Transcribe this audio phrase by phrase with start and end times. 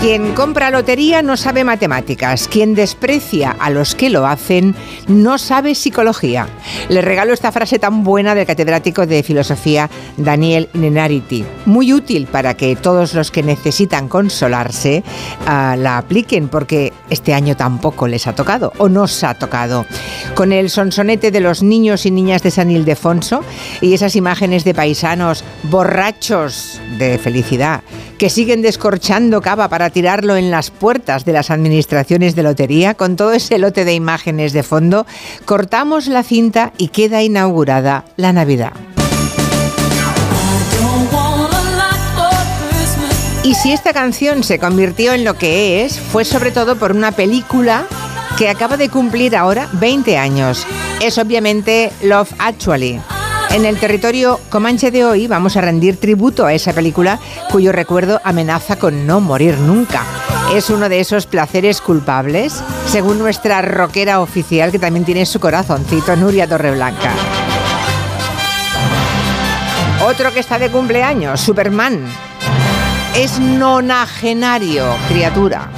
[0.00, 2.46] Quien compra lotería no sabe matemáticas.
[2.46, 4.76] Quien desprecia a los que lo hacen
[5.08, 6.46] no sabe psicología.
[6.88, 11.44] Le regalo esta frase tan buena del catedrático de filosofía Daniel Nenarity.
[11.66, 15.02] Muy útil para que todos los que necesitan consolarse
[15.40, 19.84] uh, la apliquen porque este año tampoco les ha tocado o nos ha tocado.
[20.36, 23.42] Con el sonsonete de los niños y niñas de San Ildefonso
[23.80, 27.82] y esas imágenes de paisanos borrachos de felicidad
[28.18, 33.14] que siguen descorchando cava para tirarlo en las puertas de las administraciones de lotería, con
[33.16, 35.06] todo ese lote de imágenes de fondo,
[35.44, 38.72] cortamos la cinta y queda inaugurada la Navidad.
[43.44, 47.12] Y si esta canción se convirtió en lo que es, fue sobre todo por una
[47.12, 47.86] película
[48.36, 50.66] que acaba de cumplir ahora 20 años.
[51.00, 53.00] Es obviamente Love Actually.
[53.50, 57.18] En el territorio comanche de hoy vamos a rendir tributo a esa película
[57.50, 60.04] cuyo recuerdo amenaza con no morir nunca.
[60.52, 66.14] Es uno de esos placeres culpables, según nuestra rockera oficial que también tiene su corazoncito,
[66.16, 67.12] Nuria Torreblanca.
[70.04, 72.00] Otro que está de cumpleaños, Superman.
[73.14, 75.70] Es nonagenario, criatura.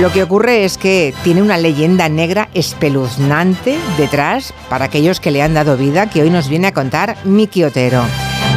[0.00, 5.40] Lo que ocurre es que tiene una leyenda negra espeluznante detrás para aquellos que le
[5.40, 8.02] han dado vida que hoy nos viene a contar Miki Otero.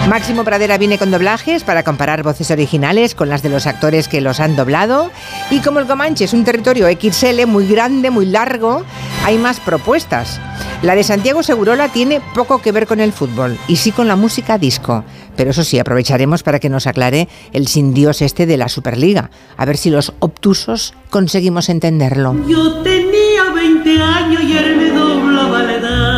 [0.09, 4.19] Máximo Pradera viene con doblajes para comparar voces originales con las de los actores que
[4.19, 5.11] los han doblado.
[5.51, 8.83] Y como el Comanche es un territorio XL muy grande, muy largo,
[9.23, 10.39] hay más propuestas.
[10.81, 14.15] La de Santiago Segurola tiene poco que ver con el fútbol y sí con la
[14.15, 15.03] música disco.
[15.37, 19.29] Pero eso sí, aprovecharemos para que nos aclare el sin Dios este de la Superliga.
[19.55, 22.35] A ver si los obtusos conseguimos entenderlo.
[22.47, 26.17] Yo tenía 20 años y él me doblaba la edad.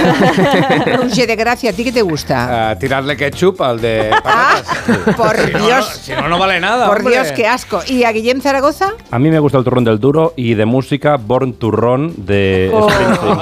[1.28, 2.72] De gracia, ¿a ti qué te gusta?
[2.72, 5.16] Ah, tirarle ketchup al de Ah, patatas.
[5.18, 6.00] por Si no, no- Dios.
[6.02, 6.88] si no, no vale nada.
[6.88, 7.14] Por hombre.
[7.14, 7.82] Dios, qué asco.
[7.88, 8.94] ¿Y a Guillem Zaragoza?
[9.12, 11.70] A mí me gusta el turrón del duro y de música Born to
[12.18, 12.90] De Oh.
[12.90, 13.38] Springsteen.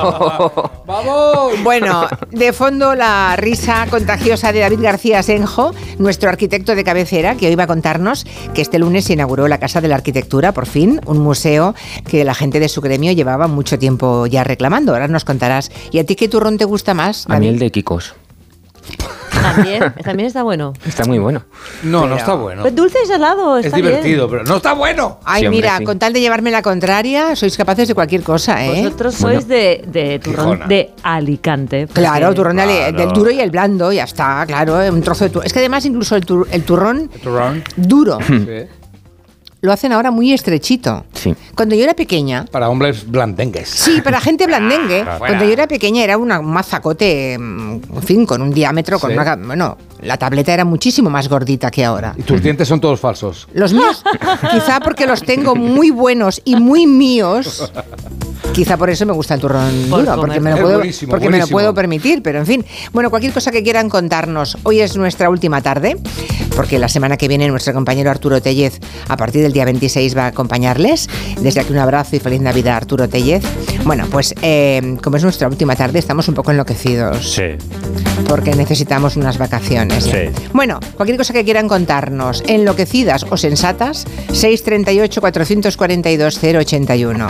[0.85, 1.63] ¡Vamos!
[1.63, 7.47] Bueno, de fondo la risa contagiosa de David García Senjo, nuestro arquitecto de cabecera, que
[7.47, 10.65] hoy va a contarnos que este lunes se inauguró la Casa de la Arquitectura, por
[10.65, 11.75] fin, un museo
[12.07, 14.93] que la gente de su gremio llevaba mucho tiempo ya reclamando.
[14.93, 15.71] Ahora nos contarás.
[15.91, 17.25] ¿Y a ti qué turrón te gusta más?
[17.27, 17.49] A mí David?
[17.49, 18.15] el de Kikos.
[19.41, 20.73] También, también está bueno.
[20.85, 21.43] Está muy bueno.
[21.83, 22.61] No, no está bueno.
[22.61, 24.39] Pues dulce y salado, Es divertido, bien.
[24.39, 25.19] pero no está bueno.
[25.25, 25.83] Ay, Sí, hombre, mira, sí.
[25.83, 28.83] con tal de llevarme la contraria, sois capaces de cualquier cosa, ¿eh?
[28.83, 29.39] Vosotros Bueno.
[29.39, 30.67] sois de, de turrón Gijona.
[30.67, 31.87] de Alicante.
[31.91, 32.97] Claro, turrón Claro.
[32.97, 35.45] del duro y el blando, ya está, claro, un trozo de turrón.
[35.47, 37.63] Es que además incluso el, tur- el turrón Turrón.
[37.75, 38.45] duro Sí.
[39.61, 41.05] Lo hacen ahora muy estrechito.
[41.13, 41.35] Sí.
[41.55, 43.69] Cuando yo era pequeña, Para hombres blandengues.
[43.69, 45.05] Sí, para gente blandengue.
[45.07, 48.97] Ah, Cuando yo era pequeña era una, un mazacote, mm, en fin, con un diámetro,
[48.99, 49.17] con Sí.
[49.17, 49.35] una...
[49.35, 52.13] Bueno, la tableta era muchísimo más gordita que ahora.
[52.17, 53.47] Y tus dientes son todos falsos.
[53.53, 54.03] Los míos,
[54.51, 57.71] quizá porque los tengo muy buenos y muy míos.
[58.53, 60.19] Quizá por eso me gusta el turrón Por duro, comer.
[60.27, 61.55] porque me lo puedo, buenísimo, porque me lo buenísimo.
[61.55, 62.21] puedo permitir.
[62.23, 64.57] Pero en fin, bueno, cualquier cosa que quieran contarnos.
[64.63, 65.95] Hoy es nuestra última tarde,
[66.55, 70.23] porque la semana que viene nuestro compañero Arturo Tellez, a partir del día 26, va
[70.25, 71.07] a acompañarles.
[71.39, 73.43] Desde aquí un abrazo y feliz Navidad, Arturo Tellez.
[73.83, 77.55] Bueno, pues eh, como es nuestra última tarde, estamos un poco enloquecidos Sí.
[78.27, 80.03] porque necesitamos unas vacaciones.
[80.05, 80.29] Sí.
[80.53, 87.27] Bueno, cualquier cosa que quieran contarnos, enloquecidas o sensatas, 638 442 081.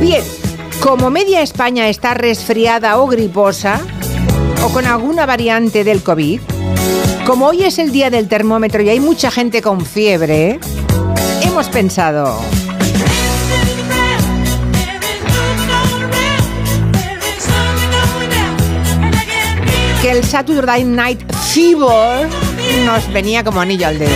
[0.00, 0.22] Bien,
[0.80, 3.80] como media España está resfriada o griposa,
[4.62, 6.40] o con alguna variante del COVID,
[7.26, 10.60] como hoy es el día del termómetro y hay mucha gente con fiebre,
[11.42, 12.40] hemos pensado...
[20.00, 21.20] que el Saturday Night
[21.52, 22.28] Fever
[22.84, 24.10] nos venía como anillo al dedo.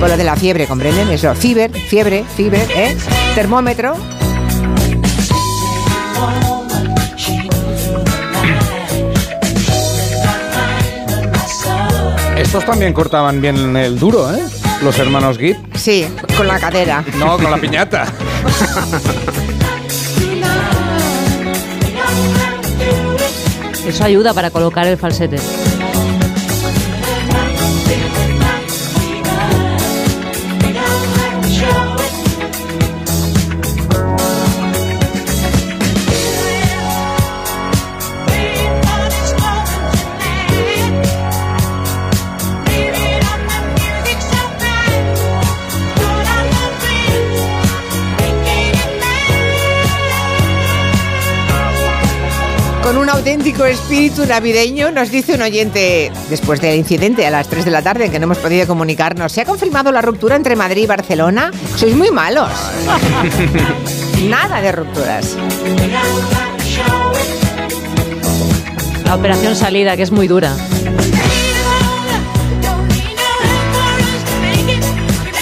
[0.00, 1.08] Por lo de la fiebre, ¿comprenden?
[1.08, 2.96] Eso, fever, fiebre, fiebre, ¿eh?
[3.36, 3.94] Termómetro.
[12.46, 14.40] Estos también cortaban bien el duro, ¿eh?
[14.80, 15.56] Los hermanos Git.
[15.74, 16.06] Sí,
[16.36, 17.04] con la cadera.
[17.18, 18.06] No, con la piñata.
[23.84, 25.38] Eso ayuda para colocar el falsete.
[53.26, 57.82] Auténtico espíritu navideño, nos dice un oyente, después del incidente a las 3 de la
[57.82, 60.86] tarde en que no hemos podido comunicarnos, ¿se ha confirmado la ruptura entre Madrid y
[60.86, 61.50] Barcelona?
[61.74, 62.52] Sois muy malos.
[64.28, 65.36] Nada de rupturas.
[69.04, 70.56] La operación salida, que es muy dura.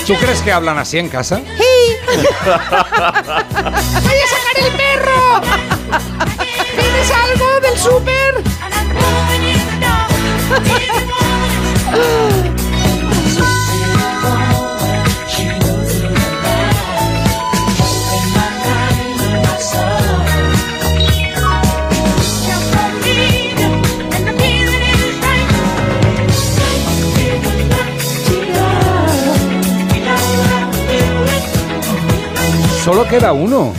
[0.07, 1.37] ¿Tú crees que hablan así en casa?
[2.47, 2.67] ¡Voy a
[4.27, 4.94] sacar el perro!
[7.75, 8.45] ¿Tienes algo del súper?
[32.85, 33.73] Solo queda uno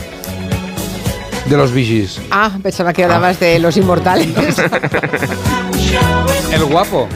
[1.48, 2.20] de los Vigis.
[2.30, 4.28] Ah, pensaba que hablabas de los inmortales.
[6.52, 7.08] El guapo.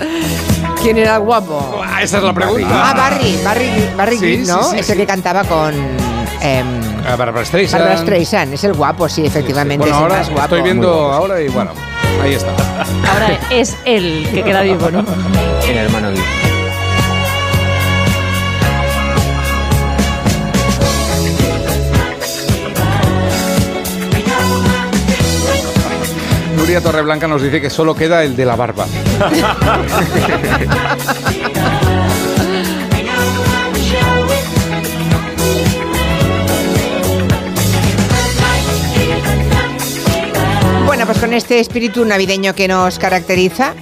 [0.82, 1.82] ¿Quién era el guapo?
[1.84, 2.66] Ah, esa es la pregunta.
[2.70, 4.62] Ah, Barry, Barry, Barry Sí, ¿no?
[4.62, 5.00] sí, sí, es el sí.
[5.02, 5.74] que cantaba con
[7.06, 7.82] Ah, Barbara Streisand.
[7.82, 8.54] Barbara Streisand.
[8.54, 9.86] Es el guapo, sí, efectivamente.
[9.90, 10.44] Bueno, es el más guapo.
[10.44, 11.72] estoy viendo ahora y bueno,
[12.22, 12.50] ahí está.
[13.12, 15.04] Ahora es él que queda vivo, ¿no?
[15.68, 16.24] El hermano Git.
[26.78, 28.86] Torreblanca nos dice que solo queda el de la barba.
[40.86, 43.74] Bueno, pues con este espíritu navideño que nos caracteriza,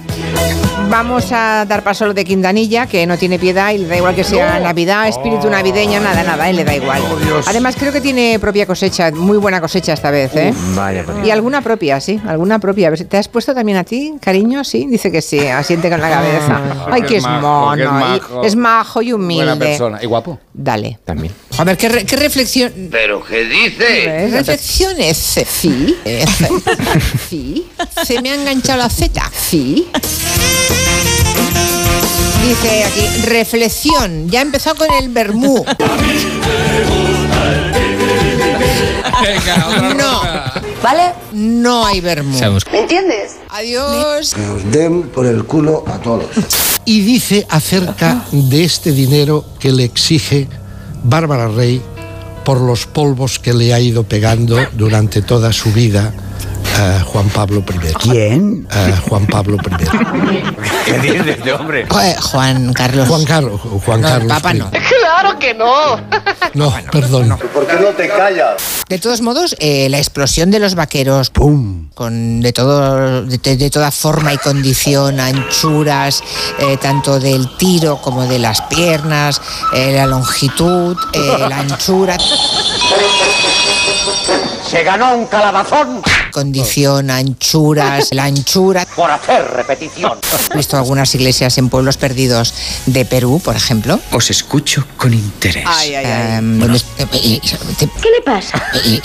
[0.89, 3.97] vamos a dar paso a lo de Quintanilla, que no tiene piedad y le da
[3.97, 7.01] igual que sea Navidad, espíritu navideño, nada, nada, él le da igual.
[7.47, 10.53] Además, creo que tiene propia cosecha, muy buena cosecha esta vez, ¿eh?
[10.75, 11.05] Vaya.
[11.23, 12.91] Y alguna propia, sí, alguna propia.
[12.93, 14.63] ¿Te has puesto también a ti, cariño?
[14.63, 16.61] Sí, dice que sí, asiente con la cabeza.
[16.91, 19.45] Ay, que es mono, es majo y humilde.
[19.45, 19.99] Buena persona.
[20.01, 20.39] Y guapo.
[20.53, 20.99] Dale.
[21.05, 21.33] También.
[21.59, 22.71] A ver, ¿qué, re- qué reflexión?
[22.89, 24.29] ¿Pero qué dice?
[24.31, 25.93] Reflexiones, sí.
[26.05, 26.23] eh,
[27.29, 27.67] Sí.
[28.05, 29.21] Se me ha enganchado la Z.
[29.37, 29.89] Sí.
[32.47, 34.29] Dice aquí, reflexión.
[34.29, 35.65] Ya empezó con el vermú.
[39.97, 40.21] No.
[40.81, 41.11] ¿Vale?
[41.33, 42.39] No hay vermú.
[42.71, 43.35] ¿Me entiendes?
[43.49, 44.37] Adiós.
[44.37, 46.25] Nos den por el culo a todos.
[46.85, 50.47] y dice acerca de este dinero que le exige
[51.03, 51.81] Bárbara Rey
[52.43, 56.13] por los polvos que le ha ido pegando durante toda su vida
[56.79, 57.93] a Juan Pablo I.
[57.99, 58.67] ¿Quién?
[58.71, 59.85] A Juan Pablo I.
[60.85, 61.81] ¿Qué dices de este hombre?
[62.01, 63.07] Eh, Juan Carlos.
[63.07, 63.59] Juan Carlos.
[63.85, 64.31] Juan No, Carlos.
[64.33, 64.71] Papa no.
[64.71, 65.97] ¡Claro que no!
[66.53, 67.37] No, perdón.
[67.53, 68.61] ¿Por qué no te callas?
[68.87, 71.89] De todos modos, eh, la explosión de los vaqueros, ¡Pum!
[71.93, 76.23] con de todo, de, de toda forma y condición, anchuras,
[76.59, 79.41] eh, tanto del tiro como de las piernas,
[79.73, 82.17] eh, la longitud, eh, la anchura,
[84.69, 88.85] Se ganó un calabazón condición, anchuras, la anchura.
[88.95, 90.19] por hacer repetición.
[90.53, 92.53] He visto algunas iglesias en pueblos perdidos
[92.85, 93.99] de Perú, por ejemplo.
[94.11, 95.65] Os escucho con interés.
[96.37, 97.41] em, donde- eh,
[97.79, 98.61] te- ¿Qué le pasa?
[98.85, 99.01] eh,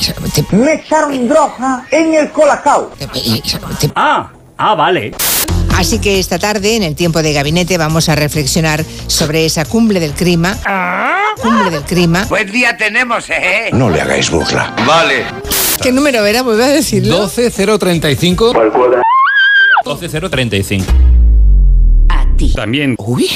[0.51, 2.91] Me echaron droga en el colacao.
[3.01, 3.41] eh,
[3.95, 5.13] Ah, ah, vale.
[5.77, 10.01] Así que esta tarde, en el tiempo de gabinete, vamos a reflexionar sobre esa cumbre
[10.01, 10.57] del clima.
[11.43, 12.25] Cumbre del clima.
[12.27, 13.71] Buen día tenemos, ¿eh?
[13.73, 14.75] No le hagáis burla.
[14.87, 15.25] Vale.
[15.83, 16.43] ¿Qué número era?
[16.43, 17.29] Vuelve a decirlo.
[17.29, 18.53] 12035.
[19.85, 20.85] 12035.
[22.09, 22.53] A ti.
[22.55, 22.95] También.
[22.99, 23.29] Uy.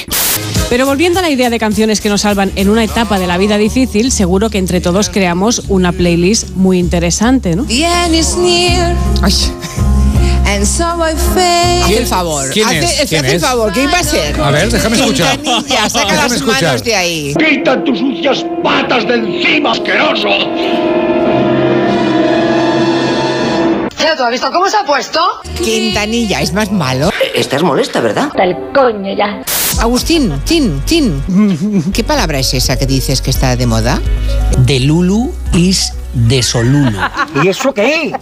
[0.70, 3.36] Pero volviendo a la idea de canciones que nos salvan en una etapa de la
[3.36, 7.66] vida difícil, seguro que entre todos creamos una playlist muy interesante, ¿no?
[9.22, 9.34] Ay,
[10.54, 10.80] haz
[11.90, 12.50] el favor.
[12.50, 12.84] ¿Quién Hace- es?
[13.00, 13.42] hace ¿Quién el es?
[13.42, 13.72] favor.
[13.72, 14.40] ¿Qué iba a ser?
[14.40, 15.38] A ver, déjame escuchar.
[15.38, 16.62] Quintanilla, saca Déjame las escuchar.
[16.62, 17.34] manos de ahí.
[17.34, 20.28] ¡Quita tus sucias patas de encima, asqueroso!
[24.16, 25.20] ¿tú has visto cómo se ha puesto?
[25.62, 27.10] Quintanilla, es más malo.
[27.34, 28.24] Estás molesta, ¿verdad?
[28.28, 29.42] Hasta el coño ya.
[29.80, 31.22] Agustín, Tin, Tin.
[31.92, 34.00] ¿Qué palabra es esa que dices que está de moda?
[34.58, 36.98] De Lulu is de Solulo.
[37.44, 38.12] ¿Y eso qué?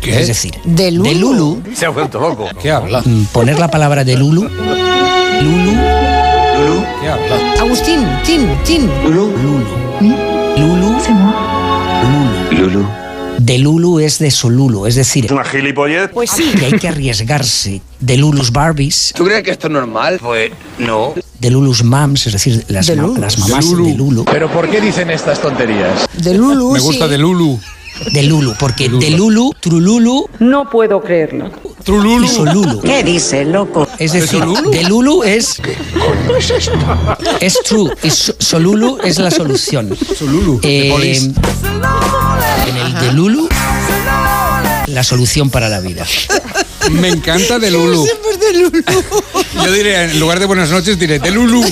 [0.00, 0.20] ¿Qué?
[0.20, 1.08] Es decir, De Lulu.
[1.08, 2.48] de Lulu, Se ha vuelto loco.
[2.62, 3.02] ¿Qué habla?
[3.04, 5.72] mm, poner la palabra de Lulu, Lulu,
[7.00, 7.52] ¿Qué habla?
[7.60, 8.86] Agustín, Tin, Tin.
[9.04, 9.30] Lulu,
[10.56, 10.98] Lulu,
[12.50, 12.86] Lulu.
[13.38, 16.10] De Lulu es de Solulo, es decir, ¿Una gilipollez?
[16.12, 17.80] pues sí, que hay que arriesgarse.
[18.00, 20.18] De Lulus Barbies, ¿Tú crees que esto es normal?
[20.20, 21.14] Pues no.
[21.38, 23.20] de Lulus Mams, es decir, las, De ma- Lulu.
[23.20, 23.96] las mamás De de Lulu.
[23.96, 24.24] Lulu.
[24.24, 26.06] ¿Pero por qué dicen estas tonterías?
[26.14, 26.72] De Lulu.
[26.74, 27.10] Me gusta sí.
[27.12, 27.58] de Lulu.
[28.12, 31.50] De Lulu, porque de Lulu, Trululu No puedo creerlo.
[31.84, 32.26] Trululu.
[32.28, 32.80] y.
[32.80, 33.86] ¿Qué dice, loco?
[33.98, 35.60] Es decir, de Lulu es.
[37.40, 37.90] es true.
[38.02, 39.96] Y so- Solulu es la solución.
[40.16, 40.60] Solulu.
[40.62, 40.92] Eh,
[42.66, 43.48] en el de Lulu,
[44.86, 46.04] la solución para la vida.
[46.90, 48.06] Me encanta de Lulu.
[49.64, 51.62] Yo diré, en lugar de buenas noches, diré de Lulu.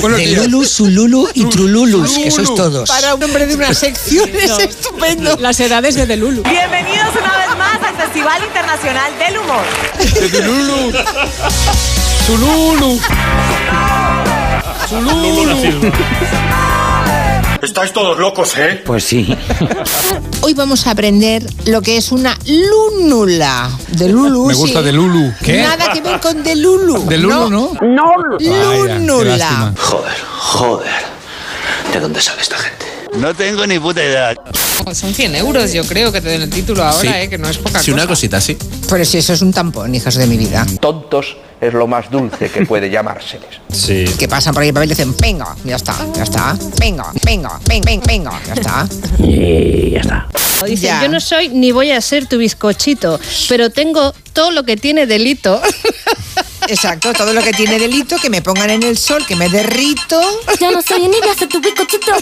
[0.00, 0.46] Buenos De días.
[0.46, 2.88] Lulu, Sululu y Trululus, que sois todos.
[2.88, 5.36] Para un hombre de una sección es estupendo.
[5.38, 6.42] Las edades de Delulu.
[6.42, 9.64] Bienvenidos una vez más al Festival Internacional del Humor.
[10.30, 10.92] De Lulu.
[12.26, 13.00] Sululu.
[14.88, 15.92] Sululu.
[17.66, 18.80] Estáis todos locos, ¿eh?
[18.86, 19.36] Pues sí.
[20.42, 23.68] Hoy vamos a aprender lo que es una lúnula.
[23.88, 24.46] De Lulu.
[24.46, 24.84] Me gusta sí.
[24.84, 25.32] de Lulu.
[25.42, 25.62] ¿Qué?
[25.62, 27.04] Nada que ver con de Lulu.
[27.08, 27.72] De Lulu, ¿no?
[27.82, 28.12] No.
[28.38, 29.74] Qué Lúnula.
[29.80, 31.04] Joder, joder.
[31.92, 32.86] ¿De dónde sale esta gente?
[33.20, 34.36] No tengo ni puta edad.
[34.92, 37.58] Son 100 euros, yo creo, que te den el título ahora, eh, que no es
[37.58, 38.06] poca cosa.
[38.06, 38.56] cosita así.
[38.88, 40.66] Pero si eso es un tampón, hijos de mi vida.
[40.80, 43.48] Tontos es lo más dulce que puede llamárseles.
[43.72, 44.04] Sí.
[44.18, 46.58] Que pasan por ahí el papel y dicen, venga, ya está, ya está.
[46.78, 48.88] Venga, venga, venga, venga, venga, ya está.
[49.18, 50.28] Y ya está.
[50.66, 51.02] Dice, Ya.
[51.02, 53.18] yo no soy ni voy a ser tu bizcochito,
[53.48, 55.60] pero tengo todo lo que tiene delito.
[56.68, 60.20] Exacto, todo lo que tiene delito, que me pongan en el sol, que me derrito.
[60.60, 62.12] Yo no soy ni voy a ser tu bizcochito,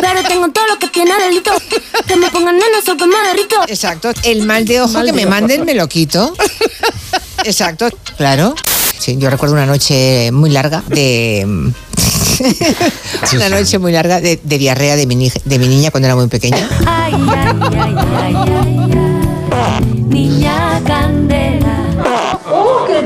[0.00, 1.52] pero tengo todo lo que tiene delito.
[2.06, 3.56] Que me pongan en el sol, que me derrito.
[3.66, 6.34] Exacto, el mal de ojo que me manden me lo quito.
[7.44, 8.54] Exacto, claro.
[8.98, 11.46] Sí, yo recuerdo una noche muy larga de...
[13.34, 16.16] una noche muy larga de, de diarrea de mi, ni- de mi niña cuando era
[16.16, 16.68] muy pequeña.
[16.86, 18.76] Ay, ay, ay, ay, ay,
[19.52, 19.84] ay.
[20.08, 22.38] Niña candela.
[22.50, 23.02] ¡Oh, qué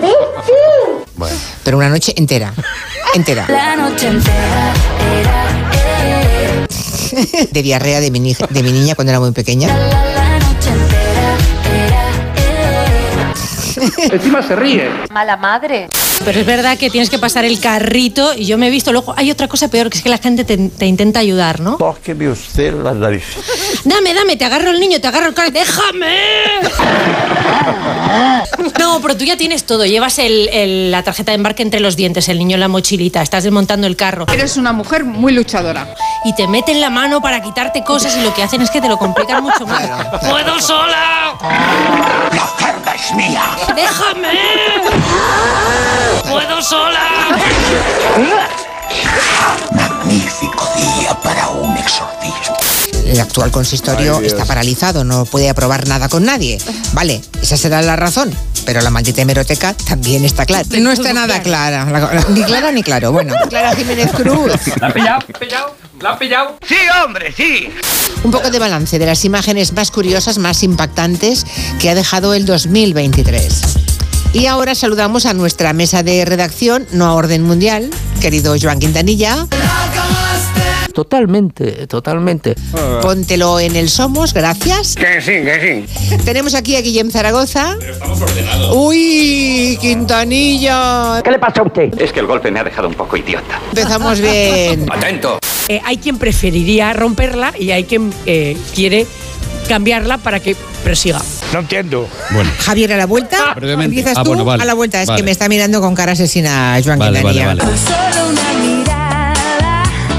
[1.69, 2.51] Pero una noche entera.
[3.15, 3.45] Entera.
[3.47, 4.73] La noche entera
[5.21, 5.45] era,
[5.75, 9.69] eh, De diarrea de mi, ni- de mi niña cuando era muy pequeña.
[9.69, 11.37] la noche entera
[11.85, 12.03] era,
[14.07, 14.15] eh.
[14.15, 14.89] Encima se ríe.
[15.11, 15.89] Mala madre.
[16.25, 18.93] Pero es verdad que tienes que pasar el carrito y yo me he visto.
[18.93, 21.77] Luego hay otra cosa peor, que es que la gente te, te intenta ayudar, ¿no?
[21.77, 23.39] Tóqueme usted las narices.
[23.85, 25.51] Dame, dame, te agarro el niño, te agarro el carro.
[25.51, 26.17] ¡Déjame!
[28.79, 29.87] No, pero tú ya tienes todo.
[29.87, 33.23] Llevas el- el- la tarjeta de embarque entre los dientes, el niño en la mochilita,
[33.23, 34.27] estás desmontando el carro.
[34.33, 35.95] Eres una mujer muy luchadora.
[36.25, 38.89] Y te meten la mano para quitarte cosas y lo que hacen es que te
[38.89, 39.89] lo complican mucho más.
[40.29, 41.35] ¡Puedo sola!
[42.99, 43.57] ¡La cerda es mía!
[43.75, 44.29] ¡Déjame!
[46.29, 47.01] ¡Puedo sola!
[49.73, 52.68] Magnífico día para un exorcismo.
[53.09, 56.59] El actual consistorio Ay, está paralizado, no puede aprobar nada con nadie.
[56.93, 58.33] Vale, esa será la razón,
[58.65, 60.65] pero la maldita hemeroteca también está clara.
[60.79, 63.13] No está nada clara, la- la- ni clara ni claro.
[63.13, 64.53] Bueno, Clara Jiménez Cruz.
[64.81, 65.19] ¿La han pillado?
[65.41, 65.77] pillado?
[66.01, 66.57] ¿La han pillado?
[66.67, 67.69] Sí, hombre, sí.
[68.25, 71.45] Un poco de balance de las imágenes más curiosas, más impactantes
[71.81, 73.61] que ha dejado el 2023.
[74.35, 79.47] Y ahora saludamos a nuestra mesa de redacción, no a orden mundial, querido Joan Quintanilla.
[81.03, 82.57] Totalmente, totalmente.
[83.01, 84.97] Póntelo en el Somos, gracias.
[84.97, 86.17] Que sí, que sí.
[86.25, 87.77] Tenemos aquí a Guillem Zaragoza.
[87.89, 88.75] Estamos ordenados.
[88.77, 91.21] Uy, Quintanilla.
[91.23, 92.01] ¿Qué le pasa a usted?
[92.01, 93.61] Es que el golpe me ha dejado un poco idiota.
[93.69, 94.87] Empezamos bien.
[94.93, 95.39] Atento.
[95.69, 99.07] Eh, hay quien preferiría romperla y hay quien eh, quiere
[99.69, 101.23] cambiarla para que prosiga.
[101.53, 102.09] No entiendo.
[102.33, 102.51] Bueno.
[102.59, 103.55] Javier, a la vuelta.
[103.55, 103.85] Brevemente.
[104.01, 104.65] Empiezas Ah, tú bueno, vale.
[104.65, 105.01] a la vuelta.
[105.01, 105.19] Es Vale.
[105.21, 108.78] que me está mirando con cara asesina Joan Vale, vale, Quintanilla.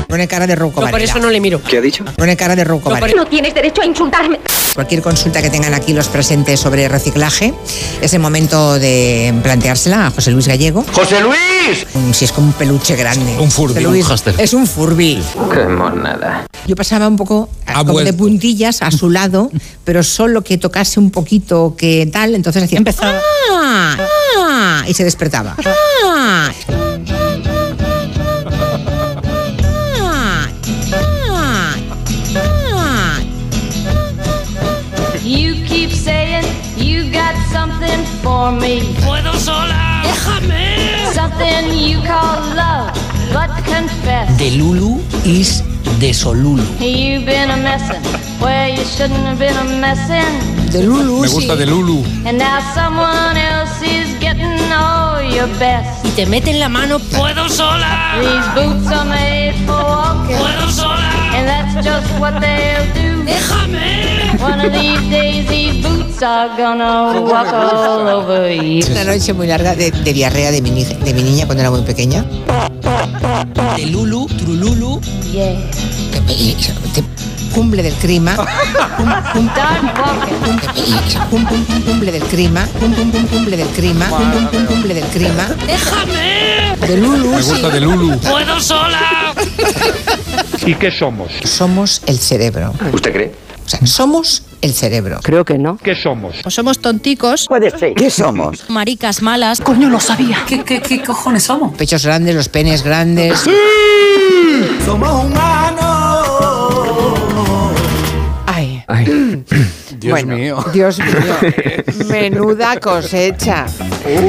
[0.09, 1.61] Pone cara de Rouco No, por eso no le miro.
[1.61, 2.03] ¿Qué ha dicho?
[2.17, 3.13] Pone cara de Rouco Varela.
[3.21, 4.39] No tienes derecho a insultarme.
[4.73, 7.53] Cualquier consulta que tengan aquí los presentes sobre reciclaje,
[8.01, 10.83] es el momento de planteársela a José Luis Gallego.
[10.93, 11.85] ¡José Luis!
[11.93, 13.37] Un- Si es como un peluche grande.
[13.39, 14.33] Un Furby, un Luis hámster.
[14.39, 15.21] Es un Furby.
[15.53, 16.47] Qué monada.
[16.65, 17.47] Yo pasaba un poco
[17.85, 19.51] como de puntillas a su lado,
[19.83, 23.21] pero solo que tocase un poquito que tal, entonces hacía empezaba
[24.87, 25.55] y se despertaba.
[25.63, 26.88] Ah, ah,
[38.39, 38.75] for me.
[39.05, 40.01] Puedo sola.
[40.07, 40.63] Déjame.
[41.13, 42.91] Something you call love,
[43.35, 44.27] but confess.
[44.37, 44.91] De Lulu
[45.25, 45.63] is
[45.99, 46.63] de Solulu.
[46.79, 48.01] You've been a messin'
[48.39, 50.33] where you shouldn't have been a messin'.
[50.71, 51.59] De Lulu, Me gusta sí.
[51.59, 51.99] de Lulu.
[52.27, 56.05] And now someone else is getting all your best.
[56.05, 56.99] Y te meten la mano.
[56.99, 57.91] Puedo sola.
[58.21, 60.37] These boots are made for walking.
[60.37, 61.09] Puedo sola.
[61.35, 63.18] And that's just what they'll do.
[63.29, 64.37] Déjame.
[64.41, 68.81] One of these days, these boots are gonna walk all over you.
[68.91, 71.81] Una noche muy larga de, de diarrea de mi, de mi niña cuando era muy
[71.81, 72.23] pequeña.
[73.75, 74.99] De Lulu, Trululu.
[75.31, 75.59] Yeah.
[77.53, 78.35] Cumple del clima.
[81.85, 82.67] Cumple del clima.
[82.79, 84.07] Cum- cum- cum- Cumple del clima.
[84.09, 85.47] Cum- cum- cum- Cumple del clima.
[85.67, 86.77] Déjame.
[86.87, 87.31] De Lulu.
[87.31, 87.49] Me sí.
[87.49, 88.17] gusta de Lulu.
[88.19, 89.33] Puedo sola.
[90.69, 91.31] ¿Y qué somos?
[91.45, 92.71] Somos el cerebro.
[92.93, 93.31] ¿Usted cree?
[93.65, 95.19] O sea, somos el cerebro.
[95.23, 95.77] Creo que no.
[95.77, 96.35] ¿Qué somos?
[96.43, 97.95] Pues somos tonticos, Puede ser.
[97.95, 98.69] ¿Qué somos?
[98.69, 99.61] maricas malas.
[99.61, 100.37] Coño, lo sabía.
[100.47, 101.75] ¿Qué, qué, qué cojones somos?
[101.75, 103.45] Pechos grandes, los penes grandes.
[104.85, 105.79] Somos humanos.
[108.45, 108.83] Ay.
[109.99, 110.65] Dios bueno, mío.
[110.73, 112.05] Dios mío.
[112.09, 113.65] Menuda cosecha.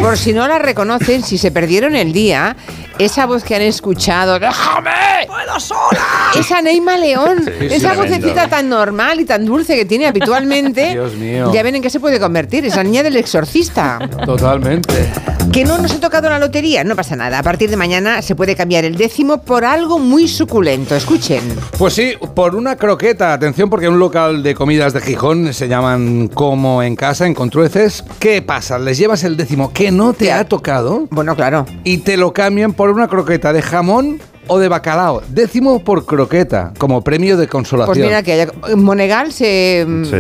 [0.02, 2.56] Por si no la reconocen, si se perdieron el día,
[2.98, 4.90] esa voz que han escuchado, ¡déjame!
[5.26, 6.04] ¡Puedo sola!
[6.38, 8.02] Esa Neima León, Sí, sí, esa tremendo.
[8.18, 10.90] vocecita tan normal y tan dulce que tiene habitualmente.
[10.92, 11.50] Dios mío.
[11.52, 13.98] Ya ven en qué se puede convertir, esa niña del exorcista.
[14.26, 15.10] Totalmente.
[15.52, 17.38] Que no nos ha tocado la lotería, no pasa nada.
[17.38, 20.94] A partir de mañana se puede cambiar el décimo por algo muy suculento.
[20.94, 21.40] Escuchen.
[21.78, 23.32] Pues sí, por una croqueta.
[23.32, 28.04] Atención, porque un local de comidas de Gijón se llaman Como en Casa, en Contrueces.
[28.18, 28.78] ¿Qué pasa?
[28.78, 31.66] Les llevas el décimo que no te ha tocado Bueno, claro.
[31.84, 35.22] y te lo cambian por una croqueta de jamón o de bacalao.
[35.28, 37.94] Décimo por croqueta, como premio de consolación.
[37.96, 40.16] Pues mira que Monegal se, mm, Sí.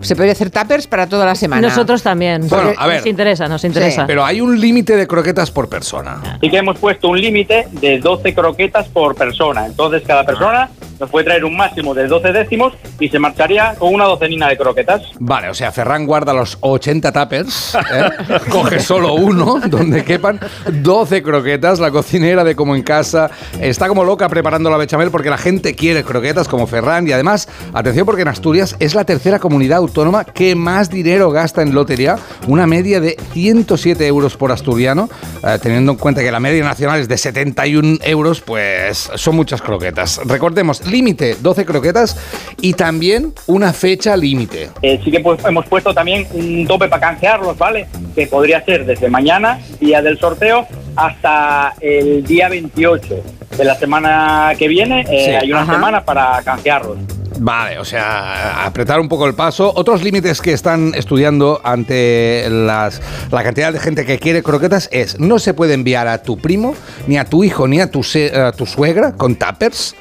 [0.00, 1.68] Se puede hacer tuppers para toda la semana.
[1.68, 2.48] Nosotros también.
[2.48, 2.98] Bueno, a ver.
[2.98, 4.06] Nos interesa, nos interesa.
[4.06, 6.38] Pero hay un límite de croquetas por persona.
[6.40, 9.66] Sí que hemos puesto un límite de 12 croquetas por persona.
[9.66, 10.70] Entonces cada persona
[11.02, 14.56] nos puede traer un máximo de 12 décimos y se marcharía con una docenina de
[14.56, 15.02] croquetas.
[15.18, 18.10] Vale, o sea, Ferran guarda los 80 tuppers, ¿eh?
[18.50, 20.38] coge solo uno donde quepan
[20.70, 21.80] 12 croquetas.
[21.80, 25.74] La cocinera de Como en Casa está como loca preparando la bechamel porque la gente
[25.74, 27.08] quiere croquetas como Ferran.
[27.08, 31.62] Y además, atención porque en Asturias es la tercera comunidad autónoma que más dinero gasta
[31.62, 32.16] en lotería,
[32.46, 35.08] una media de 107 euros por asturiano.
[35.44, 39.60] Eh, teniendo en cuenta que la media nacional es de 71 euros, pues son muchas
[39.60, 40.20] croquetas.
[40.24, 42.16] Recordemos, límite 12 croquetas
[42.60, 44.70] y también una fecha límite.
[44.82, 47.88] Eh, sí que pues, hemos puesto también un tope para canjearlos, ¿vale?
[48.14, 53.22] Que podría ser desde mañana, día del sorteo, hasta el día 28
[53.56, 55.00] de la semana que viene.
[55.02, 55.30] eh, Sí.
[55.30, 55.72] hay una Ajá.
[55.74, 56.98] semana para canjearlos.
[57.38, 59.72] Vale, o sea, apretar un poco el paso.
[59.74, 63.00] Otros límites que están estudiando ante las,
[63.32, 66.74] la cantidad de gente que quiere croquetas es no se puede enviar a tu primo,
[67.06, 68.02] ni a tu hijo, ni a tu,
[68.34, 69.96] a tu suegra con tuppers.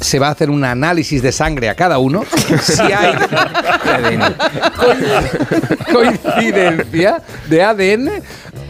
[0.00, 2.24] Se va a hacer un análisis de sangre a cada uno.
[2.62, 3.14] Si hay
[5.92, 8.10] coincidencia de ADN,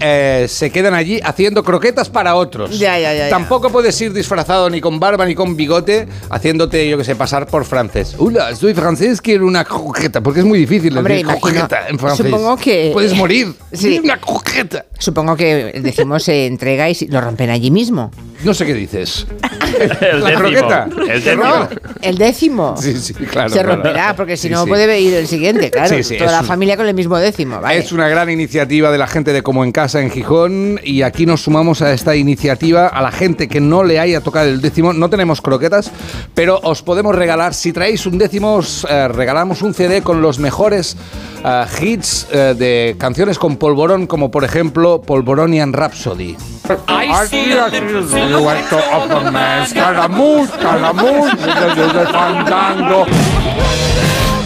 [0.00, 2.78] eh, se quedan allí haciendo croquetas para otros.
[2.78, 3.30] Ya, ya, ya, ya.
[3.30, 7.46] Tampoco puedes ir disfrazado ni con barba ni con bigote haciéndote, yo que sé, pasar
[7.46, 8.14] por francés.
[8.18, 11.98] Hola, soy francés, quiero una croqueta, porque es muy difícil Hombre, decir imagino- croqueta en
[11.98, 12.26] francés.
[12.26, 13.52] supongo que- Puedes morir.
[13.72, 14.00] Sí.
[14.02, 14.84] Una croqueta.
[14.98, 18.10] Supongo que decimos se entrega y si- lo rompen allí mismo.
[18.44, 19.26] No sé qué dices.
[19.78, 20.38] El La décimo.
[20.38, 20.88] croqueta.
[21.08, 21.44] El décimo.
[21.44, 21.68] No,
[22.02, 22.74] el décimo.
[22.78, 23.48] Sí, sí, claro.
[23.50, 23.74] se claro.
[23.74, 24.68] romperá, porque si Sí, no sí.
[24.68, 25.88] puede ir el siguiente, claro.
[25.88, 27.78] Sí, sí, Toda la un- familia con el mismo décimo, ¿vale?
[27.78, 31.26] Es una gran iniciativa de la gente de Como en Casa en Gijón y aquí
[31.26, 34.92] nos sumamos a esta iniciativa a la gente que no le haya tocado el décimo.
[34.92, 35.90] No tenemos croquetas,
[36.34, 40.38] pero os podemos regalar, si traéis un décimo, os eh, regalamos un CD con los
[40.38, 40.96] mejores
[41.44, 46.36] eh, hits eh, de canciones con polvorón, como por ejemplo Polvoronian Rhapsody.
[46.86, 47.52] Aquí.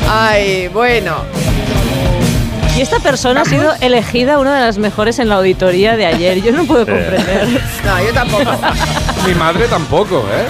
[0.09, 1.17] Ay, bueno.
[2.77, 6.43] Y esta persona ha sido elegida una de las mejores en la auditoría de ayer.
[6.43, 7.49] Yo no puedo comprender.
[7.85, 8.51] No, yo tampoco.
[9.27, 10.49] Mi madre tampoco, ¿eh?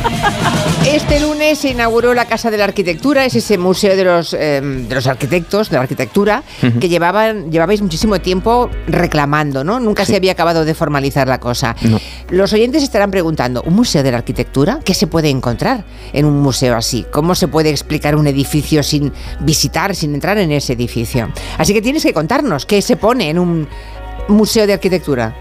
[0.86, 4.60] Este lunes se inauguró la Casa de la Arquitectura, es ese museo de los, eh,
[4.62, 6.42] de los arquitectos, de la arquitectura,
[6.80, 9.78] que llevaban, llevabais muchísimo tiempo reclamando, ¿no?
[9.78, 11.76] Nunca se había acabado de formalizar la cosa.
[12.30, 14.80] Los oyentes estarán preguntando, ¿un museo de la arquitectura?
[14.84, 17.04] ¿Qué se puede encontrar en un museo así?
[17.12, 21.30] ¿Cómo se puede explicar un edificio sin visitar, sin entrar en ese edificio?
[21.58, 23.68] Así que tienes que contarnos qué se pone en un
[24.28, 25.34] museo de arquitectura.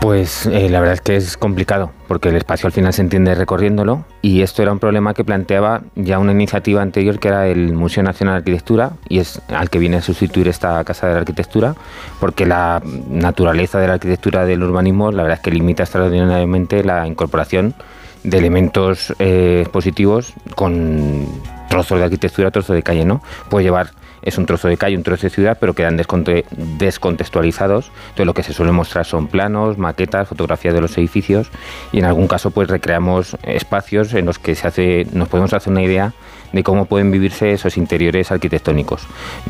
[0.00, 3.34] Pues eh, la verdad es que es complicado, porque el espacio al final se entiende
[3.34, 7.72] recorriéndolo y esto era un problema que planteaba ya una iniciativa anterior que era el
[7.74, 11.18] Museo Nacional de Arquitectura y es al que viene a sustituir esta Casa de la
[11.20, 11.74] Arquitectura,
[12.20, 12.80] porque la
[13.10, 17.74] naturaleza de la arquitectura del urbanismo la verdad es que limita extraordinariamente la incorporación
[18.22, 21.26] de elementos eh, expositivos con
[21.68, 23.22] trozos de arquitectura, trozos de calle, ¿no?
[23.50, 27.90] Puede llevar es un trozo de calle, un trozo de ciudad, pero quedan desconte- descontextualizados.
[28.00, 31.50] Entonces lo que se suele mostrar son planos, maquetas, fotografías de los edificios
[31.92, 35.72] y en algún caso pues recreamos espacios en los que se hace, nos podemos hacer
[35.72, 36.12] una idea
[36.52, 39.06] de cómo pueden vivirse esos interiores arquitectónicos,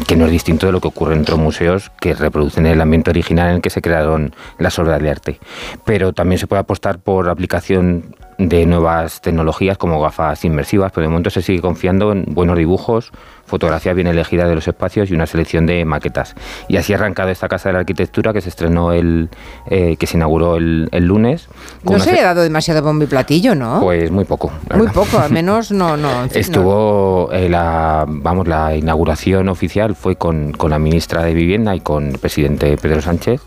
[0.07, 3.11] que no es distinto de lo que ocurre en otros museos que reproducen el ambiente
[3.11, 5.41] original en el que se crearon las obras de arte.
[5.85, 11.09] Pero también se puede apostar por aplicación de nuevas tecnologías como gafas inmersivas, pero de
[11.09, 13.11] momento se sigue confiando en buenos dibujos,
[13.49, 16.35] fotografías bien elegidas de los espacios y una selección de maquetas.
[16.69, 19.29] Y así ha arrancado esta Casa de la Arquitectura que se estrenó el,
[19.71, 21.49] eh, que se inauguró el, el lunes.
[21.83, 23.81] No se le ha dado demasiado bombo y platillo, ¿no?
[23.81, 24.53] Pues muy poco.
[24.71, 24.93] Muy verdad.
[24.95, 26.23] poco, al menos no, no.
[26.23, 26.41] en fin, no.
[26.41, 31.81] Estuvo eh, la, vamos, la inauguración oficial fue con, con la ministra de Vivienda y
[31.81, 33.41] con el presidente Pedro Sánchez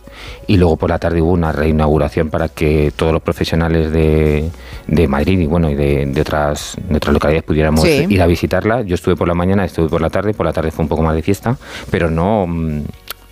[0.48, 4.50] y luego por la tarde hubo una reinauguración para que todos los profesionales de,
[4.88, 8.06] de Madrid y bueno y de, de otras de otras localidades pudiéramos Sí.
[8.10, 8.82] ir a visitarla.
[8.82, 11.04] Yo estuve por la mañana, estuve por la tarde, por la tarde fue un poco
[11.04, 11.56] más de fiesta,
[11.92, 12.82] pero no mm,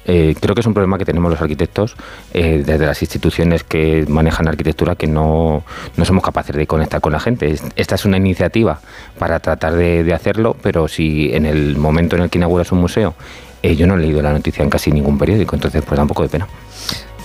[0.06, 1.96] eh, creo que es un problema que tenemos los arquitectos
[2.34, 5.64] eh, desde las instituciones que manejan arquitectura que no,
[5.98, 7.52] no somos capaces de conectar con la gente.
[7.52, 8.80] Es- Esta es una iniciativa
[9.20, 12.80] para tratar de, de hacerlo, pero si en el momento en el que inauguras un
[12.82, 13.14] museo,
[13.62, 16.08] eh, yo no he leído la noticia en casi ningún periódico, entonces pues da un
[16.08, 16.48] poco de pena.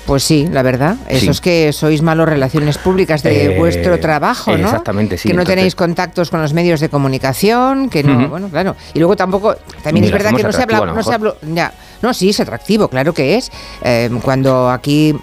[0.06, 0.96] Pues sí, la verdad.
[1.08, 1.28] Eso Sí.
[1.30, 4.64] es que sois malos relaciones públicas de Eh, vuestro trabajo, ¿no?
[4.64, 8.48] exactamente, sí, Que no entonces- tenéis contactos con los medios de comunicación, que no, bueno,
[8.50, 8.76] claro.
[8.92, 11.72] Y luego tampoco, también Ni es verdad que no se habla, no se habló, ya,
[12.02, 13.50] no, sí, es atractivo, claro que es.
[13.82, 15.14] Eh, cuando aquí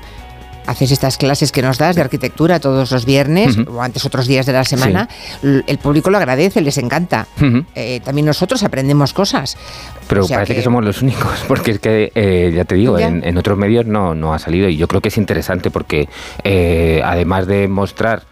[0.67, 4.45] haces estas clases que nos das de arquitectura todos los viernes o antes otros días
[4.45, 5.09] de la semana,
[5.43, 7.27] el público lo agradece, les encanta.
[7.75, 9.57] Eh, también nosotros aprendemos cosas.
[10.07, 10.59] Pero O sea parece que...
[10.59, 13.07] que- somos los únicos, porque es que, eh, ya te digo, Ya.
[13.07, 16.07] en, en otros medios no, no ha salido y yo creo que es interesante porque
[16.43, 18.23] eh, además de mostrar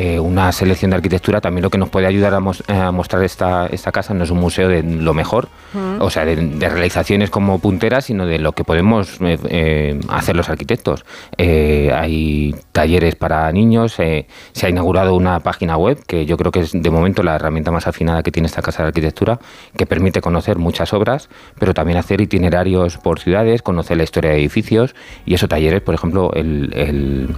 [0.00, 3.24] eh, una selección de arquitectura, también lo que nos puede ayudar a, mos- a mostrar
[3.24, 6.00] esta, esta casa no es un museo de lo mejor, Mm.
[6.00, 10.34] o sea, de, de realizaciones como punteras, sino de lo que podemos eh, eh, hacer
[10.34, 11.04] los arquitectos.
[11.36, 16.52] Eh, hay talleres para niños, eh, se ha inaugurado una página web que yo creo
[16.52, 19.40] que es de momento la herramienta más afinada que tiene esta casa de arquitectura,
[19.76, 24.38] que permite conocer muchas obras, pero también hacer itinerarios por ciudades, conocer la historia de
[24.38, 24.94] edificios
[25.26, 27.28] y esos talleres, por ejemplo, el, el-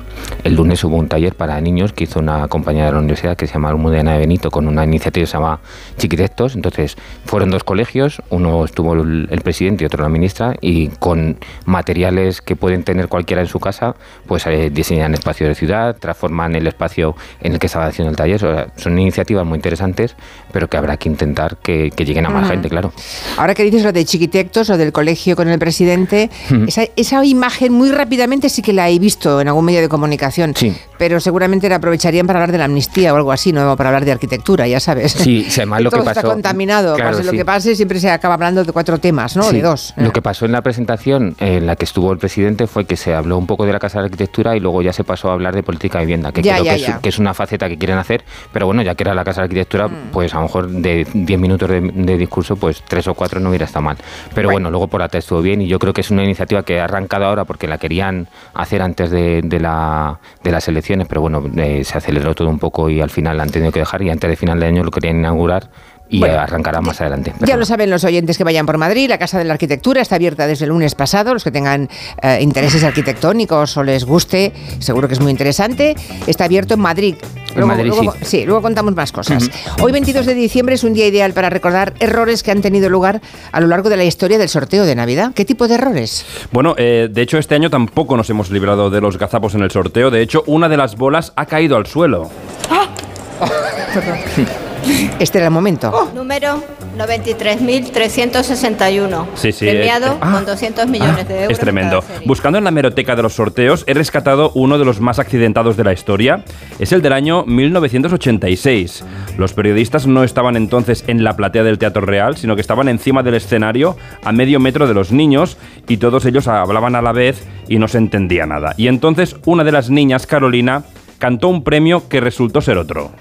[0.44, 3.46] el lunes hubo un taller para niños que hizo una compañía de la universidad que
[3.46, 5.60] se llama Almudena de Benito con una iniciativa que se llama
[5.96, 10.88] Chiquitectos, entonces fueron dos colegios, uno estuvo el, el presidente y otro la ministra y
[10.88, 13.94] con materiales que pueden tener cualquiera en su casa,
[14.26, 18.16] pues eh, diseñan espacios de ciudad, transforman el espacio en el que estaba haciendo el
[18.16, 20.16] taller, O sea, son iniciativas muy interesantes,
[20.52, 22.92] pero que habrá que intentar que, que lleguen a más gente, claro.
[23.36, 26.30] Ahora que dices lo de chiquitectos o del colegio con el presidente,
[26.66, 30.54] esa, esa imagen muy rápidamente sí que la he visto en algún medio de comunicación.
[31.00, 34.04] Pero seguramente la aprovecharían para hablar de la amnistía o algo así, no para hablar
[34.04, 35.12] de arquitectura, ya sabes.
[35.12, 36.10] Sí, sí, además lo que pasó.
[36.10, 36.94] está contaminado.
[36.94, 37.36] Claro, pase lo sí.
[37.38, 39.44] que pase, siempre se acaba hablando de cuatro temas, ¿no?
[39.44, 39.94] Sí, De dos.
[39.96, 43.14] Lo que pasó en la presentación en la que estuvo el presidente fue que se
[43.14, 45.54] habló un poco de la Casa de Arquitectura y luego ya se pasó a hablar
[45.54, 46.98] de política de vivienda, que Ya, creo ya, que, es, ya.
[47.00, 49.44] que es una faceta que quieren hacer, pero bueno, ya que era la Casa de
[49.46, 50.10] Arquitectura, Mm.
[50.12, 53.48] pues a lo mejor de 10 minutos de, de discurso, pues tres o cuatro no
[53.48, 53.96] hubiera estado mal.
[54.34, 56.78] Pero bueno, luego por ATA estuvo bien y yo creo que es una iniciativa que
[56.78, 61.20] ha arrancado ahora porque la querían hacer antes de, de la, de las elecciones, pero
[61.20, 64.02] bueno, eh, se aceleró todo un poco y al final la han tenido que dejar
[64.02, 65.70] y antes de final de año lo querían inaugurar
[66.10, 67.32] y Bueno, arrancará más adelante.
[67.46, 69.08] Ya lo saben los oyentes que vayan por Madrid.
[69.08, 71.32] La Casa de la Arquitectura está abierta desde el lunes pasado.
[71.32, 71.88] Los que tengan
[72.22, 75.94] eh, intereses arquitectónicos o les guste, seguro que es muy interesante.
[76.26, 77.14] Está abierto en Madrid.
[77.54, 78.44] En Madrid, luego- sí.
[78.44, 79.50] luego contamos más cosas.
[79.82, 83.20] Hoy, 22 de diciembre, es un día ideal para recordar errores que han tenido lugar
[83.52, 85.32] a lo largo de la historia del sorteo de Navidad.
[85.34, 86.24] ¿Qué tipo de errores?
[86.52, 89.70] Bueno, eh, de hecho este año tampoco nos hemos librado de los gazapos en el
[89.70, 90.10] sorteo.
[90.10, 92.30] De hecho, una de las bolas ha caído al suelo.
[95.18, 96.10] Este era el momento.
[96.14, 96.62] Número
[96.96, 99.26] 93.361.
[99.34, 101.52] Sí, sí, Premiado eh, ah, con 200 millones de euros.
[101.52, 102.02] Es tremendo.
[102.26, 105.84] Buscando en la hemeroteca de los sorteos, he rescatado uno de los más accidentados de
[105.84, 106.44] la historia.
[106.78, 109.04] Es el del año 1986.
[109.38, 113.22] Los periodistas no estaban entonces en la platea del Teatro Real, sino que estaban encima
[113.22, 115.56] del escenario a medio metro de los niños
[115.88, 118.74] y todos ellos hablaban a la vez y no se entendía nada.
[118.76, 120.84] Y entonces una de las niñas, Carolina,
[121.18, 123.12] cantó un premio que resultó ser otro.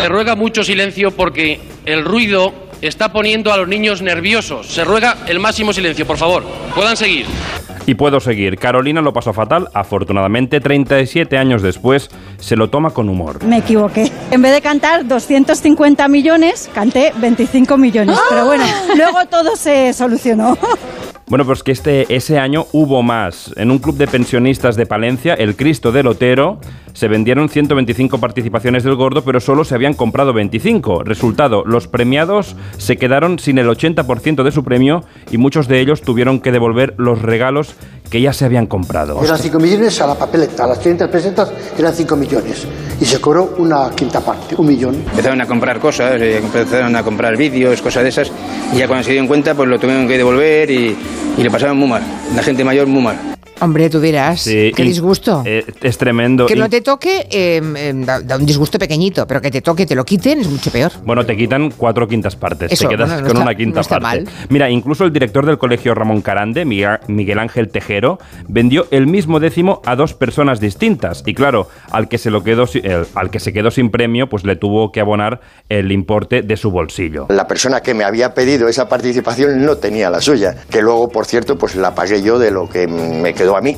[0.00, 4.68] Se ruega mucho silencio porque el ruido está poniendo a los niños nerviosos.
[4.68, 6.44] Se ruega el máximo silencio, por favor.
[6.74, 7.26] Puedan seguir.
[7.86, 8.58] Y puedo seguir.
[8.58, 9.68] Carolina lo pasó fatal.
[9.74, 13.44] Afortunadamente, 37 años después, se lo toma con humor.
[13.44, 14.10] Me equivoqué.
[14.30, 18.18] En vez de cantar 250 millones, canté 25 millones.
[18.28, 18.64] Pero bueno,
[18.96, 20.56] luego todo se solucionó.
[21.26, 23.52] Bueno, pues que este, ese año hubo más.
[23.56, 26.60] En un club de pensionistas de Palencia, el Cristo del Otero,
[26.94, 31.02] se vendieron 125 participaciones del gordo, pero solo se habían comprado 25.
[31.02, 36.00] Resultado, los premiados se quedaron sin el 80% de su premio y muchos de ellos
[36.00, 37.74] tuvieron que devolver los regalos
[38.10, 39.22] que ya se habían comprado.
[39.22, 42.66] Eran 5 millones a la papeleta, a las 500 pesetas eran 5 millones.
[43.00, 44.94] Y se cobró una quinta parte, un millón.
[44.94, 48.30] Empezaron a comprar cosas, eh, empezaron a comprar vídeos, cosas de esas,
[48.72, 50.96] y ya cuando se dieron cuenta, pues lo tuvieron que devolver y,
[51.36, 52.02] y le pasaron muy mal.
[52.36, 53.34] La gente mayor muy mal.
[53.64, 55.42] Hombre, tú dirás, Sí, qué y- disgusto.
[55.46, 56.44] eh, es tremendo.
[56.46, 59.62] que Y- no te toque, eh, eh, da, da un disgusto pequeñito, pero que te
[59.62, 60.92] toque, te lo quiten, es mucho peor.
[61.04, 62.70] Bueno, te quitan cuatro quintas partes.
[62.72, 64.24] Eso, te quedas bueno, no con está- una quinta no está parte.
[64.24, 64.28] mal.
[64.50, 69.80] Mira, incluso el director del colegio Ramón Carande, Miguel Ángel Tejero, vendió el mismo décimo
[69.86, 71.22] a dos personas distintas.
[71.24, 74.44] Y claro, al que se lo quedó, el- al que se quedó sin premio, pues
[74.44, 77.26] le tuvo que abonar el importe de su bolsillo.
[77.30, 81.24] La persona que me había pedido esa participación no tenía la suya, que luego, por
[81.24, 83.76] cierto, pues la pagué yo de lo que me quedó a mí.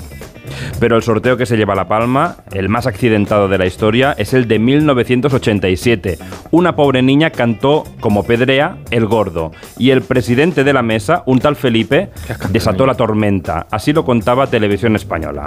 [0.78, 4.34] Pero el sorteo que se lleva la palma, el más accidentado de la historia, es
[4.34, 6.18] el de 1987.
[6.50, 11.40] Una pobre niña cantó como pedrea el gordo y el presidente de la mesa, un
[11.40, 12.10] tal Felipe,
[12.50, 13.66] desató la tormenta.
[13.70, 15.46] Así lo contaba Televisión Española.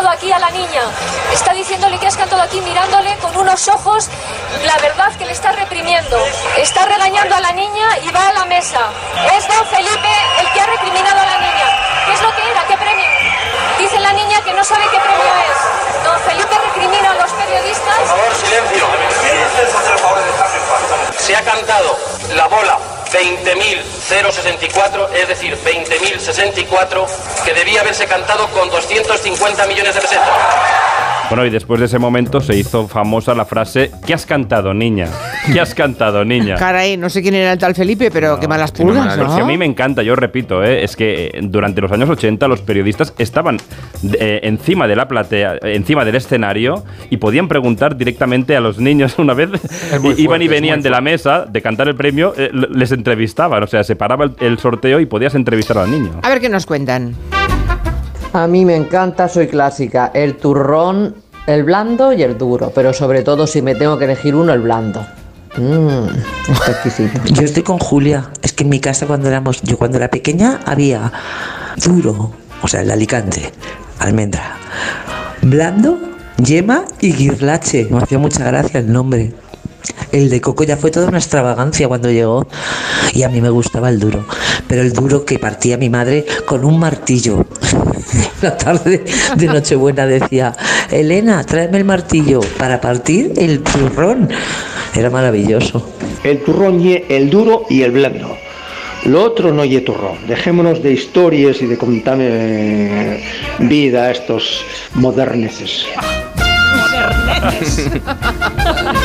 [0.00, 0.82] Cantado aquí a la niña.
[1.32, 4.08] Está diciéndole que has cantado aquí mirándole con unos ojos,
[4.64, 6.16] la verdad que le está reprimiendo.
[6.56, 8.80] Está regañando a la niña y va a la mesa.
[9.36, 11.66] Es don Felipe el que ha recriminado a la niña.
[12.06, 12.66] ¿Qué es lo que era?
[12.66, 13.04] ¿Qué premio?
[13.78, 16.04] Dice la niña que no sabe qué premio es.
[16.04, 17.98] Don Felipe recrimina a los periodistas.
[17.98, 18.86] Por favor, silencio.
[21.18, 21.98] Se ha cantado
[22.34, 22.78] la bola
[23.12, 27.06] 20.064, es decir, 20.064,
[27.44, 31.09] que debía haberse cantado con 250 millones de pesetas.
[31.30, 35.06] Bueno, y después de ese momento se hizo famosa la frase ¿Qué has cantado, niña?
[35.52, 36.56] ¿Qué has cantado, niña?
[36.56, 39.32] Caray, no sé quién era el tal Felipe, pero qué malas pulgas, ¿no?
[39.36, 40.82] si a mí me encanta, yo repito, ¿eh?
[40.82, 43.58] es que eh, durante los años 80 los periodistas estaban
[44.18, 49.16] eh, encima de la platea, encima del escenario y podían preguntar directamente a los niños
[49.18, 49.54] una vez i-
[49.94, 53.62] iban fuerte, y es venían de la mesa de cantar el premio, eh, les entrevistaban,
[53.62, 56.10] o sea, se paraba el, el sorteo y podías entrevistar al niño.
[56.22, 57.14] A ver qué nos cuentan.
[58.32, 61.16] A mí me encanta, soy clásica, el turrón,
[61.48, 64.60] el blando y el duro, pero sobre todo si me tengo que elegir uno, el
[64.60, 65.04] blando.
[65.56, 66.06] Mmm,
[66.52, 67.20] está exquisito.
[67.32, 68.30] Yo estoy con Julia.
[68.40, 71.12] Es que en mi casa cuando éramos, yo cuando era pequeña había
[71.84, 73.52] duro, o sea, el alicante,
[73.98, 74.54] almendra,
[75.42, 75.98] blando,
[76.38, 77.88] yema y guirlache.
[77.90, 79.32] Me hacía mucha gracia el nombre.
[80.12, 82.46] El de coco ya fue toda una extravagancia cuando llegó
[83.12, 84.24] y a mí me gustaba el duro,
[84.68, 87.46] pero el duro que partía mi madre con un martillo.
[88.42, 89.04] La tarde
[89.36, 90.56] de Nochebuena decía,
[90.90, 94.28] Elena, tráeme el martillo para partir el turrón.
[94.94, 95.90] Era maravilloso.
[96.24, 98.36] El turrón y el duro y el blando.
[99.06, 100.26] Lo otro no ye turrón.
[100.26, 103.20] Dejémonos de historias y de contarme
[103.60, 104.62] vida a estos
[104.94, 105.86] moderneces.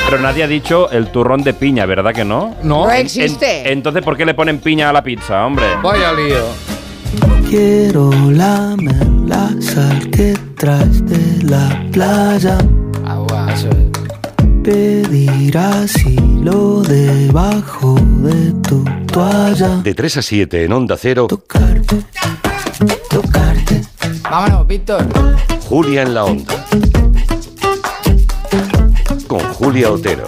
[0.10, 2.56] Pero nadie ha dicho el turrón de piña, ¿verdad que no?
[2.64, 3.62] No existe.
[3.62, 5.66] en- entonces, ¿por qué le ponen piña a la pizza, hombre?
[5.82, 6.75] Vaya lío.
[7.58, 12.58] Quiero lamer la sal que traes de la playa.
[14.62, 19.78] Pedir asilo debajo de tu toalla.
[19.82, 21.28] De 3 a 7 en Onda Cero,
[24.22, 25.08] Vámonos, Víctor.
[25.70, 26.66] Julia en la Onda.
[29.30, 30.28] Con Julia Otero.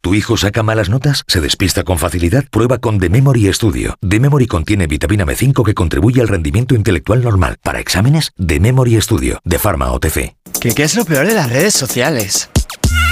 [0.00, 1.24] ¿Tu hijo saca malas notas?
[1.26, 2.44] ¿Se despista con facilidad?
[2.50, 3.96] Prueba con The Memory Studio.
[4.08, 7.56] The Memory contiene vitamina B5 que contribuye al rendimiento intelectual normal.
[7.62, 10.36] Para exámenes, The Memory Studio, de Pharma OTC.
[10.60, 12.48] ¿Qué, qué es lo peor de las redes sociales?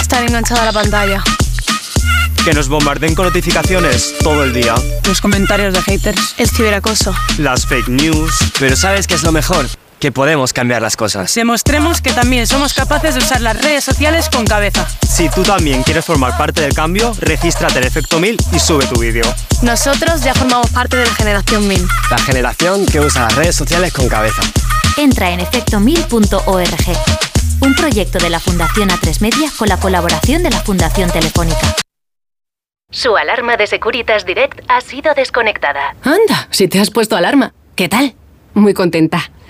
[0.00, 1.24] Estar enganchada a la pantalla.
[2.44, 4.76] Que nos bombarden con notificaciones todo el día.
[5.08, 6.36] Los comentarios de haters.
[6.38, 7.12] El ciberacoso.
[7.38, 8.32] Las fake news.
[8.60, 9.66] Pero ¿sabes qué es lo mejor?
[9.98, 11.34] Que podemos cambiar las cosas.
[11.34, 14.86] Demostremos que también somos capaces de usar las redes sociales con cabeza.
[15.08, 19.00] Si tú también quieres formar parte del cambio, regístrate en Efecto 1000 y sube tu
[19.00, 19.24] vídeo.
[19.62, 21.86] Nosotros ya formamos parte de la generación 1000.
[22.10, 24.42] La generación que usa las redes sociales con cabeza.
[24.98, 26.96] Entra en efectomil.org.
[27.62, 31.74] Un proyecto de la Fundación A3 Media con la colaboración de la Fundación Telefónica.
[32.90, 35.96] Su alarma de Securitas Direct ha sido desconectada.
[36.02, 37.54] Anda, si te has puesto alarma.
[37.74, 38.14] ¿Qué tal?
[38.54, 39.30] Muy contenta.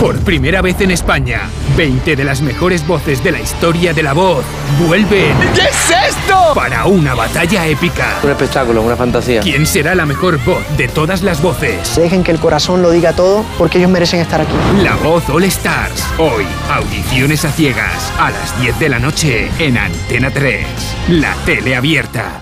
[0.00, 1.42] Por primera vez en España,
[1.76, 4.44] 20 de las mejores voces de la historia de la voz
[4.86, 5.36] vuelven.
[5.54, 6.52] ¿Qué es esto?
[6.54, 8.18] Para una batalla épica.
[8.22, 9.40] Un espectáculo, una fantasía.
[9.40, 11.94] ¿Quién será la mejor voz de todas las voces?
[11.96, 14.54] Dejen que el corazón lo diga todo porque ellos merecen estar aquí.
[14.82, 16.04] La voz All Stars.
[16.18, 18.12] Hoy, audiciones a ciegas.
[18.18, 20.66] A las 10 de la noche en Antena 3.
[21.10, 22.40] La tele abierta.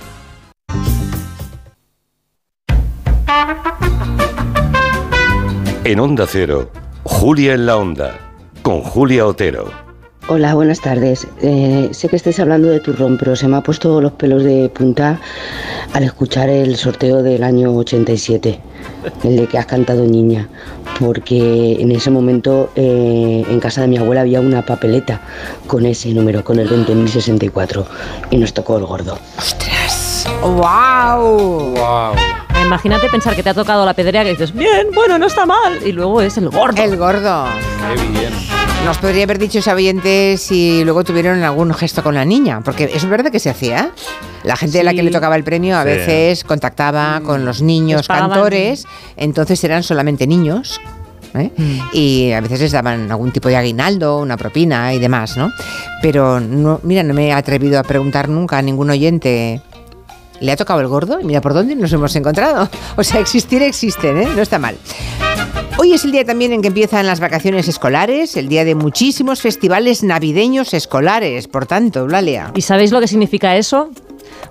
[5.85, 6.71] En Onda Cero,
[7.09, 8.19] Julia en la Onda.
[8.63, 9.71] Con Julia Otero.
[10.29, 11.27] Hola, buenas tardes.
[11.41, 14.69] Eh, sé que estáis hablando de turrón, pero se me ha puesto los pelos de
[14.69, 15.19] punta
[15.95, 18.61] al escuchar el sorteo del año 87,
[19.25, 20.49] el de que has cantado niña,
[21.01, 25.23] porque en ese momento eh, en casa de mi abuela había una papeleta
[25.67, 27.87] con ese número, con el 20.064,
[28.31, 29.19] y nos tocó el gordo.
[30.43, 31.75] ¡Wow!
[31.75, 32.28] ¡Wow!
[32.69, 35.79] Imagínate pensar que te ha tocado la pedrea que dices, bien, bueno, no está mal.
[35.87, 36.83] Y luego es el gordo.
[36.83, 37.47] El gordo.
[37.97, 38.31] Qué bien.
[38.85, 42.85] Nos podría haber dicho ese oyente si luego tuvieron algún gesto con la niña, porque
[42.95, 43.91] es verdad que se hacía.
[44.45, 45.89] La gente a la que le tocaba el premio a Sí.
[45.89, 48.85] veces contactaba con los niños cantores,
[49.17, 50.79] entonces eran solamente niños.
[51.35, 51.51] ¿eh?
[51.95, 55.51] Y a veces les daban algún tipo de aguinaldo, una propina y demás, ¿no?
[56.03, 59.63] Pero no, mira, no me he atrevido a preguntar nunca a ningún oyente.
[60.41, 61.21] ¿Le ha tocado el gordo?
[61.21, 62.69] Y mira por dónde nos hemos encontrado.
[62.97, 64.29] O sea, existir existen, ¿eh?
[64.35, 64.77] No está mal.
[65.79, 69.41] Hoy es el día también en que empiezan las vacaciones escolares, el día de muchísimos
[69.41, 72.51] festivales navideños escolares, por tanto, Blalia.
[72.55, 73.91] ¿Y sabéis lo que significa eso?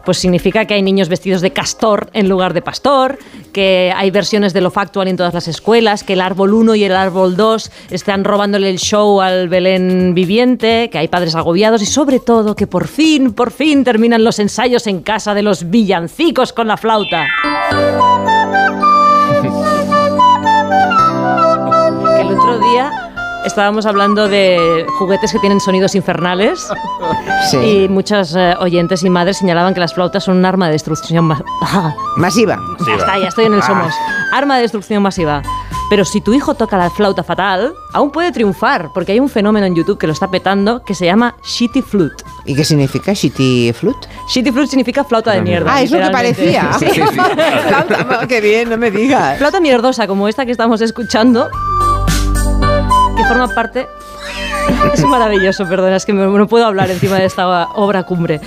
[0.06, 3.18] Pues significa que hay niños vestidos de castor en lugar de pastor,
[3.52, 6.84] que hay versiones de lo factual en todas las escuelas, que el árbol 1 y
[6.84, 11.86] el árbol 2 están robándole el show al Belén viviente, que hay padres agobiados y
[11.86, 16.54] sobre todo que por fin, por fin terminan los ensayos en casa de los villancicos
[16.54, 17.26] con la flauta.
[23.48, 26.68] Estábamos hablando de juguetes que tienen sonidos infernales
[27.64, 31.26] y muchas eh, oyentes y madres señalaban que las flautas son un arma de destrucción
[31.26, 31.44] ma-
[32.18, 32.60] Masiva.
[32.86, 33.94] Ya está, ya estoy en el Somos.
[34.34, 35.42] Arma de destrucción masiva.
[35.90, 39.66] Pero si tu hijo toca la flauta fatal, aún puede triunfar, porque hay un fenómeno
[39.66, 42.26] en YouTube que lo está petando que se llama Shitty Flute.
[42.46, 44.06] ¿Y qué significa shitty flute?
[44.30, 45.74] Shitty flute significa flauta de mierda.
[45.74, 46.72] Ah, es lo que parecía.
[46.78, 47.02] Sí, sí.
[47.68, 49.38] Flauta, qué bien, no me digas.
[49.38, 51.50] Flauta mierdosa, como esta que estamos escuchando,
[53.28, 53.88] forma parte...
[54.94, 58.42] Es maravilloso, perdona, es que no puedo hablar encima de esta obra cumbre.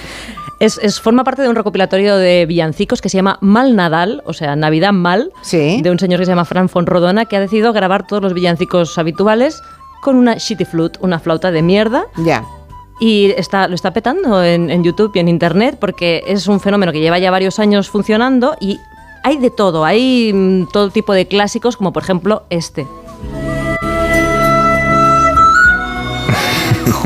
[0.58, 4.32] Es, es- forma parte de un recopilatorio de villancicos que se llama Mal Nadal, o
[4.34, 5.32] sea, Navidad Mal,
[5.82, 8.96] de un señor que se llama Fran Fonrodona, que ha decidido grabar todos los villancicos
[8.98, 9.62] habituales
[10.02, 12.04] con una shitty flute, una flauta de mierda.
[12.18, 12.44] Ya.
[13.00, 16.92] Y está, lo está petando en, en YouTube y en Internet porque es un fenómeno
[16.92, 18.78] que lleva ya varios años funcionando y
[19.24, 19.86] hay de todo.
[19.86, 22.86] Hay mm, todo tipo de clásicos, como por ejemplo este.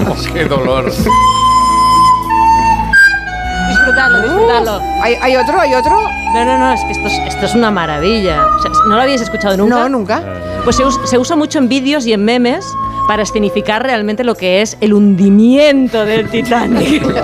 [0.33, 0.91] ¡Qué dolor!
[3.69, 4.81] Disfrutadlo, disfrutadlo.
[5.03, 5.61] ¿Hay, hay otro?
[5.61, 6.01] ¿Hay otro?
[6.35, 8.47] No, no, no, es que esto es, esto es una maravilla.
[8.59, 9.75] O sea, ¿No lo habéis escuchado nunca?
[9.77, 10.23] No, nunca.
[10.65, 12.67] Pues se, us- se usa mucho en vídeos y en memes
[13.07, 17.03] para escenificar realmente lo que es el hundimiento del Titanic.
[17.03, 17.13] por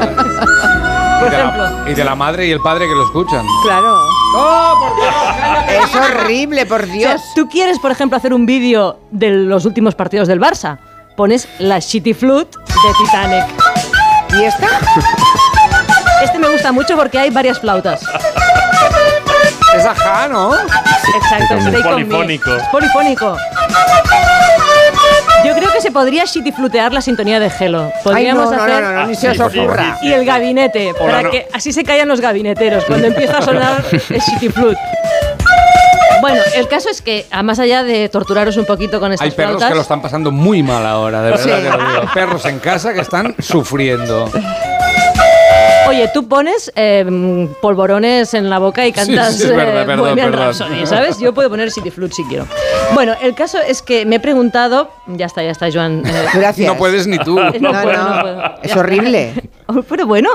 [1.20, 1.62] Y de, ejemplo.
[1.62, 3.45] la, y de la madre y el padre que lo escuchan.
[3.62, 3.99] Claro.
[4.35, 5.14] ¡Oh, por Dios!
[5.85, 7.20] Es horrible, por O sea, Dios.
[7.35, 10.78] tú quieres, por ejemplo, hacer un vídeo de los últimos partidos del Barça.
[11.21, 13.45] Pones la shitty flute de Titanic.
[14.39, 14.66] ¿Y esta?
[16.25, 18.01] Este me gusta mucho porque hay varias flautas.
[19.77, 20.55] Es ajá, ¿no?
[20.55, 22.57] Exacto, Es polifónico.
[22.57, 23.37] Es polifónico.
[25.45, 27.93] Yo creo que se podría shitty flutear la sintonía de Hello.
[28.03, 29.99] Podríamos no, no, hacer no, no, ni se os ocurra.
[30.01, 31.31] y el gabinete Hola, para no.
[31.33, 34.81] que así se callan los gabineteros cuando empieza a sonar el shitty flute.
[36.21, 39.31] Bueno, el caso es que, a más allá de torturaros un poquito con estas Hay
[39.31, 41.45] perros flautas, que lo están pasando muy mal ahora, de verdad.
[41.45, 41.51] Sí.
[41.51, 42.03] te lo digo.
[42.14, 44.31] Perros en casa que están sufriendo.
[45.89, 49.99] Oye, tú pones eh, polvorones en la boca y cantas sí, es verdad, eh, perdón,
[50.05, 50.47] Bohemian perdón.
[50.47, 51.18] Rhapsody, ¿sabes?
[51.18, 52.47] Yo puedo poner City Flute si quiero.
[52.95, 54.91] Bueno, el caso es que me he preguntado...
[55.09, 56.05] Ya está, ya está, Joan.
[56.07, 56.68] eh, Gracias.
[56.68, 57.41] No puedes ni tú.
[57.61, 58.41] No, No, puedo, no, no puedo.
[58.41, 58.79] es Ya está.
[58.81, 59.35] horrible.
[59.89, 60.31] Pero bueno,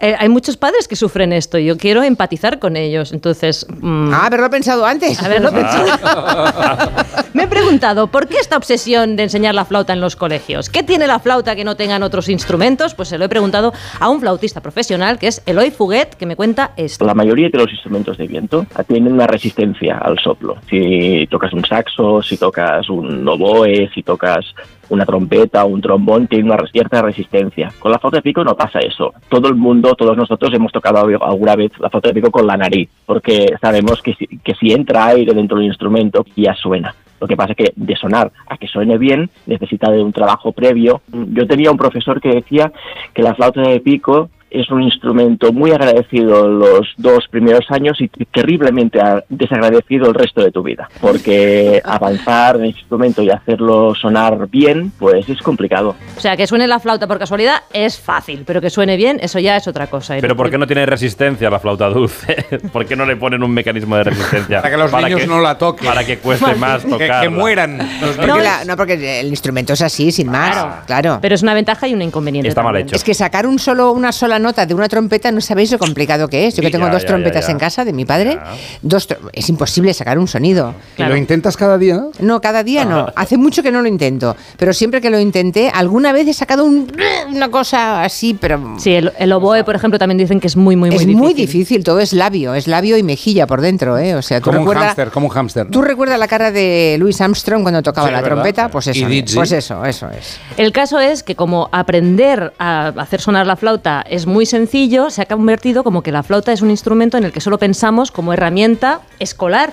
[0.00, 3.12] eh, hay muchos padres que sufren esto y yo quiero empatizar con ellos.
[3.12, 3.66] Entonces...
[3.80, 5.22] mm, Ah, haberlo pensado antes.
[5.22, 6.90] Haberlo pensado.
[7.32, 10.70] Me he preguntado, ¿por qué esta obsesión de enseñar la flauta en los colegios?
[10.70, 12.94] ¿Qué tiene la flauta que no tengan otros instrumentos?
[12.94, 16.36] Pues se lo he preguntado a un flautista profesional, que es Eloy Fuguet, que me
[16.36, 17.04] cuenta esto.
[17.04, 20.56] La mayoría de los instrumentos de viento tienen una resistencia al soplo.
[20.70, 24.44] Si tocas un saxo, si tocas un oboe, si tocas
[24.90, 27.72] una trompeta o un trombón, tiene una cierta resistencia.
[27.78, 29.12] Con la flauta de pico no pasa eso.
[29.28, 32.56] Todo el mundo, todos nosotros hemos tocado alguna vez la flauta de pico con la
[32.56, 36.94] nariz, porque sabemos que si, que si entra aire dentro del instrumento, ya suena.
[37.20, 40.52] Lo que pasa es que de sonar a que suene bien necesita de un trabajo
[40.52, 41.00] previo.
[41.10, 42.72] Yo tenía un profesor que decía
[43.14, 44.28] que la flauta de pico
[44.60, 50.42] es un instrumento muy agradecido los dos primeros años y terriblemente a- desagradecido el resto
[50.42, 55.96] de tu vida, porque avanzar en el instrumento y hacerlo sonar bien, pues es complicado.
[56.16, 59.38] O sea, que suene la flauta por casualidad es fácil, pero que suene bien, eso
[59.38, 60.16] ya es otra cosa.
[60.20, 62.36] Pero ¿por qué no tiene resistencia la flauta dulce?
[62.72, 64.62] ¿Por qué no le ponen un mecanismo de resistencia?
[64.62, 65.86] Para que los niños no la toquen.
[65.88, 67.22] Para que cueste más Que- tocar.
[67.22, 70.84] que mueran los la- no, porque el instrumento es así, sin más.
[70.86, 71.18] Claro.
[71.20, 72.52] Pero es una ventaja y un inconveniente.
[72.54, 72.86] también.
[72.92, 76.28] Es que sacar un solo, una sola nota de una trompeta no sabéis lo complicado
[76.28, 76.54] que es.
[76.54, 77.52] Yo que tengo ya, dos ya, trompetas ya, ya.
[77.52, 78.38] en casa de mi padre,
[78.82, 80.74] dos es imposible sacar un sonido.
[80.96, 82.04] ¿Y lo intentas cada día?
[82.20, 83.06] No, cada día no.
[83.16, 84.36] Hace mucho que no lo intento.
[84.56, 86.92] Pero siempre que lo intenté, alguna vez he sacado un-
[87.32, 88.74] una cosa así, pero.
[88.78, 91.16] Sí, el, el oboe, por ejemplo, también dicen que es muy, muy, muy es difícil.
[91.20, 94.14] muy difícil, todo es labio, es labio y mejilla por dentro, ¿eh?
[94.14, 94.84] O sea, tú Como un recuerdas.
[94.88, 95.66] hámster, como un hámster.
[95.70, 98.34] ¿Tú recuerdas la cara de Louis Armstrong cuando tocaba Sí, la ¿verdad?
[98.36, 98.68] trompeta?
[98.68, 99.06] Pues eso.
[99.34, 100.38] Pues eso, eso es.
[100.56, 105.22] El caso es que como aprender a hacer sonar la flauta es muy sencillo, se
[105.22, 108.32] ha convertido como que la flauta es un instrumento en el que solo pensamos como
[108.32, 109.72] herramienta escolar.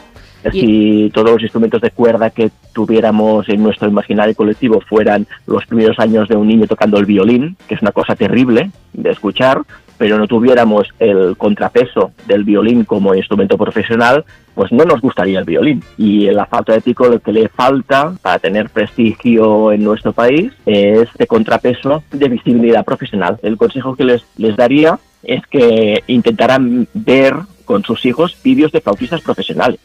[0.51, 5.99] Si todos los instrumentos de cuerda que tuviéramos en nuestro imaginario colectivo fueran los primeros
[5.99, 9.61] años de un niño tocando el violín, que es una cosa terrible de escuchar,
[10.01, 14.25] pero no tuviéramos el contrapeso del violín como instrumento profesional,
[14.55, 15.83] pues no nos gustaría el violín.
[15.95, 21.07] Y la falta de lo que le falta para tener prestigio en nuestro país es
[21.13, 23.37] de contrapeso de visibilidad profesional.
[23.43, 24.25] El consejo que les,
[24.57, 27.35] daría es que intentaran ver
[27.65, 29.79] con sus hijos vídeos de flautistas profesionales.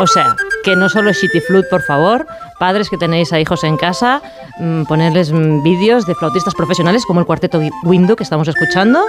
[0.00, 2.26] O sea, que no solo es shitty flute, por favor,
[2.62, 4.22] padres que tenéis a hijos en casa,
[4.60, 9.00] mm, ponerles mm, vídeos de flautistas profesionales como el cuarteto Wi- Windu que estamos escuchando,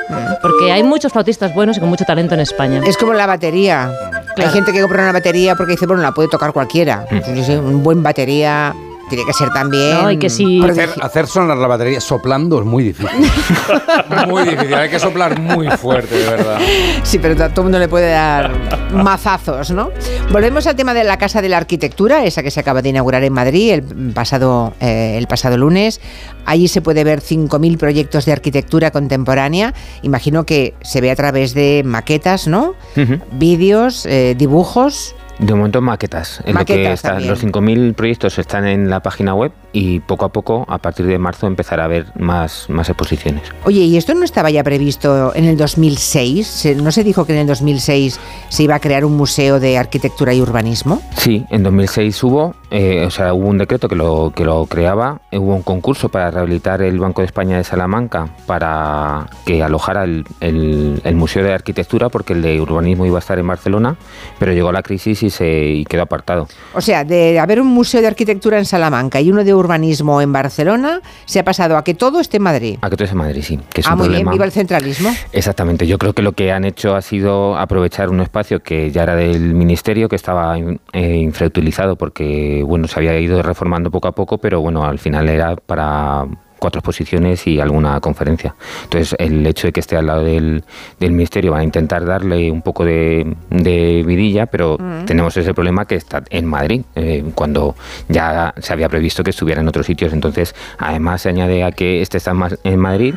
[0.41, 2.81] porque hay muchos flautistas buenos y con mucho talento en España.
[2.83, 3.91] Es como la batería.
[4.37, 7.05] Hay gente que compra una batería porque dice, bueno, la puede tocar cualquiera.
[7.45, 8.73] Sé, un buen batería
[9.15, 10.01] tiene que ser también.
[10.01, 13.09] No, y que si- Hacer, hacer sonar la batería soplando es muy difícil.
[14.27, 16.59] muy difícil, hay que soplar muy fuerte, de verdad.
[17.03, 18.51] Sí, pero a todo el mundo le puede dar
[18.93, 19.89] mazazos, ¿no?
[20.31, 23.23] Volvemos al tema de la Casa de la Arquitectura, esa que se acaba de inaugurar
[23.23, 23.83] en Madrid el
[24.13, 26.01] pasado, eh, el pasado lunes.
[26.45, 29.73] Allí se puede ver 5.000 proyectos de arquitectura contemporánea.
[30.01, 32.75] Imagino que se ve a través de maquetas, ¿no?
[33.31, 35.15] Vídeos, eh, dibujos.
[35.39, 36.39] De momento maquetas.
[36.45, 40.25] En lo que Maquetas está- los 5.000 proyectos están en la página web y poco
[40.25, 43.41] a poco, a partir de marzo, empezará a haber más, más exposiciones.
[43.65, 46.47] Oye, ¿y esto no estaba ya previsto en el 2006?
[46.47, 48.19] Se- ¿No se dijo que en el 2006
[48.49, 51.01] se iba a crear un museo de arquitectura y urbanismo?
[51.17, 55.21] Sí, en 2006 hubo, eh, o sea, hubo un decreto que lo, que lo creaba,
[55.31, 60.03] eh, hubo un concurso para rehabilitar el Banco de España de Salamanca para que alojara
[60.03, 63.95] el, el- el Museo de Arquitectura porque el de Urbanismo iba a estar en Barcelona,
[64.37, 66.47] pero llegó la crisis y, se, y quedó apartado.
[66.75, 69.62] O sea, de haber un museo de arquitectura en Salamanca y uno de urbanismo
[70.21, 72.77] en Barcelona, se ha pasado a que todo esté en Madrid.
[72.81, 74.31] A que todo es en Madrid, sí, que es ah, un muy problema.
[74.31, 75.09] bien, viva el centralismo.
[75.31, 79.03] Exactamente, yo creo que lo que han hecho ha sido aprovechar un espacio que ya
[79.03, 84.11] era del ministerio, que estaba eh, infrautilizado porque bueno se había ido reformando poco a
[84.13, 86.25] poco, pero bueno, al final era para
[86.63, 88.55] cuatro exposiciones y alguna conferencia.
[88.85, 90.63] Entonces, el hecho de que esté al lado del,
[90.97, 95.83] del ministerio va a intentar darle un poco de, de vidilla, pero tenemos ese problema
[95.85, 97.75] que está en Madrid, eh, cuando
[98.07, 100.13] ya se había previsto que estuviera en otros sitios.
[100.13, 103.13] Entonces, además se añade a que este está en Ma- en Madrid,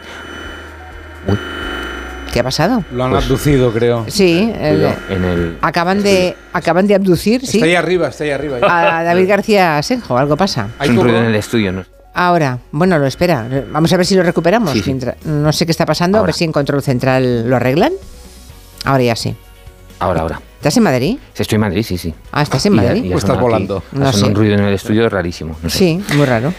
[2.33, 2.85] ¿Qué ha pasado?
[2.93, 4.05] Lo han Pues- abducido, creo.
[4.09, 8.31] Sí, el- en el acaban de acaban de abducir, sí, Está ahí arriba, está ahí
[8.31, 8.59] arriba.
[8.63, 10.69] a David García Senjo, algo pasa.
[10.83, 11.85] Es un ruido en el estudio, ¿no?
[12.19, 13.47] Ahora, bueno, lo espera.
[13.71, 14.71] Vamos a ver si lo recuperamos.
[14.73, 14.85] Sí, sí.
[14.87, 17.93] mientras- no sé qué está pasando, a ver si en control central lo arreglan.
[18.87, 19.37] Ahora ya sí.
[19.99, 20.41] Ahora, ahora.
[20.57, 21.19] ¿Estás en Madrid?
[21.37, 22.15] Estoy en Madrid, sí, sí.
[22.33, 23.05] Ah, ¿estás en Madrid?
[23.05, 23.41] y estás aquí.
[23.41, 23.83] volando.
[23.93, 24.25] Ha No sé.
[24.25, 25.57] un ruido en el estudio rarísimo.
[25.63, 25.77] no sé.
[25.79, 26.55] Sí, muy raro.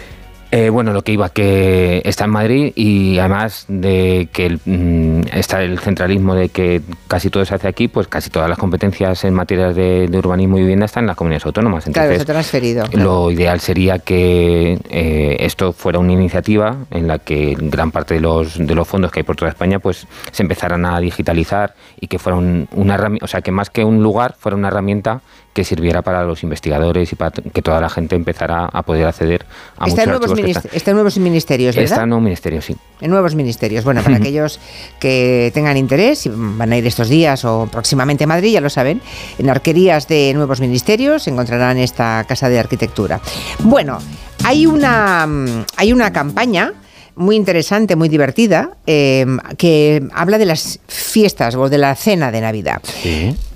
[0.50, 5.22] Eh, bueno, lo que iba, que está en Madrid y además de que el, mm,
[5.34, 9.26] está el centralismo de que casi todo se hace aquí, pues casi todas las competencias
[9.26, 11.84] en materia de, de urbanismo y vivienda están en las comunidades autónomas.
[11.92, 12.86] claro, se ha transferido.
[12.86, 13.24] claro.
[13.26, 18.22] Lo ideal sería que eh, esto fuera una iniciativa en la que gran parte de
[18.22, 22.08] los, de los fondos que hay por toda España pues se empezaran a digitalizar y
[22.08, 25.20] que fuera un- una herramienta, o sea, que más que un lugar fuera una herramienta
[25.58, 29.44] que sirviera para los investigadores y para que toda la gente empezara a poder acceder
[29.80, 31.92] a Está muchos nuevos archivos que minis- están- está en nuevos ministerios, ¿verdad?
[31.94, 32.76] Está en un ministerio, sí.
[33.02, 33.84] En nuevos ministerios.
[33.84, 34.60] Bueno, para aquellos
[35.00, 38.70] que tengan interés, si van a ir estos días o próximamente a Madrid, ya lo
[38.70, 39.02] saben,
[39.40, 43.20] en arquerías de nuevos ministerios encontrarán esta casa de arquitectura.
[43.64, 43.98] Bueno,
[44.44, 46.74] hay una, mm, hay una campaña
[47.18, 49.26] muy interesante, muy divertida, eh,
[49.58, 52.82] que habla de las fiestas o de la cena de Navidad.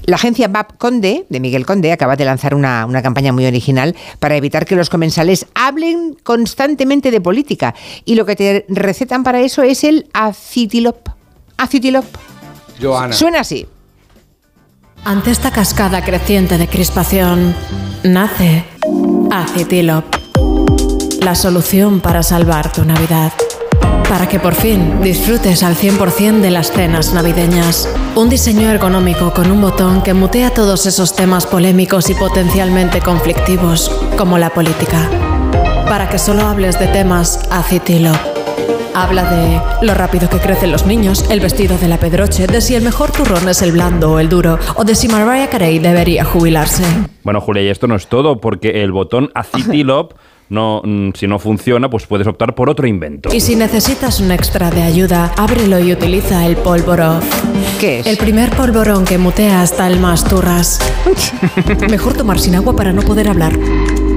[0.06, 3.96] La agencia BAP Conde, de Miguel Conde, acaba de lanzar una, una campaña muy original
[4.20, 7.76] para evitar que los comensales hablen constantemente de política.
[8.04, 11.08] Y lo que te recetan para eso es el acitilop.
[11.58, 12.06] Acitilop.
[12.82, 13.14] Joana.
[13.14, 13.68] Suena así.
[15.04, 17.56] Ante esta cascada creciente de crispación,
[18.04, 18.64] nace
[19.32, 20.06] Acitilop,
[21.22, 23.34] la solución para salvar tu Navidad.
[24.10, 27.88] Para que por fin disfrutes al 100% de las cenas navideñas.
[28.16, 33.90] Un diseño ergonómico con un botón que mutea todos esos temas polémicos y potencialmente conflictivos,
[34.18, 35.10] como la política.
[35.88, 38.18] Para que solo hables de temas Acitilop.
[38.94, 42.76] Habla de lo rápido que crecen los niños, el vestido de la pedroche, de si
[42.76, 46.26] el mejor turrón es el blando o el duro, o de si Mariah Carey debería
[46.26, 46.84] jubilarse.
[47.24, 50.14] Bueno, Julia, y esto no es todo, porque el botón Acitilop,
[50.52, 53.30] no, mm, si no funciona, pues puedes optar por otro invento.
[53.34, 57.22] Y si necesitas un extra de ayuda, ábrelo y utiliza el polvorón.
[57.80, 58.06] ¿Qué es?
[58.06, 60.80] El primer polvorón que mutea hasta el más turras.
[61.90, 63.58] Mejor tomar sin agua para no poder hablar.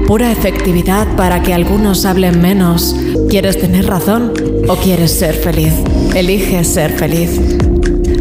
[0.07, 2.97] Pura efectividad para que algunos hablen menos.
[3.29, 4.33] ¿Quieres tener razón
[4.67, 5.73] o quieres ser feliz?
[6.13, 7.39] Elige ser feliz.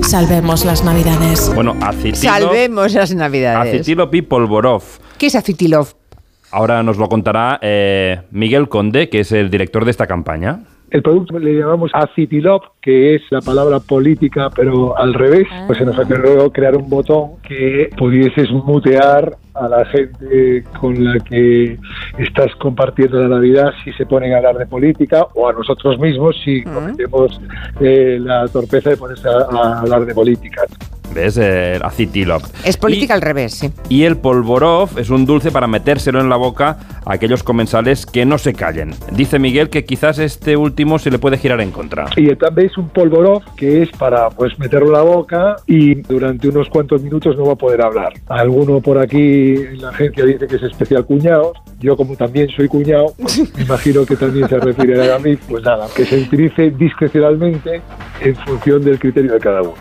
[0.02, 1.50] Salvemos las navidades.
[1.52, 3.74] Bueno, Acitilop, Salvemos las navidades.
[3.74, 4.84] Acitilop y Polvorov.
[5.18, 5.88] ¿Qué es acitilop?
[6.54, 10.60] Ahora nos lo contará eh, Miguel Conde, que es el director de esta campaña.
[10.88, 15.48] El producto le llamamos Acitilop, que es la palabra política, pero al revés.
[15.66, 21.18] Pues se nos ocurrió crear un botón que pudieses mutear a la gente con la
[21.20, 21.78] que
[22.18, 26.36] estás compartiendo la Navidad si se ponen a hablar de política o a nosotros mismos
[26.44, 27.40] si cometemos
[27.80, 30.62] eh, la torpeza de ponerse a, a hablar de política.
[31.14, 31.38] ¿Ves?
[31.38, 32.42] Eh, Acitilop.
[32.64, 33.70] Es política al revés, sí.
[33.88, 38.24] Y el Polvorov es un dulce para metérselo en la boca a aquellos comensales que
[38.24, 38.90] no se callen.
[39.12, 42.06] Dice Miguel que quizás este último se le puede girar en contra.
[42.16, 45.94] Y el B es un polvorov que es para pues meterlo en la boca y
[46.02, 48.14] durante unos cuantos minutos no va a poder hablar.
[48.28, 49.43] Alguno por aquí
[49.76, 51.56] la agencia dice que es especial cuñados.
[51.84, 53.14] Yo como también soy cuñado,
[53.56, 57.82] me imagino que también se refiere a mí, pues nada, que se utilice discrecionalmente
[58.20, 59.74] en función del criterio de cada uno.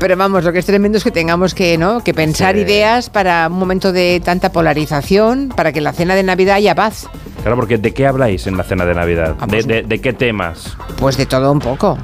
[0.00, 2.02] Pero vamos, lo que es tremendo es que tengamos que, ¿no?
[2.02, 6.22] que pensar ideas para un momento de tanta polarización, para que en la cena de
[6.22, 7.06] Navidad haya paz.
[7.42, 9.36] Claro, porque ¿de qué habláis en la cena de Navidad?
[9.40, 10.76] Ah, ¿De, pues de- de qué temas?
[10.98, 11.96] Pues de todo un poco.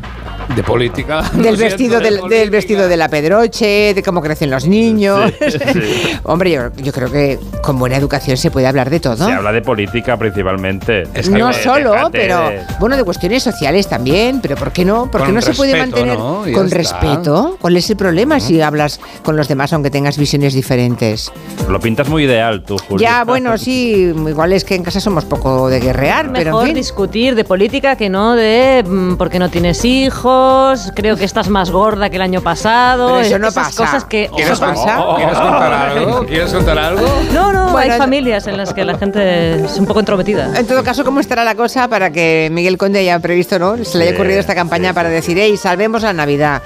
[0.54, 1.22] De política.
[1.32, 5.32] Del vestido del, del vestido de la Pedroche, de cómo crecen los niños.
[6.24, 9.23] Hombre, yo, yo creo que con buena educación se puede hablar de todo.
[9.26, 11.04] Se habla de política principalmente.
[11.30, 12.50] no De- solo, pero
[12.80, 15.10] bueno, de cuestiones sociales también, pero ¿por qué no?
[15.10, 16.76] ¿Por qué Con no se puede mantener con está.
[16.76, 17.56] respeto?
[17.60, 21.30] ¿Cuál es el problema si hablas con los demás aunque tengas visiones diferentes?
[21.68, 22.98] Lo pintas muy ideal tú, Julio.
[23.06, 26.66] Ya, bueno, sí, igual es que en casa somos poco de guerrear, pero Mejor en
[26.68, 26.74] fin.
[26.76, 31.70] discutir de política que no de mm, porque no tienes hijos, creo que estás más
[31.70, 33.06] gorda que el año pasado.
[33.08, 33.84] Pero eso no esas pasa.
[33.84, 35.04] cosas que ¿Quieres Eso pasa?
[35.16, 36.26] ¿Quieres contar algo?
[36.26, 37.06] ¿Quieres contar algo?
[37.32, 40.52] No, no, Bueno, hay familias en las que la gente es un poco entrometida.
[40.58, 43.82] En todo caso, ¿cómo estará la cosa para que Miguel Conde haya previsto, ¿no?
[43.84, 46.62] Se le haya ocurrido esta campaña para decir, hey, salvemos la Navidad.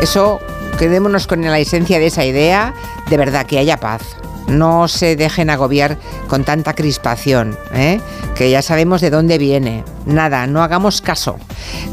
[0.00, 0.40] Eso,
[0.78, 2.74] quedémonos con la esencia de esa idea,
[3.08, 4.02] de verdad, que haya paz.
[4.48, 5.96] No se dejen agobiar
[6.28, 8.00] con tanta crispación, ¿eh?
[8.34, 9.84] que ya sabemos de dónde viene.
[10.04, 11.36] Nada, no hagamos caso.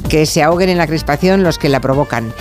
[0.09, 2.33] Que se ahoguen en la crispación los que la provocan.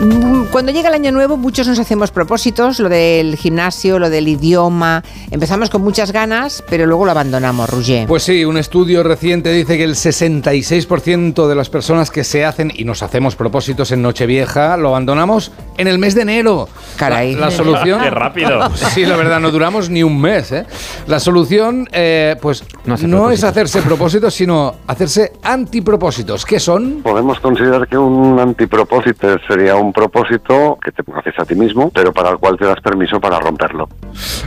[0.00, 4.28] Mm, Cuando llega el año nuevo, muchos nos hacemos propósitos, lo del gimnasio, lo del
[4.28, 5.02] idioma.
[5.30, 8.06] Empezamos con muchas ganas, pero luego lo abandonamos, Roger.
[8.06, 12.72] Pues sí, un estudio reciente dice que el 66% de las personas que se hacen
[12.74, 16.68] y nos hacemos propósitos en Nochevieja lo abandonamos en el mes de enero.
[16.96, 17.34] Caray.
[17.34, 18.00] La, la solución.
[18.02, 18.68] Qué rápido.
[18.98, 20.50] Sí, la verdad, no duramos ni un mes.
[20.52, 20.64] ¿eh?
[21.06, 26.44] La solución, eh, pues, no, hacer es hacerse propósitos, sino hacerse antipropósitos.
[26.46, 27.00] ¿Qué son?
[27.02, 32.12] Podemos considerar que un antipropósito sería un propósito que te haces a ti mismo, pero
[32.12, 33.88] para el cual te das permiso para romperlo.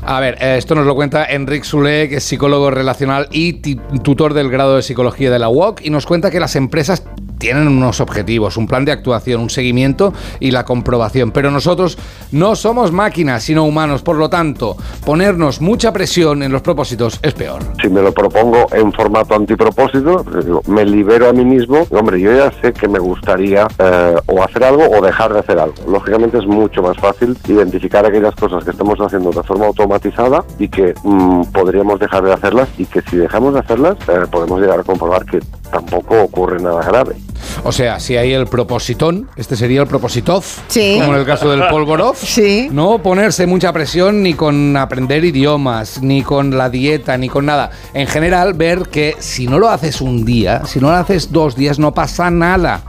[0.04, 3.54] A ver, eh, esto nos lo cuenta Enric Soler, que es psicólogo relacional y
[4.00, 7.04] tutor del grado de psicología de la UOC, y nos cuenta que las empresas
[7.42, 11.32] tienen unos objetivos, un plan de actuación, un seguimiento y la comprobación.
[11.32, 11.98] Pero nosotros
[12.32, 14.04] no somos máquinas, sino humanos.
[14.04, 17.64] Por lo tanto, ponernos mucha presión en los propósitos es peor.
[17.82, 20.24] Si me lo propongo en formato antipropósito,
[20.68, 21.88] me libero a mí mismo.
[21.90, 25.60] Hombre, yo ya sé que me gustaría eh, o hacer algo o dejar de hacer
[25.60, 25.76] algo.
[25.88, 30.68] Lógicamente es mucho más fácil identificar aquellas cosas que estamos haciendo de forma automatizada y
[30.68, 34.80] que mm, podríamos dejar de hacerlas y que si dejamos de hacerlas eh, podemos llegar
[34.80, 35.40] a comprobar que
[35.72, 37.16] tampoco ocurre nada grave.
[37.64, 40.98] O sea, si hay el propositón, este sería el propositov, Sí.
[41.00, 42.16] como en el caso del polvorov.
[42.22, 42.70] Sí.
[42.72, 47.72] No ponerse mucha presión ni con aprender idiomas, ni con la dieta, ni con nada.
[47.94, 51.56] En general, ver que si no lo haces un día, si no lo haces dos
[51.56, 52.82] días, no pasa nada.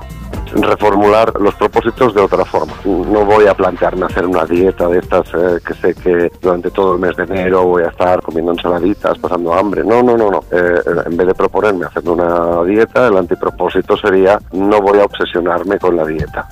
[0.55, 2.75] Reformular los propósitos de otra forma.
[2.85, 6.95] No voy a plantearme hacer una dieta de estas eh, que sé que durante todo
[6.95, 9.85] el mes de enero voy a estar comiendo ensaladitas, pasando hambre.
[9.85, 10.41] No, no, no, no.
[10.51, 15.79] Eh, en vez de proponerme hacer una dieta, el antipropósito sería no voy a obsesionarme
[15.79, 16.49] con la dieta.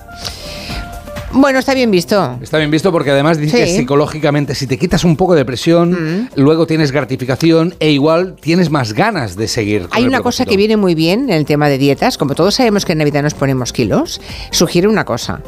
[1.32, 2.38] Bueno, está bien visto.
[2.42, 3.76] Está bien visto porque además dice que Sí.
[3.76, 8.92] psicológicamente si te quitas un poco de presión, luego tienes gratificación e igual tienes más
[8.94, 9.86] ganas de seguir.
[9.92, 12.18] Hay una cosa que viene muy bien en el tema de dietas.
[12.18, 14.20] Como todos sabemos que en Navidad nos ponemos kilos,
[14.50, 15.40] sugiere una cosa.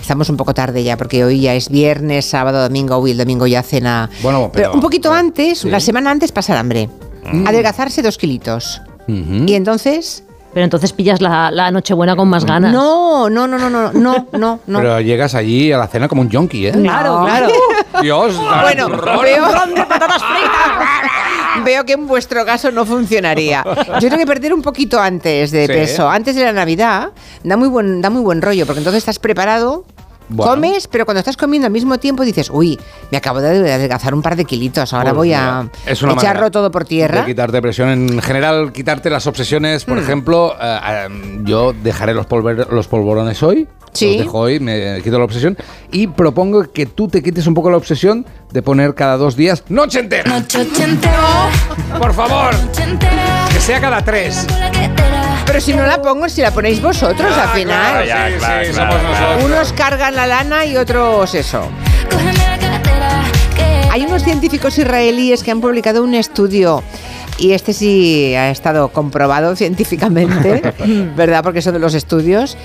[0.00, 3.46] Estamos un poco tarde ya, porque hoy ya es viernes, sábado, domingo, y el domingo
[3.46, 4.10] ya cena.
[4.22, 5.68] Bueno, pero, pero- un poquito antes, sí.
[5.68, 6.88] una semana antes, pasar hambre.
[7.32, 7.46] Mm.
[7.46, 8.80] Adelgazarse dos kilitos.
[9.06, 10.24] Y entonces.
[10.54, 12.72] Pero entonces pillas la, la Nochebuena con más ganas.
[12.72, 14.66] No, no, no, no, no, no, no, no.
[14.78, 16.72] Pero llegas allí a la cena como un junkie, ¿eh?
[16.72, 17.24] Claro, No.
[17.24, 17.48] claro.
[18.02, 18.88] Dios, Bueno,
[19.22, 19.44] veo,
[21.64, 23.64] veo que en vuestro caso no funcionaría.
[24.00, 25.72] Yo tengo que perder un poquito antes de Sí.
[25.72, 27.10] peso, antes de la Navidad.
[27.44, 29.84] Da muy buen, da muy buen rollo, porque entonces estás preparado.
[30.28, 30.52] Bueno.
[30.52, 32.78] Comes, pero cuando estás comiendo al mismo tiempo dices, uy,
[33.10, 36.14] me acabo de adelgazar un par de kilitos, ahora Pues voy mira, a es una
[36.14, 37.24] echarlo todo por De tierra.
[37.24, 37.88] quitarte presión.
[37.90, 39.84] En general, quitarte las obsesiones.
[39.86, 39.88] Hmm.
[39.90, 43.68] Por ejemplo, eh, eh, yo dejaré los, polver- los polvorones hoy.
[43.92, 44.16] Sí.
[44.16, 45.56] Los dejo hoy, me quito la obsesión.
[45.90, 49.64] Y propongo que tú te quites un poco la obsesión de poner cada dos días
[49.68, 50.42] noche entera.
[51.98, 52.54] Por favor.
[53.52, 54.46] Que sea cada tres.
[55.52, 58.06] Pero si no la pongo, si la ponéis vosotros al final.
[58.06, 58.98] Ya, Sí, claro, sí, claro,
[59.36, 59.44] somos.
[59.44, 61.60] Unos cargan la lana y otros eso.
[63.90, 66.82] Hay unos científicos israelíes que han publicado un estudio.
[67.38, 70.62] Y este sí ha estado comprobado científicamente,
[71.16, 71.42] ¿verdad?
[71.42, 72.56] Porque eso de los estudios.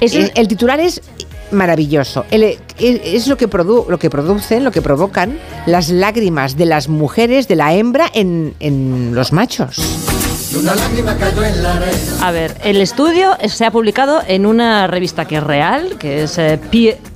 [0.00, 1.00] Es el, el titular es
[1.52, 2.24] maravilloso.
[2.32, 6.66] El- es, es lo, que produ- lo que producen, lo que provocan las lágrimas de
[6.66, 9.76] las mujeres, de la hembra, en, en los machos.
[12.22, 16.38] A ver, el estudio se ha publicado en una revista que es real, que es
[16.38, 16.58] eh,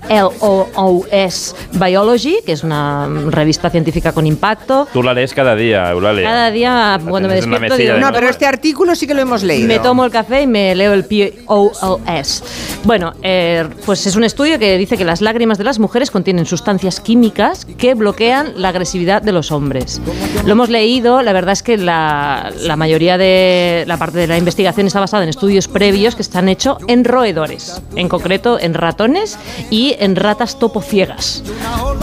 [0.09, 4.87] LOOS Biology, que es una revista científica con impacto.
[4.93, 6.25] Tú la lees cada día, Eulalia.
[6.25, 9.43] Cada día, cuando me despierto, digo, de No, pero este artículo sí que lo hemos
[9.43, 9.69] leído.
[9.69, 12.43] me tomo el café y me leo el POLS.
[12.85, 16.47] Bueno, eh, pues es un estudio que dice que las lágrimas de las mujeres contienen
[16.47, 20.01] sustancias químicas que bloquean la agresividad de los hombres.
[20.45, 24.39] Lo hemos leído, la verdad es que la, la mayoría de la parte de la
[24.39, 29.39] investigación está basada en estudios previos que están hechos en roedores, en concreto en ratones
[29.71, 31.43] y en ratas topociegas,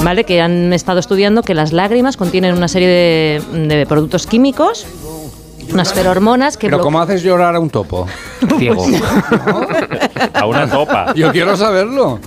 [0.03, 0.23] ¿vale?
[0.23, 4.85] Que han estado estudiando que las lágrimas contienen una serie de, de productos químicos
[5.73, 8.07] unas ferormonas que Pero ¿cómo haces llorar a un topo?
[8.57, 8.85] Ciego.
[10.33, 11.13] A una topa.
[11.15, 12.19] Yo quiero saberlo.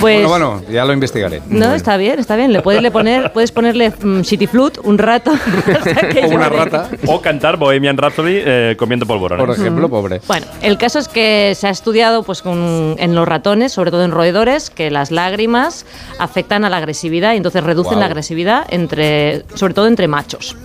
[0.00, 1.42] Pues- bueno, bueno, ya lo investigaré.
[1.48, 2.52] No, está bien, está bien.
[2.52, 5.30] Le puedes, le poner, puedes ponerle mm, shitty flute un rato.
[5.66, 6.70] hasta que llore.
[7.06, 9.44] O cantar Bohemian Rhapsody eh, comiendo polvorones.
[9.44, 10.20] Por ejemplo, pobre.
[10.26, 14.04] Bueno, el caso es que se ha estudiado pues, con- en los ratones, sobre todo
[14.04, 15.84] en roedores, que las lágrimas
[16.18, 18.00] afectan a la agresividad y entonces reducen Guau.
[18.00, 20.56] la agresividad entre, sobre todo entre machos.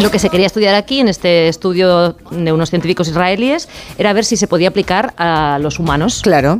[0.00, 4.24] Lo que se quería estudiar aquí, en este estudio de unos científicos israelíes, era ver
[4.24, 6.20] si se podía aplicar a los humanos.
[6.22, 6.58] Claro.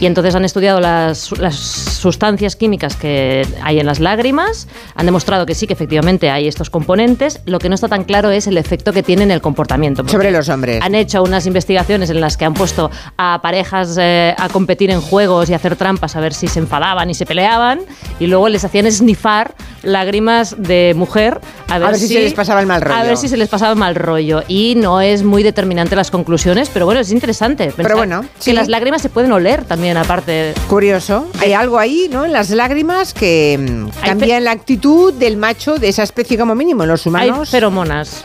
[0.00, 5.44] Y entonces han estudiado las, las sustancias químicas que hay en las lágrimas, han demostrado
[5.44, 7.40] que sí, que efectivamente hay estos componentes.
[7.46, 10.06] Lo que no está tan claro es el efecto que tiene en el comportamiento.
[10.08, 10.80] Sobre los hombres.
[10.82, 15.00] Han hecho unas investigaciones en las que han puesto a parejas eh, a competir en
[15.00, 17.80] juegos y hacer trampas a ver si se enfadaban y se peleaban,
[18.20, 22.60] y luego les hacían snifar lágrimas de mujer a ver, ver si se les pasaba
[22.60, 22.96] el mal rollo.
[22.96, 24.42] A ver si se les pasaba el mal rollo.
[24.48, 27.70] Y no es muy determinante las conclusiones, pero bueno, es interesante.
[27.70, 30.54] pensar bueno, que las lágrimas se pueden oler también, aparte.
[30.68, 31.26] Curioso.
[31.40, 32.24] Hay algo ahí, ¿no?
[32.24, 36.54] En las lágrimas que mm, Hay cambian la actitud del macho de esa especie como
[36.54, 36.82] mínimo.
[36.82, 37.50] En los Hay humanos.
[37.50, 38.24] feromonas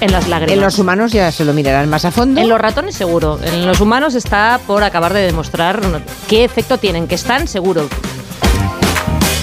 [0.00, 0.54] en las lágrimas.
[0.54, 2.40] En los humanos ya se lo mirarán más a fondo.
[2.40, 3.38] En los ratones seguro.
[3.42, 5.80] En los humanos está por acabar de demostrar
[6.28, 7.88] qué efecto tienen, que están seguro.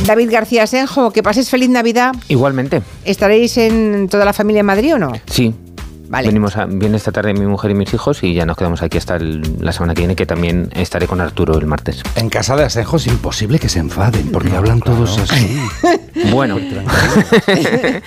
[0.06, 2.14] David García Senjo, que pases feliz Navidad.
[2.28, 5.14] Igualmente, ¿Estaréis en toda la familia en Madrid o no?
[5.28, 5.54] sí.
[6.14, 6.28] Vale.
[6.28, 9.00] Venimos a, viene esta tarde mi mujer y mis hijos y ya nos quedamos aquí
[9.00, 12.04] hasta el- la semana que viene, que también estaré con Arturo el martes.
[12.16, 15.60] En casa de Asenjo es imposible que se enfaden, porque hablan todos así.
[16.32, 16.58] Bueno.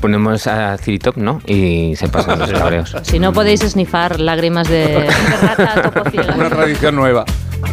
[0.00, 1.40] Ponemos a Ciritop, ¿no?
[1.46, 2.94] Y se pasan los cabreos.
[3.02, 5.10] Si no podéis snifar lágrimas de, de
[5.40, 6.34] rata topociega.
[6.34, 7.24] Una tradición nueva.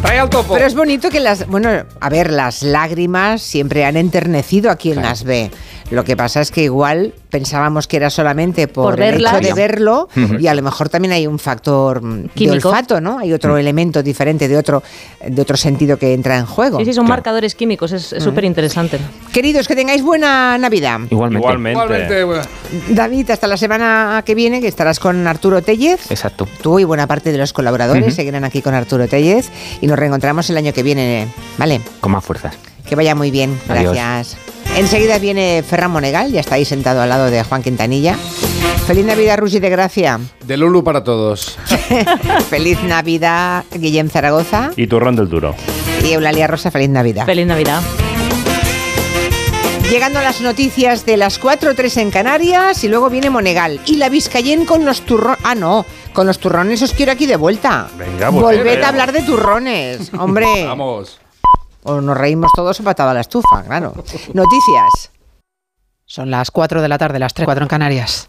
[0.02, 0.54] Trae al topo.
[0.54, 1.46] Pero es bonito que las.
[1.46, 1.68] Bueno,
[2.00, 5.50] a ver, las lágrimas siempre han enternecido a quien las ve.
[5.94, 9.34] Lo que pasa es que igual pensábamos que era solamente por, Por el verlas.
[9.34, 13.18] hecho de verlo y a lo mejor también hay un factor mm, de olfato, ¿no?
[13.18, 14.82] Hay otro elemento diferente de otro,
[15.26, 16.78] de otro sentido que entra en juego.
[16.78, 18.98] Sí, sí, son marcadores químicos, es súper interesante.
[19.32, 21.00] Queridos, que tengáis buena Navidad.
[21.10, 21.70] Igualmente.
[21.70, 22.24] Igualmente.
[22.90, 26.10] David, hasta la semana que viene, que estarás con Arturo Tellez.
[26.10, 26.46] Exacto.
[26.62, 30.48] Tú y buena parte de los colaboradores seguirán aquí con Arturo Tellez y nos reencontramos
[30.50, 31.28] el año que viene,
[31.58, 31.80] ¿vale?
[32.00, 32.54] Con más fuerzas.
[32.88, 33.94] Que vaya muy bien, Adiós.
[33.94, 34.36] gracias.
[34.76, 38.16] Enseguida viene Ferran Monegal, ya está ahí sentado al lado de Juan Quintanilla.
[38.86, 40.20] Feliz Navidad, Rusi de Gracia.
[40.44, 41.56] De Lulu para todos.
[42.50, 44.72] Feliz Navidad, Guillem Zaragoza.
[44.76, 45.54] Y turrón del duro.
[46.02, 47.24] Y Eulalia Rosa, feliz Navidad.
[47.24, 47.80] Feliz Navidad.
[49.90, 53.80] Llegando a las noticias de las 4.3 en Canarias y luego viene Monegal.
[53.86, 55.38] Y la Vizcayén con los turrones.
[55.44, 57.88] Ah, no, con los turrones os quiero aquí de vuelta.
[57.96, 58.84] Venga, pues, Volved eh.
[58.84, 60.64] a hablar de turrones, hombre.
[60.66, 61.20] Vamos.
[61.84, 63.92] O nos reímos todos o patada a la estufa, claro.
[64.32, 65.12] Noticias.
[66.06, 68.28] Son las 4 de la tarde, las 3, 4 en Canarias.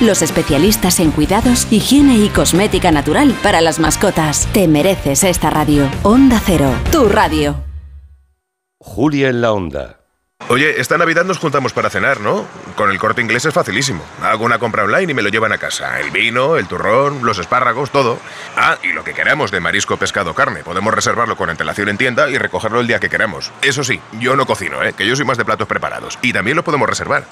[0.00, 4.48] los especialistas en cuidados, higiene y cosmética natural para las mascotas.
[4.52, 5.88] Te mereces esta radio.
[6.02, 7.56] Onda Cero, tu radio.
[8.78, 10.00] Julia en la onda.
[10.48, 12.46] Oye, esta Navidad nos juntamos para cenar, ¿no?
[12.76, 14.04] Con el corte inglés es facilísimo.
[14.22, 15.98] Hago una compra online y me lo llevan a casa.
[15.98, 18.18] El vino, el turrón, los espárragos, todo.
[18.56, 20.62] Ah, y lo que queramos de marisco, pescado, carne.
[20.62, 23.50] Podemos reservarlo con antelación en tienda y recogerlo el día que queramos.
[23.60, 24.92] Eso sí, yo no cocino, ¿eh?
[24.92, 26.16] Que yo soy más de platos preparados.
[26.22, 27.24] Y también lo podemos reservar.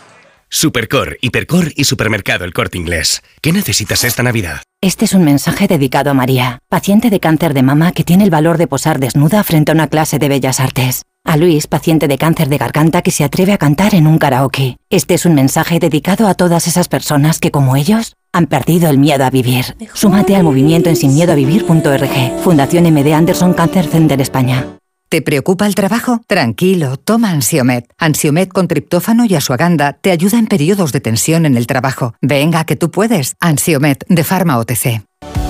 [0.56, 3.24] Supercor, Hipercor y Supermercado El Corte Inglés.
[3.42, 4.62] ¿Qué necesitas esta Navidad?
[4.80, 8.30] Este es un mensaje dedicado a María, paciente de cáncer de mama que tiene el
[8.30, 11.02] valor de posar desnuda frente a una clase de bellas artes.
[11.24, 14.76] A Luis, paciente de cáncer de garganta que se atreve a cantar en un karaoke.
[14.90, 18.98] Este es un mensaje dedicado a todas esas personas que, como ellos, han perdido el
[18.98, 19.74] miedo a vivir.
[19.92, 22.42] Súmate al movimiento en sinmiedoavivir.org.
[22.44, 24.64] Fundación MD Anderson Cancer Center España.
[25.14, 26.22] ¿Te preocupa el trabajo?
[26.26, 27.88] Tranquilo, toma Ansiomet.
[27.98, 32.14] Ansiomet con triptófano y asuaganda te ayuda en periodos de tensión en el trabajo.
[32.20, 33.36] Venga, que tú puedes.
[33.38, 35.04] Ansiomet de Pharma OTC.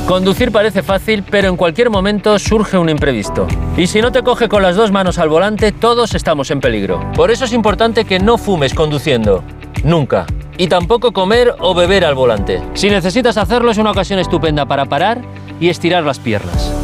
[0.06, 3.46] Conducir parece fácil, pero en cualquier momento surge un imprevisto.
[3.78, 7.00] Y si no te coge con las dos manos al volante, todos estamos en peligro.
[7.14, 9.42] Por eso es importante que no fumes conduciendo.
[9.82, 10.26] Nunca.
[10.58, 12.60] Y tampoco comer o beber al volante.
[12.74, 15.22] Si necesitas hacerlo es una ocasión estupenda para parar
[15.58, 16.83] y estirar las piernas.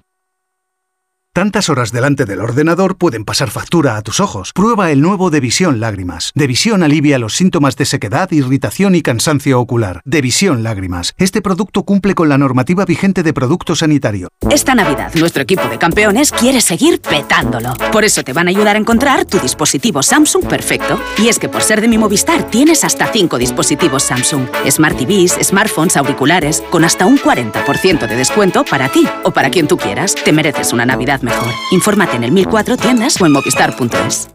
[1.33, 4.51] Tantas horas delante del ordenador pueden pasar factura a tus ojos.
[4.53, 6.33] Prueba el nuevo Devisión Lágrimas.
[6.35, 10.01] Devisión alivia los síntomas de sequedad, irritación y cansancio ocular.
[10.03, 11.13] Devisión Lágrimas.
[11.17, 14.27] Este producto cumple con la normativa vigente de producto sanitario.
[14.49, 17.75] Esta Navidad, nuestro equipo de campeones quiere seguir petándolo.
[17.93, 20.99] Por eso te van a ayudar a encontrar tu dispositivo Samsung perfecto.
[21.17, 24.47] Y es que por ser de mi Movistar tienes hasta 5 dispositivos Samsung.
[24.69, 29.69] Smart TVs, smartphones, auriculares, con hasta un 40% de descuento para ti o para quien
[29.69, 30.13] tú quieras.
[30.13, 31.51] Te mereces una Navidad mejor.
[31.71, 34.29] Infórmate en el 1004 tiendas o en movistar.es.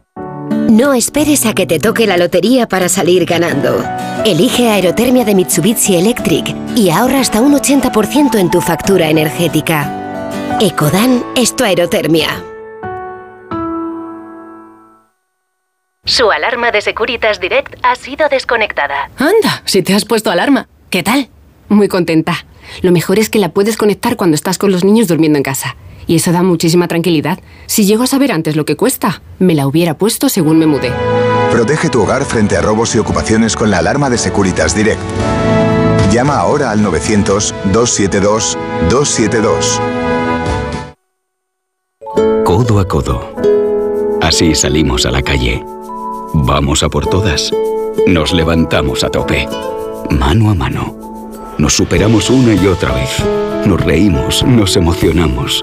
[0.68, 3.84] No esperes a que te toque la lotería para salir ganando.
[4.24, 10.58] Elige Aerotermia de Mitsubishi Electric y ahorra hasta un 80% en tu factura energética.
[10.60, 12.28] Ecodan es tu aerotermia.
[16.04, 19.10] Su alarma de Securitas Direct ha sido desconectada.
[19.18, 20.68] Anda, si te has puesto alarma.
[20.88, 21.28] ¿Qué tal?
[21.68, 22.46] Muy contenta.
[22.82, 25.76] Lo mejor es que la puedes conectar cuando estás con los niños durmiendo en casa.
[26.06, 27.38] Y eso da muchísima tranquilidad.
[27.66, 30.92] Si llego a saber antes lo que cuesta, me la hubiera puesto según me mudé.
[31.50, 35.00] Protege tu hogar frente a robos y ocupaciones con la alarma de Securitas Direct.
[36.12, 39.80] Llama ahora al 900-272-272.
[42.44, 43.34] Codo a codo.
[44.22, 45.64] Así salimos a la calle.
[46.32, 47.52] Vamos a por todas.
[48.06, 49.48] Nos levantamos a tope.
[50.10, 50.96] Mano a mano.
[51.58, 53.10] Nos superamos una y otra vez.
[53.66, 55.62] Nos reímos, nos emocionamos.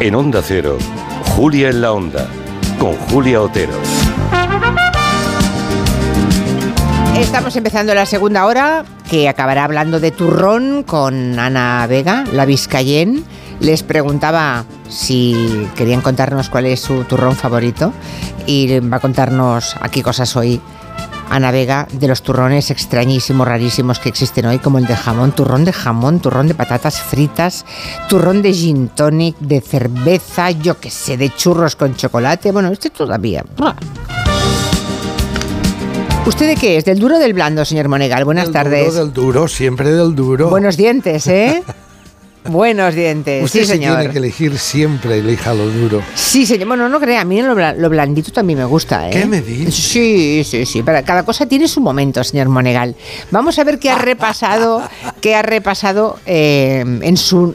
[0.00, 0.78] En Onda Cero,
[1.36, 2.26] Julia en la Onda,
[2.78, 3.74] con Julia Otero.
[7.18, 13.24] Estamos empezando la segunda hora, que acabará hablando de turrón con Ana Vega, la Vizcayen.
[13.60, 17.92] Les preguntaba si querían contarnos cuál es su turrón favorito
[18.46, 20.62] y va a contarnos aquí cosas hoy
[21.30, 25.64] Ana Vega de los turrones extrañísimos, rarísimos que existen hoy, como el de jamón, turrón
[25.64, 27.64] de jamón, turrón de patatas fritas,
[28.08, 32.50] turrón de gin tonic, de cerveza, yo qué sé, de churros con chocolate.
[32.50, 33.44] Bueno, este todavía.
[36.26, 36.84] ¿Usted de qué es?
[36.84, 38.24] ¿Del duro o del blando, señor Monegal?
[38.24, 38.86] Buenas del tardes.
[38.86, 40.50] Duro, del duro, siempre del duro.
[40.50, 41.62] Buenos dientes, ¿eh?
[42.44, 43.98] Buenos dientes, Usted sí, se señor.
[43.98, 46.02] tiene que elegir siempre, elija lo duro.
[46.14, 46.68] Sí, señor.
[46.68, 49.12] Bueno, no crea, a mí lo, bla- lo blandito también me gusta, ¿eh?
[49.12, 49.70] ¿Qué me dice?
[49.70, 50.82] Sí, sí, sí.
[50.82, 52.96] Para cada cosa tiene su momento, señor Monegal.
[53.30, 54.82] Vamos a ver qué ha repasado,
[55.20, 57.54] qué ha repasado eh, en su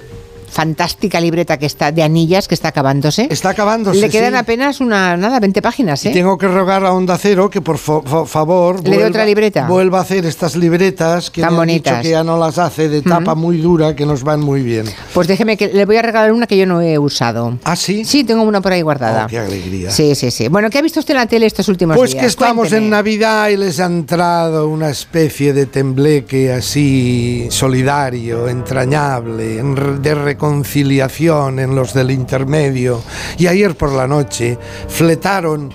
[0.56, 3.28] fantástica libreta que está de anillas que está acabándose.
[3.30, 3.99] Está acabándose.
[3.99, 4.38] Le quedan sí.
[4.39, 6.12] apenas una nada, 20 páginas, ¿eh?
[6.12, 9.68] Y tengo que rogar a Onda Cero que por favor ¿Le dé otra libreta?
[9.68, 11.93] vuelva a hacer estas libretas que Tan me han bonitas.
[11.97, 14.86] dicho que ya no las hace de tapa muy dura que nos van muy bien.
[15.14, 17.58] Pues déjeme que le voy a regalar una que yo no he usado.
[17.66, 18.06] ¿Ah, sí?
[18.06, 19.26] Sí, tengo una por ahí guardada.
[19.26, 19.91] Oh, qué alegría.
[19.91, 20.47] Sí, sí, sí.
[20.47, 22.22] Bueno, ¿qué ha visto usted en la tele estos últimos Pues días?
[22.22, 22.86] que estamos Cuénteme.
[22.86, 29.99] en Navidad y les ha entrado una especie de tembleque así solidario, entrañable, en re-
[30.46, 33.02] de reconciliación en los del intermedio.
[33.38, 35.72] Y ayer por la noche fletaron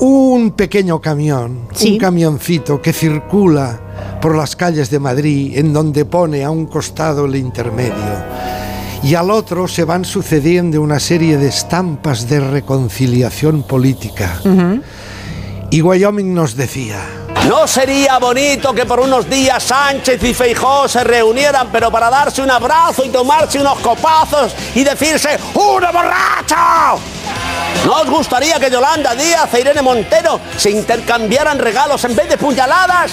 [0.00, 6.44] un pequeño camión, un camioncito que circula por las calles de Madrid en donde pone
[6.44, 8.32] a un costado el intermedio
[9.02, 14.40] y al otro se van sucediendo una serie de estampas de reconciliación política.
[15.70, 17.00] Y Wyoming nos decía,
[17.48, 22.40] ¿No sería bonito que por unos días Sánchez y Feijó se reunieran, pero para darse
[22.40, 27.02] un abrazo y tomarse unos copazos y decirse ¡Una borracho!
[27.84, 32.38] ¿No os gustaría que Yolanda Díaz e Irene Montero se intercambiaran regalos en vez de
[32.38, 33.10] puñaladas?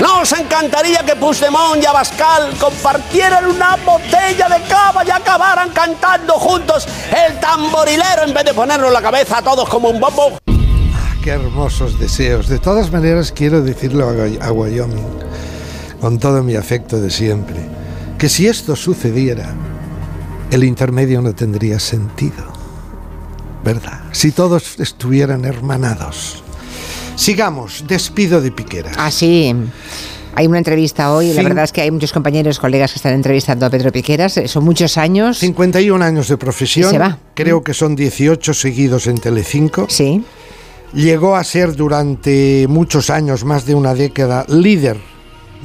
[0.00, 6.86] Nos encantaría que Puigdemont y Abascal compartieran una botella de cava y acabaran cantando juntos
[7.26, 10.38] el tamborilero en vez de ponernos la cabeza a todos como un bombo.
[11.28, 12.48] Ah, qué hermosos deseos.
[12.48, 14.02] De todas maneras, quiero decirle
[14.40, 15.04] a, Wyoming,
[16.00, 17.56] con todo mi afecto de siempre,
[18.16, 19.54] que si esto sucediera,
[20.50, 22.44] el intermedio no tendría sentido.
[23.62, 24.00] ¿Verdad?
[24.12, 26.42] Si todos estuvieran hermanados.
[27.16, 28.94] Sigamos, despido de Piqueras.
[28.96, 29.54] Ah, sí.
[30.34, 33.12] Hay una entrevista hoy, y la verdad es que hay muchos compañeros, colegas que están
[33.12, 34.36] entrevistando a Pedro Piqueras.
[34.38, 35.38] Eh, Son muchos años.
[35.38, 36.88] 51 años de profesión.
[36.88, 37.18] Y se va.
[37.34, 39.86] Creo que son 18 seguidos en Telecinco.
[39.90, 40.24] Sí.
[40.94, 44.96] Llegó a ser durante muchos años, más de una década, líder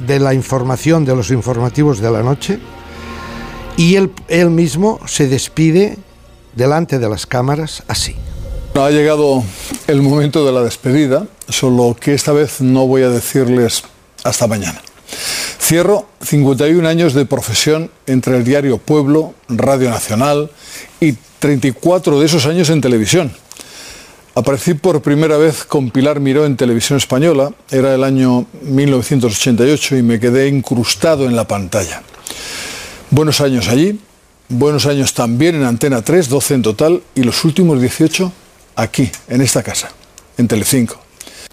[0.06, 2.58] de la información de los informativos de la noche.
[3.76, 5.96] Y él, él mismo se despide
[6.54, 8.14] delante de las cámaras así.
[8.74, 9.42] Ha llegado
[9.86, 13.84] el momento de la despedida, solo que esta vez no voy a decirles
[14.24, 14.80] hasta mañana.
[15.60, 20.50] Cierro 51 años de profesión entre el diario Pueblo, Radio Nacional
[21.00, 23.32] y 34 de esos años en televisión.
[24.36, 30.02] Aparecí por primera vez con Pilar Miró en televisión española, era el año 1988 y
[30.02, 32.02] me quedé incrustado en la pantalla.
[33.10, 34.00] Buenos años allí,
[34.48, 38.32] buenos años también en Antena 3, 12 en total, y los últimos 18
[38.74, 39.90] aquí, en esta casa,
[40.36, 41.00] en Telecinco.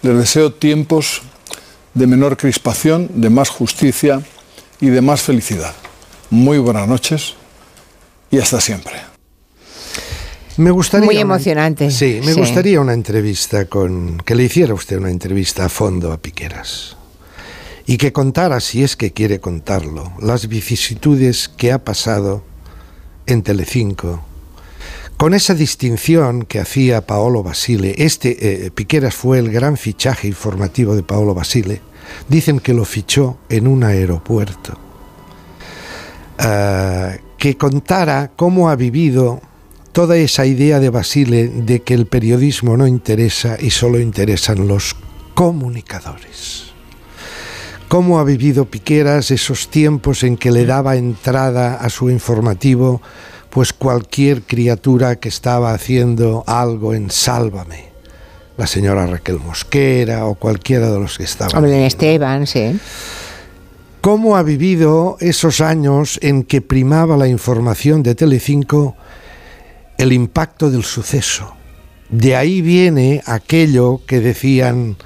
[0.02, 1.22] Les deseo tiempos
[1.94, 4.22] de menor crispación, de más justicia
[4.80, 5.74] y de más felicidad.
[6.30, 7.34] Muy buenas noches
[8.28, 9.11] y hasta siempre.
[10.56, 11.90] Me gustaría Muy una- emocionante.
[11.90, 12.40] sí, me Sí.
[12.40, 16.96] gustaría una entrevista con que le hiciera usted una entrevista a fondo a Piqueras
[17.86, 22.42] y que contara, si es que quiere contarlo, las vicisitudes que ha pasado
[23.26, 24.22] en Telecinco
[25.16, 27.94] con esa distinción que hacía Paolo Basile.
[27.98, 31.80] Este eh, Piqueras fue el gran fichaje informativo de Paolo Basile.
[32.28, 34.76] Dicen que lo fichó en un aeropuerto.
[36.38, 39.40] Ah, que contara cómo ha vivido
[39.92, 44.96] toda esa idea de Basile de que el periodismo no interesa y solo interesan los
[45.34, 46.72] comunicadores.
[47.88, 53.02] Cómo ha vivido Piqueras esos tiempos en que le daba entrada a su informativo
[53.50, 57.90] pues cualquier criatura que estaba haciendo algo en Sálvame,
[58.56, 61.54] la señora Raquel Mosquera o cualquiera de los que estaban.
[61.54, 62.80] Hombre, Esteban, sí.
[64.00, 68.96] ¿Cómo ha vivido esos años en que primaba la información de Telecinco
[69.98, 71.54] el impacto del suceso?
[72.08, 74.96] De ahí viene aquello que decían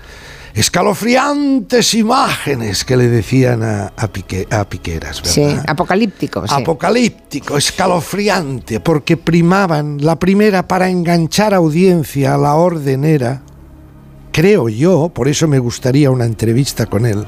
[0.55, 5.33] escalofriantes imágenes que le decían a, a Pique- a Piqueras, ¿verdad?
[5.35, 6.47] Sí, apocalíptico.
[6.47, 6.55] sí.
[6.55, 13.43] Apocalíptico, escalofriante, porque primaban la primera para enganchar audiencia a la orden era,
[14.33, 17.25] creo yo, por eso me gustaría una entrevista con él.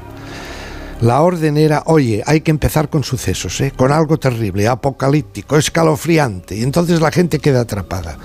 [1.01, 3.71] La orden era, oye, hay que empezar con sucesos, ¿eh?
[3.73, 8.17] con algo terrible, apocalíptico, escalofriante, y entonces la gente queda atrapada.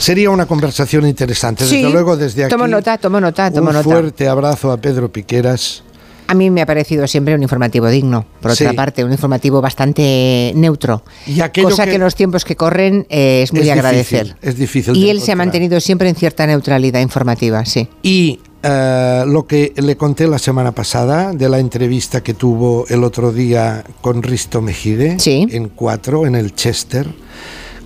[0.00, 1.62] Sería una conversación interesante.
[1.62, 3.84] Desde Sí, luego, desde aquí, Tomo nota, tomo nota, tomo un nota.
[3.84, 5.84] fuerte abrazo a Pedro Piqueras.
[6.26, 8.76] A mí me ha parecido siempre un informativo digno, por otra Sí.
[8.76, 11.02] parte, un informativo bastante neutro.
[11.26, 14.24] Y cosa que- que, en los tiempos que corren eh, es muy Es agradecer.
[14.26, 17.88] difícil, es difícil Y él se ha mantenido siempre en cierta neutralidad informativa, sí.
[18.02, 23.04] Y eh, lo que le conté la semana pasada de la entrevista que tuvo el
[23.04, 27.06] otro día con Risto Mejide en Cuatro, en el Chester,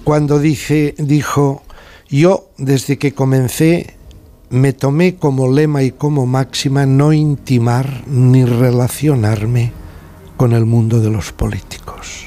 [0.05, 1.63] cuando dice, dijo,
[2.09, 3.97] yo desde que comencé
[4.51, 9.73] me tomé como lema y como máxima no intimar ni relacionarme
[10.37, 12.27] con el mundo de los políticos,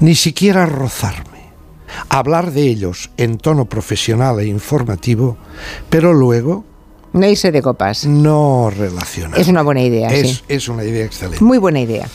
[0.00, 1.34] ni siquiera rozarme
[2.08, 5.36] hablar de ellos en tono profesional e informativo,
[5.90, 6.64] pero luego...
[7.14, 8.04] No irse de copas.
[8.06, 9.38] No relacionar.
[9.40, 10.42] Es una buena idea, Es, sí.
[10.48, 11.42] es una idea excelente.
[11.42, 12.08] Muy buena idea.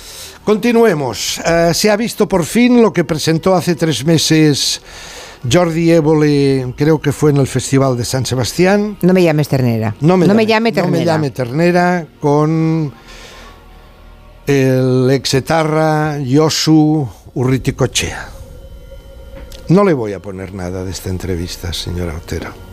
[0.44, 1.40] Continuemos.
[1.46, 4.82] Eh, se ha visto por fin lo que presentó hace tres meses
[5.50, 8.98] Jordi Évole, creo que fue en el Festival de San Sebastián.
[9.02, 9.96] No me llames ternera.
[10.02, 10.92] No me, No me llame, llame ternera.
[10.92, 12.94] No me llame ternera con
[14.48, 18.28] el exetarra Josu Urriticochea.
[19.70, 22.69] No le voy a poner nada de esta entrevista, señora Otero.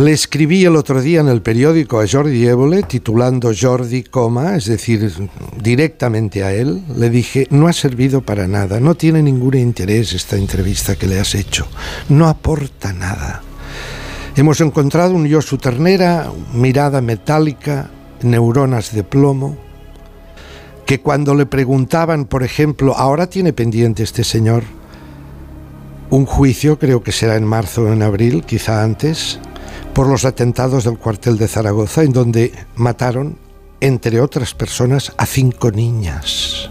[0.00, 4.64] Le escribí el otro día en el periódico a Jordi Évole, titulando Jordi, coma, es
[4.64, 5.12] decir,
[5.62, 10.36] directamente a él, le dije, no ha servido para nada, no tiene ningún interés esta
[10.36, 11.66] entrevista que le has hecho,
[12.08, 13.42] no aporta nada.
[14.36, 17.90] Hemos encontrado un Josu Ternera, mirada metálica,
[18.22, 19.58] neuronas de plomo,
[20.86, 24.62] que cuando le preguntaban, por ejemplo, ahora tiene pendiente este señor
[26.08, 29.38] un juicio, creo que será en marzo o en abril, quizá antes,
[29.94, 33.36] por los atentados del cuartel de Zaragoza, en donde mataron,
[33.80, 36.70] entre otras personas, a cinco niñas.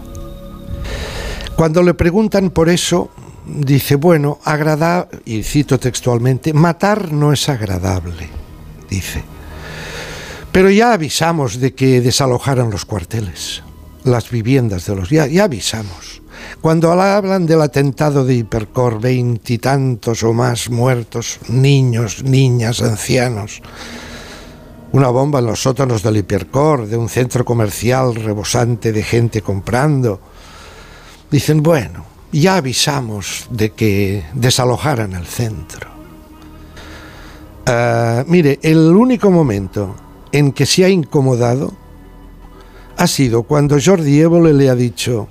[1.56, 3.10] Cuando le preguntan por eso,
[3.46, 8.28] dice, bueno, agradable, y cito textualmente, matar no es agradable,
[8.88, 9.22] dice.
[10.52, 13.62] Pero ya avisamos de que desalojaran los cuarteles,
[14.04, 15.10] las viviendas de los...
[15.10, 16.19] Ya, ya avisamos.
[16.60, 23.62] Cuando hablan del atentado de Hipercor, veintitantos o más muertos, niños, niñas, ancianos,
[24.92, 30.20] una bomba en los sótanos del Hipercor, de un centro comercial rebosante de gente comprando,
[31.30, 35.88] dicen, bueno, ya avisamos de que desalojaran el centro.
[37.66, 39.94] Ah, mire, el único momento
[40.32, 41.72] en que se ha incomodado
[42.96, 45.28] ha sido cuando Jordi Évole le ha dicho,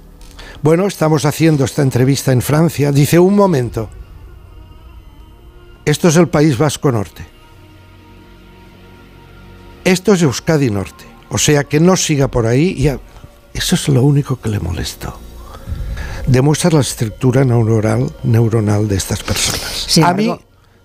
[0.62, 3.90] bueno, estamos haciendo esta entrevista en Francia, dice, un momento,
[5.86, 7.26] esto es el País Vasco Norte,
[9.84, 12.88] esto es Euskadi Norte, o sea que no siga por ahí, y
[13.58, 15.18] eso es lo único que le molestó.
[16.28, 19.98] Demuestra la estructura neuronal, neuronal de estas personas.
[20.04, 20.32] a mí,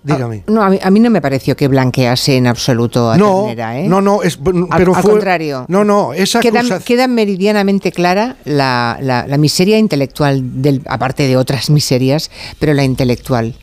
[0.04, 0.44] dígame.
[0.46, 3.86] no, a mí, no me pareció que blanquease en absoluto a no, ¿eh?
[3.88, 5.64] No, no, es, pero al, contrario.
[5.68, 11.70] No, no, esa queda, queda meridianamente clara la, la, miseria intelectual, del, aparte de otras
[11.70, 13.56] miserias, pero la intelectual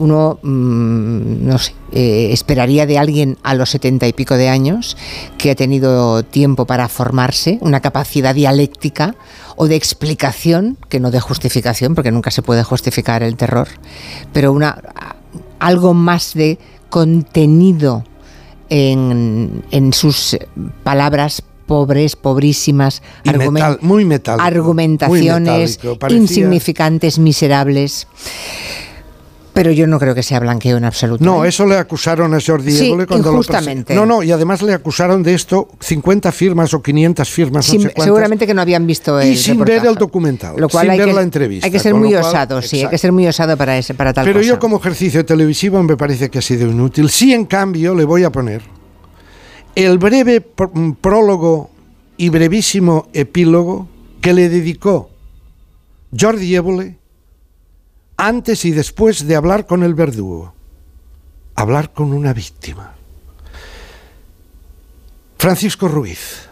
[0.00, 4.96] uno, mm, no sé, eh, esperaría de alguien a los setenta y pico de años
[5.36, 9.14] que ha tenido tiempo para formarse, una capacidad dialéctica
[9.56, 13.68] o de explicación, que no de justificación, porque nunca se puede justificar el terror,
[14.32, 14.80] pero una,
[15.60, 16.58] algo más de
[16.88, 18.04] contenido
[18.68, 20.36] en, sus
[20.82, 23.02] palabras pobres, pobrísimas,
[23.80, 28.08] muy metal, argumentaciones insignificantes, miserables.
[29.52, 31.24] Pero yo no creo que sea blanqueo en absoluto.
[31.24, 31.48] No, ¿eh?
[31.48, 33.94] eso le acusaron a Jordi sí, cuando injustamente.
[33.94, 37.66] No, no, y además le acusaron de esto 50 firmas o 500 firmas.
[37.66, 40.98] seguramente que no habían visto el Y sin ver el documental, lo cual sin hay
[40.98, 41.66] ver que, la entrevista.
[41.66, 44.24] Hay que ser muy osado, sí, hay que ser muy osado para, ese, para tal
[44.24, 44.48] Pero cosa.
[44.48, 47.10] yo como ejercicio televisivo me parece que ha sido inútil.
[47.10, 48.62] Sí, en cambio, le voy a poner
[49.74, 50.40] el breve
[51.00, 51.70] prólogo
[52.16, 53.88] y brevísimo epílogo
[54.20, 55.10] que le dedicó
[56.18, 56.99] Jordi Évole
[58.20, 60.52] antes y después de hablar con el verdugo,
[61.54, 62.94] hablar con una víctima.
[65.38, 66.46] Francisco Ruiz,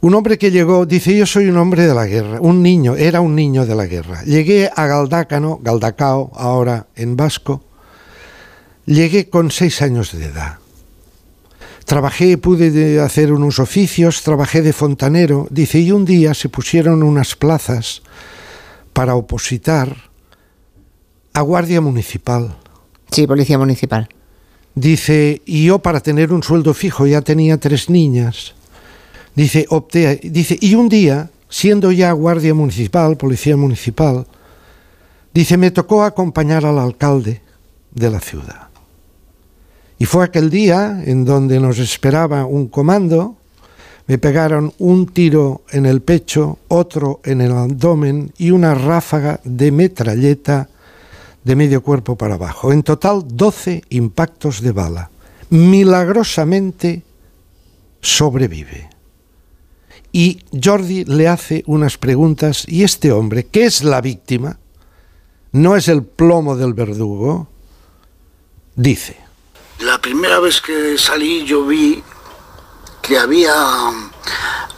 [0.00, 3.20] un hombre que llegó, dice yo soy un hombre de la guerra, un niño, era
[3.20, 4.22] un niño de la guerra.
[4.24, 7.62] Llegué a Galdácano, Galdacao, ahora en vasco,
[8.86, 10.56] llegué con seis años de edad.
[11.84, 17.36] Trabajé, pude hacer unos oficios, trabajé de fontanero, dice, y un día se pusieron unas
[17.36, 18.00] plazas
[18.92, 19.96] para opositar
[21.32, 22.56] a Guardia Municipal.
[23.10, 24.08] Sí, Policía Municipal.
[24.74, 28.54] Dice, y yo para tener un sueldo fijo ya tenía tres niñas.
[29.34, 34.26] Dice, opté, dice, y un día, siendo ya Guardia Municipal, Policía Municipal,
[35.32, 37.42] dice, me tocó acompañar al alcalde
[37.94, 38.68] de la ciudad.
[39.98, 43.36] Y fue aquel día en donde nos esperaba un comando
[44.06, 49.70] me pegaron un tiro en el pecho, otro en el abdomen y una ráfaga de
[49.70, 50.68] metralleta
[51.44, 52.72] de medio cuerpo para abajo.
[52.72, 55.10] En total, 12 impactos de bala.
[55.50, 57.02] Milagrosamente
[58.00, 58.90] sobrevive.
[60.12, 64.58] Y Jordi le hace unas preguntas y este hombre, que es la víctima,
[65.52, 67.48] no es el plomo del verdugo,
[68.74, 69.16] dice.
[69.80, 72.02] La primera vez que salí yo vi
[73.02, 73.54] que había,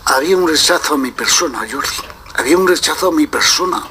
[0.07, 1.89] había un rechazo a mi persona, Jordi.
[2.35, 3.83] Había un rechazo a mi persona.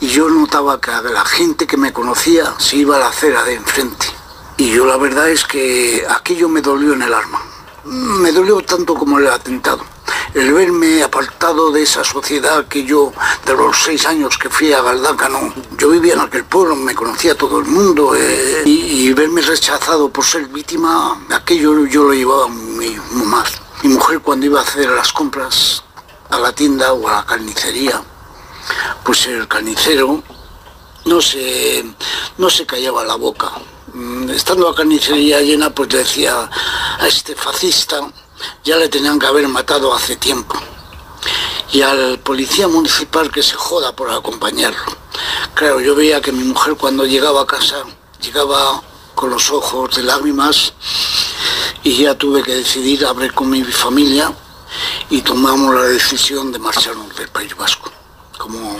[0.00, 3.54] Y yo notaba que la gente que me conocía se iba a la acera de
[3.54, 4.06] enfrente.
[4.58, 7.42] Y yo la verdad es que aquello me dolió en el alma.
[7.84, 9.82] Me dolió tanto como el atentado
[10.34, 13.12] el verme apartado de esa sociedad que yo,
[13.46, 17.36] de los seis años que fui a Galdácano, yo vivía en aquel pueblo, me conocía
[17.36, 22.67] todo el mundo, eh, y, verme rechazado por ser víctima, aquello yo lo llevaba muy,
[22.86, 23.46] muy mal.
[23.82, 25.82] Mi mujer cuando iba a hacer las compras
[26.30, 28.02] a la tienda o a la carnicería,
[29.04, 30.22] pues el carnicero
[31.04, 31.84] no se,
[32.36, 33.50] no se callaba la boca.
[33.94, 36.48] Mm, estando la carnicería llena, pues decía
[36.98, 38.00] a este fascista,
[38.64, 40.56] ya le tenían que haber matado hace tiempo.
[41.72, 44.84] Y al policía municipal que se joda por acompañarlo.
[45.54, 47.82] Claro, yo veía que mi mujer cuando llegaba a casa
[48.20, 48.82] llegaba
[49.18, 50.72] con los ojos de lágrimas
[51.82, 54.32] y ya tuve que decidir hablar con mi familia
[55.10, 57.90] y tomamos la decisión de marcharnos del País Vasco.
[58.38, 58.76] Como,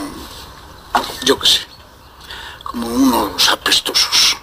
[1.25, 1.59] yo qué sé,
[2.63, 4.37] como unos apestosos.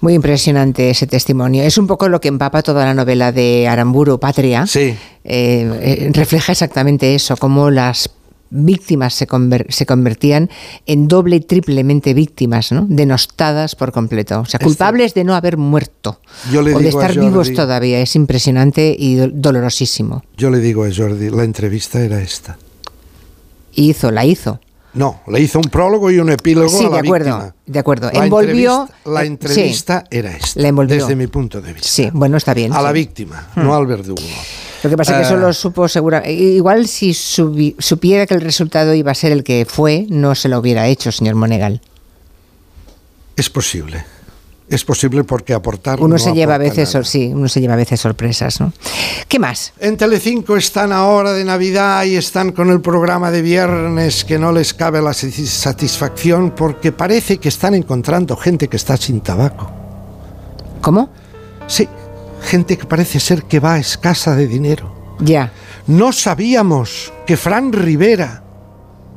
[0.00, 1.62] Muy impresionante ese testimonio.
[1.62, 4.66] Es un poco lo que empapa toda la novela de Aramburu, Patria.
[4.66, 4.80] Sí.
[4.80, 8.10] Eh, eh, refleja exactamente eso, cómo las
[8.54, 10.50] víctimas se, conver- se convertían
[10.86, 12.86] en doble y triplemente víctimas, ¿no?
[12.88, 14.40] denostadas por completo.
[14.40, 16.20] O sea, culpables de no haber muerto
[16.52, 18.00] Yo le o de estar Jordi- vivos todavía.
[18.00, 20.22] Es impresionante y do- dolorosísimo.
[20.36, 22.58] Yo le digo a Jordi, la entrevista era esta.
[23.74, 24.60] Y hizo, la hizo.
[24.94, 27.54] No, le hizo un prólogo y un epílogo Sí, a la de acuerdo, víctima.
[27.64, 28.10] de acuerdo.
[28.12, 30.18] La Envolvió- entrevista, la eh, entrevista sí.
[30.18, 30.96] era esta, La envolvió.
[30.96, 31.88] desde mi punto de vista.
[31.88, 32.74] Sí, bueno, está bien.
[32.74, 32.94] A la sí.
[32.96, 33.62] víctima, Hmm.
[33.62, 34.20] no al verdugo.
[34.82, 36.28] Lo que pasa es que eso Eh, lo supo segura.
[36.28, 40.48] Igual si subi- supiera que el resultado iba a ser el que fue, no se
[40.48, 41.80] lo hubiera hecho, señor Monegal.
[43.36, 44.04] Es posible.
[44.68, 47.04] Es posible porque aportar Uno no se lleva a veces, nada.
[47.04, 48.72] sí, uno se lleva a veces sorpresas, ¿no?
[49.28, 49.74] ¿Qué más?
[49.78, 54.50] En Telecinco están ahora de Navidad y están con el programa de viernes que no
[54.50, 59.70] les cabe la satis- satisfacción porque parece que están encontrando gente que está sin tabaco.
[60.80, 61.10] ¿Cómo?
[61.66, 61.86] Sí,
[62.42, 64.92] gente que parece ser que va escasa de dinero.
[65.20, 65.52] Ya.
[65.86, 68.42] No sabíamos que Fran Rivera,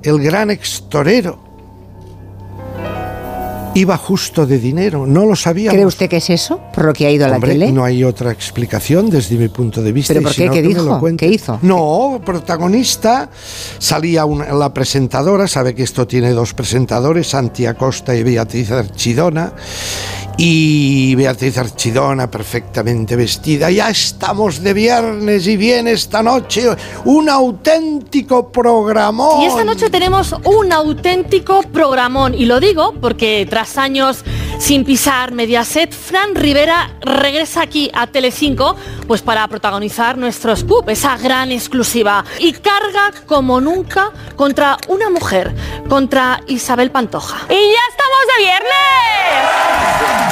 [0.03, 1.43] el gran extorero,
[3.75, 5.05] iba justo de dinero.
[5.05, 5.73] No lo sabíamos.
[5.73, 6.61] ¿Cree usted que es eso?
[6.73, 7.71] ¿Por lo que ha ido a la tele?
[7.73, 10.13] no hay otra explicación desde mi punto de vista.
[10.13, 10.47] ¿Pero por si qué?
[10.47, 11.01] no, ¿Qué dijo?
[11.17, 11.59] ¿Qué hizo?
[11.61, 13.29] No, protagonista,
[13.79, 19.51] salía una- la presentadora, sabe que esto tiene dos presentadores, Santi Acosta y Beatriz Archidona,
[20.37, 23.71] y Beatriz Archidona perfectamente vestida.
[23.71, 26.67] Ya estamos de viernes y viene esta noche
[27.05, 29.41] un auténtico programón.
[29.41, 32.33] Y esta noche tenemos un auténtico programón.
[32.33, 34.23] Y lo digo porque tras años
[34.59, 38.75] sin pisar Mediaset, Fran Rivera regresa aquí a Telecinco
[39.07, 42.25] pues para protagonizar nuestro scoop, esa gran exclusiva.
[42.39, 45.53] Y carga como nunca contra una mujer,
[45.87, 47.45] contra Isabel Pantoja.
[47.49, 50.24] ¡Y ya estamos de viernes!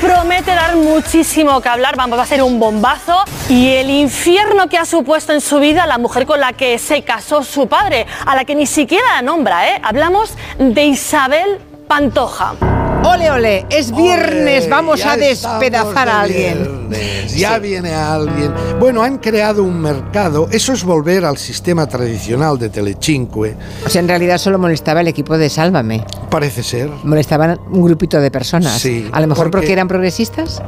[0.00, 1.96] Promete, dar muchísimo que hablar.
[1.96, 3.24] Vamos a hacer un bombazo.
[3.48, 7.02] Y el infierno que ha supuesto en su vida la mujer con la que se
[7.02, 9.80] casó su padre, a la que ni siquiera la nombra, ¿eh?
[9.82, 12.87] Hablamos de Isabel Pantoja.
[13.04, 16.88] Ole, ole, es viernes, Ole, vamos a despedazar a alguien.
[16.88, 18.52] viernes, ya viene alguien.
[18.80, 20.48] Bueno, han creado un mercado.
[20.50, 23.54] Eso es volver al sistema tradicional de Telecinque.
[23.86, 26.04] O sea, en realidad solo molestaba el equipo de Sálvame.
[26.28, 26.90] Parece ser.
[27.04, 28.78] Molestaban un grupito de personas.
[28.80, 30.60] Sí, a lo mejor porque, porque- eran progresistas.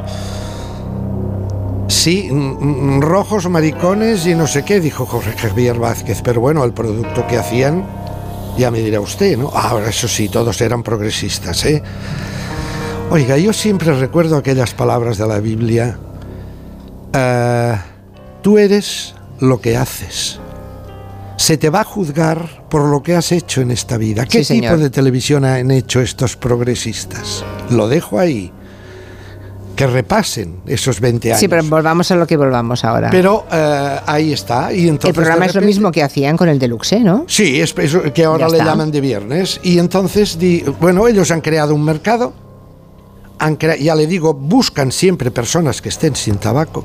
[1.88, 6.22] Sí, mm, mm, rojos, maricones y no sé qué, dijo Jorge Javier Vázquez.
[6.22, 7.84] Pero bueno, el producto que hacían,
[8.60, 9.48] ya me dirá usted, ¿no?
[9.48, 11.82] Ahora, eso sí, todos eran progresistas, ¿eh?
[13.10, 15.98] Oiga, yo siempre recuerdo aquellas palabras de la Biblia.
[17.12, 17.82] Ah,
[18.42, 20.38] tú eres lo que haces.
[21.36, 24.26] Se te va a juzgar por lo que has hecho en esta vida.
[24.26, 24.78] ¿Qué Sí, tipo señor.
[24.78, 27.44] de televisión han hecho estos progresistas?
[27.70, 28.52] Lo dejo ahí.
[29.80, 31.40] Que repasen esos 20 años.
[31.40, 33.08] Sí, pero volvamos a lo que volvamos ahora.
[33.10, 34.74] Pero eh, ahí está.
[34.74, 37.24] Y entonces, el programa de es lo repente- mismo que hacían con el Deluxe, ¿no?
[37.26, 38.70] Sí, es eso que ahora Ya le está.
[38.70, 39.58] llaman de viernes.
[39.62, 42.34] Y entonces, di- bueno, ellos han creado un mercado.
[43.38, 46.84] Han crea- ya le digo, buscan siempre personas que estén sin tabaco.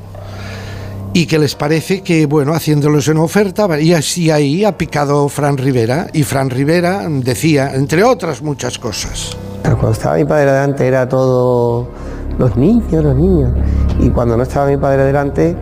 [1.12, 5.58] Y que les parece que, bueno, haciéndoles una oferta, y así ahí ha picado Fran
[5.58, 6.08] Rivera.
[6.14, 9.32] Y Fran Rivera decía, entre otras muchas cosas.
[9.64, 11.90] Cuando estaba mi padre delante era todo
[12.38, 13.52] los niños, los niños.
[14.00, 15.56] Y cuando no estaba mi padre delante,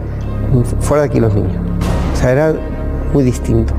[0.80, 1.56] fuera de aquí los niños.
[2.14, 2.54] O sea, era
[3.14, 3.74] muy distinto.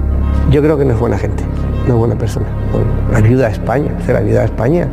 [0.51, 1.45] Yo creo que no es buena gente,
[1.87, 2.47] no es buena persona.
[2.73, 4.89] Bueno, viuda de España, la viuda de España,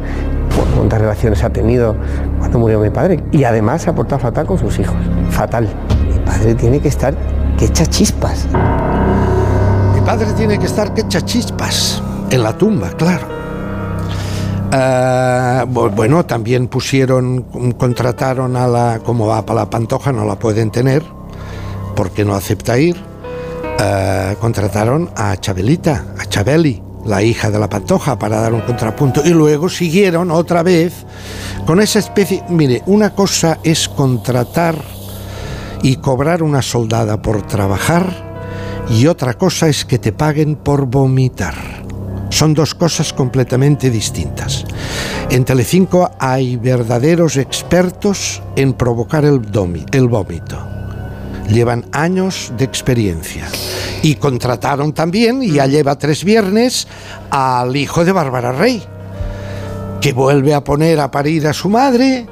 [0.75, 1.95] cuántas relaciones ha tenido
[2.39, 3.23] cuando murió mi padre.
[3.31, 4.95] Y además se ha portado fatal con sus hijos.
[5.29, 5.67] Fatal.
[6.11, 7.13] Mi padre tiene que estar
[7.57, 8.47] que echa chispas.
[9.93, 13.40] Mi padre tiene que estar que echa chispas en la tumba, claro.
[14.73, 20.25] Ah, bu- bueno, también pusieron, mm, contrataron a la, como va para la Pantoja, no
[20.25, 21.03] la pueden tener,
[21.95, 22.95] porque no acepta ir.
[23.79, 29.21] Ah, contrataron a Chabelita, a Chabeli, la hija de la Pantoja, para dar un contrapunto.
[29.25, 30.93] Y luego siguieron otra vez
[31.65, 32.43] con esa especie.
[32.49, 34.75] Mire, una cosa es contratar
[35.81, 38.05] y cobrar una soldada por trabajar
[38.89, 41.80] y otra cosa es que te paguen por vomitar.
[42.31, 44.65] Son dos cosas completamente distintas.
[45.29, 50.57] En Telecinco hay verdaderos expertos en provocar el, domi- el vómito.
[51.49, 53.47] Llevan años de experiencia.
[54.01, 56.87] Y contrataron también, y ya lleva tres viernes,
[57.29, 58.81] al hijo de Bárbara Rey,
[59.99, 62.25] que vuelve a poner a parir a su madre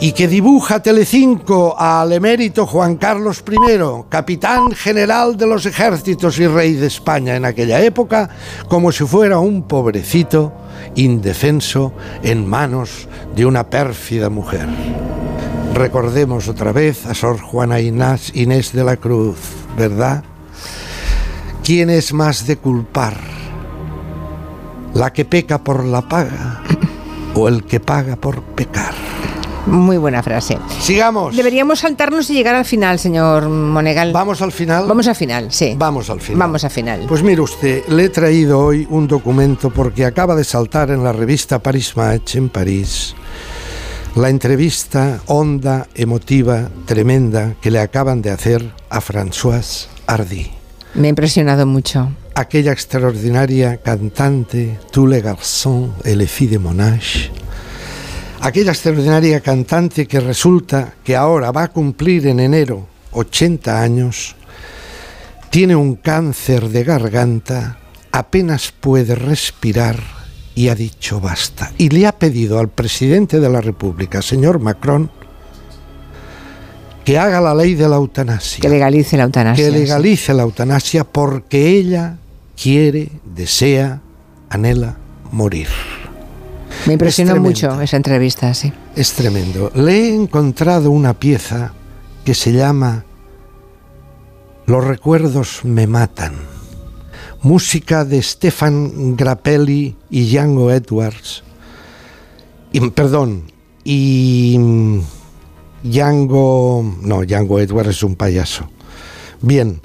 [0.00, 6.46] y que dibuja Telecinco al emérito Juan Carlos I, capitán general de los ejércitos y
[6.46, 8.30] rey de España en aquella época,
[8.68, 10.54] como si fuera un pobrecito
[10.94, 14.68] indefenso en manos de una pérfida mujer.
[15.74, 19.36] Recordemos otra vez a Sor Juana Inés, Inés de la Cruz,
[19.76, 20.24] ¿verdad?
[21.62, 23.18] ¿Quién es más de culpar?
[24.94, 26.62] ¿La que peca por la paga
[27.34, 29.09] o el que paga por pecar?
[29.66, 30.58] Muy buena frase.
[30.80, 31.36] Sigamos.
[31.36, 34.12] Deberíamos saltarnos y llegar al final, señor Monegal.
[34.12, 34.86] ¿Vamos al final?
[34.88, 35.74] Vamos al final, sí.
[35.76, 36.38] Vamos al final.
[36.38, 37.04] Vamos al final.
[37.08, 41.12] Pues mire usted, le he traído hoy un documento porque acaba de saltar en la
[41.12, 43.14] revista Paris Match en París
[44.16, 50.50] la entrevista honda, emotiva, tremenda que le acaban de hacer a Françoise Hardy.
[50.94, 52.10] Me ha impresionado mucho.
[52.34, 57.30] Aquella extraordinaria cantante, Tous les garçons et les filles de Monash.
[58.42, 64.34] Aquella extraordinaria cantante que resulta que ahora va a cumplir en enero 80 años,
[65.50, 67.78] tiene un cáncer de garganta,
[68.12, 70.00] apenas puede respirar
[70.54, 71.72] y ha dicho basta.
[71.76, 75.10] Y le ha pedido al presidente de la República, señor Macron,
[77.04, 78.62] que haga la ley de la eutanasia.
[78.62, 79.64] Que legalice la eutanasia.
[79.64, 82.16] Que legalice la eutanasia porque ella
[82.56, 84.00] quiere, desea,
[84.48, 84.96] anhela
[85.30, 85.68] morir.
[86.86, 88.72] Me impresionó mucho esa entrevista, sí.
[88.96, 89.70] Es tremendo.
[89.74, 91.72] Le he encontrado una pieza
[92.24, 93.04] que se llama
[94.66, 96.34] Los recuerdos me matan.
[97.42, 101.42] Música de Stefan Grappelli y Django Edwards.
[102.72, 103.44] Y, perdón,
[103.84, 104.58] y
[105.82, 106.96] Django...
[107.02, 108.68] No, Django Edwards es un payaso.
[109.40, 109.80] Bien,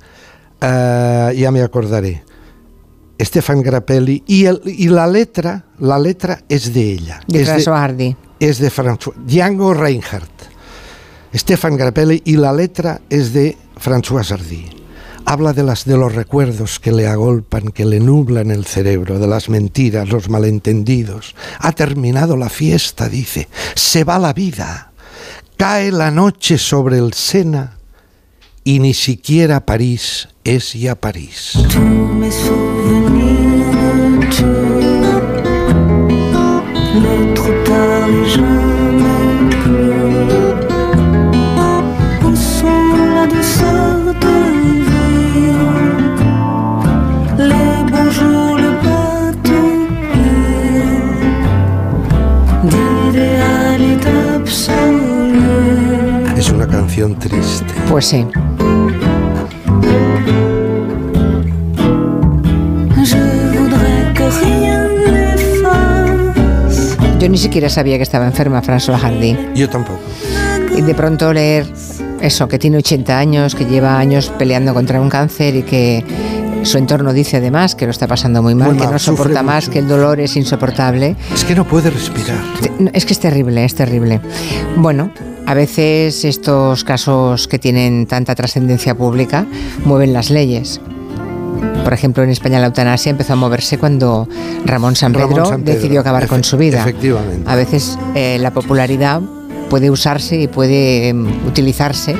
[0.62, 2.24] uh, ya me acordaré.
[3.20, 7.22] Stefan Grappelli y, el, y, la letra, la letra es de ella.
[7.28, 8.16] De es François Hardy.
[8.40, 10.30] Es de François, Django Reinhardt.
[11.34, 14.70] Stefan Grappelli y la letra es de François Hardy.
[15.26, 19.28] Habla de, las, de los recuerdos que le agolpan, que le nublan el cerebro, de
[19.28, 21.36] las mentiras, los malentendidos.
[21.60, 23.48] Ha terminado la fiesta, dice.
[23.74, 24.92] Se va la vida.
[25.58, 27.75] Cae la noche sobre el Sena
[28.68, 31.54] y ni siquiera París es ya París.
[56.36, 57.74] Es una canción triste.
[57.88, 58.26] Pues sí.
[67.20, 69.38] Yo ni siquiera sabía que estaba enferma François Hardy.
[69.56, 70.00] Yo tampoco.
[70.78, 71.66] Y de pronto leer
[72.22, 76.04] eso, que tiene 80 años, que lleva años peleando contra un cáncer y que
[76.64, 79.66] su entorno dice además que lo está pasando muy mal, Muy que no soporta más,
[79.66, 79.74] mucho.
[79.74, 81.16] que el dolor es insoportable.
[81.34, 82.38] Es que no puede respirar.
[82.94, 84.20] Es que es terrible, es terrible.
[84.76, 85.12] Bueno,
[85.46, 89.46] a veces estos casos que tienen tanta trascendencia pública
[89.86, 90.82] mueven las leyes.
[91.86, 94.28] Por ejemplo, en España la eutanasia empezó a moverse cuando
[94.66, 96.82] Ramón San Pedro, Ramón San Pedro, decidió acabar con su vida.
[96.82, 97.44] efectivamente.
[97.46, 99.22] A veces eh, la popularidad
[99.70, 102.16] puede usarse y puede em, utilizarse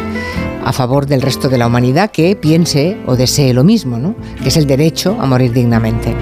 [0.64, 4.16] a favor del resto de la humanidad que piense o desee lo mismo, ¿no?
[4.40, 6.16] que es el derecho a morir dignamente.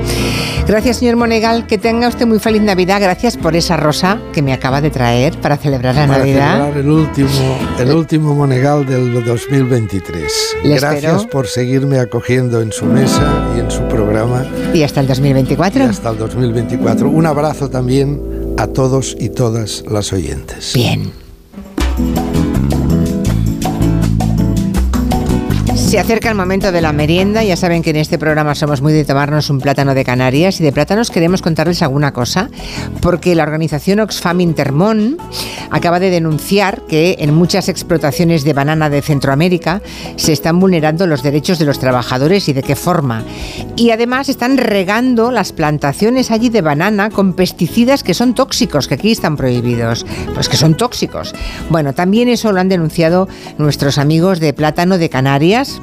[0.66, 1.68] Gracias, señor Monegal.
[1.68, 3.02] Que tenga usted muy feliz Navidad.
[3.02, 6.52] Gracias por esa rosa que me acaba de traer para celebrar la Para Navidad.
[6.54, 10.56] celebrar el último, el último Monegal del 2023.
[10.64, 11.30] Le Gracias espero.
[11.30, 14.46] por seguirme acogiendo en su mesa y en su programa.
[14.74, 15.84] Y hasta el 2024.
[15.84, 17.10] Y hasta el 2024.
[17.10, 18.22] Un abrazo también
[18.58, 20.72] a todos y todas las oyentes.
[20.74, 21.23] Bien.
[25.94, 27.44] Se acerca el momento de la merienda.
[27.44, 30.64] Ya saben que en este programa somos muy de tomarnos un plátano de Canarias y
[30.64, 32.50] de plátanos queremos contarles alguna cosa,
[33.00, 35.18] porque la organización Oxfam Intermón
[35.70, 39.84] acaba de denunciar que en muchas explotaciones de banana de Centroamérica
[40.16, 43.24] se están vulnerando los derechos de los trabajadores y de qué forma.
[43.76, 48.96] Y además están regando las plantaciones allí de banana con pesticidas que son tóxicos, que
[48.96, 50.08] aquí están prohibidos.
[50.34, 51.36] Pues que son tóxicos.
[51.70, 53.28] Bueno, también eso lo han denunciado
[53.60, 55.83] nuestros amigos de Plátano de Canarias,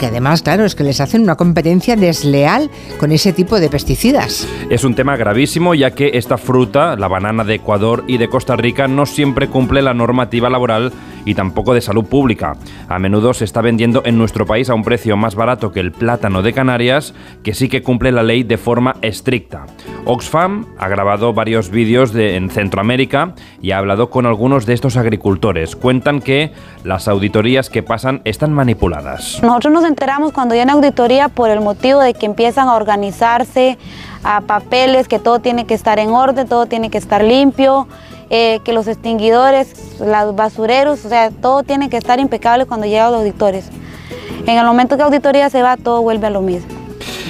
[0.00, 4.48] que además, claro, es que les hacen una competencia desleal con ese tipo de pesticidas.
[4.70, 8.56] Es un tema gravísimo ya que esta fruta, la banana de Ecuador y de Costa
[8.56, 10.90] Rica, no siempre cumple la normativa laboral
[11.26, 12.56] y tampoco de salud pública.
[12.88, 15.92] A menudo se está vendiendo en nuestro país a un precio más barato que el
[15.92, 19.66] plátano de Canarias, que sí que cumple la ley de forma estricta.
[20.06, 24.96] Oxfam ha grabado varios vídeos de, en Centroamérica y ha hablado con algunos de estos
[24.96, 25.76] agricultores.
[25.76, 26.52] Cuentan que
[26.84, 29.40] las auditorías que pasan están manipuladas.
[29.42, 33.76] Nosotros nos enteramos cuando hay una auditoría por el motivo de que empiezan a organizarse
[34.24, 37.86] a papeles, que todo tiene que estar en orden, todo tiene que estar limpio,
[38.30, 43.10] eh, que los extinguidores, los basureros, o sea, todo tiene que estar impecable cuando llegan
[43.10, 43.70] los auditores.
[44.46, 46.80] En el momento que auditoría se va, todo vuelve a lo mismo.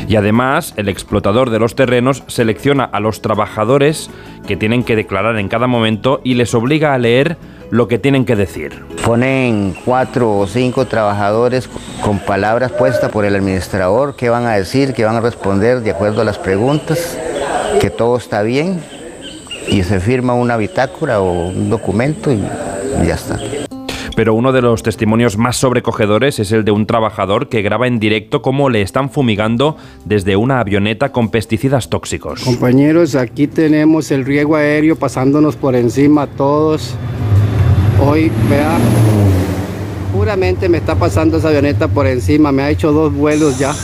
[0.08, 4.10] Y además, el explotador de los terrenos selecciona a los trabajadores
[4.46, 7.36] que tienen que declarar en cada momento y les obliga a leer
[7.70, 8.84] lo que tienen que decir.
[9.04, 11.68] Ponen cuatro o cinco trabajadores
[12.02, 15.90] con palabras puestas por el administrador, qué van a decir, qué van a responder de
[15.90, 17.18] acuerdo a las preguntas,
[17.80, 18.80] que todo está bien
[19.68, 22.40] y se firma una bitácora o un documento y
[23.06, 23.38] ya está.
[24.16, 27.98] Pero uno de los testimonios más sobrecogedores es el de un trabajador que graba en
[27.98, 32.42] directo cómo le están fumigando desde una avioneta con pesticidas tóxicos.
[32.42, 36.94] Compañeros, aquí tenemos el riego aéreo pasándonos por encima a todos.
[38.02, 38.78] Hoy, vea,
[40.12, 43.74] puramente me está pasando esa avioneta por encima, me ha hecho dos vuelos ya.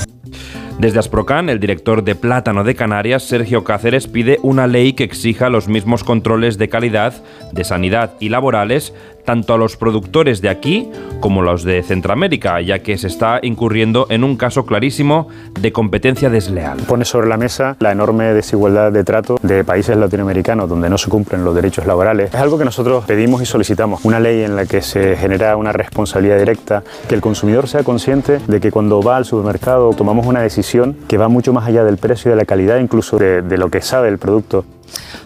[0.79, 5.49] Desde Asprocan, el director de Plátano de Canarias, Sergio Cáceres, pide una ley que exija
[5.49, 7.15] los mismos controles de calidad,
[7.53, 8.93] de sanidad y laborales
[9.27, 10.89] tanto a los productores de aquí
[11.21, 15.29] como los de Centroamérica, ya que se está incurriendo en un caso clarísimo
[15.61, 16.79] de competencia desleal.
[16.89, 21.11] Pone sobre la mesa la enorme desigualdad de trato de países latinoamericanos donde no se
[21.11, 22.33] cumplen los derechos laborales.
[22.33, 25.73] Es algo que nosotros pedimos y solicitamos, una ley en la que se genera una
[25.73, 30.41] responsabilidad directa, que el consumidor sea consciente de que cuando va al supermercado tomamos una
[30.41, 33.59] decisión que va mucho más allá del precio y de la calidad, incluso de, de
[33.59, 34.65] lo que sabe el producto.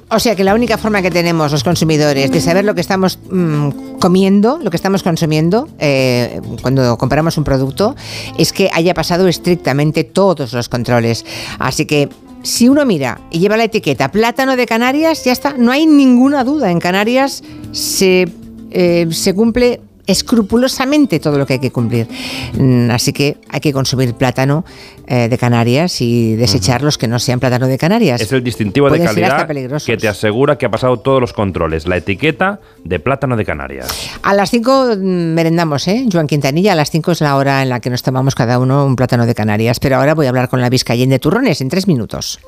[0.09, 3.19] O sea que la única forma que tenemos los consumidores de saber lo que estamos
[3.31, 7.95] mm, comiendo, lo que estamos consumiendo eh, cuando compramos un producto,
[8.37, 11.25] es que haya pasado estrictamente todos los controles.
[11.59, 12.09] Así que
[12.43, 16.43] si uno mira y lleva la etiqueta plátano de Canarias, ya está, no hay ninguna
[16.43, 16.71] duda.
[16.71, 17.43] En Canarias
[17.73, 18.29] se,
[18.71, 22.09] eh, se cumple escrupulosamente todo lo que hay que cumplir.
[22.55, 24.65] Mm, Así que hay que consumir plátano
[25.07, 28.21] eh, de Canarias y desechar los que no sean plátano de Canarias.
[28.21, 29.49] Es el distintivo de Pueden calidad
[29.85, 31.87] que te asegura que ha pasado todos los controles.
[31.87, 34.11] La etiqueta de plátano de Canarias.
[34.23, 36.07] A las 5 merendamos, ¿eh?
[36.13, 38.85] Joan Quintanilla, a las 5 es la hora en la que nos tomamos cada uno
[38.87, 39.81] un plátano de Canarias.
[39.81, 42.41] Pero ahora voy a hablar con la Vizcayen de Turrones en tres minutos.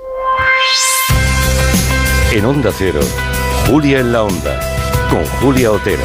[2.32, 3.00] En Onda Cero,
[3.68, 4.60] Julia en la Onda,
[5.10, 6.02] con Julia Otero.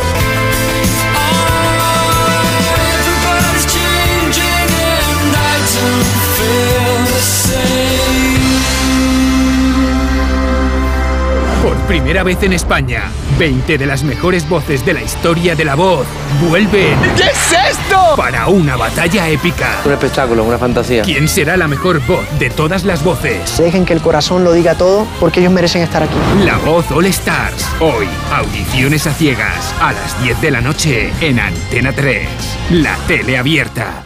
[11.63, 15.75] Por primera vez en España, 20 de las mejores voces de la historia de la
[15.75, 16.05] voz
[16.47, 16.97] vuelven.
[17.15, 18.15] ¿Qué es esto?
[18.15, 19.81] Para una batalla épica.
[19.83, 21.01] Un espectáculo, una fantasía.
[21.01, 23.57] ¿Quién será la mejor voz de todas las voces?
[23.57, 26.15] Dejen que el corazón lo diga todo porque ellos merecen estar aquí.
[26.45, 27.65] La voz All Stars.
[27.79, 29.73] Hoy, audiciones a ciegas.
[29.81, 32.27] A las 10 de la noche en Antena 3.
[32.71, 34.03] La tele abierta.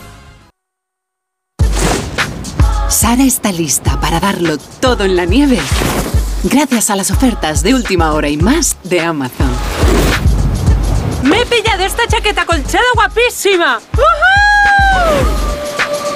[2.88, 5.57] Sara está lista para darlo todo en la nieve.
[6.44, 9.52] Gracias a las ofertas de última hora y más de Amazon.
[11.24, 13.80] ¡Me he pillado esta chaqueta colchada guapísima!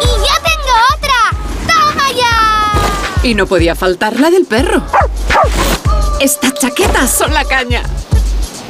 [0.02, 1.38] ¡Y yo tengo otra!
[1.68, 3.28] ¡Toma ya!
[3.28, 4.82] Y no podía faltar la del perro.
[6.20, 7.84] Estas chaquetas son la caña.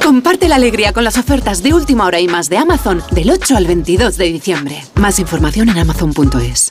[0.04, 3.56] Comparte la alegría con las ofertas de última hora y más de Amazon del 8
[3.56, 4.84] al 22 de diciembre.
[4.94, 6.70] Más información en amazon.es.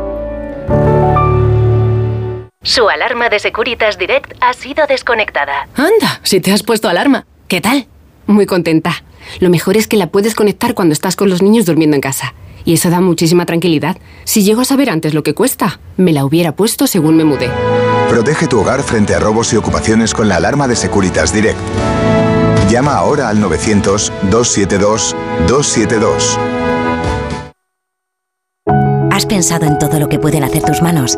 [2.63, 5.67] Su alarma de Securitas Direct ha sido desconectada.
[5.75, 7.25] Anda, si te has puesto alarma.
[7.47, 7.87] ¿Qué tal?
[8.27, 9.03] Muy contenta.
[9.39, 12.35] Lo mejor es que la puedes conectar cuando estás con los niños durmiendo en casa.
[12.63, 13.97] Y eso da muchísima tranquilidad.
[14.25, 17.49] Si llego a saber antes lo que cuesta, me la hubiera puesto según me mudé.
[18.09, 21.57] Protege tu hogar frente a robos y ocupaciones con la alarma de Securitas Direct.
[22.69, 26.37] Llama ahora al 900-272-272.
[29.11, 31.17] ¿Has pensado en todo lo que pueden hacer tus manos?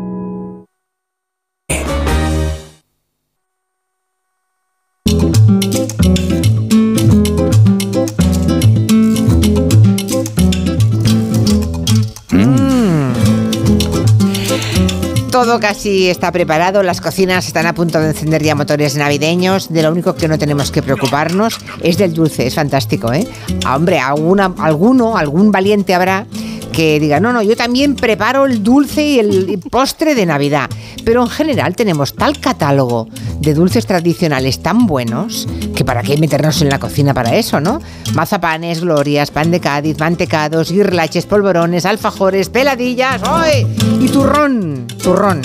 [15.51, 19.67] Todo casi está preparado, las cocinas están a punto de encender ya motores navideños.
[19.67, 23.27] De lo único que no tenemos que preocuparnos es del dulce, es fantástico, ¿eh?
[23.65, 26.25] Ah, hombre, alguna, alguno, algún valiente habrá
[26.71, 30.69] que diga, no, no, yo también preparo el dulce y el postre de Navidad.
[31.03, 33.07] Pero en general tenemos tal catálogo
[33.39, 37.79] de dulces tradicionales tan buenos que para qué meternos en la cocina para eso, ¿no?
[38.13, 43.67] Mazapanes, glorias, pan de Cádiz, mantecados, guirlaches, polvorones, alfajores, peladillas, ¡ay!
[43.99, 45.41] Y turrón, turrón.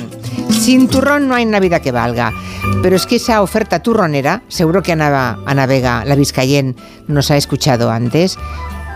[0.50, 2.32] Sin turrón no hay Navidad que valga.
[2.82, 6.76] Pero es que esa oferta turronera, seguro que Ana, Ana Vega, la Vizcayen,
[7.08, 8.38] nos ha escuchado antes,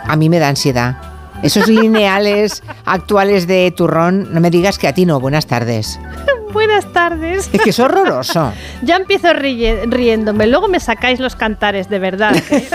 [0.07, 1.10] a mí me da ansiedad.
[1.43, 5.21] Esos lineales actuales de turrón, no me digas que a ti no.
[5.21, 5.99] Buenas tardes.
[6.53, 7.49] Buenas tardes.
[7.53, 8.53] Es que es horroroso.
[8.83, 12.35] ya empiezo riéndome, luego me sacáis los cantares de verdad.
[12.51, 12.69] ¿eh?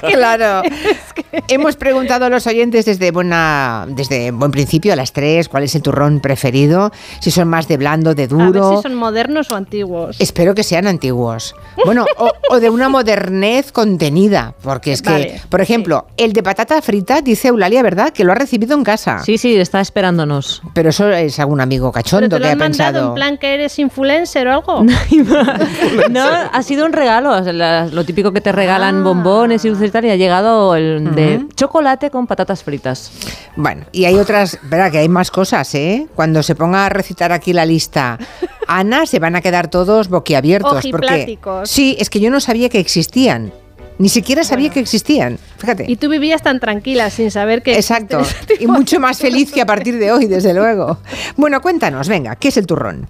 [0.12, 0.62] claro.
[1.48, 5.74] Hemos preguntado a los oyentes desde buena, desde buen principio a las tres cuál es
[5.74, 8.76] el turrón preferido, si son más de blando, de A ver duro.
[8.76, 10.20] si son modernos o antiguos.
[10.20, 11.54] Espero que sean antiguos.
[11.84, 16.42] Bueno, o, o de una modernez contenida, porque es que, Vale, por ejemplo, el de
[16.42, 18.12] patata frita, dice Eulalia, ¿verdad?
[18.12, 19.22] Que lo ha recibido en casa.
[19.24, 20.62] Sí, sí, está esperándonos.
[20.74, 23.08] Pero eso es algún amigo ¿Pero cachondo que ha han pensado.
[23.08, 24.84] en plan que eres influencer o algo?
[26.10, 27.30] No, ha sido un regalo.
[27.36, 28.52] o sea, la- lo típico que te Ah.
[28.52, 31.48] regalan bombones y dulces y tal, y ha llegado el de Ujú.
[31.54, 33.10] chocolate con patatas fritas.
[33.56, 36.06] Bueno, y hay otras, verá que hay más cosas, ¿eh?
[36.14, 38.18] Cuando se ponga a recitar aquí la lista,
[38.66, 40.84] Ana, se van a quedar todos boquiabiertos.
[40.90, 43.52] Porque, sí, es que yo no sabía que existían.
[43.98, 45.38] Ni siquiera sabía que existían.
[45.62, 45.84] Fíjate.
[45.86, 47.76] Y tú vivías tan tranquila sin saber que...
[47.76, 48.20] Exacto.
[48.58, 50.98] Y mucho más feliz que a partir de hoy, desde luego.
[51.36, 53.06] Bueno, cuéntanos, venga, ¿qué es el turrón?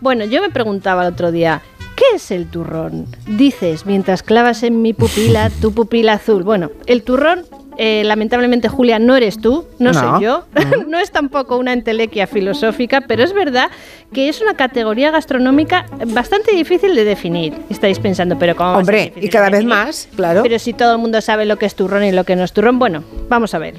[0.00, 1.62] Bueno, yo me preguntaba el otro día,
[1.96, 3.06] ¿qué es el turrón?
[3.26, 6.42] Dices, mientras clavas en mi pupila tu pupila azul.
[6.42, 7.44] Bueno, el turrón,
[7.78, 9.98] eh, lamentablemente, Julia, no eres tú, no, No.
[9.98, 10.44] soy yo,
[10.88, 13.70] no es tampoco una entelequia filosófica, pero es verdad
[14.12, 17.54] que es una categoría gastronómica bastante difícil de definir.
[17.70, 20.42] Estáis pensando, pero ¿cómo Hombre, y cada vez más, claro.
[20.42, 22.52] Pero si todo el mundo sabe lo que es turrón y lo que no es
[22.52, 23.74] turrón, bueno, vamos a ver.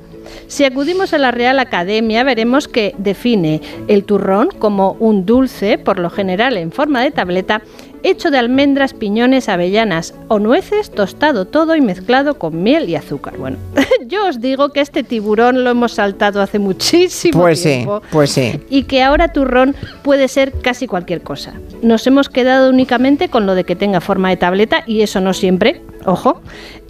[0.47, 5.99] Si acudimos a la Real Academia, veremos que define el turrón como un dulce, por
[5.99, 7.61] lo general en forma de tableta,
[8.03, 13.37] hecho de almendras, piñones, avellanas o nueces, tostado todo y mezclado con miel y azúcar.
[13.37, 13.57] Bueno,
[14.07, 18.31] yo os digo que este tiburón lo hemos saltado hace muchísimo Pues sí, tiempo pues
[18.31, 18.59] sí.
[18.69, 21.53] y que ahora turrón puede ser casi cualquier cosa.
[21.81, 25.33] Nos hemos quedado únicamente con lo de que tenga forma de tableta y eso no
[25.33, 26.41] siempre, ojo,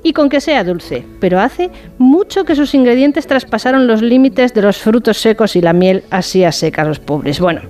[0.03, 4.61] y con que sea dulce, pero hace mucho que sus ingredientes traspasaron los límites de
[4.61, 7.39] los frutos secos y la miel así a seca los pobres.
[7.39, 7.61] Bueno,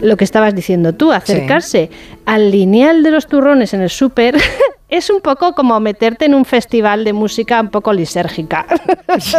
[0.00, 1.90] lo que estabas diciendo tú, acercarse
[2.24, 4.36] al lineal de los turrones en el súper
[4.90, 8.66] es un poco como meterte en un festival de música un poco lisérgica.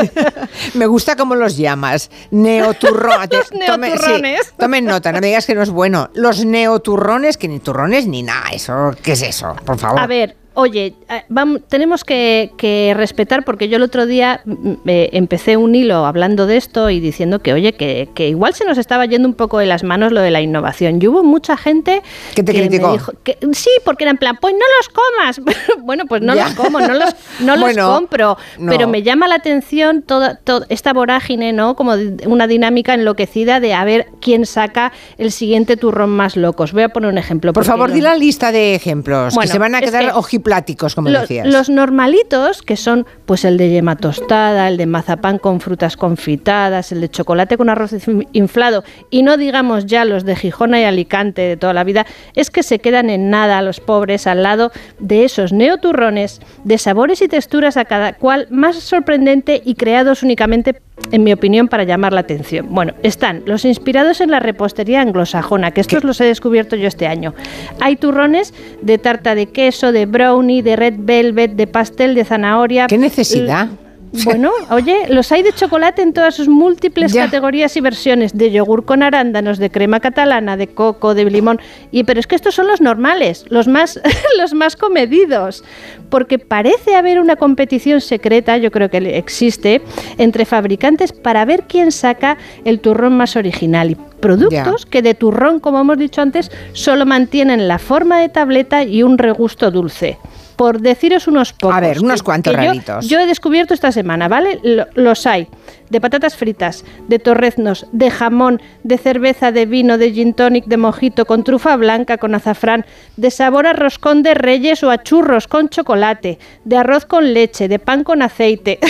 [0.73, 2.09] Me gusta cómo los llamas.
[2.31, 3.51] Neoturrones.
[3.53, 4.53] Neoturrones.
[4.57, 6.09] tomen nota, no me digas que no es bueno.
[6.13, 8.49] Los neoturrones, que ni turrones ni nada.
[8.53, 9.55] Eso, ¿Qué es eso?
[9.65, 9.99] Por favor.
[9.99, 14.41] A ver, oye, eh, vam- tenemos que, que respetar, porque yo el otro día
[14.85, 18.65] eh, empecé un hilo hablando de esto y diciendo que, oye, que, que igual se
[18.65, 20.99] nos estaba yendo un poco de las manos lo de la innovación.
[21.01, 22.01] Y hubo mucha gente
[22.35, 25.55] ¿Que me dijo que sí, porque era en plan, pues no los comas.
[25.83, 26.45] bueno, pues no Ya.
[26.45, 28.37] los como, no los, no los Bueno, compro.
[28.59, 28.71] no.
[28.71, 31.75] Pero me llama la atención toda, toda esta vorágine, ¿no?
[31.75, 31.93] Como
[32.25, 36.63] una dinámica enloquecida de a ver quién saca el siguiente turrón más loco.
[36.63, 37.53] Os voy a poner un ejemplo.
[37.53, 40.11] Por favor, di la lista de ejemplos, Bueno, que se van a quedar que
[40.41, 41.47] ojipláticos, como decías.
[41.47, 46.91] Los normalitos, que son pues el de yema tostada, el de mazapán con frutas confitadas,
[46.91, 50.83] el de chocolate con arroz in- inflado, y no digamos ya los de Gijona y
[50.83, 52.05] Alicante de toda la vida,
[52.35, 57.21] es que se quedan en nada los pobres al lado de esos neoturrones de sabores
[57.21, 60.81] y texturas a cada cual más sorprendente y creados únicamente
[61.11, 62.67] en mi opinión, para llamar la atención.
[62.69, 67.07] Bueno, están los inspirados en la repostería anglosajona, que estos los he descubierto yo este
[67.07, 67.33] año.
[67.79, 72.87] Hay turrones de tarta de queso, de brownie, de red velvet, de pastel de zanahoria.
[72.87, 73.69] ¿Qué necesidad?
[74.25, 78.83] Bueno, oye, los hay de chocolate en todas sus múltiples categorías y versiones, de yogur
[78.83, 81.59] con arándanos, de crema catalana, de coco, de limón.
[81.91, 83.99] Y pero es que estos son los normales, los más
[84.37, 85.63] los más comedidos,
[86.09, 89.81] porque parece haber una competición secreta, yo creo que existe,
[90.17, 95.59] entre fabricantes para ver quién saca el turrón más original y productos que de turrón,
[95.59, 100.17] como hemos dicho antes, solo mantienen la forma de tableta y un regusto dulce
[100.61, 101.75] por deciros unos pocos.
[101.75, 103.07] A ver, unos cuantos yo- raritos.
[103.09, 104.59] Yo, he descubierto esta semana, ¿vale?
[104.61, 105.47] Lo- los hay
[105.89, 110.77] de patatas fritas, de torreznos, de jamón, de cerveza, de vino, de gin tonic, de
[110.77, 112.85] mojito, con trufa blanca, con azafrán,
[113.17, 117.67] de sabor a roscón de reyes o a churros con chocolate, de arroz con leche,
[117.67, 118.77] de pan con aceite.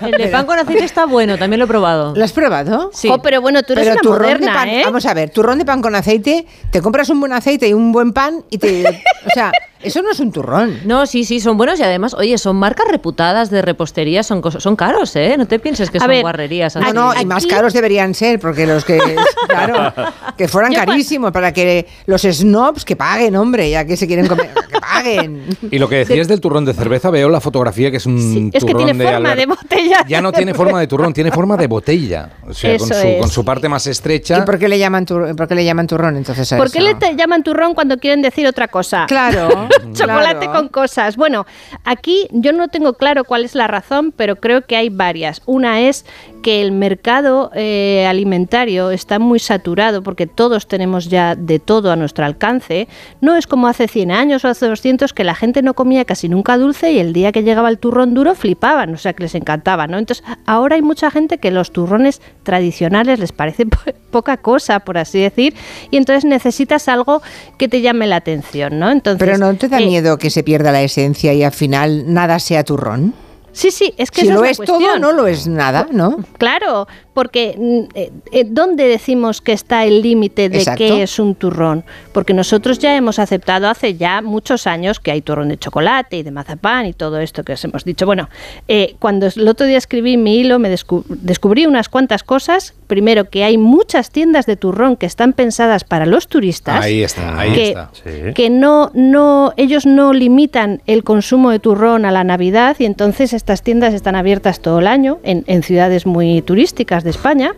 [0.00, 2.12] El de pan con aceite está bueno, también lo he probado.
[2.16, 2.90] ¿Lo has probado?
[2.92, 3.08] Sí.
[3.08, 4.82] Jo, pero bueno, tú eres Pero una turrón de moderna, pan, ¿eh?
[4.84, 7.92] vamos a ver, turrón de pan con aceite, te compras un buen aceite y un
[7.92, 9.52] buen pan y te, o sea,
[9.84, 10.78] eso no es un turrón.
[10.84, 14.76] No, sí, sí, son buenos y además, oye, son marcas reputadas de repostería, son, son
[14.76, 15.36] caros, ¿eh?
[15.38, 16.74] No te pienses que A son ver, guarrerías.
[16.76, 16.92] No, así.
[16.94, 18.98] no, y más caros deberían ser, porque los que,
[19.48, 19.92] claro,
[20.36, 24.26] que fueran Yo carísimos, para que los snobs que paguen, hombre, ya que se quieren
[24.26, 25.44] comer, que paguen.
[25.70, 28.64] Y lo que decías del turrón de cerveza, veo la fotografía que es un Es
[28.64, 30.04] que turrón tiene de forma Albert- de botella.
[30.08, 32.30] Ya no tiene forma de turrón, tiene forma de botella.
[32.46, 33.20] O sea, con Eso su, es.
[33.20, 34.38] con su parte más estrecha.
[34.38, 36.80] ¿Y por qué le llaman, tur- por qué le llaman turrón entonces a ¿Por qué
[36.80, 39.06] le llaman turrón cuando quieren decir otra cosa?
[39.06, 40.52] Claro, Chocolate claro.
[40.52, 41.16] con cosas.
[41.16, 41.46] Bueno,
[41.84, 45.42] aquí yo no tengo claro cuál es la razón, pero creo que hay varias.
[45.46, 46.04] Una es
[46.44, 51.96] que el mercado eh, alimentario está muy saturado porque todos tenemos ya de todo a
[51.96, 52.86] nuestro alcance.
[53.22, 56.28] No es como hace 100 años o hace 200 que la gente no comía casi
[56.28, 59.34] nunca dulce y el día que llegaba el turrón duro flipaban, o sea que les
[59.34, 59.96] encantaba, ¿no?
[59.96, 63.78] Entonces ahora hay mucha gente que los turrones tradicionales les parece po-
[64.10, 65.54] poca cosa, por así decir,
[65.90, 67.22] y entonces necesitas algo
[67.56, 68.90] que te llame la atención, ¿no?
[68.90, 72.12] Entonces, Pero no te da eh, miedo que se pierda la esencia y al final
[72.12, 73.14] nada sea turrón.
[73.54, 75.00] Sí, sí, es que si esa lo es, es, la todo, cuestión.
[75.00, 76.18] no lo es nada, ¿no?
[76.38, 80.78] Claro, porque mm, eh, eh, ¿dónde decimos que está el límite de Exacto.
[80.78, 81.84] qué es un turrón?
[82.12, 86.22] Porque nosotros ya hemos aceptado hace ya muchos años que hay turrón de chocolate y
[86.24, 88.04] de mazapán y todo esto que os hemos dicho.
[88.06, 88.28] Bueno,
[88.66, 92.74] eh, cuando el otro día escribí mi hilo me descu- descubrí unas cuantas cosas.
[92.88, 96.84] Primero, que hay muchas tiendas de turrón que están pensadas para los turistas.
[96.84, 97.90] Ahí está, ahí que, está.
[98.34, 103.32] que no, no, ellos no limitan el consumo de turrón a la Navidad y entonces
[103.44, 107.52] estas tiendas están abiertas todo el año en, en ciudades muy turísticas de España.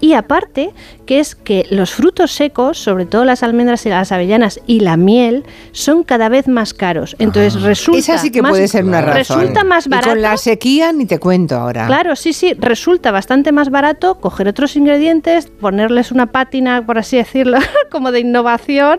[0.00, 0.70] Y aparte,
[1.06, 4.96] que es que los frutos secos, sobre todo las almendras y las avellanas y la
[4.96, 7.14] miel, son cada vez más caros.
[7.20, 9.38] Entonces resulta Esa sí que más- puede ser una razón.
[9.38, 10.08] Resulta más Y barato.
[10.10, 11.86] con la sequía ni te cuento ahora.
[11.86, 17.16] Claro, sí, sí, resulta bastante más barato coger otros ingredientes, ponerles una pátina, por así
[17.18, 17.58] decirlo,
[17.92, 18.98] como de innovación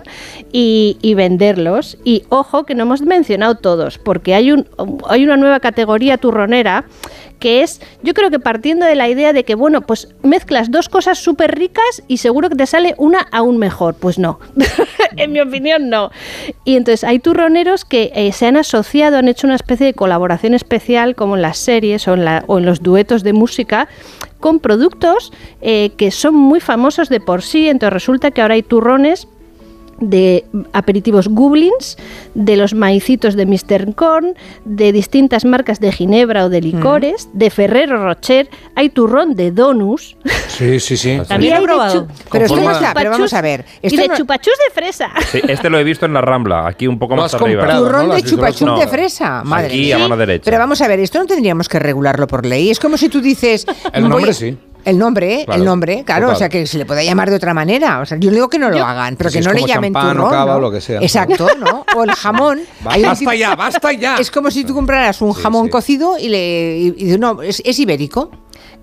[0.53, 1.97] y, y venderlos.
[2.05, 4.65] Y ojo que no hemos mencionado todos, porque hay, un,
[5.09, 6.85] hay una nueva categoría turronera
[7.39, 10.89] que es, yo creo que partiendo de la idea de que, bueno, pues mezclas dos
[10.89, 13.95] cosas súper ricas y seguro que te sale una aún mejor.
[13.95, 14.39] Pues no,
[15.17, 16.11] en mi opinión no.
[16.65, 20.53] Y entonces hay turroneros que eh, se han asociado, han hecho una especie de colaboración
[20.53, 23.87] especial como en las series o en, la- o en los duetos de música
[24.39, 27.69] con productos eh, que son muy famosos de por sí.
[27.69, 29.27] Entonces resulta que ahora hay turrones
[30.01, 31.97] de aperitivos Goblins,
[32.35, 33.95] de los maicitos de Mr.
[33.95, 34.33] Corn,
[34.65, 40.17] de distintas marcas de ginebra o de licores, de Ferrero Rocher, hay turrón de Donus.
[40.49, 41.19] Sí, sí, sí.
[41.27, 42.07] También he probado.
[42.31, 43.63] Pero, forma- está- pero vamos a ver.
[43.81, 45.09] y de no- chupachus de fresa.
[45.31, 47.61] Sí, este lo he visto en la Rambla, aquí un poco más arriba.
[47.61, 49.43] comprado, turrón de has visto, lo has chupachú de fresa.
[49.43, 49.95] Madre Aquí, mía.
[49.95, 50.43] a mano derecha.
[50.45, 52.69] Pero vamos a ver, esto no tendríamos que regularlo por ley.
[52.71, 53.65] Es como si tú dices.
[53.93, 54.57] El nombre a- sí.
[54.85, 56.35] El nombre, Claro, el nombre, claro, total.
[56.35, 57.99] o sea que se le puede llamar de otra manera.
[57.99, 59.93] O sea, yo digo que no lo Yo- hagan, pero Si que no le llamen
[59.93, 60.31] champán o turrón.
[60.31, 60.57] cava ¿no?
[60.57, 60.99] o lo que sea.
[61.01, 61.85] Exacto, ¿no?
[61.95, 62.61] O el jamón.
[62.83, 64.17] Basta tipo- ya, basta ya.
[64.17, 65.69] Es como si tú compraras un Sí, jamón sí.
[65.71, 66.93] cocido y le.
[66.97, 68.31] Y, no, es, es ibérico.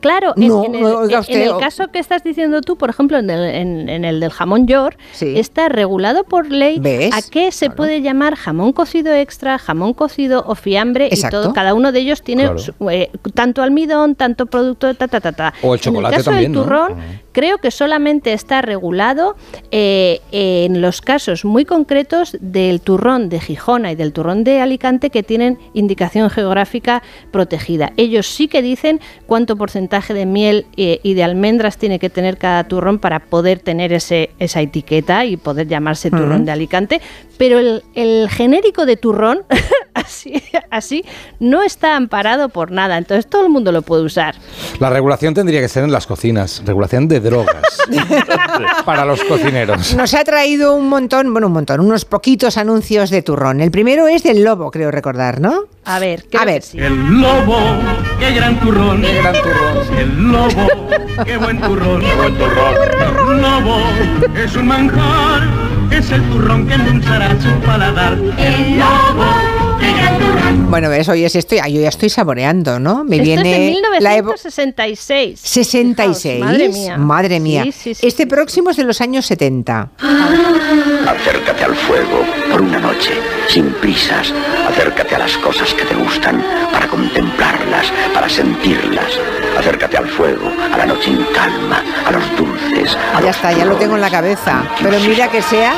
[0.00, 2.88] Claro, en- No, en, el, no, oiga en el caso que estás diciendo tú, por
[2.90, 5.38] ejemplo, en el, en- en el del jamón york, Sí.
[5.38, 7.12] está regulado por ley ¿Ves?
[7.14, 11.40] a qué se puede llamar jamón cocido extra, jamón cocido o fiambre Exacto.
[11.40, 11.52] y todo.
[11.52, 12.58] Cada uno de ellos tiene Claro.
[12.58, 15.54] su- eh, tanto almidón, tanto producto, ta, ta, ta, ta.
[15.62, 16.94] O el chocolate en el caso también, turrón,
[17.38, 19.36] creo que solamente está regulado
[19.70, 25.10] eh, en los casos muy concretos del turrón de Gijona y del turrón de Alicante
[25.10, 27.00] que tienen indicación geográfica
[27.30, 27.92] protegida.
[27.96, 32.38] Ellos sí que dicen cuánto porcentaje de miel eh, y de almendras tiene que tener
[32.38, 37.00] cada turrón para poder tener ese, esa etiqueta y poder llamarse turrón de Alicante,
[37.36, 39.44] pero el, el genérico de turrón
[39.94, 41.04] así, así
[41.38, 42.98] no está amparado por nada.
[42.98, 44.34] Entonces todo el mundo lo puede usar.
[44.80, 47.62] La regulación tendría que ser en las cocinas, regulación de drogas
[48.84, 49.94] para los cocineros.
[49.94, 53.60] Nos ha traído un montón, bueno, un montón, unos poquitos anuncios de turrón.
[53.60, 55.64] El primero es del lobo, creo recordar, ¿no?
[55.84, 56.62] A ver, A ver.
[56.74, 57.58] El lobo,
[58.18, 59.00] qué gran turrón.
[59.00, 59.98] Qué gran turrón.
[59.98, 60.66] El lobo,
[61.24, 62.00] qué buen turrón.
[62.00, 62.74] Qué buen turrón.
[63.00, 63.78] El lobo
[64.36, 65.42] es un manjar,
[65.90, 68.18] es el turrón que endulzará su paladar.
[68.36, 69.47] El lobo.
[70.70, 73.02] Bueno, ves, hoy es esto, ah, yo ya estoy saboreando, ¿no?
[73.02, 75.40] Me Esto viene es de la evo- 1966.
[75.42, 76.40] 66.
[76.44, 76.96] Madre mía.
[76.98, 77.62] Madre mía.
[77.64, 79.90] Sí, sí, sí, este próximo es de los años 70.
[81.08, 83.12] Acércate al fuego por una noche,
[83.48, 84.32] sin prisas.
[84.68, 89.06] Acércate a las cosas que te gustan para contemplarlas, para sentirlas.
[89.58, 92.94] Acércate al fuego, a la noche en calma, a los dulces.
[93.14, 94.62] a Ya los está, ya lo tengo en la cabeza.
[94.82, 95.74] Pero mira que sea.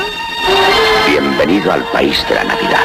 [1.09, 2.81] Bienvenido al país de la Navidad.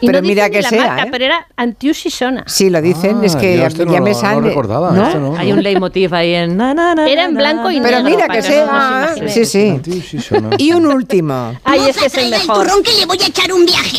[0.00, 1.08] Y Pero no mira que la sea, marca, ¿eh?
[1.10, 2.44] pero era Antiusisona.
[2.46, 4.40] Sí, lo dicen, es que ya, este no ya me lo- no sale.
[4.48, 5.06] recordaba, ¿no?
[5.06, 5.36] este no.
[5.36, 6.56] Hay un leitmotiv ahí en...
[6.56, 8.64] na, na, na, Era en blanco y na, Pero negro, mira que que sea.
[8.64, 9.32] imaginemos.
[9.32, 9.80] Sí, sí.
[10.58, 11.58] Y un último.
[11.64, 12.66] Ay, este es el mejor.
[12.66, 13.98] turrón que le voy a echar un viaje.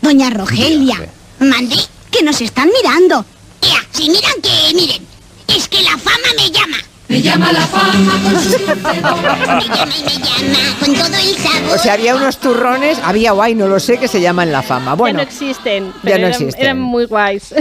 [0.00, 0.96] Doña Rogelia,
[1.40, 1.76] mande
[2.10, 3.24] que nos están mirando.
[3.62, 5.06] Ea, si miran que miren.
[5.48, 6.76] Es que la fama me llama.
[7.10, 9.36] Me llama la fama con su Me llama
[9.98, 11.74] y me llama con todo el sabor.
[11.74, 14.94] O sea, había unos turrones, había guay, no lo sé, que se llaman la fama.
[14.94, 15.86] Bueno, ya no existen.
[15.88, 16.62] ya pero no eran, existen.
[16.64, 17.52] eran muy guays.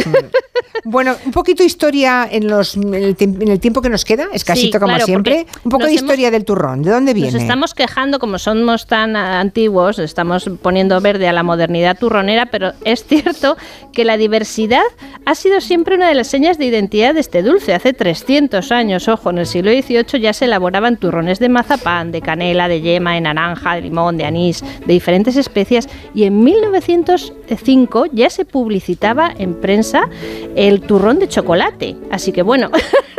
[0.84, 4.28] bueno, un poquito historia en, los, en, el, tiemp- en el tiempo que nos queda,
[4.34, 5.48] escasito Sí, como claro, siempre.
[5.64, 7.32] Un poco de historia del turrón, ¿de dónde viene?
[7.32, 12.74] Nos estamos quejando, como somos tan antiguos, estamos poniendo verde a la modernidad turronera, pero
[12.86, 13.58] es cierto
[13.94, 14.84] que la diversidad
[15.26, 17.74] ha sido siempre una de las señas de identidad de este dulce.
[17.74, 22.22] Hace 300 años, ojo, en el siglo XVIII ya se elaboraban turrones de mazapán, de
[22.22, 28.06] canela, de yema, de naranja, de limón, de anís, de diferentes especias, y en 1905
[28.12, 30.10] ya se publicitaba en prensa
[30.56, 31.96] el turrón de chocolate.
[32.12, 32.72] Así que bueno.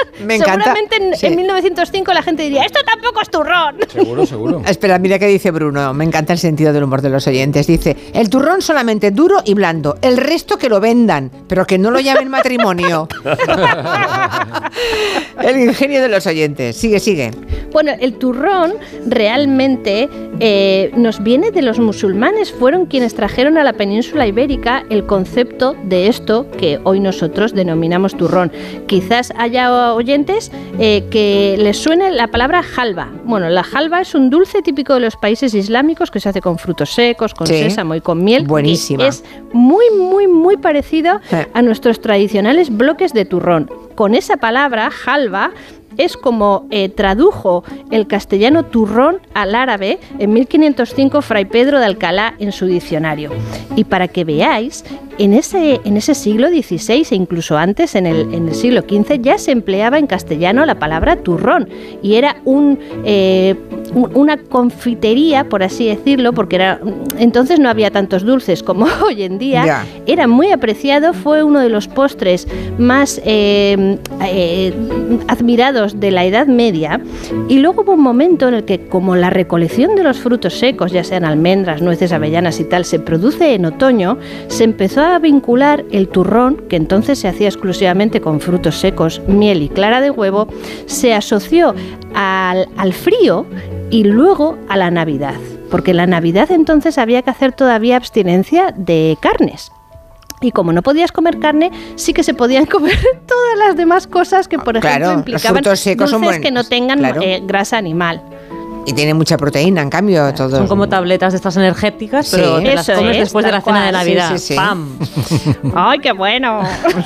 [0.24, 0.64] Me encanta.
[0.64, 1.26] Seguramente en, Sí.
[1.26, 3.76] en 1905 la gente diría, esto tampoco es turrón.
[3.88, 4.62] Seguro, seguro.
[4.66, 5.92] Espera, mira qué dice Bruno.
[5.94, 7.66] Me encanta el sentido del humor de los oyentes.
[7.66, 9.96] Dice, el turrón solamente duro y blando.
[10.02, 13.08] El resto que lo vendan, pero que no lo llamen matrimonio.
[15.42, 16.76] el ingenio de los oyentes.
[16.76, 17.30] Sigue, sigue.
[17.72, 18.74] Bueno, el turrón
[19.06, 20.08] realmente
[20.40, 22.52] eh, nos viene de los musulmanes.
[22.52, 28.16] Fueron quienes trajeron a la península ibérica el concepto de esto que hoy nosotros denominamos
[28.16, 28.52] turrón.
[28.86, 33.08] Quizás haya oyentes eh, que les suene la palabra halva.
[33.24, 36.58] Bueno, la halva es un dulce típico de los países islámicos que se hace con
[36.58, 37.54] frutos secos, con Sí.
[37.54, 38.46] sésamo y con miel.
[38.46, 39.06] Buenísima.
[39.06, 41.20] Es muy, muy, muy parecido
[41.54, 43.70] a nuestros tradicionales bloques de turrón.
[43.94, 45.50] Con esa palabra, halva,
[45.98, 52.34] es como eh, tradujo el castellano turrón al árabe en 1505 Fray Pedro de Alcalá
[52.38, 53.30] en su diccionario.
[53.76, 54.84] Y para que veáis,
[55.18, 59.20] en ese, en ese siglo XVI e incluso antes, en el, en el siglo XV,
[59.20, 61.68] ya se empleaba en castellano la palabra turrón
[62.02, 63.54] y era un, eh,
[63.94, 66.80] un- una confitería, por así decirlo, porque era,
[67.18, 69.64] entonces no había tantos dulces como hoy en día.
[70.06, 72.48] Era muy apreciado, fue uno de los postres
[72.78, 74.72] más eh, eh,
[75.88, 77.00] de la Edad Media.
[77.48, 80.92] Y luego hubo un momento en el que, como la recolección de los frutos secos,
[80.92, 85.84] ya sean almendras, nueces, avellanas y tal, se produce en otoño, se empezó a vincular
[85.90, 90.48] el turrón, que entonces se hacía exclusivamente con frutos secos, miel y clara de huevo,
[90.86, 91.74] se asoció
[92.14, 93.46] al, al frío
[93.90, 95.36] y luego a la Navidad.
[95.70, 99.72] Porque la Navidad entonces había que hacer todavía abstinencia de carnes.
[100.42, 104.48] Y como no podías comer carne, sí que se podían comer todas las demás cosas
[104.48, 107.20] que, por ejemplo, Claro, los implicaban frutos secos son dulces buenos, que no tengan claro.
[107.22, 108.22] eh, grasa animal.
[108.86, 110.52] Y tiene mucha proteína, en cambio, todos.
[110.52, 112.36] Son como tabletas de estas energéticas, Sí.
[112.36, 113.92] pero te las Eso comes es, después de la cena de.
[113.92, 114.30] Navidad.
[114.32, 114.54] Sí, sí, sí.
[114.56, 114.88] ¡Pam!
[115.74, 116.62] ¡Ay, qué bueno!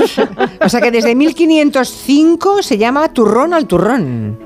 [0.65, 4.39] O sea que desde 1505 se llama turrón al turrón.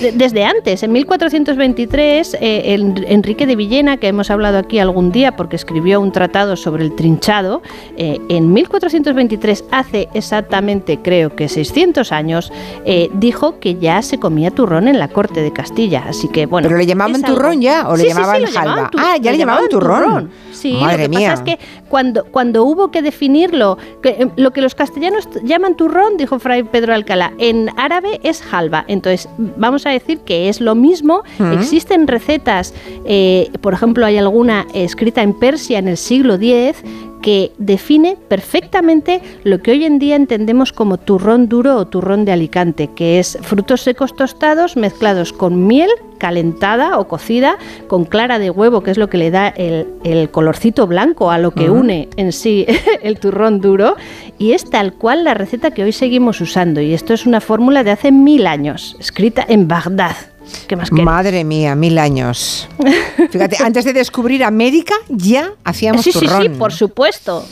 [0.00, 2.74] De- Desde antes, en 1423, eh,
[3.08, 6.94] Enrique de Villena, que hemos hablado aquí algún día porque escribió un tratado sobre el
[6.94, 7.62] trinchado,
[7.96, 12.52] eh, en 1423, hace exactamente creo que 600 años,
[12.84, 16.04] eh, dijo que ya se comía turrón en la corte de Castilla.
[16.08, 16.68] Así que bueno.
[16.68, 18.90] ¿Pero le llamaban algo- turrón ya o le Sí, sí, sí, llamaban jalva?
[18.90, 20.30] tu- Ah, ya le llamaban turrón.
[20.52, 21.30] Sí, Madre lo que mía.
[21.30, 25.76] pasa es que cuando, cuando hubo que definirlo, que, eh, lo que los castellanos llaman
[25.76, 28.84] turrón, dijo Fray Pedro Alcalá, en árabe es halva.
[28.88, 31.22] Entonces, vamos a decir que es lo mismo.
[31.38, 31.52] Mm.
[31.52, 32.74] Existen recetas,
[33.04, 36.82] eh, por ejemplo, hay alguna escrita en Persia en el siglo X
[37.24, 42.32] que define perfectamente lo que hoy en día entendemos como turrón duro o turrón de
[42.32, 45.88] Alicante, que es frutos secos tostados mezclados con miel
[46.18, 47.56] calentada o cocida
[47.88, 51.38] con clara de huevo, que es lo que le da el, el colorcito blanco a
[51.38, 52.66] lo que une en sí
[53.02, 53.96] el turrón duro,
[54.38, 57.84] y es tal cual la receta que hoy seguimos usando, y esto es una fórmula
[57.84, 60.33] de hace mil años, escrita en Bagdad.
[60.66, 61.04] ¿Qué más queréis?
[61.04, 62.68] Madre mía, mil años.
[63.30, 66.42] Fíjate, antes de descubrir América ya hacíamos Sí, sí, turrón.
[66.42, 67.44] sí, por supuesto.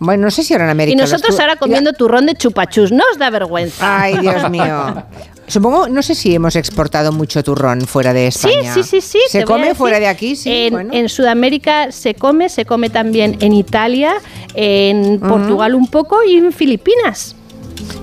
[0.00, 0.96] Bueno, no sé si ahora en América.
[0.96, 4.00] Y nosotros tu- ahora comiendo turrón de chupachus, no os da vergüenza.
[4.02, 5.02] Ay, Dios mío.
[5.48, 8.74] Supongo, no sé si hemos exportado mucho turrón fuera de Sí, España.
[8.74, 9.18] sí, sí, sí.
[9.28, 10.36] ¿Se voy a come fuera de aquí?
[10.36, 10.50] Sí.
[10.52, 10.90] En, bueno.
[10.92, 14.14] en Sudamérica se come, se come también en Italia,
[14.54, 17.34] en Portugal un poco y en Filipinas.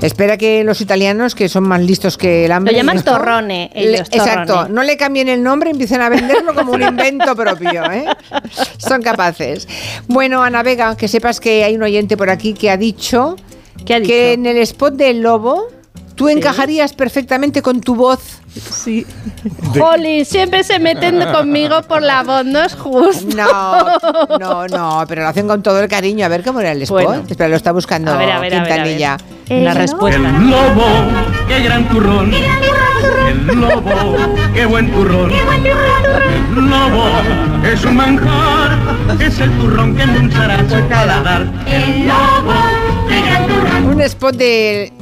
[0.01, 2.73] Espera que los italianos, que son más listos que el hambre.
[2.73, 3.03] Lo llaman ¿no?
[3.03, 4.73] torrone, Le- exacto, torrone.
[4.73, 7.83] no le cambien el nombre, empiecen a venderlo como un invento propio.
[7.91, 8.05] ¿eh?
[8.77, 9.67] Son capaces.
[10.07, 13.35] Bueno, Ana Vega, que sepas que hay un oyente por aquí que ha dicho,
[13.85, 15.67] que en el spot del lobo
[16.15, 18.19] tú encajarías perfectamente con tu voz.
[18.55, 19.05] Sí.
[19.73, 23.35] Jolly, siempre se meten conmigo por la voz, no es justo.
[23.35, 26.25] No, no, no, pero lo hacen con todo el cariño.
[26.25, 27.03] A ver cómo era el spot.
[27.03, 27.23] Bueno.
[27.27, 28.83] Espera, lo está buscando A ver, a ver, a ver, a ver.
[28.83, 29.17] Quintanilla.
[29.49, 30.19] La respuesta.
[30.19, 30.85] El lobo,
[31.47, 32.33] qué gran turrón.
[32.33, 33.91] El lobo,
[34.53, 35.31] qué buen turrón.
[35.31, 37.09] El lobo
[37.63, 38.77] es un manjar,
[39.19, 41.45] es el turrón que endulzará su paladar.
[41.67, 42.53] El lobo,
[43.07, 43.85] qué gran turrón.
[43.85, 44.93] Un spot de,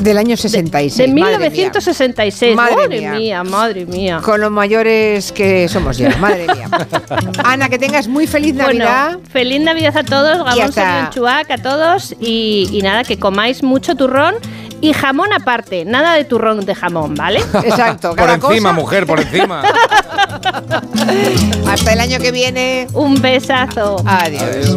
[0.00, 0.96] del año 66.
[0.96, 1.50] De madre mía.
[1.50, 2.56] 1966.
[2.56, 3.12] Madre Madre, mía.
[3.12, 3.44] mía.
[3.44, 4.20] madre mía.
[4.24, 6.68] Con los mayores que somos ya, madre mía.
[7.44, 9.12] Ana, que tengas muy feliz Navidad.
[9.14, 13.62] Bueno, feliz Navidad a todos, Gabón hasta- Chuac a todos y, y nada, que comáis
[13.62, 14.34] mucho turrón
[14.82, 17.40] y jamón aparte, nada de turrón de jamón, ¿vale?
[17.64, 18.72] Exacto, Por encima, cosa.
[18.72, 19.62] mujer, por encima.
[21.68, 22.86] Hasta el año que viene.
[22.94, 24.02] Un besazo.
[24.06, 24.76] Adiós.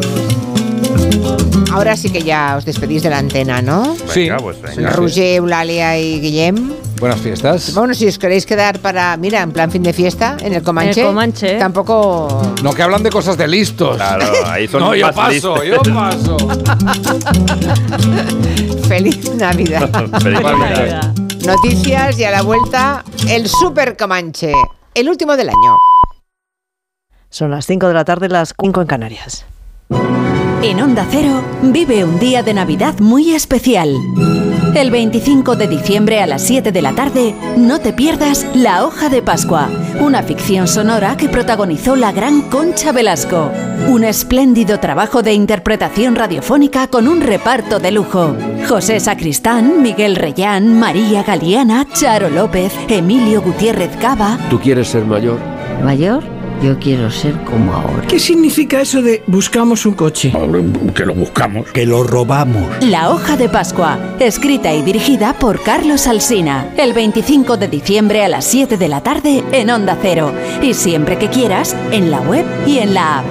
[1.71, 3.95] Ahora sí que ya os despedís de la antena, ¿no?
[4.11, 4.21] Sí.
[4.29, 4.91] Venga, pues venga.
[4.91, 6.73] Roger, Eulalia y Guillem.
[6.99, 7.73] Buenas fiestas.
[7.73, 11.01] Bueno, si os queréis quedar para, mira, en plan fin de fiesta, en el Comanche.
[11.01, 11.57] En el Comanche.
[11.57, 12.53] Tampoco.
[12.63, 13.97] No, que hablan de cosas de listos.
[13.97, 15.65] Claro, ahí son no, yo paso, listos.
[15.65, 16.37] yo paso.
[18.87, 19.89] Feliz Navidad.
[20.21, 21.13] Feliz Navidad.
[21.45, 24.53] Noticias y a la vuelta, el Super Comanche.
[24.93, 25.75] El último del año.
[27.29, 29.45] Son las 5 de la tarde, las 5 en Canarias.
[30.63, 33.93] En Onda Cero vive un día de Navidad muy especial.
[34.73, 39.09] El 25 de diciembre a las 7 de la tarde, no te pierdas La Hoja
[39.09, 39.69] de Pascua,
[39.99, 43.51] una ficción sonora que protagonizó la gran Concha Velasco.
[43.89, 48.33] Un espléndido trabajo de interpretación radiofónica con un reparto de lujo.
[48.67, 54.39] José Sacristán, Miguel Reyán, María Galeana, Charo López, Emilio Gutiérrez Cava.
[54.49, 55.39] ¿Tú quieres ser mayor?
[55.83, 56.23] ¿Mayor?
[56.63, 58.07] Yo quiero ser como ahora.
[58.07, 60.31] ¿Qué significa eso de buscamos un coche?
[60.95, 61.69] Que lo buscamos.
[61.73, 62.81] Que lo robamos.
[62.81, 66.69] La hoja de Pascua, escrita y dirigida por Carlos Alsina.
[66.77, 70.31] El 25 de diciembre a las 7 de la tarde en Onda Cero.
[70.61, 73.25] Y siempre que quieras, en la web y en la app.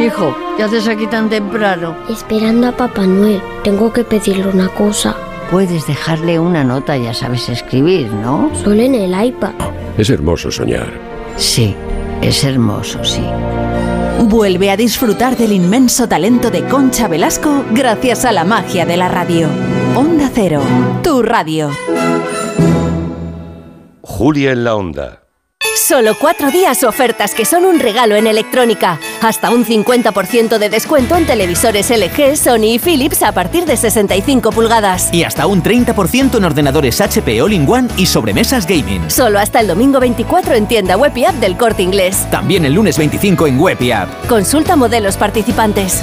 [0.00, 1.96] Hijo, ¿qué haces aquí tan temprano?
[2.08, 3.42] Esperando a Papá Noel.
[3.64, 5.16] Tengo que pedirle una cosa.
[5.50, 8.48] Puedes dejarle una nota, ya sabes escribir, ¿no?
[8.62, 9.54] Solo en el iPad.
[9.98, 10.92] Es hermoso soñar.
[11.36, 11.74] Sí,
[12.22, 13.22] es hermoso, sí.
[14.24, 19.08] Vuelve a disfrutar del inmenso talento de Concha Velasco gracias a la magia de la
[19.08, 19.48] radio.
[19.94, 20.62] Onda Cero,
[21.02, 21.70] tu radio.
[24.02, 25.25] Julia en la onda.
[25.86, 28.98] Solo cuatro días ofertas que son un regalo en electrónica.
[29.22, 34.50] Hasta un 50% de descuento en televisores LG, Sony y Philips a partir de 65
[34.50, 35.14] pulgadas.
[35.14, 39.08] Y hasta un 30% en ordenadores HP All-in-One y sobremesas gaming.
[39.08, 42.26] Solo hasta el domingo 24 en tienda web y app del Corte Inglés.
[42.32, 44.08] También el lunes 25 en web y app.
[44.26, 46.02] Consulta modelos participantes.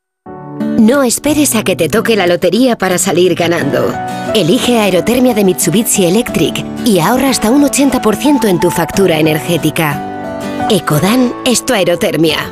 [0.81, 3.93] No esperes a que te toque la lotería para salir ganando.
[4.33, 10.67] Elige Aerotermia de Mitsubishi Electric y ahorra hasta un 80% en tu factura energética.
[10.71, 12.51] Ecodan es tu aerotermia.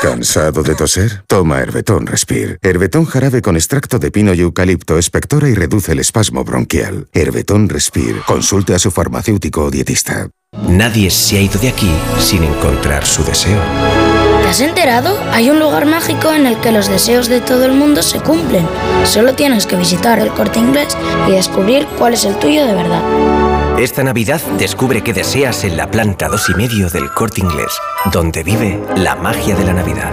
[0.00, 1.22] ¿Cansado de toser?
[1.26, 2.56] Toma Herbetón Respire.
[2.62, 7.08] Herbetón jarabe con extracto de pino y eucalipto espectora y reduce el espasmo bronquial.
[7.12, 8.22] Herbetón Respire.
[8.26, 10.30] Consulte a su farmacéutico o dietista.
[10.66, 13.60] Nadie se ha ido de aquí sin encontrar su deseo.
[14.52, 15.18] Has enterado?
[15.32, 18.68] Hay un lugar mágico en el que los deseos de todo el mundo se cumplen.
[19.06, 20.94] Solo tienes que visitar el corte inglés
[21.26, 23.00] y descubrir cuál es el tuyo de verdad.
[23.78, 27.72] Esta Navidad descubre qué deseas en la planta 2 y medio del corte inglés,
[28.12, 30.12] donde vive la magia de la Navidad.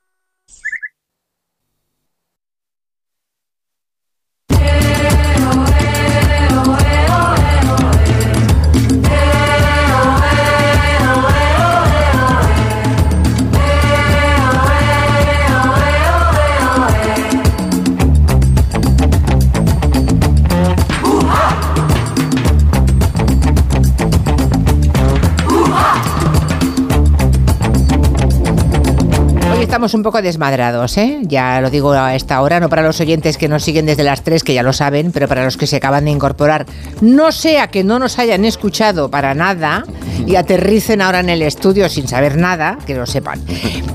[29.71, 31.19] Estamos un poco desmadrados, ¿eh?
[31.21, 34.21] Ya lo digo a esta hora, no para los oyentes que nos siguen desde las
[34.21, 36.65] 3, que ya lo saben, pero para los que se acaban de incorporar.
[36.99, 39.85] No sea que no nos hayan escuchado para nada
[40.27, 43.39] y aterricen ahora en el estudio sin saber nada, que lo sepan.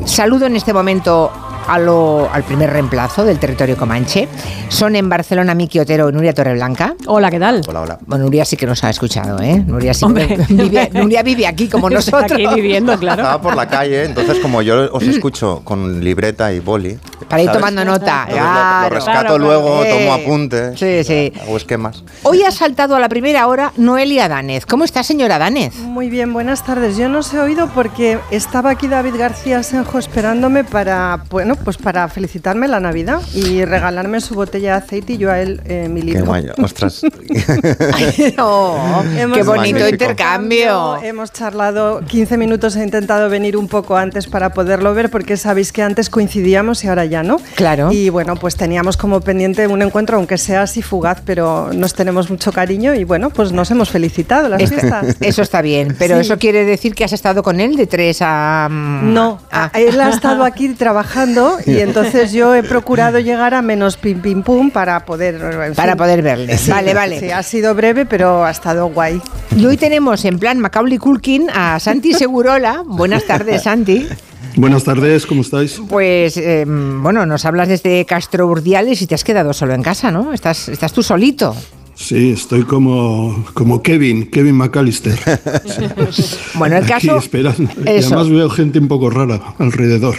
[0.07, 1.31] Saludo en este momento
[1.69, 4.29] a lo- al primer reemplazo del territorio comanche.
[4.69, 6.95] Son en Barcelona Miki Otero y Nuria Torreblanca.
[7.07, 7.63] Hola, ¿qué tal?
[7.69, 7.99] Hola, hola.
[8.07, 9.63] Bueno, Nuria sí que nos ha escuchado, ¿eh?
[9.67, 10.37] Nuria, sí Hombre.
[10.49, 12.33] vive, Nuria vive aquí como Está nosotros.
[12.47, 13.23] aquí viviendo, claro.
[13.23, 16.99] Estaba por la calle, entonces como yo os escucho con libreta y boli.
[17.29, 17.61] Para ir ¿sabes?
[17.61, 18.27] tomando nota.
[18.29, 18.45] Entonces
[18.83, 21.33] lo- rescato Claro, luego, tomo apuntes, Sí, sí.
[21.43, 22.05] hago esquemas.
[22.23, 24.65] Hoy ha saltado a la primera hora Noelia Danez.
[24.67, 25.75] ¿Cómo está, señora Danez?
[25.79, 26.97] Muy bien, buenas tardes.
[26.97, 31.77] Yo no os he oído porque estaba aquí David García Senjo esperándome para, bueno, pues
[31.77, 35.89] para felicitarme la Navidad y regalarme su botella de aceite y yo a él eh,
[35.91, 36.27] mi Qué libro.
[36.27, 37.03] guay, ostras.
[38.39, 39.89] Oh, Hemos qué bonito Magnífico.
[39.89, 41.03] intercambio.
[41.03, 45.73] Hemos charlado 15 minutos, he intentado venir un poco antes para poderlo ver porque sabéis
[45.73, 47.39] que antes coincidíamos y ahora ya no.
[47.55, 47.91] Claro.
[47.93, 52.31] Y bueno, pues teníamos como pendiente un encuentro, aunque sea así fugaz, pero nos tenemos
[52.31, 55.17] mucho cariño y bueno, pues nos hemos felicitado las fiestas.
[55.21, 56.21] eso está bien, pero Sí.
[56.23, 58.69] eso quiere decir que has estado con él de 3 a...
[58.71, 59.71] mm, No, ah.
[59.75, 64.43] él ha estado aquí trabajando y entonces yo he procurado llegar a menos pim pim
[64.43, 65.99] pum para poder en Para fin.
[65.99, 66.57] poder verle.
[66.59, 67.21] Sí, Vale, vale.
[67.21, 69.21] Sí, ha sido breve, pero ha estado guay.
[69.57, 72.83] Y hoy tenemos en plan Macaulay Culkin a Santi Segurola.
[72.87, 74.07] Buenas tardes, Santi.
[74.57, 75.81] Buenas tardes, ¿cómo estáis?
[75.89, 80.11] Pues, eh, bueno, nos hablas desde Castro Urdiales y te has quedado solo en casa,
[80.11, 80.33] ¿no?
[80.33, 81.55] Estás, estás tú solito.
[81.99, 85.19] Sí, estoy como, como Kevin, Kevin McAllister.
[86.55, 87.19] Bueno, el Aquí caso...
[87.19, 87.71] esperando.
[87.85, 90.15] Y además veo gente un poco rara alrededor.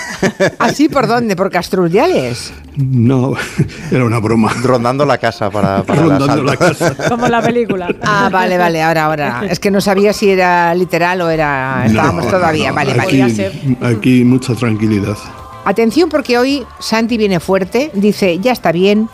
[0.58, 1.34] ¿Así por dónde?
[1.34, 2.52] ¿Por Castro Urdiales?
[2.76, 3.34] No,
[3.90, 4.52] era una broma.
[4.62, 6.94] Rondando la casa para, para Rondando la casa.
[7.08, 7.88] Como la película.
[8.02, 9.42] Ah, vale, vale, ahora, ahora.
[9.48, 11.84] Es que no sabía si era literal o era...
[11.86, 13.52] Estábamos No, todavía, no, vale, aquí, vale.
[13.80, 15.16] Aquí mucha tranquilidad.
[15.64, 19.08] Atención porque hoy Santi viene fuerte, dice, ya está bien,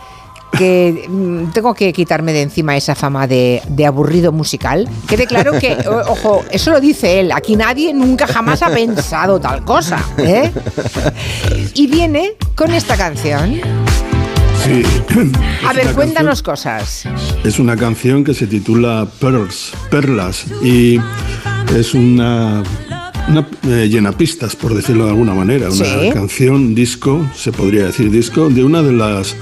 [0.57, 4.87] que mm, tengo que quitarme de encima esa fama de, de aburrido musical.
[5.07, 9.39] Quede claro que, o- ojo, eso lo dice él, aquí nadie nunca jamás ha pensado
[9.39, 10.03] tal cosa.
[10.17, 10.51] ¿eh?
[11.75, 13.59] Y viene con esta canción.
[14.65, 14.83] Sí.
[15.67, 17.03] A ver, cuéntanos cosas.
[17.43, 20.99] es una canción que se titula Pearls, Perlas, y
[21.77, 22.61] es una,
[23.29, 25.67] una eh, llenapistas, por decirlo de alguna manera.
[25.69, 26.09] Una Sí.
[26.13, 29.35] canción disco, se podría decir disco, de una de las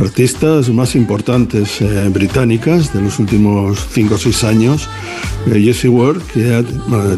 [0.00, 4.88] artistas más importantes eh, británicas de los últimos 5 o 6 años,
[5.46, 6.64] eh, Jessie Ward, que eh,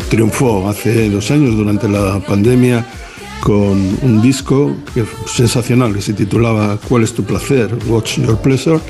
[0.08, 2.86] triunfó hace dos años durante la pandemia
[3.40, 7.70] con un disco que- sensacional que se titulaba ¿Cuál es tu placer?
[7.86, 8.80] What's your pleasure?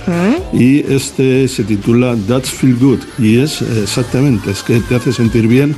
[0.53, 5.13] Y este se titula That's Feel Good y es eh, exactamente, es que te hace
[5.13, 5.77] sentir bien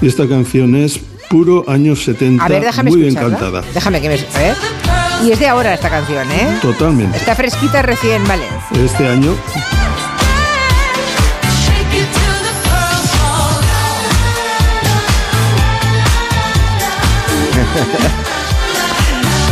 [0.00, 3.62] y esta canción es puro años 70, A ver, déjame muy bien cantada.
[3.74, 4.14] Déjame que me...
[4.14, 4.54] ¿eh?
[5.24, 6.58] Y es de ahora esta canción, ¿eh?
[6.60, 7.16] Totalmente.
[7.16, 8.44] Está fresquita recién, vale.
[8.84, 9.34] Este año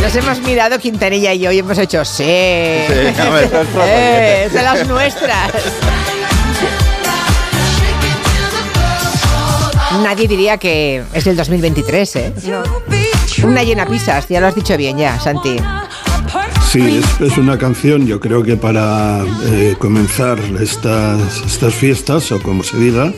[0.03, 2.23] Nos hemos mirado Quintanilla y yo y hemos hecho sí.
[2.23, 2.27] Sí.
[3.83, 5.51] Eh, de las nuestras.
[10.03, 12.33] Nadie diría que es del 2023, ¿eh?
[13.43, 15.57] Una llena pisas, ya lo has dicho bien ya, Santi.
[16.71, 22.41] Sí, es, es una canción, yo creo que para eh, comenzar estas, estas fiestas, o
[22.41, 23.13] como se diga,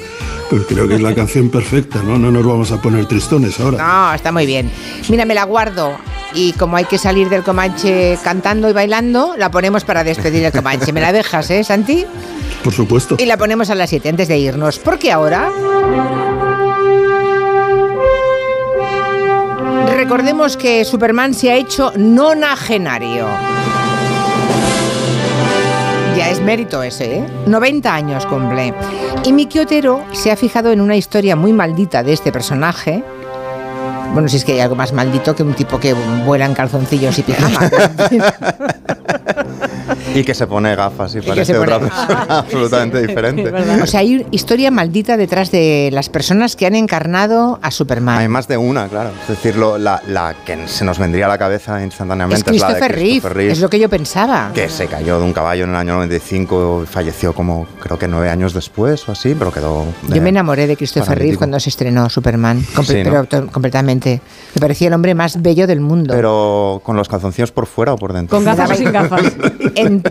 [0.50, 2.18] pues creo que es la canción perfecta, ¿no?
[2.18, 3.78] No nos vamos a poner tristones ahora.
[3.78, 4.70] No, está muy bien.
[5.10, 5.96] Mira, me la guardo.
[6.34, 10.52] Y como hay que salir del Comanche cantando y bailando, la ponemos para despedir el
[10.52, 10.92] Comanche.
[10.92, 12.06] ¿Me la dejas, eh, Santi?
[12.62, 13.16] Por supuesto.
[13.18, 14.80] Y la ponemos a las 7 antes de irnos.
[14.80, 15.50] Porque ahora.
[20.06, 23.26] Recordemos que Superman se ha hecho nonagenario.
[26.16, 27.26] Ya es mérito ese, ¿eh?
[27.48, 28.72] 90 años cumple.
[29.24, 33.04] Y Miki Otero se ha fijado en una historia muy maldita de este personaje.
[34.14, 37.18] Bueno, si es que hay algo más maldito que un tipo que vuela en calzoncillos
[37.18, 37.72] y pijama.
[40.16, 43.52] Y que se pone gafas y, parece otra persona absolutamente diferente.
[43.82, 48.18] O sea, hay historia maldita detrás de las personas que han encarnado a Superman.
[48.20, 49.12] Hay más de una, claro.
[49.24, 52.62] Es decir, lo- la, la que se nos vendría a la cabeza instantáneamente Es es,
[52.62, 54.52] la de Christopher Reeve, Christopher Reeve, es lo que yo pensaba.
[54.54, 58.08] que se cayó de un caballo en el año 95 y falleció como creo que
[58.08, 59.86] nueve años después o así, pero quedó...
[60.08, 63.10] Yo eh, me enamoré de Christopher Reeve cuando se estrenó Superman, comple- Sí, ¿no?
[63.12, 64.22] pero to- completamente.
[64.56, 66.14] Me parecía el hombre más bello del mundo.
[66.14, 68.36] Pero con los calzoncillos por fuera o por dentro.
[68.36, 69.22] Con gafas sin gafas.
[69.76, 70.02] En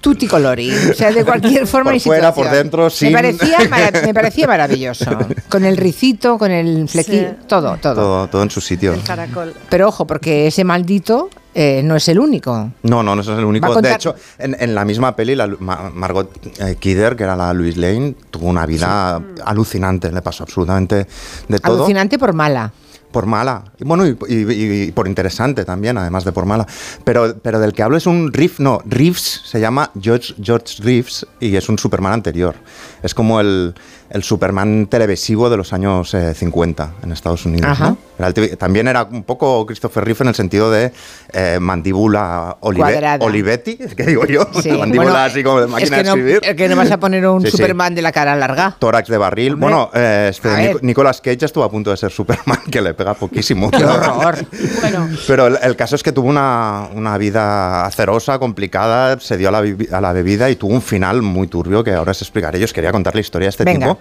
[0.00, 2.46] tutti colori, o sea, de cualquier forma Por y fuera, situación.
[2.48, 3.58] por dentro, sin- Me parecía,
[4.06, 5.04] me parecía maravilloso.
[5.48, 7.36] Con el ricito, con el flequillo, Sí.
[7.46, 8.94] todo, todo, Todo, todo en su sitio.
[9.06, 9.54] Caracol.
[9.68, 12.70] Pero ojo, porque ese maldito eh, no es el único.
[12.82, 13.66] No, no, no es el único.
[13.66, 16.30] contar- De hecho, en, en la misma peli, la Margot
[16.60, 20.10] eh, Kidder, que era la Louise Lane, tuvo una vida alucinante.
[20.12, 21.06] Le pasó absolutamente
[21.48, 21.74] de todo.
[21.76, 22.72] Alucinante por mala.
[23.10, 23.64] Por mala.
[23.78, 26.66] Y bueno, y, y- y por interesante también, además de por mala.
[27.04, 31.26] Pero, pero del que hablo es un Reeves, no, Reeves se llama George, George Reeves
[31.40, 32.54] y es un Superman anterior.
[33.02, 33.74] Es como el,
[34.10, 37.70] el Superman televisivo de los años eh, 50 en Estados Unidos.
[37.70, 37.90] Ajá.
[37.90, 37.98] ¿no?
[38.20, 40.92] Era el típico- también era un poco Christopher Reeve en el sentido de
[41.32, 43.24] eh, mandíbula olive- Cuadrada.
[43.24, 46.04] Olivetti, es que digo yo, Sí, mandíbula bueno, así como de es máquina que de
[46.04, 46.40] no, escribir.
[46.42, 47.56] es que no vas a poner un Sí, sí.
[47.56, 48.76] Superman de la cara larga.
[48.78, 49.54] Tórax de barril.
[49.54, 50.76] Hombre, bueno, eh, este.
[50.82, 53.70] Nicolas Cage estuvo a punto de ser Superman, que le pega poquísimo.
[53.70, 54.36] Qué horror.
[55.26, 59.52] Pero el, el caso es que tuvo una, una vida acerosa, complicada, se dio a
[59.52, 62.58] la, a la bebida y tuvo un final muy turbio que ahora os explicaré.
[62.58, 63.88] Yo os quería contar la historia de este Venga.
[63.94, 63.98] tipo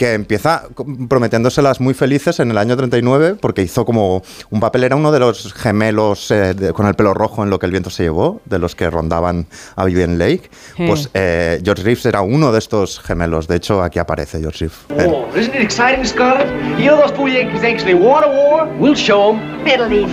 [0.00, 0.62] que empieza
[1.10, 5.18] prometiéndoselas muy felices en el año 39 porque hizo como un papel, era uno de
[5.18, 8.40] los gemelos eh, de- con el pelo rojo en lo que el viento se llevó,
[8.46, 9.46] de los que rondaban
[9.76, 10.48] a Vivian Lake.
[10.78, 10.86] Sí.
[10.86, 15.04] Pues eh, George Reeves era uno de estos gemelos, de hecho aquí aparece George Reeves.
[15.06, 15.12] Él.
[15.14, 16.48] Oh, isn't it exciting, Scarlett?
[16.78, 18.68] You know those fool Yankees thinks they want a war?
[18.78, 19.50] We'll show them.
[19.66, 20.06] Fiddly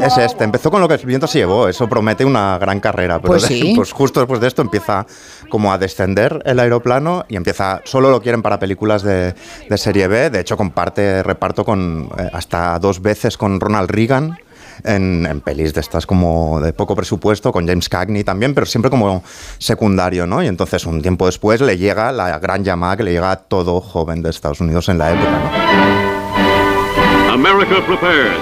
[0.00, 3.20] Es este, empezó con lo que el viento se llevó, eso promete una gran carrera,
[3.20, 3.72] pero Pues de- sí.
[3.76, 5.06] pues justo después de esto empieza
[5.52, 9.34] como a descender el aeroplano y empieza, solo lo quieren para películas de,
[9.68, 14.38] de serie B, de hecho comparte reparto con eh, hasta dos veces con Ronald Reagan.
[14.84, 18.90] En, en pelis de estas como de poco presupuesto, con James Cagney también, pero siempre
[18.90, 19.22] como
[19.58, 20.42] secundario, ¿no?
[20.42, 23.82] Y entonces un tiempo después le llega la gran llamada que le llega a todo
[23.82, 25.50] joven de Estados Unidos en la época, ¿no?
[27.34, 28.38] America prepares.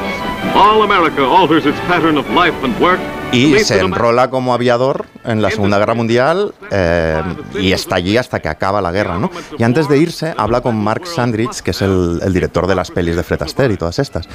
[0.54, 3.00] All America alters its pattern of life and work.
[3.32, 7.22] Y se enrola como aviador en la Segunda Guerra Mundial eh,
[7.60, 9.30] y está allí hasta que acaba la guerra, ¿no?
[9.56, 12.90] Y antes de irse habla con Mark Sandrich, que es el, el director de las
[12.90, 14.28] pelis de Fred Astaire y todas estas,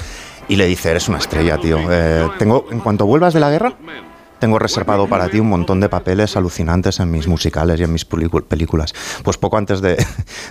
[0.47, 1.79] y le dice, eres una estrella, tío.
[1.89, 3.73] Eh, tengo, en cuanto vuelvas de la guerra,
[4.45, 8.05] tengo reservado para ti un montón de papeles alucinantes en mis musicales y en mis
[8.05, 8.93] películas.
[9.23, 9.97] Pues poco antes de,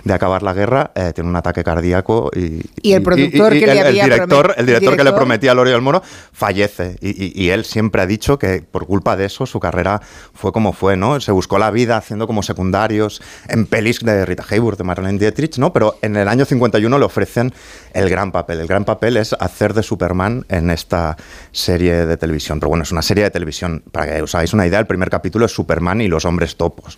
[0.03, 3.71] de acabar la guerra, eh, tiene un ataque cardíaco y, Y el productor que le
[3.71, 5.15] el, el había director, el director que le director.
[5.15, 6.01] prometía a Lori del Moro
[6.33, 6.97] fallece.
[6.99, 10.01] Y, y- y él siempre ha dicho que por culpa de eso su carrera
[10.33, 11.19] fue como fue, ¿no?
[11.21, 15.57] Se buscó la vida haciendo como secundarios en pelis de Rita Hayworth, de Marlene Dietrich,
[15.57, 15.71] ¿no?
[15.71, 17.53] Pero en el año 51 le ofrecen
[17.93, 18.59] el gran papel.
[18.59, 21.15] El gran papel es hacer de Superman en esta
[21.53, 22.59] serie de televisión.
[22.59, 23.83] Pero bueno, es una serie de televisión.
[23.91, 26.97] Para que os hagáis una idea, el primer capítulo es Superman y los hombres topos.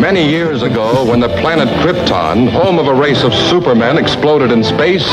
[0.00, 4.60] Many years ago, when the planet Krypton, home of a race of supermen, exploded in
[4.62, 5.04] space,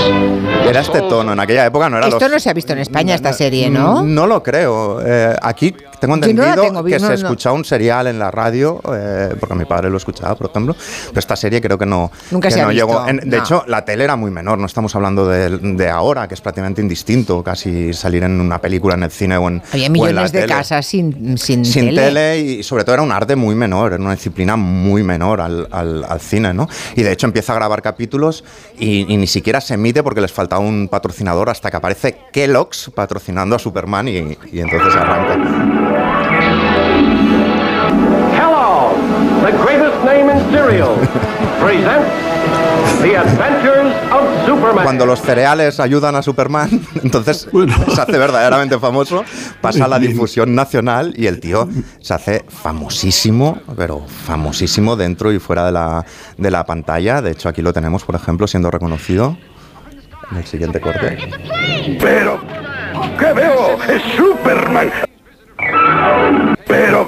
[0.67, 2.79] Era este tono, en aquella época no era Esto los- no se ha visto en
[2.79, 4.03] España, esta serie, ¿no?
[4.03, 5.01] No lo creo.
[5.03, 7.13] Eh, aquí tengo no entendido tengo, que no, se no.
[7.13, 10.75] escuchaba un serial en la radio, eh, porque mi padre lo escuchaba, por ejemplo,
[11.07, 13.07] pero esta serie creo que no, Nunca que se ha no visto, llegó.
[13.07, 13.43] En- de no.
[13.43, 16.81] hecho, la tele era muy menor, no estamos hablando de, de ahora, que es prácticamente
[16.81, 20.09] indistinto casi salir en una película en el cine o en, Había o en la
[20.11, 20.53] millones de tele.
[20.57, 22.01] Casas sin, sin, Sin tele.
[22.01, 22.39] tele.
[22.39, 26.03] y sobre todo era un arte muy menor, era una disciplina muy menor al, al-
[26.07, 26.67] al cine, ¿no?
[26.95, 28.43] Y de hecho empieza a grabar capítulos
[28.79, 32.91] y, y ni siquiera se emite porque les falta un patrocinador hasta que aparece Kellogg's
[32.95, 35.35] patrocinando a Superman y, y entonces arranca.
[38.35, 38.93] Hello,
[39.45, 40.95] the greatest name in cereal.
[41.61, 42.34] presents
[43.01, 44.83] The Adventures of Superman.
[44.83, 46.69] Cuando los cereales ayudan a Superman,
[47.03, 47.47] entonces
[47.93, 49.23] se hace verdaderamente famoso,
[49.61, 51.67] pasa a la difusión nacional y el tío
[51.99, 56.05] se hace famosísimo, pero famosísimo dentro y fuera de la,
[56.37, 57.21] de la pantalla.
[57.21, 59.37] De hecho, aquí lo tenemos, por ejemplo, siendo reconocido
[60.31, 61.17] en el siguiente corte.
[61.99, 62.39] Pero,
[63.19, 63.77] ¿qué veo?
[63.83, 64.91] Es Superman.
[66.67, 67.07] Pero,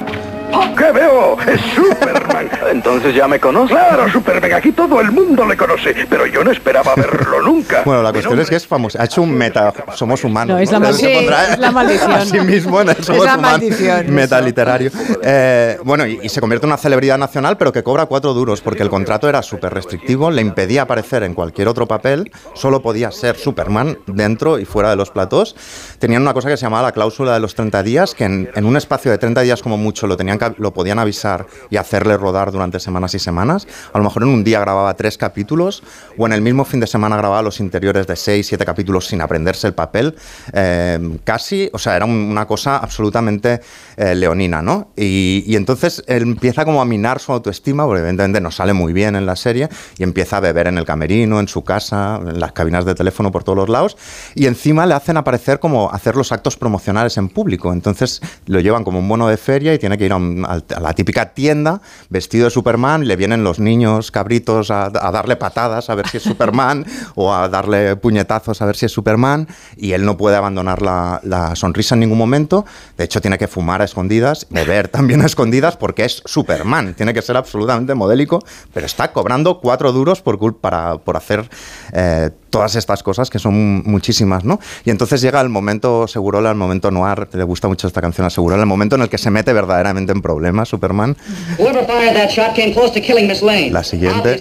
[0.77, 1.37] ¿qué veo?
[1.41, 2.26] Es Superman.
[2.71, 3.73] Entonces ya me conoce.
[3.73, 7.81] Claro, Superman, aquí todo el mundo le conoce, pero yo no esperaba verlo nunca.
[7.85, 8.99] Bueno, la cuestión es que es famoso.
[9.01, 9.73] Ha hecho un meta.
[9.95, 10.55] Somos humanos.
[10.57, 12.11] No, es la pondrá Sí, es la maldición.
[12.11, 14.91] A sí mismo en el Somos la Humanos, maldición, Meta literario.
[15.23, 18.61] Eh, bueno, y, y se convierte en una celebridad nacional, pero que cobra cuatro duros,
[18.61, 23.11] porque el contrato era súper restrictivo, le impedía aparecer en cualquier otro papel, solo podía
[23.11, 25.55] ser Superman dentro y fuera de los platós.
[25.99, 28.65] Tenían una cosa que se llamaba la cláusula de los 30 días, que en, en
[28.65, 32.17] un espacio de 30 días como mucho lo, tenían que- lo podían avisar y hacerle
[32.27, 33.67] rodar durante semanas y semanas.
[33.93, 35.81] A lo mejor en un día grababa tres capítulos
[36.17, 39.21] o en el mismo fin de semana grababa los interiores de seis, siete capítulos sin
[39.21, 40.15] aprenderse el papel.
[40.53, 43.61] eh, casi, o sea, era un- una cosa absolutamente
[43.97, 44.89] eh, leonina, ¿no?
[44.95, 48.93] Y, y entonces él empieza como a minar su autoestima, porque evidentemente no sale muy
[48.93, 52.39] bien en la serie, y empieza a beber en el camerino, en su casa, en
[52.39, 53.97] las cabinas de teléfono por todos los lados,
[54.35, 57.71] y encima le hacen aparecer como hacer los actos promocionales en público.
[57.73, 60.79] Entonces lo llevan como un bono de feria y tiene que ir a, un- a
[60.79, 61.81] la típica tienda
[62.17, 66.17] vestido de Superman, le vienen los niños cabritos a, a darle patadas a ver si
[66.17, 66.83] es Superman
[67.13, 71.19] o a darle puñetazos a ver si es Superman, y él no puede abandonar la,
[71.23, 72.65] la sonrisa en ningún momento.
[72.97, 76.95] De hecho, tiene que fumar a escondidas, beber también a escondidas porque es Superman.
[76.95, 78.39] Tiene que ser absolutamente modélico,
[78.73, 81.47] pero está cobrando cuatro duros por, para, por hacer
[81.93, 84.59] eh, todas estas cosas que son muchísimas, ¿no?
[84.83, 88.29] Y entonces llega el momento Segurola, el momento noir, le gusta mucho esta canción a
[88.29, 91.15] Segurola, el momento en el que se mete verdaderamente en problemas Superman.
[91.57, 93.71] Whoever fired that shot came close to killing Miss Lane.
[93.71, 94.39] La siguiente.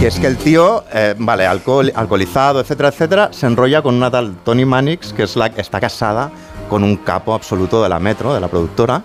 [0.00, 4.10] Que es que el tío, eh, vale, alcohol, alcoholizado, etcétera, etcétera, se enrolla con una
[4.10, 6.30] tal Tony Mannix, que es la que está casada
[6.68, 9.02] con un capo absoluto de la Metro, de la productora,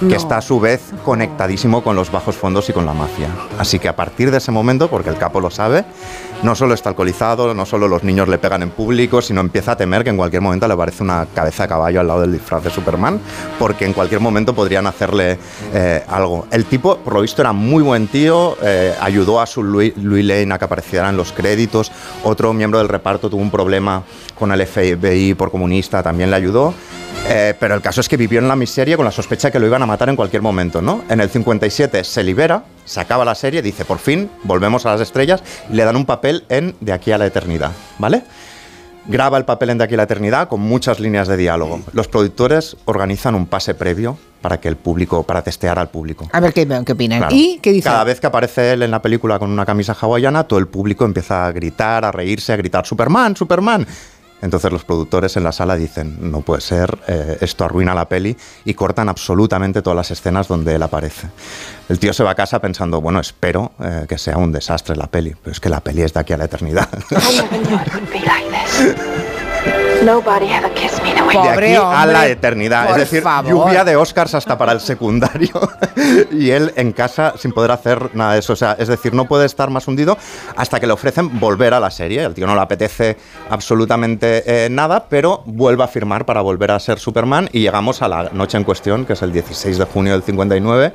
[0.00, 3.28] que está a su vez conectadísimo con los bajos fondos y con la mafia.
[3.58, 5.84] Así que a partir de ese momento, porque el capo lo sabe,
[6.42, 9.76] no solo está alcoholizado, no solo los niños le pegan en público, sino empieza a
[9.76, 12.64] temer que en cualquier momento le aparece una cabeza de caballo al lado del disfraz
[12.64, 13.20] de Superman,
[13.58, 15.38] porque en cualquier momento podrían hacerle
[15.72, 16.46] eh, algo.
[16.50, 20.24] El tipo, por lo visto, era muy buen tío, eh, ayudó a su Louis, Louis
[20.24, 21.92] Lane a que apareciera en los créditos,
[22.24, 24.02] otro miembro del reparto tuvo un problema
[24.36, 26.74] con el FBI por comunista, también le ayudó.
[27.28, 29.58] Eh, pero el caso es que vivió en la miseria con la sospecha de que
[29.58, 31.02] lo iban a matar en cualquier momento, ¿no?
[31.08, 35.00] En el 57 se libera, se acaba la serie, dice, por fin, volvemos a las
[35.00, 38.24] estrellas, y le dan un papel en De aquí a la eternidad, ¿vale?
[39.06, 41.80] Graba el papel en De aquí a la eternidad con muchas líneas de diálogo.
[41.92, 46.28] Los productores organizan un pase previo para que el público, para testear al público.
[46.32, 47.20] A ver qué, qué opinan.
[47.20, 47.34] Claro.
[47.34, 47.88] ¿Y qué dice?
[47.88, 51.04] Cada vez que aparece él en la película con una camisa hawaiana, todo el público
[51.04, 53.86] empieza a gritar, a reírse, a gritar Superman, Superman.
[54.42, 58.36] Entonces los productores en la sala dicen, no puede ser, eh, esto arruina la peli
[58.64, 61.28] y cortan absolutamente todas las escenas donde él aparece.
[61.88, 65.06] El tío se va a casa pensando, bueno, espero eh, que sea un desastre la
[65.06, 66.88] peli, pero es que la peli es de aquí a la eternidad.
[70.04, 72.88] Nobody ever kissed me the way de aquí a la eternidad.
[72.88, 73.50] Por es decir, favor.
[73.50, 75.52] lluvia de Oscars hasta para el secundario.
[76.32, 78.54] y él en casa sin poder hacer nada de eso.
[78.54, 80.18] O sea, es decir, no puede estar más hundido
[80.56, 82.24] hasta que le ofrecen volver a la serie.
[82.24, 83.16] El tío no le apetece
[83.48, 87.48] absolutamente eh, nada, pero vuelve a firmar para volver a ser Superman.
[87.52, 90.94] Y llegamos a la noche en cuestión, que es el 16 de junio del 59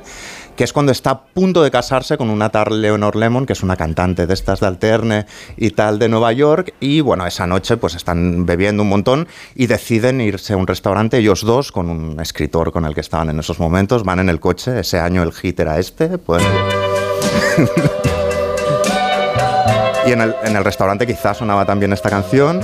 [0.58, 3.62] que es cuando está a punto de casarse con una tal Leonor Lemon, que es
[3.62, 5.26] una cantante de estas de alterne
[5.56, 9.68] y tal de Nueva York, y bueno, esa noche pues están bebiendo un montón y
[9.68, 13.38] deciden irse a un restaurante, ellos dos, con un escritor con el que estaban en
[13.38, 16.42] esos momentos, van en el coche, ese año el hit era este, pues...
[20.08, 22.60] y en el, en el restaurante quizás sonaba también esta canción.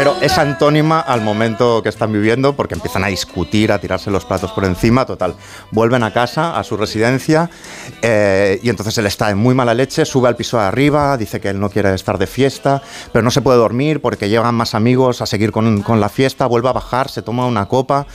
[0.00, 4.24] Pero es antónima al momento que están viviendo porque empiezan a discutir, a tirarse los
[4.24, 5.34] platos por encima, total.
[5.72, 7.50] Vuelven a casa, a su residencia,
[8.00, 11.38] eh, y entonces él está en muy mala leche, sube al piso de arriba, dice
[11.38, 12.80] que él no quiere estar de fiesta,
[13.12, 16.70] pero no se puede dormir porque llegan más amigos a seguir con, la fiesta, vuelve
[16.70, 18.06] a bajar, se toma una copa,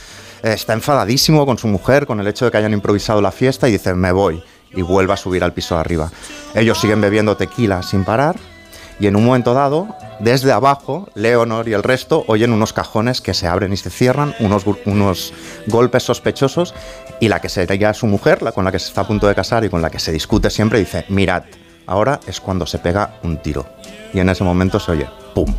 [0.42, 3.68] eh, está enfadadísimo con su mujer, con el hecho de que hayan improvisado la fiesta,
[3.68, 4.42] y dice, me voy,
[4.72, 6.10] y vuelve a subir al piso de arriba.
[6.52, 8.34] Ellos siguen bebiendo tequila sin parar,
[8.98, 9.88] y en un momento dado,
[10.20, 14.34] desde abajo, Leonor y el resto oyen unos cajones que se abren y se cierran,
[14.40, 15.32] unos, unos
[15.66, 16.74] golpes sospechosos,
[17.20, 19.34] y la que sería su mujer, la con la que se está a punto de
[19.34, 21.44] casar y con la que se discute siempre, dice, mirad,
[21.86, 23.66] ahora es cuando se pega un tiro.
[24.14, 25.54] Y en ese momento se oye, ¡pum!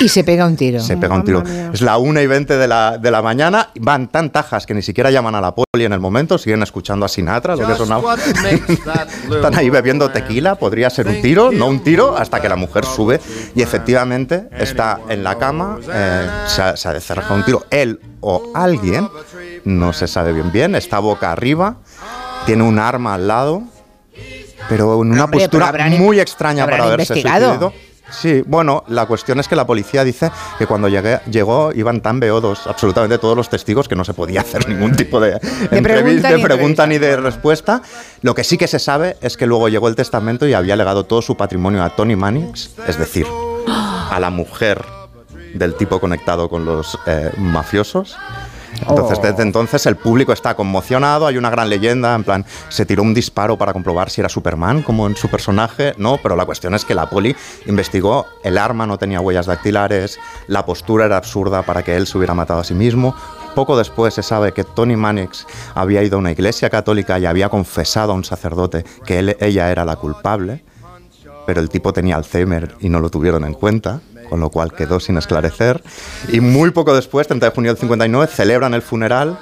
[0.00, 0.80] Y se pega un tiro.
[0.80, 1.42] Se pega un tiro.
[1.72, 4.82] Es la 1 y 20 de la, de la mañana, van tan tajas que ni
[4.82, 8.16] siquiera llaman a la poli en el momento, siguen escuchando a Sinatra, lo que sonaba.
[9.30, 12.84] Están ahí bebiendo tequila, podría ser un tiro, no un tiro, hasta que la mujer
[12.84, 13.20] sube
[13.54, 17.64] y efectivamente está en la cama, eh, se, se cerrado un tiro.
[17.70, 19.08] Él o alguien,
[19.64, 21.76] no se sabe bien bien, está boca arriba,
[22.46, 23.62] tiene un arma al lado,
[24.68, 27.46] pero en una Hombre, postura muy extraña para haberse investigado.
[27.46, 27.91] suicidado.
[28.12, 32.20] Sí, bueno, la cuestión es que la policía dice que cuando llegué, llegó iban tan
[32.20, 35.32] beodos absolutamente todos los testigos que no se podía hacer ningún tipo de,
[35.70, 37.82] entrevista, pregunta de ni pregunta ni de respuesta.
[38.20, 41.04] Lo que sí que se sabe es que luego llegó el testamento y había legado
[41.04, 43.26] todo su patrimonio a Tony Mannix, es decir,
[43.66, 44.84] a la mujer
[45.54, 48.16] del tipo conectado con los eh, mafiosos.
[48.88, 49.22] Entonces, Oh.
[49.22, 53.14] desde entonces el público está conmocionado, hay una gran leyenda, en plan, se tiró un
[53.14, 56.84] disparo para comprobar si era Superman, como en su personaje, no, pero la cuestión es
[56.84, 57.34] que la poli
[57.66, 60.18] investigó, el arma no tenía huellas dactilares,
[60.48, 63.14] la postura era absurda para que él se hubiera matado a sí mismo.
[63.54, 67.48] Poco después se sabe que Tony Mannix había ido a una iglesia católica y había
[67.50, 70.64] confesado a un sacerdote que él- ella era la culpable,
[71.46, 74.00] pero el tipo tenía Alzheimer y no lo tuvieron en cuenta,
[74.32, 75.82] con lo cual quedó sin esclarecer.
[76.28, 79.38] Y muy poco después, 30 de junio del 59, celebran el funeral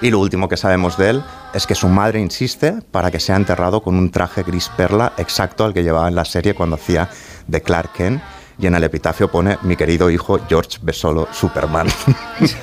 [0.00, 1.22] y lo último que sabemos de él
[1.52, 5.62] es que su madre insiste para que sea enterrado con un traje gris perla exacto
[5.66, 7.10] al que llevaba en la serie cuando hacía
[7.46, 8.22] de Clark Kent.
[8.58, 11.88] Y en el epitafio pone mi querido hijo George Besolo Superman.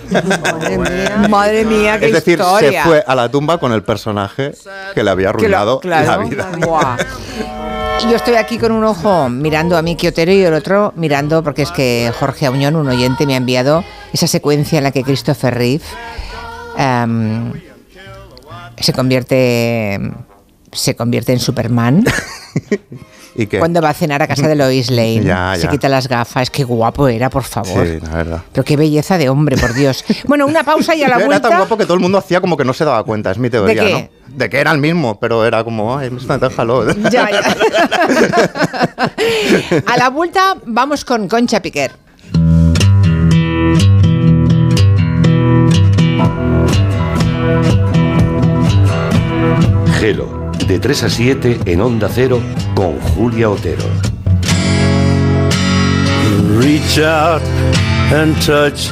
[1.29, 2.83] Madre mía, qué es decir, historia.
[2.83, 4.53] se fue a la tumba con el personaje
[4.95, 6.07] que le había Que lo- arruinado claro.
[6.07, 6.49] la vida.
[8.09, 11.61] Yo estoy aquí con un ojo mirando a Miki Otero y el otro mirando, porque
[11.61, 15.53] es que Jorge Auñón, un oyente, me ha enviado esa secuencia en la que Christopher
[15.53, 15.83] Reeve
[16.77, 17.53] em,
[18.79, 19.99] se convierte
[20.73, 22.03] se convierte en Superman
[23.35, 23.59] ¿Y qué?
[23.59, 25.23] cuando va a cenar a casa de Lois Lane.
[25.23, 27.87] Ya, Se quita las gafas, qué guapo era, por favor.
[27.87, 28.41] Sí, la verdad.
[28.51, 30.03] Pero qué belleza de hombre, por Dios.
[30.25, 31.57] Bueno, una pausa y a la Era tan vuelta.
[31.57, 33.83] guapo que todo el mundo hacía como que no se daba cuenta, es mi teoría,
[33.83, 33.93] ¿De qué?
[33.93, 34.20] ¿no?
[34.35, 36.91] De que era el mismo, pero era como, ay, déjalo.
[37.09, 37.41] Ya, ya.
[39.85, 41.91] A la vuelta vamos con Concha Piquer.
[49.99, 52.41] Gelo, de 3 a 7 en Onda Cero
[52.73, 53.83] con Julia Otero.
[56.57, 57.41] Reach out
[58.11, 58.91] and touch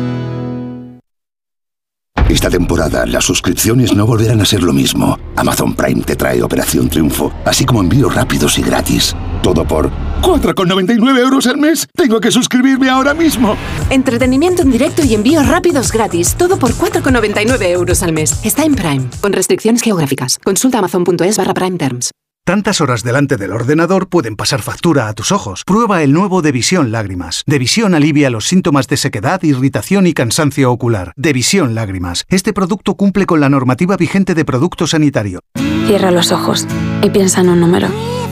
[2.41, 5.15] Esta temporada las suscripciones no volverán a ser lo mismo.
[5.35, 9.15] Amazon Prime te trae Operación Triunfo, así como envíos rápidos y gratis.
[9.43, 9.91] Todo por
[10.23, 11.87] 4,99 euros al mes.
[11.95, 13.55] Tengo que suscribirme ahora mismo.
[13.91, 16.33] Entretenimiento en directo y envíos rápidos gratis.
[16.35, 18.43] Todo por 4,99 euros al mes.
[18.43, 19.07] Está en Prime.
[19.21, 20.39] Con restricciones geográficas.
[20.39, 22.09] Consulta amazon.es barra Prime Terms.
[22.43, 25.63] Tantas horas delante del ordenador pueden pasar factura a tus ojos.
[25.63, 27.43] Prueba el nuevo Devisión Lágrimas.
[27.45, 31.13] Devisión alivia los síntomas de sequedad, irritación y cansancio ocular.
[31.15, 32.25] Devisión Lágrimas.
[32.29, 35.41] Este producto cumple con la normativa vigente de producto sanitario.
[35.85, 36.65] Cierra los ojos
[37.03, 37.89] y piensa en un número.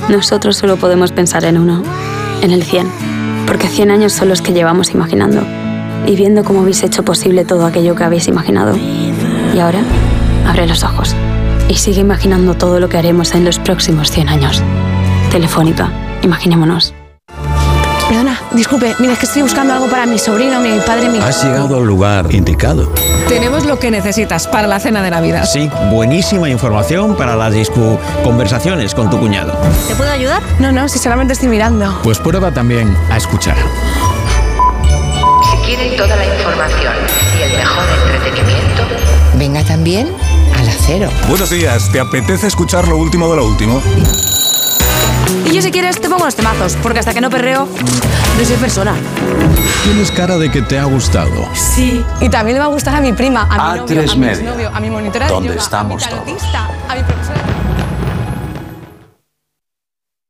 [0.09, 1.83] Nosotros solo podemos pensar en uno,
[2.41, 2.87] en el 100,
[3.45, 5.45] porque 100 años son los que llevamos imaginando
[6.07, 8.75] y viendo cómo habéis hecho posible todo aquello que habéis imaginado.
[8.75, 9.83] Y ahora,
[10.47, 11.15] abre los ojos
[11.69, 14.63] y sigue imaginando todo lo que haremos en los próximos 100 años.
[15.31, 15.91] Telefónica,
[16.23, 16.93] imaginémonos.
[18.09, 21.19] Perdona, disculpe, mira, es que estoy buscando algo para mi sobrino, mi padre, mi...
[21.19, 22.91] Has llegado al lugar indicado.
[23.27, 25.45] Tenemos lo que necesitas para la cena de Navidad.
[25.45, 29.53] Sí, buenísima información para las discu conversaciones con tu cuñado.
[29.87, 30.41] ¿Te puedo ayudar?
[30.57, 31.99] No, no, si solamente estoy mirando.
[32.01, 33.55] Pues prueba también a escuchar.
[35.51, 36.93] Si quieren toda la información
[37.37, 38.83] y el mejor entretenimiento,
[39.37, 40.07] venga también
[41.27, 43.79] Buenos días, ¿te apetece escuchar lo último de lo último?
[45.45, 48.55] Y yo si quieres te pongo los temazos, porque hasta que no perreo, no soy
[48.55, 48.95] persona.
[49.83, 51.47] Tienes cara de que te ha gustado.
[51.53, 52.03] Sí.
[52.21, 54.63] Y también le va a gustar a mi prima, a mi novio, A3 a mi
[54.65, 56.43] a mi monitora de donde yoga, estamos a mi todos.
[56.55, 57.58] a mi profesora...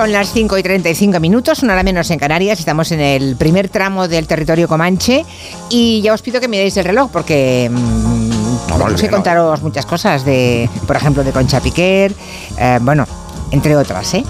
[0.00, 2.58] Son las 5 y 35 minutos, una hora menos en Canarias.
[2.58, 5.26] Estamos en el primer tramo del territorio Comanche
[5.68, 10.24] y ya os pido que miréis el reloj porque mm, tenemos que contaros muchas cosas
[10.24, 12.14] de, por ejemplo, de Concha Piquer,
[12.58, 13.06] eh, bueno,
[13.50, 14.24] entre otras, ¿eh?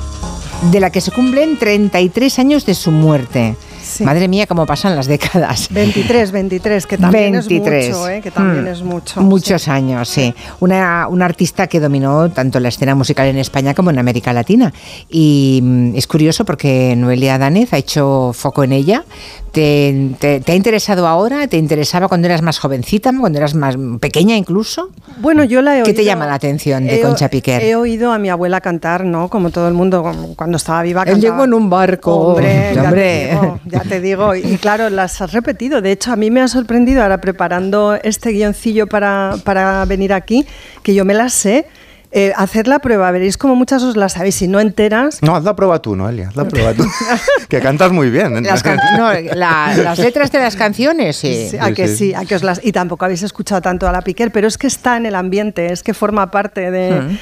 [0.73, 3.55] De la que se cumplen 33 años de su muerte.
[4.01, 5.69] Madre mía, cómo pasan las décadas.
[5.71, 7.85] 23, 23, que también 23.
[7.87, 8.21] es mucho, ¿eh?
[8.21, 8.69] que también Mm.
[8.69, 9.21] es mucho.
[9.21, 10.35] Muchos años, sí.
[10.61, 14.73] Una, una artista que dominó tanto la escena musical en España como en América Latina.
[15.09, 19.05] Y mm, es curioso porque Noelia Danez ha hecho foco en ella.
[19.53, 21.49] ¿Te, te, te ha interesado ahora?
[21.49, 24.91] ¿Te interesaba cuando eras más jovencita, cuando eras más pequeña incluso?
[25.21, 27.61] Bueno, yo la he ¿Qué te oído- llama la atención de he- Concha Piquer?
[27.65, 29.29] He oído a mi abuela cantar, ¿no?
[29.29, 30.05] Como todo el mundo
[30.37, 31.03] cuando estaba viva.
[31.03, 31.33] Él cantaba.
[31.35, 32.15] llegó en un barco.
[32.15, 33.03] Hombre, ya, Hombre.
[33.03, 34.35] Te digo, ya te digo.
[34.35, 35.81] Y claro, las has repetido.
[35.81, 40.47] De hecho, a mí me ha sorprendido ahora preparando este guioncillo para, para venir aquí,
[40.83, 41.67] que yo me las sé.
[42.13, 45.23] Eh, hacer la prueba, veréis como muchas os las sabéis, si no enteras.
[45.23, 46.27] No, haz la prueba tú, Noelia.
[46.31, 46.85] Haz la prueba tú.
[47.49, 48.43] que cantas muy bien.
[48.43, 51.47] Las, can- no, la- las letras de las canciones, sí.
[51.53, 52.61] Sí, a que sí, a que os las.
[52.65, 55.73] Y tampoco habéis escuchado tanto a la Piquer, pero es que está en el ambiente,
[55.73, 57.01] es que forma parte de.
[57.01, 57.19] Mm.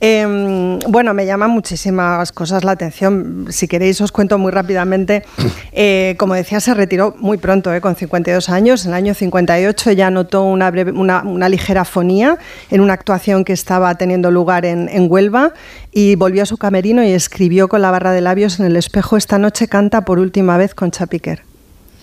[0.00, 3.46] Eh, bueno, me llaman muchísimas cosas la atención.
[3.48, 5.22] Si queréis, os cuento muy rápidamente.
[5.78, 8.86] Eh, como decía, se retiró muy pronto, eh, con 52 años.
[8.86, 12.38] En el año 58 ella notó una, breve- una, una ligera fonía
[12.70, 15.52] en una actuación que estaba teniendo lugar en, en Huelva
[15.92, 19.18] y volvió a su camerino y escribió con la barra de labios en el espejo:
[19.18, 21.42] Esta noche canta por última vez con Piquer.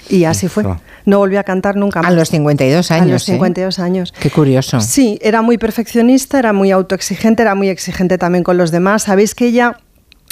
[0.09, 0.63] Y así fue.
[1.05, 2.11] No volvió a cantar nunca más.
[2.11, 3.09] A los 52 A años.
[3.09, 3.33] los ¿eh?
[3.33, 4.13] 52 años.
[4.19, 4.79] Qué curioso.
[4.81, 9.03] Sí, era muy perfeccionista, era muy autoexigente, era muy exigente también con los demás.
[9.03, 9.77] Sabéis que ella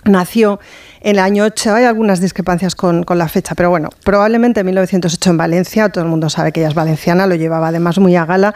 [0.06, 0.60] nació
[1.02, 4.68] en el año 8, hay algunas discrepancias con, con la fecha, pero bueno, probablemente en
[4.68, 8.16] 1908 en Valencia, todo el mundo sabe que ella es valenciana, lo llevaba además muy
[8.16, 8.54] a gala,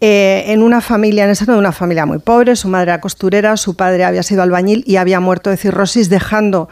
[0.00, 3.00] eh, en una familia, en el seno de una familia muy pobre, su madre era
[3.00, 6.68] costurera, su padre había sido albañil y había muerto de cirrosis, dejando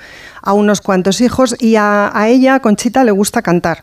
[0.46, 3.82] a unos cuantos hijos y a, ella, Conchita, le gusta cantar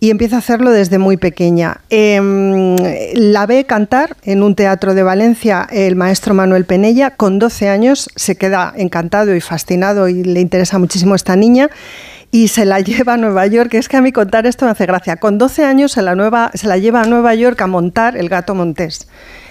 [0.00, 1.80] y empieza a hacerlo desde muy pequeña.
[1.88, 2.76] Em,
[3.14, 8.10] la ve cantar en un teatro de Valencia el maestro Manuel Penella, con 12 años
[8.16, 11.70] se queda encantado y fascinado y le interesa muchísimo esta niña
[12.32, 14.86] y se la lleva a Nueva York, es que a mí contar esto me hace
[14.86, 15.16] gracia.
[15.16, 18.28] Con 12 años se la, nueva, se la lleva a Nueva York a montar el
[18.28, 19.08] gato montés.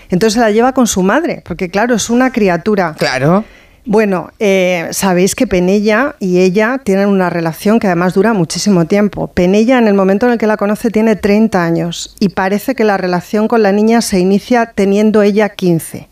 [0.10, 2.96] Entonces se la lleva con su madre, porque claro, es una criatura.
[2.98, 3.46] Claro.
[3.90, 9.30] Bueno, eh, sabéis que Penella y ella tienen una relación que además dura muchísimo tiempo.
[9.30, 12.84] Penella en el momento en el que la conoce tiene 30 años y parece que
[12.84, 16.08] la relación con la niña se inicia teniendo ella 15.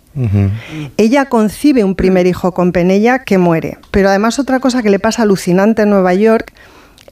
[0.98, 3.78] Ella concibe un primer hijo con Penella que muere.
[3.92, 6.54] Pero además otra cosa que le pasa alucinante en Nueva York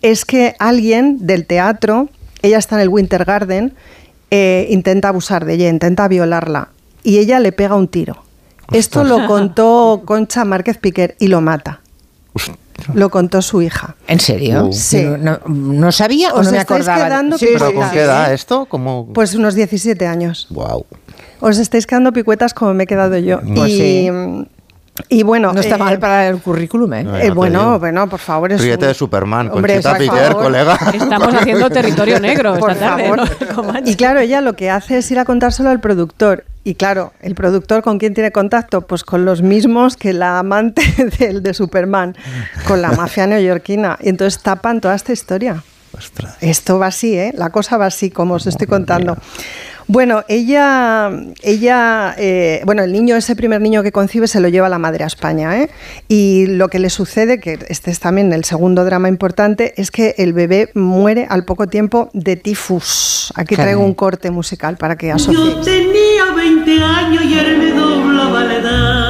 [0.02, 2.10] es que alguien del teatro,
[2.42, 3.76] ella está en el Winter Garden,
[4.32, 6.70] eh, intenta abusar de ella, intenta violarla
[7.04, 8.25] y ella le pega un tiro.
[8.72, 11.82] Esto lo contó Concha Márquez Piquer y lo mata.
[12.94, 13.96] Lo contó su hija.
[14.08, 14.70] ¿En serio?
[14.74, 15.06] Sí.
[15.48, 17.06] No, sabía o Os no me estáis acordaba.
[17.08, 17.90] quedando Sí, ¿Pero sí, con sí.
[17.94, 18.66] qué edad esto?
[18.66, 19.08] Como...
[19.14, 20.48] Pues unos 17 años.
[20.50, 20.86] Wow.
[21.40, 23.40] Os estáis quedando picuetas como me he quedado yo.
[23.56, 24.10] Pues y, sí.
[25.10, 25.54] y bueno.
[25.54, 27.04] No está eh, mal para el currículum, ¿eh?
[27.06, 28.52] No, eh, bueno, bueno, por favor.
[28.52, 30.78] Es Ríete un- de Superman, Hombre, Conchita por Piquer, colega.
[30.94, 33.08] Estamos haciendo territorio negro Por esta tarde.
[33.54, 33.82] favor.
[33.86, 36.44] Y claro, ella lo que hace es ir a contárselo al productor.
[36.68, 40.82] Y claro, el productor con quién tiene contacto, pues con los mismos que la amante
[41.20, 42.18] del de Superman,
[42.68, 44.00] con la mafia neoyorquina.
[44.02, 45.64] Y entonces tapan toda esta historia.
[46.42, 47.34] Esto va así, ¿eh?
[47.38, 49.16] La cosa va así, como os estoy contando.
[49.88, 51.12] Bueno, ella,
[51.44, 55.04] ella eh, bueno, el niño, ese primer niño que concibe se lo lleva la madre
[55.04, 55.70] a España, ¿eh?
[56.08, 60.16] Y lo que le sucede, que este es también el segundo drama importante, es que
[60.18, 63.32] el bebé muere al poco tiempo de tifus.
[63.36, 65.56] Aquí traigo un corte musical para que asociéis.
[65.56, 69.05] Yo tenía 20 años y él me doblaba la edad.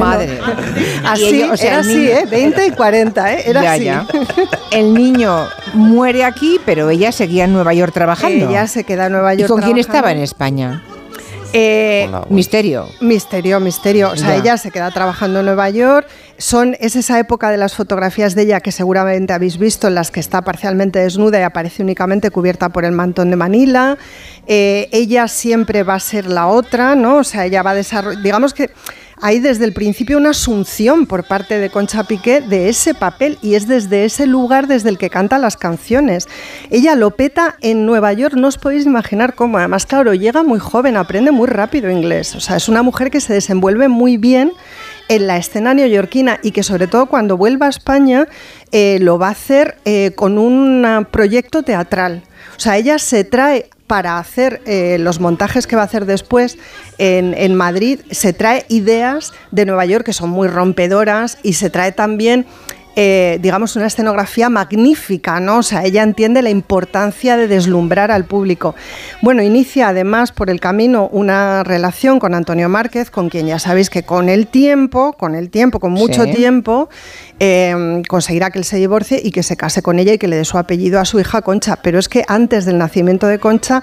[0.00, 0.38] Madre.
[1.04, 2.26] Así, Y ella- o sea, era así, niño- ¿eh?
[2.30, 3.42] 20 y 40, ¿eh?
[3.46, 3.84] Era Ya, así.
[3.84, 4.06] ya.
[4.70, 8.48] El niño muere aquí, pero ella seguía en Nueva York trabajando.
[8.48, 10.82] Ella se queda en Nueva ¿Y York con quién estaba en España?
[11.56, 12.88] Eh, Misterio.
[13.00, 14.10] Misterio, misterio.
[14.10, 14.36] O sea, Ya.
[14.36, 16.08] ella se queda trabajando en Nueva York.
[16.36, 20.10] Son, es esa época de las fotografías de ella que seguramente habéis visto, en las
[20.10, 23.96] que está parcialmente desnuda y aparece únicamente cubierta por el mantón de Manila.
[24.48, 27.18] Eh, ella siempre va a ser la otra, ¿no?
[27.18, 28.20] O sea, ella va a desarrollar.
[28.20, 28.70] Digamos que
[29.20, 33.54] hay desde el principio una asunción por parte de Concha Piqué de ese papel y
[33.54, 36.28] es desde ese lugar desde el que canta las canciones.
[36.70, 39.58] Ella lo peta en Nueva York, no os podéis imaginar cómo.
[39.58, 42.34] Además, claro, llega muy joven, aprende muy rápido inglés.
[42.34, 44.52] O sea, es una mujer que se desenvuelve muy bien
[45.08, 48.26] en la escena neoyorquina y que sobre todo cuando vuelva a España
[48.72, 52.22] eh, lo va a hacer eh, con un proyecto teatral.
[52.56, 56.58] O sea, ella se trae para hacer eh, los montajes que va a hacer después
[56.98, 61.70] en, en Madrid, se trae ideas de Nueva York que son muy rompedoras y se
[61.70, 62.46] trae también
[62.96, 65.58] eh, digamos, una escenografía magnífica, ¿no?
[65.58, 68.74] O sea, ella entiende la importancia de deslumbrar al público.
[69.22, 73.90] Bueno, inicia además por el camino una relación con Antonio Márquez, con quien ya sabéis
[73.90, 76.32] que con el tiempo, con el tiempo, con mucho Sí.
[76.32, 76.88] tiempo,
[77.40, 80.36] eh, conseguirá que él se divorcie y que se case con ella y que le
[80.36, 81.76] dé su apellido a su hija Concha.
[81.82, 83.82] Pero es que antes del nacimiento de Concha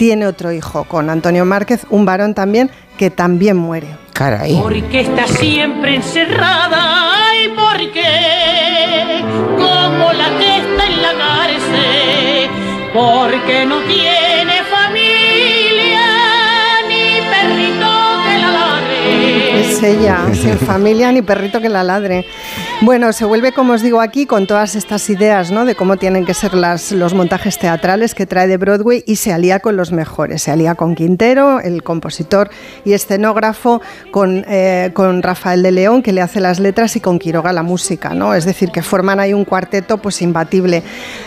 [0.00, 3.98] tiene otro hijo con Antonio Márquez, un varón también, que también muere.
[4.14, 4.58] Caray.
[4.58, 9.22] Porque está siempre encerrada y porque
[9.58, 12.48] como la que está en la cárcel,
[12.94, 14.39] porque no tiene
[19.70, 22.26] Es ella, sin familia ni perrito que la ladre.
[22.80, 25.64] Bueno, se vuelve, como os digo aquí, con todas estas ideas ¿no?
[25.64, 29.32] de cómo tienen que ser las, los montajes teatrales que trae de Broadway y se
[29.32, 30.42] alía con los mejores.
[30.42, 32.50] Se alía con Quintero, el compositor
[32.84, 33.80] y escenógrafo,
[34.10, 37.62] con, eh, con Rafael de León, que le hace las letras, y con Quiroga la
[37.62, 38.12] música.
[38.12, 38.34] ¿no?
[38.34, 40.82] Es decir, que forman ahí un cuarteto pues imbatible.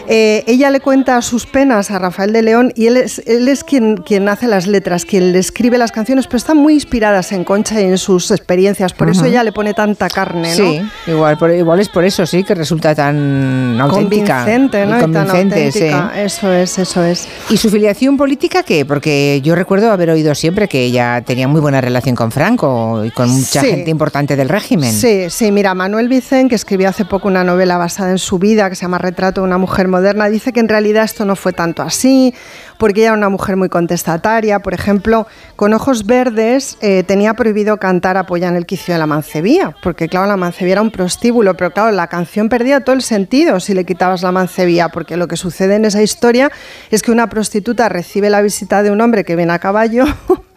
[0.10, 3.64] Eh, ella le cuenta sus penas a Rafael de León y él es, él es
[3.64, 7.45] quien, quien hace las letras, quien le escribe las canciones, pero están muy inspiradas en
[7.45, 8.93] Concha y en sus experiencias.
[8.93, 10.55] Por eso ella le pone tanta carne, ¿no?
[10.55, 14.39] Sí, igual, por, igual es por eso, sí, que resulta tan auténtica.
[14.39, 14.95] Convincente, ¿no?
[14.95, 15.88] Y Y tan convincente, sí.
[16.15, 17.27] Eso es, eso es.
[17.49, 18.85] ¿Y su filiación política qué?
[18.85, 23.11] Porque yo recuerdo haber oído siempre que ella tenía muy buena relación con Franco y
[23.11, 23.68] con mucha Sí.
[23.68, 24.91] gente importante del régimen.
[24.91, 28.69] Sí, sí, mira, Manuel Vicen, que escribió hace poco una novela basada en su vida,
[28.69, 31.53] que se llama Retrato de una mujer moderna, dice que en realidad esto no fue
[31.53, 32.34] tanto así,
[32.77, 34.59] porque ella era una mujer muy contestataria.
[34.59, 39.07] Por ejemplo, con Ojos Verdes eh, tenía prohibido cantar Apoya en el quicio de la
[39.07, 43.01] mancebía, porque claro, la mancebía era un prostíbulo, pero claro, la canción perdía todo el
[43.01, 46.51] sentido si le quitabas la mancebía, porque lo que sucede en esa historia
[46.91, 50.05] es que una prostituta recibe la visita de un hombre que viene a caballo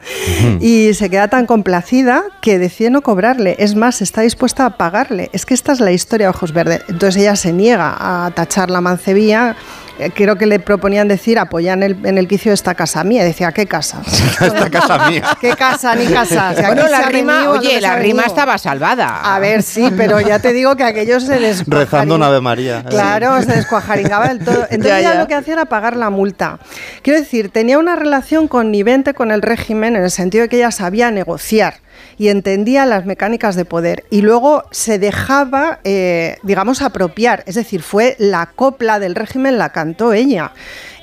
[0.61, 3.57] y se queda tan complacida que decide no cobrarle.
[3.59, 5.31] Es más, está dispuesta a pagarle.
[5.33, 6.83] Es que esta es la historia de Ojos Verdes.
[6.89, 9.57] Entonces ella se niega a tachar la mancebía.
[9.99, 13.03] Eh, Creo que le proponían decir apoyar en el, en el quicio de esta casa
[13.03, 13.25] mía.
[13.25, 14.03] Decía, ¿qué casa?
[14.41, 15.23] Esta casa mía.
[15.41, 16.53] ¿Qué casa ni casa?
[16.55, 18.27] Bueno, la rima, venido, ¿dónde oye, la rima venido?
[18.27, 19.35] estaba salvada.
[19.35, 22.85] A ver, sí, pero ya te digo que aquello se les Rezando una Ave María.
[22.85, 24.67] Claro, se descuajaringaba del todo.
[24.71, 25.21] Entonces Ya, ella ya.
[25.21, 26.59] lo que hacía era pagar la multa.
[27.03, 30.71] Quiero decir, tenía una relación connivente con el régimen en el sentido de que ella
[30.71, 31.75] sabía negociar
[32.19, 37.43] y entendía las mecánicas de poder y luego se dejaba, eh, digamos, apropiar.
[37.47, 40.53] Es decir, fue la copla del régimen, la cantó ella.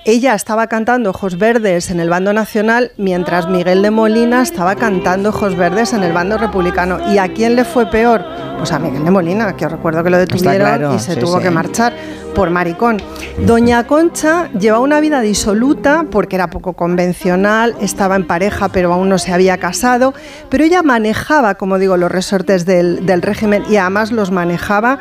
[0.05, 5.29] Ella estaba cantando Ojos Verdes en el bando nacional, mientras Miguel de Molina estaba cantando
[5.29, 6.99] Ojos Verdes en el bando republicano.
[7.13, 8.21] ¿Y a quién le fue peor?
[8.57, 11.19] Pues a Miguel de Molina, que os recuerdo que lo detuvieron claro, y se sí,
[11.21, 11.43] tuvo sí.
[11.43, 11.93] que marchar
[12.35, 13.01] por maricón.
[13.45, 19.07] Doña Concha llevaba una vida disoluta porque era poco convencional, estaba en pareja pero aún
[19.07, 20.13] no se había casado,
[20.49, 24.99] pero ella manejaba, como digo, los resortes del, del régimen y además los manejaba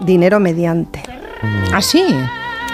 [0.00, 1.02] dinero mediante.
[1.72, 2.04] ¿Ah, sí?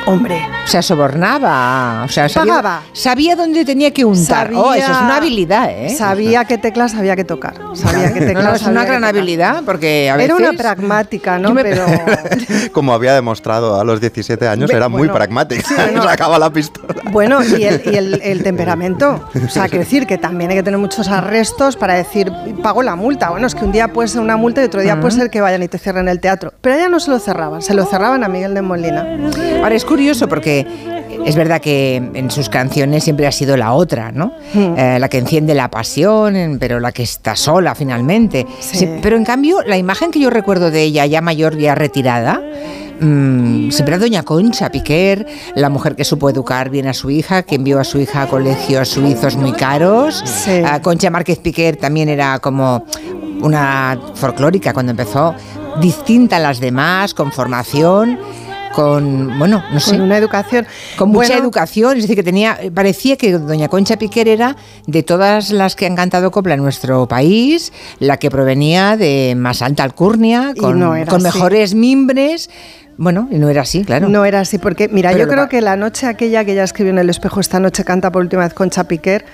[0.07, 0.41] Hombre.
[0.65, 2.03] O sea, sobornaba.
[2.05, 2.83] O sea, sabía, Pagaba.
[2.93, 4.51] sabía dónde tenía que untar.
[4.55, 5.91] oh, eso es una habilidad, ¿eh?
[5.91, 7.55] Sabía qué teclas había que tocar.
[7.75, 10.31] Sabía qué No, teclas no, es una gran habilidad porque a veces...
[10.39, 11.53] Era una pragmática, ¿no?
[11.53, 11.85] Me- Pero
[12.73, 15.63] Como había demostrado a los 17 años, era muy pragmática.
[15.69, 16.03] sí, bueno.
[16.03, 16.95] Sacaba la pistola.
[17.13, 19.25] bueno, y, el, y el- el temperamento.
[19.45, 22.33] O sea, quiero decir que también hay que tener muchos arrestos para decir,
[22.63, 23.31] pago la multa.
[23.31, 25.41] Bueno, es que un día puede ser una multa y otro día puede ser que
[25.41, 26.53] vayan y te cierren el teatro.
[26.61, 29.07] Pero ella no se lo cerraban, se lo cerraban a Miguel de Molina.
[29.63, 30.67] Ahora es curioso porque
[31.27, 34.33] es verdad que en sus canciones siempre ha sido la otra, ¿no?
[34.55, 34.75] Hmm.
[34.77, 38.47] Eh, la que enciende la pasión, pero la que está sola finalmente.
[38.61, 38.79] Sí.
[38.79, 42.41] Sí, pero en cambio, la imagen que yo recuerdo de ella, ya mayor, ya retirada,
[43.01, 47.43] mm, siempre era Doña Concha Piquer, la mujer que supo educar bien a su hija,
[47.43, 50.23] que envió a su hija a colegios suizos muy caros.
[50.25, 50.63] Sí.
[50.65, 52.85] Ah, Concha Márquez Piquer también era como
[53.43, 55.35] una folclórica cuando empezó,
[55.81, 58.19] distinta a las demás, con formación,
[58.73, 59.93] con, bueno, no sé.
[59.93, 60.67] Con una educación.
[60.97, 64.57] Con mucha educación, es decir, que tenía, parecía que doña Concha Piquer era
[64.87, 69.63] de todas las que han cantado copla en nuestro país, la que provenía de más
[69.63, 72.51] alta alcurnia, con, no mejores mimbres.
[72.97, 74.11] Bueno, y no era así, claro.
[74.11, 76.93] No era así, porque mira, Pero yo creo que la noche aquella que ella escribió
[76.93, 79.25] en el espejo, esta noche canta por última vez Concha Piquer,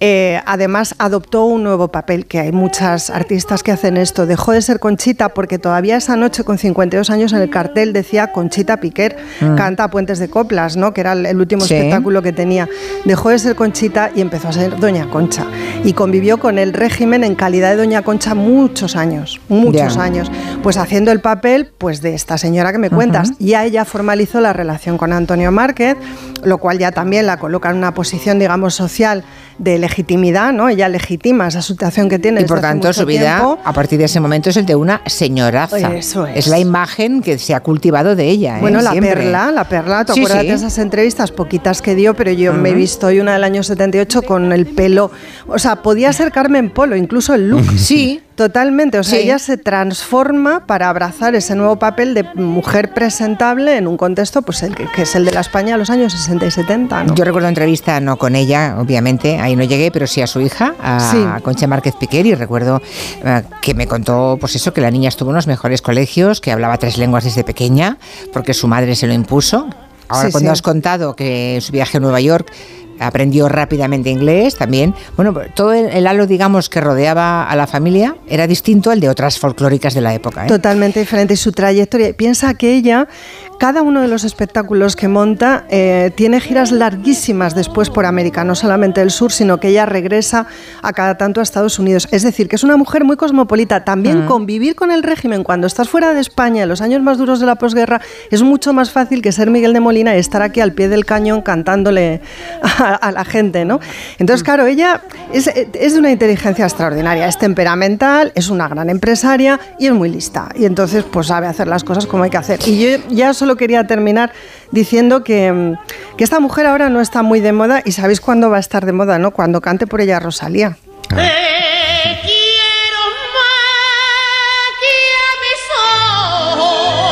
[0.00, 4.26] eh, además adoptó un nuevo papel, que hay muchas artistas que hacen esto.
[4.26, 8.32] Dejó de ser Conchita porque todavía esa noche con 52 años en el cartel decía
[8.32, 9.54] Conchita Piquer, Mm.
[9.56, 10.92] canta Puentes de Coplas, ¿no?
[10.92, 11.74] que era el- último Sí.
[11.74, 12.68] espectáculo que tenía.
[13.04, 15.46] Dejó de ser Conchita y empezó a ser Doña Concha.
[15.84, 20.30] Y convivió con el régimen en calidad de Doña Concha muchos años, muchos años,
[20.62, 23.32] pues haciendo el papel pues de esta señora que me cuentas.
[23.38, 25.96] Ya ella formalizó la relación con Antonio Márquez,
[26.42, 29.24] lo cual ya también la coloca en una posición, digamos, social
[29.58, 30.68] de legitimidad, ¿no?
[30.68, 32.40] Ella legitima esa situación que tiene.
[32.40, 33.58] Y por tanto, su vida, tiempo.
[33.64, 35.94] a partir de ese momento, es el de una señoraza.
[35.94, 36.46] Eso es.
[36.48, 38.58] la imagen que se ha cultivado de ella.
[38.58, 38.60] ¿eh?
[38.60, 39.14] Bueno, la Siempre.
[39.14, 40.48] perla, la perla, ¿te Sí, acuerdas sí.
[40.48, 41.30] de esas entrevistas?
[41.32, 44.66] Poquitas que dio, pero yo me he visto hoy una del año 78 con el
[44.66, 45.10] pelo.
[45.46, 47.64] O sea, podía ser Carmen Polo, incluso el look.
[47.78, 48.20] Sí.
[48.36, 48.98] Totalmente.
[48.98, 49.24] O sea, Sí.
[49.24, 54.62] ella se transforma para abrazar ese nuevo papel de mujer presentable en un contexto, pues
[54.62, 57.04] el que, que es el de la España de los años 60 y 70.
[57.04, 57.14] ¿no?
[57.14, 60.74] Yo recuerdo entrevista, no con ella, obviamente, ahí no llegué, pero sí a su hija,
[60.82, 61.42] a Sí.
[61.42, 62.82] Concha Márquez Piquer, y recuerdo
[63.24, 66.52] eh, que me contó, pues eso, que la niña estuvo en los mejores colegios, que
[66.52, 67.96] hablaba tres lenguas desde pequeña,
[68.34, 69.66] porque su madre se lo impuso.
[70.08, 70.52] Ahora, Sí, cuando sí.
[70.52, 72.52] has contado que su viaje a Nueva York
[72.98, 74.94] aprendió rápidamente inglés también.
[75.16, 79.38] Bueno, todo el, halo, digamos, que rodeaba a la familia era distinto al de otras
[79.38, 80.44] folclóricas de la época.
[80.44, 80.48] ¿eh?
[80.48, 82.12] Totalmente diferente y su trayectoria.
[82.14, 83.08] Piensa que ella,
[83.58, 88.54] cada uno de los espectáculos que monta, eh, tiene giras larguísimas después por América, no
[88.54, 90.46] solamente el sur, sino que ella regresa
[90.82, 92.08] a cada tanto a Estados Unidos.
[92.10, 93.84] Es decir, que es una mujer muy cosmopolita.
[93.84, 94.26] También Mm.
[94.26, 97.46] convivir con el régimen cuando estás fuera de España, en los años más duros de
[97.46, 98.00] la posguerra,
[98.30, 101.04] es mucho más fácil que ser Miguel de Molina y estar aquí al pie del
[101.04, 102.20] cañón cantándole
[102.62, 103.80] a, a la gente, ¿no?
[104.18, 105.02] Entonces, claro, ella
[105.32, 110.08] es, es de una inteligencia extraordinaria, es temperamental, es una gran empresaria y es muy
[110.08, 110.48] lista.
[110.54, 112.60] Y entonces, pues sabe hacer las cosas como hay que hacer.
[112.66, 114.32] Y yo ya solo quería terminar
[114.72, 118.50] diciendo que, mm, que esta mujer ahora no está muy de moda y sabéis cuándo
[118.50, 119.30] va a estar de moda, ¿no?
[119.30, 120.76] Cuando cante por ella Rosalía.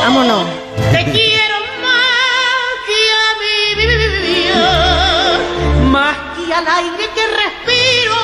[0.01, 0.45] Vámonos.
[0.91, 5.39] Te quiero más que a mi vida,
[5.89, 8.19] más que al aire que respiro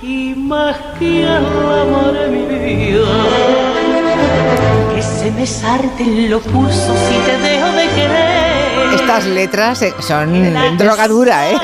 [0.00, 1.44] y más que al
[1.82, 3.73] amor de mi vida.
[5.20, 8.94] Se me sarten los pulsos si te dejo de querer.
[8.94, 11.56] Estas letras eh, son drogadura, ¿eh?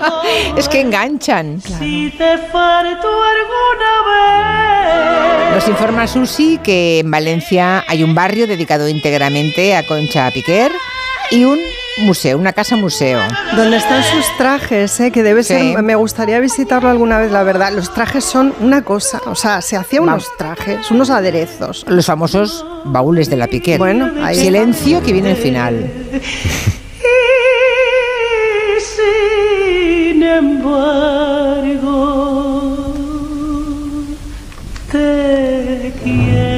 [0.56, 1.60] es que enganchan.
[1.60, 5.54] Si te falto alguna vez.
[5.54, 10.72] Nos informa Susi que en Valencia hay un barrio dedicado íntegramente a Concha Piquer
[11.30, 11.58] y un
[11.98, 13.20] museo, una casa museo.
[13.56, 15.10] Donde están sus trajes, ¿eh?
[15.10, 15.54] que debe Sí.
[15.54, 15.82] ser.
[15.82, 17.72] Me gustaría visitarlo alguna vez, la verdad.
[17.72, 19.20] Los trajes son una cosa.
[19.26, 21.84] O sea, se hacían unos trajes, unos aderezos.
[21.88, 23.78] Los famosos baúles de la Piquer.
[23.78, 24.44] Bueno, ahí está.
[24.44, 25.90] Silencio que viene el final.
[27.02, 28.80] Y
[30.12, 31.94] sin embargo,
[34.90, 36.51] te quiero.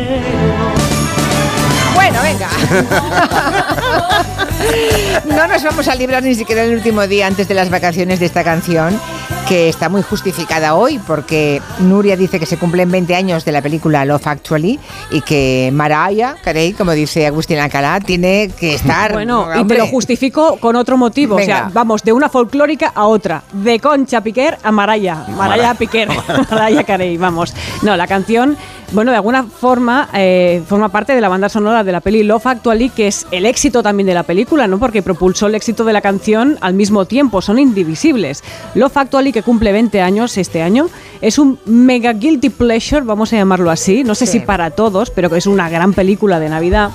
[5.26, 8.26] No nos vamos a librar ni siquiera el último día antes de las vacaciones de
[8.26, 9.00] esta canción,
[9.48, 13.60] que está muy justificada hoy porque Nuria dice que se cumplen 20 años de la
[13.60, 14.80] película Love Actually
[15.10, 19.12] y que Mariah Carey, como dice Agustín Alcalá, tiene que estar...
[19.12, 21.36] Bueno, y te lo justifico con otro motivo.
[21.36, 21.70] O sea, Venga.
[21.74, 23.42] vamos de una folclórica a otra.
[23.52, 25.26] De Concha Piquer a Maraya.
[25.36, 26.08] Maraya Mara- Piquer.
[26.50, 27.52] Maraya Carey, vamos.
[27.82, 28.56] No, la canción,
[28.92, 32.46] bueno, de alguna forma eh, forma parte de la banda sonora de la peli Love
[32.46, 34.78] Actually, que es el éxito también de la película, ¿no?
[34.78, 37.42] Porque propulsó el éxito de la canción al mismo tiempo.
[37.42, 38.42] Son indivisibles.
[38.74, 40.86] Love Actually, que cumple 20 años este año,
[41.20, 44.02] es un mega guilty pleasure, vamos a llamarlo así.
[44.04, 44.32] No sé Sí.
[44.38, 46.90] si para todos, pero que es una gran película de Navidad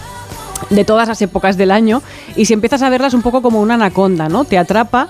[0.72, 2.02] de todas las épocas del año
[2.36, 4.44] y si empiezas a verlas un poco como una anaconda, ¿no?
[4.46, 5.08] Te atrapa,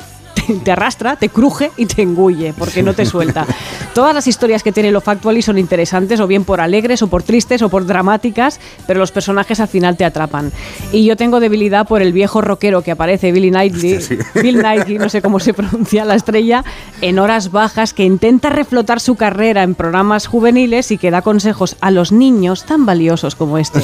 [0.58, 3.46] te, te arrastra, te cruje y te engulle porque no te suelta.
[3.94, 7.24] Todas las historias que tiene lo Factually son interesantes, o bien por alegres, o por
[7.24, 10.52] tristes, o por dramáticas, pero los personajes al final te atrapan.
[10.92, 14.00] Y yo tengo debilidad por el viejo rockero que aparece, Billy Knightley,
[14.36, 16.64] Bill Nighy, no sé cómo se pronuncia la estrella,
[17.02, 21.76] en horas bajas, que intenta reflotar su carrera en programas juveniles y que da consejos
[21.82, 23.82] a los niños tan valiosos como este.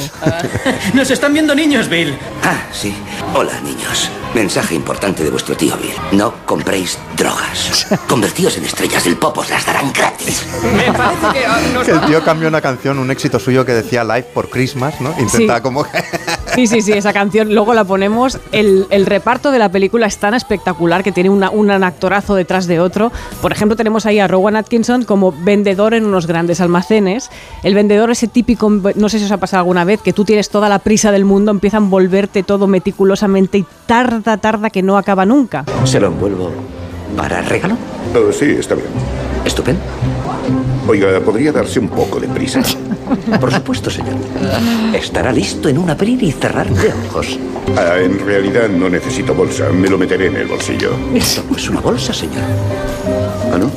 [0.94, 2.14] Nos están viendo niños, Bill.
[2.42, 2.94] Ah, sí.
[3.34, 4.10] Hola, niños.
[4.34, 6.18] Mensaje importante de vuestro tío Bill.
[6.18, 7.86] No compréis drogas.
[8.08, 10.42] Convertíos en estrellas del pop, os las darán gratis.
[10.74, 14.02] Me parece que ah, nos el tío cambió una canción, un éxito suyo que decía
[14.04, 15.10] Live por Christmas, ¿no?
[15.18, 15.62] Intentaba Sí.
[15.62, 16.02] como que...
[16.54, 18.38] Sí, sí, sí, esa canción luego la ponemos.
[18.52, 22.66] El, el reparto de la película es tan espectacular que tiene una- un actorazo detrás
[22.66, 23.12] de otro.
[23.42, 27.28] Por ejemplo, tenemos ahí a Rowan Atkinson como vendedor en unos grandes almacenes.
[27.62, 30.48] El vendedor, ese típico, no sé si os ha pasado alguna vez, que tú tienes
[30.48, 34.96] toda la prisa del mundo, empieza a envolverte todo meticulosamente y tarda, tarda que no
[34.96, 35.66] acaba nunca.
[35.84, 36.35] ¿Se lo envuelvo
[37.16, 37.76] para regalo?
[38.14, 38.88] Oh, sí, está bien.
[39.44, 39.80] Estupendo.
[40.88, 42.62] Oiga, ¿podría darse un poco de prisa?
[43.40, 44.14] Por supuesto, señor.
[44.94, 47.38] Estará listo en un abrir y cerrar de ojos.
[47.76, 49.70] Ah, en realidad no necesito bolsa.
[49.70, 50.92] Me lo meteré en el bolsillo.
[51.14, 52.42] Eso no es una bolsa, señor.
[53.52, 53.70] ¿Ah, no?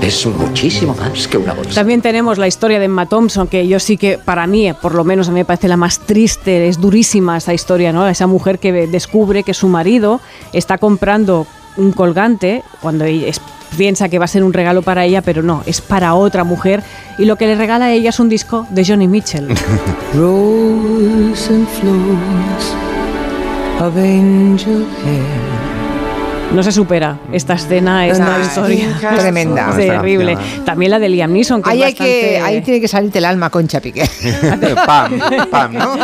[0.00, 1.74] Es muchísimo más que una bolsa.
[1.74, 5.04] También tenemos la historia de Emma Thompson, que yo sí que, para mí, por lo
[5.04, 8.08] menos a mí me parece la más triste, es durísima esa historia, ¿no?
[8.08, 10.20] Esa mujer que descubre que su marido
[10.54, 11.46] está comprando
[11.80, 13.40] un colgante cuando ella es-
[13.76, 16.82] piensa que va a ser un regalo para ella, pero no, es para otra mujer
[17.18, 19.46] y lo que le regala a ella es un disco de Johnny Mitchell.
[20.14, 22.74] Rose and flowers
[23.80, 25.69] of angel hair.
[26.54, 28.88] No se supera esta escena, esta historia.
[29.18, 29.70] tremenda.
[29.76, 30.36] Terrible.
[30.64, 33.18] También la de Liam Neeson, que Ahí, es hay que, bastante- ahí tiene que salirte
[33.18, 34.02] el alma, Concha Piqué.
[34.86, 35.12] pam,
[35.50, 35.94] pam, ¿no?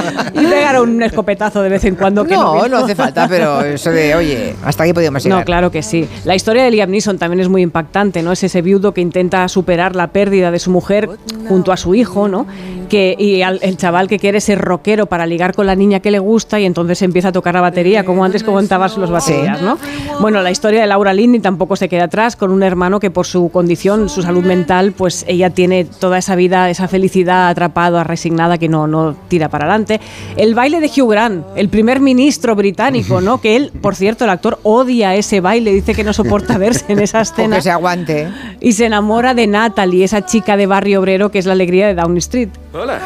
[0.40, 2.24] Y pegar un escopetazo de vez en cuando.
[2.24, 5.40] Que No, no, no hace falta, pero eso de, oye, hasta aquí podíamos llegar.
[5.40, 6.08] No, claro que sí.
[6.24, 8.30] La historia de Liam Neeson también es muy impactante, ¿no?
[8.32, 11.10] Es ese viudo que intenta superar la pérdida de su mujer
[11.48, 12.46] junto a su hijo, ¿no?
[12.88, 16.12] Que, y al- el chaval que quiere ser rockero para ligar con la niña que
[16.12, 19.76] le gusta y entonces empieza a tocar la batería, como antes comentabas los baterías, ¿no?
[20.20, 23.26] Bueno, la historia de Laura Linney tampoco se queda atrás, con un hermano que por
[23.26, 28.58] su condición, su salud mental, pues ella tiene toda esa vida, esa felicidad atrapada, resignada,
[28.58, 30.00] que no, no tira para adelante.
[30.36, 33.40] El baile de Hugh Grant, el primer ministro británico, ¿no?
[33.40, 37.00] Que él, por cierto, el actor odia ese baile, dice que no soporta verse en
[37.00, 37.56] esa escena.
[37.56, 38.28] Que se aguante.
[38.60, 41.94] Y se enamora de Natalie, esa chica de barrio obrero que es la alegría de
[41.94, 42.48] Downing Street.
[42.72, 43.00] Hola.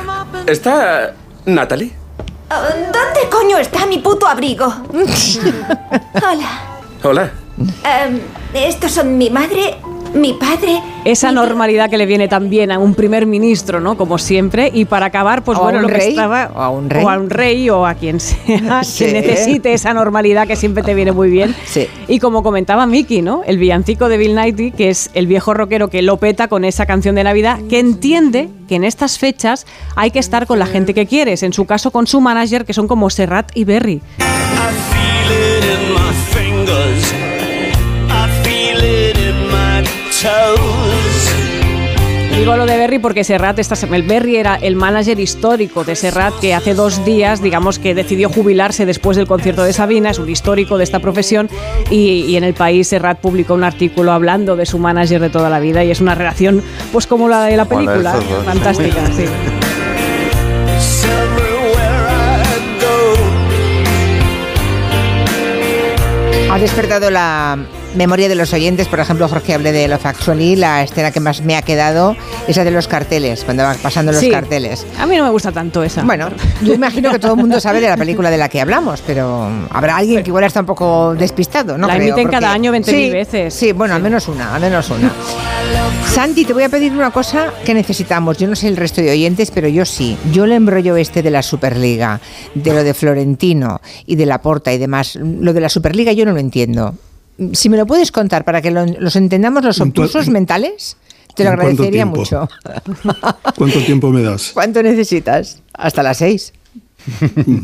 [0.46, 1.14] ¿Está
[1.46, 1.92] Natalie?
[2.50, 4.66] ¿Dónde coño está mi puto abrigo?
[6.14, 6.69] Hola.
[7.02, 7.30] Hola.
[7.58, 8.18] Em,
[8.54, 9.74] estos son mi madre,
[10.14, 10.80] mi padre.
[11.04, 13.96] Esa normalidad que le viene también a un primer ministro, ¿no?
[13.96, 14.70] Como siempre.
[14.72, 16.50] Y para acabar, pues O a bueno, un lo que rey, estaba.
[16.54, 17.04] o a un rey.
[17.04, 19.06] O a un rey o a quien sea, Sí.
[19.06, 21.54] que necesite esa normalidad que siempre te viene muy bien.
[21.66, 21.86] Sí.
[22.08, 23.42] Y como comentaba Miki, ¿no?
[23.46, 26.84] El villancico de Bill Nighy, que es el viejo rockero que lo peta con esa
[26.86, 30.92] canción de Navidad, que entiende que en estas fechas hay que estar con la gente
[30.94, 31.42] que quieres.
[31.42, 34.02] En su caso, con su manager, que son como Serrat y Berry.
[42.36, 46.34] Digo lo de Berry porque Serrat, esta, el Berry era el manager histórico de Serrat
[46.40, 50.28] que hace dos días, digamos que decidió jubilarse después del concierto de Sabina, es un
[50.28, 51.48] histórico de esta profesión
[51.88, 55.48] y, y en el país Serrat publicó un artículo hablando de su manager de toda
[55.48, 58.12] la vida y es una relación pues como la de la película,
[58.44, 59.24] fantástica, sí.
[66.50, 67.58] Ha despertado la
[67.94, 71.40] memoria de los oyentes, por ejemplo, Jorge hablé de Love Actually, la escena que más
[71.42, 72.16] me ha quedado,
[72.48, 74.30] esa de los carteles, cuando van pasando los Sí.
[74.30, 74.86] carteles.
[74.98, 76.02] A mí no me gusta tanto esa.
[76.02, 76.28] Bueno,
[76.62, 79.48] yo imagino que todo el mundo sabe de la película de la que hablamos, pero
[79.70, 81.86] habrá alguien que igual está un poco despistado, ¿no?
[81.86, 83.54] La creo, emiten porque- cada año 20.000 Sí, veces.
[83.54, 85.12] Sí, bueno, al menos una, al menos una.
[86.12, 88.36] Santi, te voy a pedir una cosa que necesitamos.
[88.38, 90.16] Yo no sé el resto de oyentes, pero yo sí.
[90.32, 92.20] Yo el embrollo este de la Superliga,
[92.54, 96.24] de lo de Florentino y de la Porta y demás, lo de la Superliga yo
[96.24, 96.94] no lo entiendo.
[97.52, 100.96] Si me lo puedes contar para que lo- los entendamos los obtusos mentales,
[101.34, 102.48] te lo ¿En cuánto agradecería mucho.
[103.56, 104.50] ¿Cuánto tiempo me das?
[104.52, 105.62] ¿Cuánto necesitas?
[105.72, 106.52] Hasta las seis.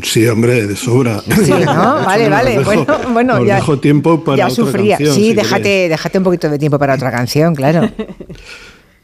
[0.03, 1.21] Sí, hombre, de sobra.
[1.21, 1.63] Sí, ¿no?
[2.05, 2.57] Vale, vale.
[2.59, 3.55] Dejo- bueno, bueno, ya.
[3.55, 4.97] dejo tiempo para ya otra sufría.
[4.97, 7.87] canción, sí, si déjate, déjate un poquito de tiempo para otra canción, claro.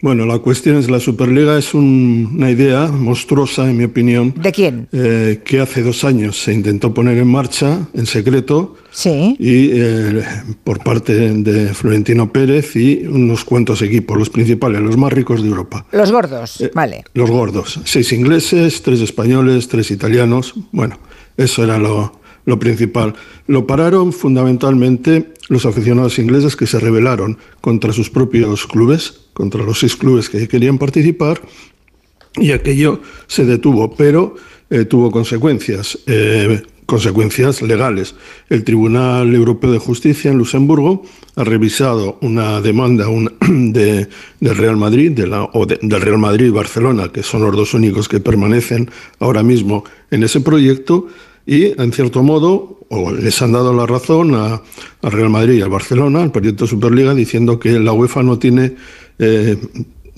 [0.04, 4.52] Bueno, la cuestión es, la Superliga es un- una idea monstruosa, en mi opinión, ¿De
[4.52, 4.90] quién?
[4.92, 9.38] eh, que hace dos años se intentó poner en marcha en secreto Sí.
[9.40, 10.22] y eh,
[10.66, 15.48] por parte de Florentino Pérez y unos cuantos equipos, los principales, los más ricos de
[15.48, 15.86] Europa.
[15.94, 17.06] Los gordos, Eh, vale.
[17.14, 17.80] Los gordos.
[17.86, 20.54] Seis ingleses, tres españoles, tres italianos.
[20.74, 21.00] Bueno,
[21.38, 23.14] eso era lo, lo principal.
[23.48, 29.80] Lo pararon fundamentalmente los aficionados ingleses que se rebelaron contra sus propios clubes, contra los
[29.80, 31.42] seis clubes que querían participar,
[32.36, 34.36] y aquello se detuvo, pero
[34.70, 38.16] eh, tuvo consecuencias, eh, consecuencias legales.
[38.50, 41.04] El Tribunal Europeo de Justicia en Luxemburgo
[41.36, 43.06] ha revisado una demanda
[43.50, 44.08] de,
[44.40, 48.90] del Real Madrid, del Real Madrid y Barcelona, que son los dos únicos que permanecen
[49.20, 51.08] ahora mismo en ese proyecto,
[51.46, 54.62] y en cierto modo o les han dado la razón a,
[55.02, 58.76] al Real Madrid y al Barcelona, al proyecto Superliga, diciendo que la UEFA no tiene
[59.20, 59.58] eh,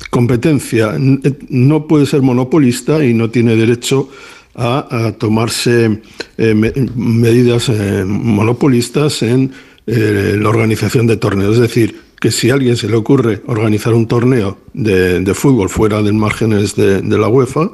[0.10, 4.10] competencia, n- no puede ser monopolista y no tiene derecho
[4.56, 6.02] a, tomarse
[6.38, 9.52] eh, me- medidas eh, monopolistas en
[9.88, 11.56] eh, la organización de torneos.
[11.56, 15.70] Es decir, que si a alguien se le ocurre organizar un torneo de, de fútbol
[15.70, 17.70] fuera de márgenes de la UEFA,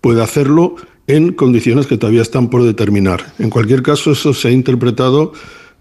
[0.00, 0.76] puede hacerlo
[1.06, 3.32] en condiciones que todavía están por determinar.
[3.38, 5.32] En cualquier caso, eso se ha interpretado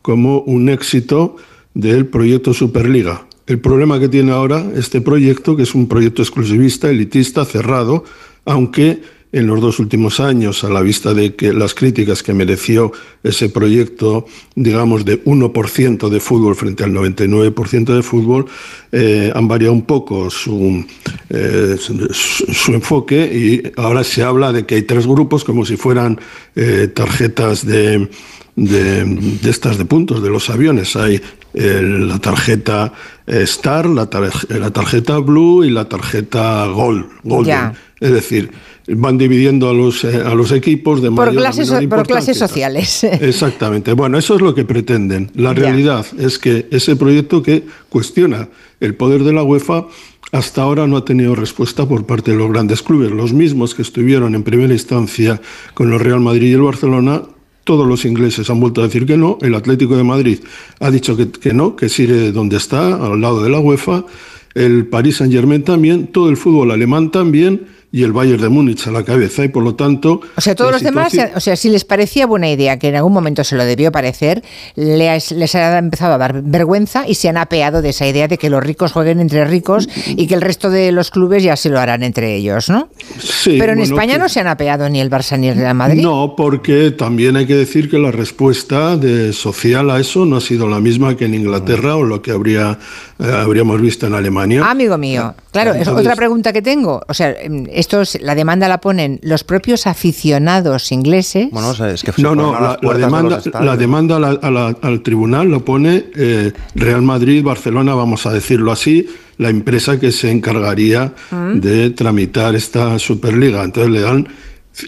[0.01, 1.35] como un éxito
[1.73, 3.25] del proyecto Superliga.
[3.47, 8.03] El problema que tiene ahora este proyecto, que es un proyecto exclusivista, elitista, cerrado,
[8.45, 9.01] aunque
[9.37, 12.91] en los dos últimos años, a la vista de que las críticas que mereció
[13.23, 18.45] ese proyecto, digamos, de 1% de fútbol frente al 99% de fútbol,
[18.91, 20.85] eh, han variado un poco su,
[21.29, 25.75] eh, su, su enfoque y ahora se habla de que hay tres grupos como si
[25.75, 26.19] fueran
[26.55, 28.09] eh, tarjetas de,
[28.55, 30.95] de, de estas de puntos de los aviones.
[30.95, 31.21] Hay
[31.53, 32.93] eh, la tarjeta
[33.27, 37.05] Star, la, tarje- la tarjeta Blue y la tarjeta Gold.
[37.23, 37.53] Golden.
[37.99, 38.51] Es decir,
[38.87, 42.37] van dividiendo a los, eh, a los equipos de Por mayor clases, menor por clases
[42.37, 43.03] sociales.
[43.03, 43.93] Exactamente.
[43.93, 45.31] Bueno, eso es lo que pretenden.
[45.35, 45.61] La Ya.
[45.61, 48.49] realidad es que ese proyecto que cuestiona
[48.79, 49.87] el poder de la UEFA
[50.31, 53.11] hasta ahora no ha tenido respuesta por parte de los grandes clubes.
[53.11, 55.41] Los mismos que estuvieron en primera instancia
[55.73, 57.23] con el Real Madrid y el Barcelona,
[57.63, 59.37] todos los ingleses han vuelto a decir que no.
[59.41, 60.39] El Atlético de Madrid
[60.79, 64.05] ha dicho que, que no, que sigue donde está, al lado de la UEFA.
[64.53, 68.91] El Paris Saint-Germain también, todo el fútbol alemán también y el Bayern de Múnich a
[68.91, 69.45] la cabeza.
[69.45, 70.19] Y por lo tanto.
[70.35, 73.13] O sea, todos los demás, o sea, si les parecía buena idea, que en algún
[73.13, 74.43] momento se lo debió parecer,
[74.75, 78.37] les, les ha empezado a dar vergüenza y se han apeado de esa idea de
[78.37, 81.69] que los ricos jueguen entre ricos y que el resto de los clubes ya se
[81.69, 82.89] lo harán entre ellos, ¿no?
[83.17, 85.55] Sí, Pero en bueno, España que- no se han apeado ni el Barça ni el
[85.55, 86.01] Real Madrid.
[86.01, 90.41] No, porque también hay que decir que la respuesta de social a eso no ha
[90.41, 92.77] sido la misma que en Inglaterra o lo que habría,
[93.19, 94.61] habríamos visto en Alemania.
[94.65, 97.01] Ah, Amigo mío, claro, es otra pregunta que tengo.
[97.07, 101.49] O sea, em, esto es, la demanda la ponen los propios aficionados ingleses.
[101.51, 103.65] Bueno, o sea, es que se No, no, la, la puertas de demanda, los estadios.
[103.71, 108.25] la demanda a la- a la- al tribunal lo pone eh, Real Madrid, Barcelona, vamos
[108.25, 111.59] a decirlo así, la empresa que se encargaría Mm.
[111.59, 113.63] de tramitar esta Superliga.
[113.63, 114.27] Entonces le dan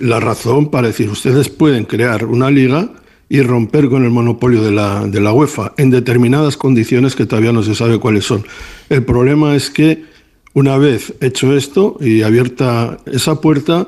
[0.01, 2.89] la razón para decir, ustedes pueden crear una liga
[3.29, 7.51] y romper con el monopolio de la, de la UEFA en determinadas condiciones que todavía
[7.51, 8.43] no se sabe cuáles son.
[8.89, 10.03] El problema es que
[10.53, 13.87] una vez hecho esto y abierta esa puerta,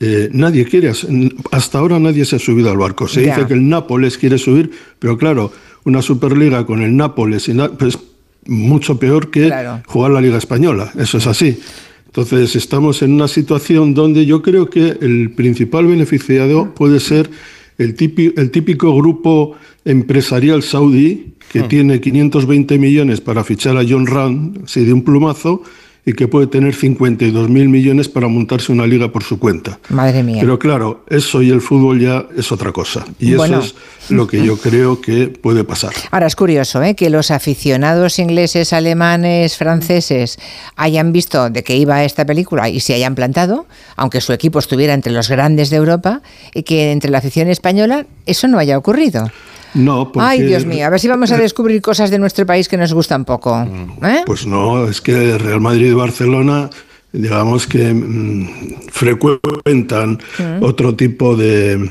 [0.00, 1.06] eh, nadie quiere, as-
[1.52, 3.06] hasta ahora nadie se ha subido al barco.
[3.06, 3.34] Se Ya.
[3.36, 5.52] dice que el Nápoles quiere subir, pero claro,
[5.84, 7.98] una Superliga con el Nápoles na- pues,
[8.46, 9.82] mucho peor que Claro.
[9.86, 10.90] jugar la Liga Española.
[10.98, 11.58] Eso es así.
[12.06, 17.30] Entonces estamos en una situación donde yo creo que el principal beneficiado puede ser
[17.78, 24.06] el típico, el típico grupo empresarial saudí que tiene 520 millones para fichar a John
[24.06, 25.62] Rand, así de un plumazo,
[26.04, 29.78] y que puede tener 52 mil millones para montarse una liga por su cuenta.
[29.88, 30.38] Madre mía.
[30.40, 33.04] Pero claro, eso y el fútbol ya es otra cosa.
[33.20, 33.60] Y Bueno.
[33.60, 33.74] eso
[34.04, 35.92] es lo que yo creo que puede pasar.
[36.10, 36.96] Ahora es curioso ¿eh?
[36.96, 40.38] que los aficionados ingleses, alemanes, franceses
[40.74, 43.66] hayan visto de qué iba esta película y se hayan plantado,
[43.96, 46.22] aunque su equipo estuviera entre los grandes de Europa,
[46.52, 49.30] y que entre la afición española eso no haya ocurrido.
[49.74, 52.68] No, porque, Ay, Dios mío, a ver si vamos a descubrir cosas de nuestro país
[52.68, 53.58] que nos gustan poco.
[54.04, 54.22] ¿eh?
[54.26, 56.68] Pues no, es que Real Madrid y Barcelona,
[57.12, 58.48] digamos que mm,
[58.90, 60.62] frecuentan Mm.
[60.62, 61.88] otro tipo de,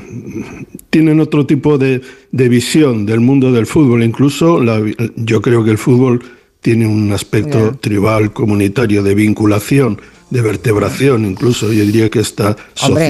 [0.90, 4.02] tienen otro tipo de, de visión del mundo del fútbol.
[4.02, 4.82] Incluso la-
[5.16, 6.22] yo creo que el fútbol
[6.60, 13.08] tiene un aspecto tribal, comunitario, de vinculación, de vertebración, incluso yo diría que está Hombre.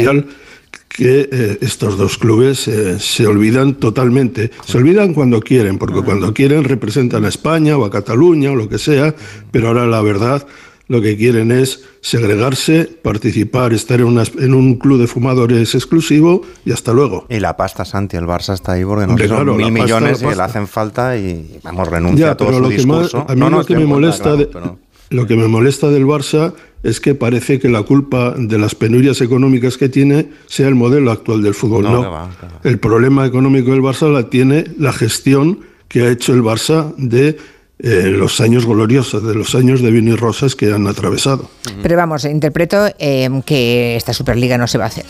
[0.96, 4.50] Que eh, estos dos clubes eh, se olvidan totalmente.
[4.66, 8.68] Se olvidan cuando quieren, porque cuando quieren representan a España o a Cataluña o lo
[8.68, 9.14] que sea,
[9.50, 10.46] pero ahora la verdad
[10.88, 16.42] lo que quieren es segregarse, participar, estar en, una- en un club de fumadores exclusivo
[16.66, 17.24] y hasta luego.
[17.30, 19.66] Y la pasta, Santi, el Barça está ahí porque no Hombre, sé, son claro, mil
[19.68, 22.68] pasta, millones y le hacen falta y vamos, renuncia Ya, a todo pero su lo
[22.68, 23.26] que, más, discurso.
[23.26, 24.78] a mí No, lo que me molesta claro, de, pero-
[25.12, 29.20] lo que me molesta del Barça es que parece que la culpa de las penurias
[29.20, 31.84] económicas que tiene sea el modelo actual del fútbol.
[31.84, 32.60] No, No, que va, que va.
[32.64, 37.36] el problema económico del Barça la tiene la gestión que ha hecho el Barça de
[37.78, 41.50] eh, los años gloriosos, de los años de Vini Rosas que han atravesado.
[41.82, 45.04] Pero vamos, interpreto eh, que esta Superliga no se va a hacer.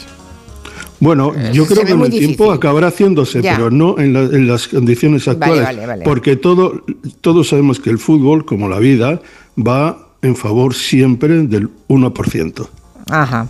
[1.01, 2.53] Bueno, yo Eh, se creo que en muy el tiempo difícil.
[2.53, 3.57] acabará haciéndose, Ya.
[3.57, 5.65] pero no en, la- en las condiciones actuales.
[5.65, 6.05] vale, vale.
[6.05, 6.85] Porque todo,
[7.21, 9.21] todos sabemos que el fútbol, como la vida,
[9.57, 12.69] va en favor siempre del 1%.
[13.11, 13.49] Ajá.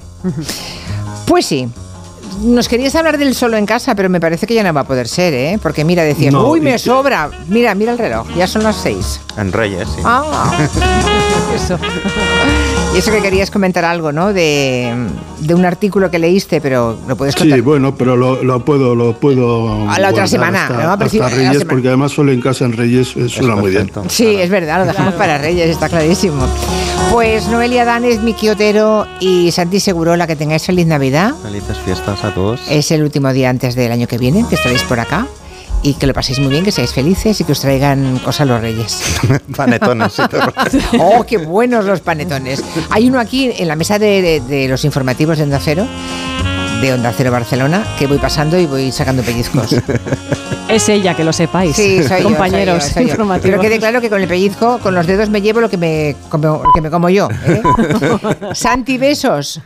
[1.26, 1.68] Pues sí.
[2.40, 4.84] Nos querías hablar del solo en casa, pero me parece que ya no va a
[4.84, 5.58] poder ser, ¿eh?
[5.62, 7.30] Porque mira, decías, No, uy, me sobra.
[7.48, 9.20] Mira, mira el reloj, ya son las seis.
[9.36, 10.02] En Reyes, sí.
[10.04, 10.52] Ah,
[11.54, 11.78] eso.
[12.94, 14.34] Y eso que querías comentar algo, ¿no?
[14.34, 14.92] De,
[15.38, 17.56] de un artículo que leíste, pero lo puedes contar.
[17.56, 19.88] Sí, bueno, pero lo, lo puedo, lo puedo.
[19.90, 20.92] A la otra semana, hasta, ¿no?
[20.92, 21.64] hasta Reyes, semana.
[21.70, 23.90] porque además solo en casa en Reyes suena muy bien.
[24.08, 26.46] Sí, es verdad, lo dejamos para Reyes, está clarísimo.
[27.10, 31.34] Pues Noelia Danes, Miki Otero y Santi Segurola, que tengáis feliz Navidad.
[31.42, 32.60] Felices fiestas a todos.
[32.68, 35.26] Es el último día antes del año que viene, que estaréis por acá.
[35.84, 38.60] Y que lo paséis muy bien, que seáis felices y que os traigan cosas los
[38.60, 39.02] reyes.
[39.56, 40.12] Panetones.
[41.00, 42.62] ¡Oh, qué buenos los panetones!
[42.90, 45.84] Hay uno aquí en la mesa de, de- de los informativos de Onda Cero,
[46.80, 49.74] de Onda Cero Barcelona, que voy pasando y voy sacando pellizcos.
[50.68, 51.76] Es ella, que lo sepáis.
[51.76, 53.10] Sí, soy yo, Compañeros soy yo, soy yo.
[53.10, 53.50] informativos.
[53.50, 56.16] Pero quede claro que con el pellizco, con los dedos me llevo lo que me
[56.30, 57.28] como, lo que me como yo.
[57.46, 57.60] ¿eh?
[58.54, 59.60] Santi, besos.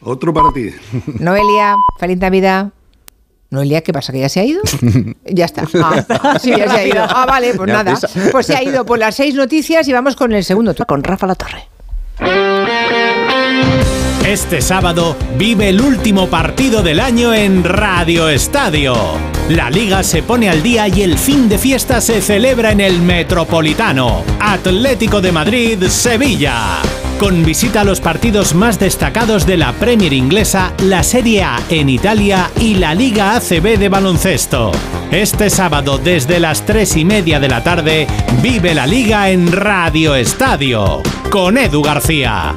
[0.00, 0.70] Otro para ti.
[1.18, 2.70] Noelia, feliz Navidad.
[3.50, 4.12] Noelia, ¿qué pasa?
[4.12, 4.60] ¿Que ya se ha ido?
[5.24, 5.64] Ya está.
[5.74, 7.02] Ah, sí, ya se ha ido.
[7.08, 7.98] Ah, vale, pues nada.
[8.32, 10.74] Pues se ha ido por las seis noticias y vamos con el segundo.
[10.86, 11.68] Con Rafa La Torre.
[14.26, 18.96] Este sábado vive el último partido del año en Radio Estadio.
[19.48, 23.00] La liga se pone al día y el fin de fiesta se celebra en el
[23.00, 24.24] Metropolitano.
[24.40, 26.82] Atlético de Madrid, Sevilla.
[27.20, 31.88] Con visita a los partidos más destacados de la Premier inglesa, la Serie A en
[31.88, 34.72] Italia y la Liga ACB de baloncesto.
[35.12, 38.08] Este sábado desde las 3 y media de la tarde,
[38.42, 41.00] vive la liga en Radio Estadio.
[41.30, 42.56] Con Edu García.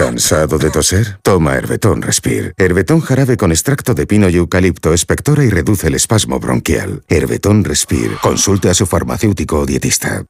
[0.00, 1.18] ¿Cansado de toser?
[1.22, 2.54] Toma Herbetón Respire.
[2.56, 7.02] Herbetón jarabe con extracto de pino y eucalipto espectora y reduce el espasmo bronquial.
[7.06, 8.16] Herbetón Respire.
[8.22, 10.24] Consulte a su farmacéutico o dietista.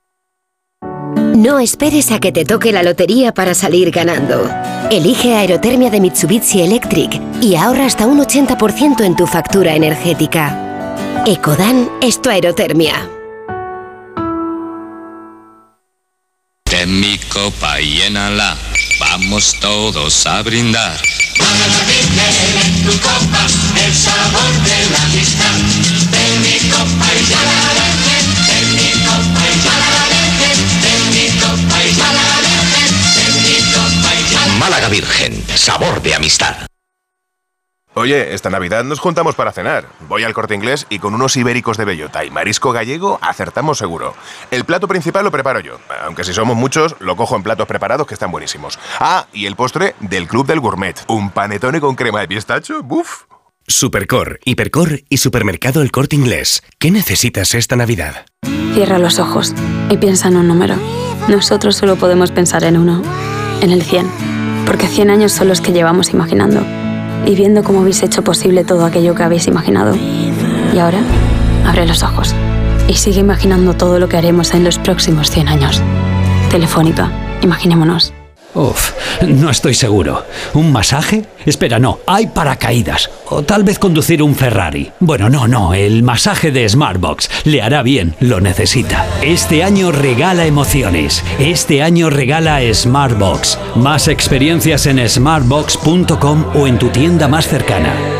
[1.14, 4.50] No esperes a que te toque la lotería para salir ganando.
[4.90, 11.22] Elige Aerotermia de Mitsubishi Electric y ahorra hasta un 80% en tu factura energética.
[11.28, 13.08] Ecodan es tu aerotermia.
[16.64, 18.56] Ten mi copa y llénala,
[19.20, 21.00] vamos todos a brindar.
[22.64, 23.46] en tu copa
[23.84, 25.56] el sabor de la amistad.
[26.10, 30.92] De mi copa y ya la dejen, de mi copa y ya la dejen, de
[31.12, 36.02] mi copa y ya la dejen, de mi copa y ya la Málaga Virgen, sabor
[36.02, 36.56] de amistad.
[37.94, 39.86] Oye, esta Navidad nos juntamos para cenar.
[40.08, 44.14] Voy al corte inglés y con unos ibéricos de bellota y marisco gallego acertamos seguro.
[44.52, 48.06] El plato principal lo preparo yo, aunque si somos muchos, lo cojo en platos preparados
[48.06, 48.78] que están buenísimos.
[49.00, 50.94] Ah, y el postre del Club del Gourmet.
[51.08, 53.24] Un panetone con crema de pistacho, ¡buf!
[53.66, 56.62] Supercor, Hipercor y Supermercado El Corte Inglés.
[56.78, 58.26] ¿Qué necesitas esta Navidad?
[58.74, 59.52] Cierra los ojos
[59.90, 60.76] y piensa en un número.
[61.28, 63.02] Nosotros solo podemos pensar en uno,
[63.60, 64.08] en el 100.
[64.64, 66.64] Porque 100 años son los que llevamos imaginando.
[67.26, 69.94] Y viendo cómo habéis hecho posible todo aquello que habéis imaginado.
[69.94, 71.00] Y ahora,
[71.66, 72.34] abre los ojos.
[72.88, 75.82] Y sigue imaginando todo lo que haremos en los próximos 100 años.
[76.50, 77.10] Telefónica,
[77.42, 78.12] imaginémonos.
[78.54, 78.92] Uf,
[79.26, 80.24] no estoy seguro.
[80.54, 81.24] ¿Un masaje?
[81.46, 83.10] Espera, no, hay paracaídas.
[83.28, 84.90] O tal vez conducir un Ferrari.
[84.98, 87.30] Bueno, no, no, el masaje de Smartbox.
[87.44, 89.06] Le hará bien, lo necesita.
[89.22, 91.22] Este año regala emociones.
[91.38, 93.58] Este año regala Smartbox.
[93.76, 98.19] Más experiencias en smartbox.com o en tu tienda más cercana.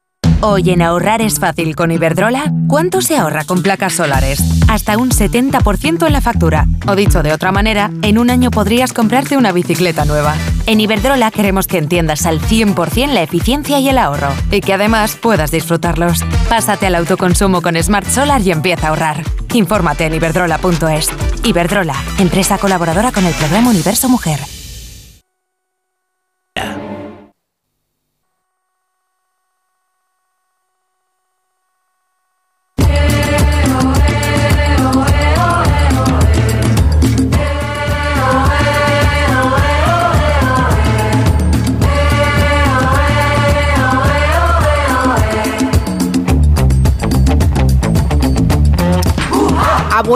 [0.43, 2.51] Hoy en ahorrar es fácil con Iberdrola.
[2.67, 4.41] ¿Cuánto se ahorra con placas solares?
[4.67, 6.65] Hasta un 70% en la factura.
[6.87, 10.33] O dicho de otra manera, en un año podrías comprarte una bicicleta nueva.
[10.65, 14.33] En Iberdrola queremos que entiendas al 100% la eficiencia y el ahorro.
[14.49, 16.23] Y que además puedas disfrutarlos.
[16.49, 19.23] Pásate al autoconsumo con Smart Solar y empieza a ahorrar.
[19.53, 21.09] Infórmate en iberdrola.es.
[21.43, 24.39] Iberdrola, empresa colaboradora con el programa Universo Mujer.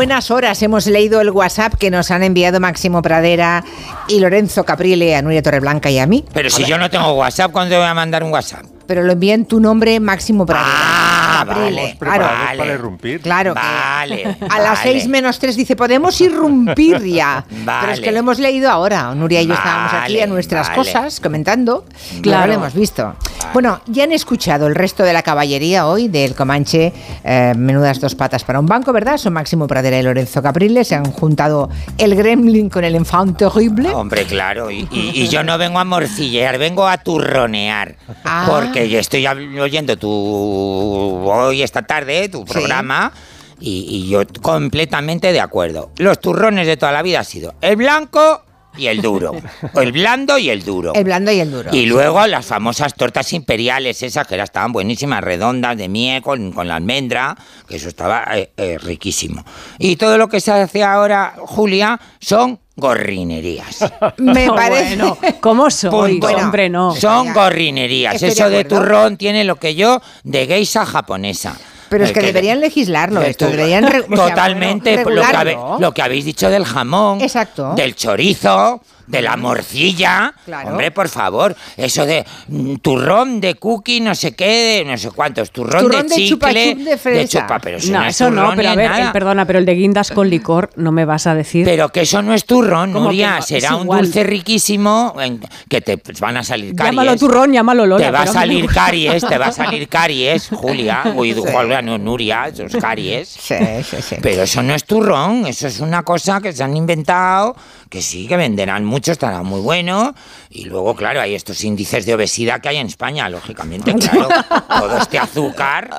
[0.06, 3.64] Buenas horas hemos leído el WhatsApp que nos han enviado Máximo Pradera
[4.08, 6.24] y Lorenzo Caprile a Nuria Torreblanca y a mí.
[6.32, 8.75] Pero si yo no tengo WhatsApp, ¿cuándo te voy a mandar un WhatsApp?
[8.88, 10.70] Pero lo envía en tu nombre Máximo Pradera.
[10.74, 12.24] Ah, Caprile, vale, claro.
[12.26, 12.58] vale.
[12.58, 13.22] para irrumpir.
[13.22, 14.38] Claro que Vale.
[14.50, 14.80] a las vale.
[14.84, 17.44] seis menos tres dice, podemos irrumpir ya.
[17.50, 18.12] Pero es que Vale.
[18.14, 19.14] lo hemos leído ahora.
[19.16, 20.78] Nuria y yo estábamos aquí a Vale, nuestras vale.
[20.80, 21.86] cosas comentando.
[21.86, 22.48] Claro, Claro.
[22.48, 23.16] lo hemos visto.
[23.54, 26.94] Bueno, ya han escuchado el resto de la caballería hoy del Comanche.
[27.24, 29.18] eh, menudas dos patas para un banco, ¿verdad?
[29.18, 30.84] Son Máximo Pradera y Lorenzo Caprile.
[30.84, 33.90] Se han juntado el gremlin con el enfant terrible.
[33.90, 37.96] Hombre, claro, y, y- y yo no vengo a morcillear, vengo a turronear.
[38.24, 38.46] Ah.
[38.48, 43.12] Porque yo estoy oyendo tu hoy esta tarde, tu programa,
[43.60, 45.92] y, y yo completamente de acuerdo.
[45.98, 48.42] Los turrones de toda la vida ha sido el blanco
[48.78, 49.32] y el duro.
[49.74, 50.94] o el blando y el duro.
[50.94, 51.70] El blando y el duro.
[51.74, 56.52] Y luego las famosas tortas imperiales, esas que eran- estaban buenísimas, redondas, de miel, con,
[56.52, 57.38] con la almendra,
[57.70, 59.46] que eso estaba eh, eh, riquísimo.
[59.80, 63.80] Y todo lo que se hace ahora, Julia, son gorrinerías.
[64.18, 64.96] Me parece.
[64.98, 66.20] bueno, ¿Cómo soy?
[66.20, 66.28] Punto.
[66.36, 66.96] Hombre, no.
[66.96, 68.16] Son gorrinerías.
[68.16, 71.56] Estoy Eso de turrón tiene lo que yo de geisha japonesa.
[71.88, 75.36] Pero es que deberían legislarlo de esto, deberían re- o sea, Totalmente, bueno, lo, que
[75.38, 77.74] habe- lo que habéis dicho del jamón, Exacto.
[77.76, 80.34] del chorizo, de la morcilla.
[80.46, 80.70] Claro.
[80.70, 85.12] Hombre, por favor, eso de mm, turrón de cookie, no sé qué, de no sé
[85.12, 87.42] cuántos, turrón, Turrón de de chicle, de fresa.
[87.42, 89.06] chupa, pero eso No, no, es eso no, turrón pero a ver, nada.
[89.08, 91.66] el- perdona, pero el de guindas con licor no me vas a decir.
[91.66, 93.42] Pero que eso no es turrón, ¿Cómo que Nuria, no?
[93.42, 94.02] será un igual.
[94.06, 96.92] dulce riquísimo en- que te pues, van a salir caries.
[96.96, 98.06] llámalo turrón, llámalo Lola.
[98.06, 101.04] Te va a salir caries, te va a salir caries, Julia.
[101.16, 103.28] Uy, Julia, no, Nuria, esos caries.
[103.30, 103.56] Sí,
[103.90, 104.16] sí, sí.
[104.22, 107.56] Pero eso no es turrón, eso es una cosa que se han inventado,
[107.90, 110.14] que sí, que venderán mucho, estará muy bueno.
[110.50, 114.28] Y luego, claro, hay estos índices de obesidad que hay en España, lógicamente, claro.
[114.68, 115.90] todo este azúcar.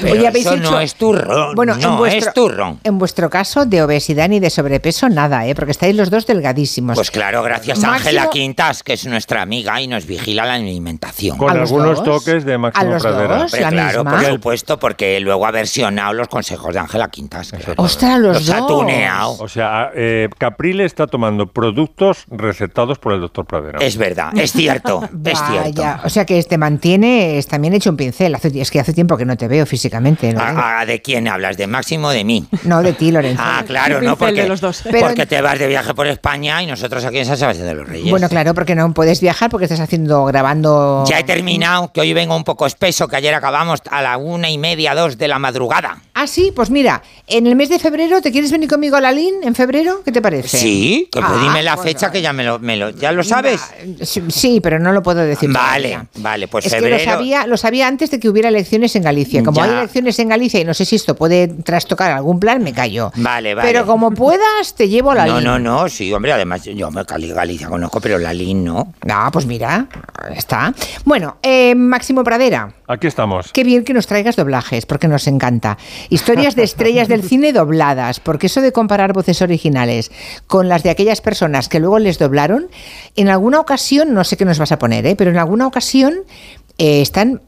[0.00, 2.80] Pero Oye, ¿habéis eso no hecho- es turrón, Bueno, no en vuestro, es turrón.
[2.84, 5.54] En vuestro caso, de obesidad ni de sobrepeso, nada, ¿eh?
[5.54, 6.94] Porque estáis los dos delgadísimos.
[6.94, 10.54] Pues claro, gracias a Máximo- Ángela Quintas, que es nuestra amiga y nos vigila la
[10.54, 11.36] alimentación.
[11.38, 12.22] Con ¿A los algunos dos?
[12.24, 13.38] toques de ¿A Máximo los Pradera.
[13.38, 13.52] dos?
[13.52, 14.18] Claro, misma.
[14.20, 17.52] por supuesto, porque luego ha versionado los consejos de Ángela Quintas.
[17.76, 18.66] Ostras, los, ha dos.
[18.68, 19.36] tuneado.
[19.40, 23.78] O sea, eh, Caprile está tomando productos recetados por el doctor Pradera.
[23.80, 25.82] Es verdad, es cierto, es cierto.
[26.04, 28.34] O sea que te mantiene, es también hecho un pincel.
[28.34, 30.32] Hace- es que hace tiempo que no te veo físicamente.
[30.32, 30.40] ¿no?
[30.40, 31.56] Ah, ah, ¿De quién hablas?
[31.56, 32.46] ¿De Máximo o de mí?
[32.64, 33.42] No, de ti, Lorenzo.
[33.44, 34.82] Ah, claro, no, porque, de los dos.
[34.84, 37.74] Pero- porque te vas de viaje por España y nosotros aquí en San Sebastián de
[37.74, 38.10] los Reyes.
[38.10, 41.04] Bueno, claro, porque no puedes viajar porque estás haciendo, grabando.
[41.08, 44.50] Ya he terminado, que hoy vengo un poco espeso, que ayer acabamos a la una
[44.50, 45.98] y media, dos de la madrugada.
[46.14, 49.12] Ah, sí, pues mira, en el mes de febrero, ¿te quieres venir conmigo a la
[49.12, 50.00] LIN en febrero?
[50.04, 50.56] ¿Qué te parece?
[50.58, 53.12] Sí, que pues Ah, dime la pues fecha que ya me lo, me lo- ya
[53.12, 53.60] lo sabes.
[54.02, 55.48] Sí, pero no lo puedo decir.
[55.52, 56.08] Vale, todavía.
[56.16, 56.96] vale, pues es febrero.
[56.98, 59.44] que lo sabía, lo sabía antes de que hubiera elecciones en Galicia.
[59.44, 59.64] Como Ya.
[59.64, 63.12] hay elecciones en Galicia y no sé si esto puede trastocar algún plan, me callo.
[63.16, 63.68] Vale, vale.
[63.68, 65.44] Pero como puedas, te llevo a la No, LIN.
[65.44, 68.92] no, no, sí, hombre, además yo me Cali- Galicia conozco, pero la LIN no.
[69.08, 69.86] Ah, pues mira,
[70.34, 70.74] está.
[71.04, 72.72] Bueno, eh, Máximo Pradera.
[72.88, 73.52] Aquí estamos.
[73.52, 75.76] Qué bien que nos traigas doblajes, porque nos encanta.
[76.08, 80.10] Historias de estrellas del cine dobladas, porque eso de comparar voces originales
[80.46, 82.66] con las de aquellas personas que luego les doblaron,
[83.16, 85.16] en alguna ocasión, no sé qué nos vas a poner, ¿eh?
[85.16, 86.14] pero en alguna ocasión
[86.78, 87.40] eh, están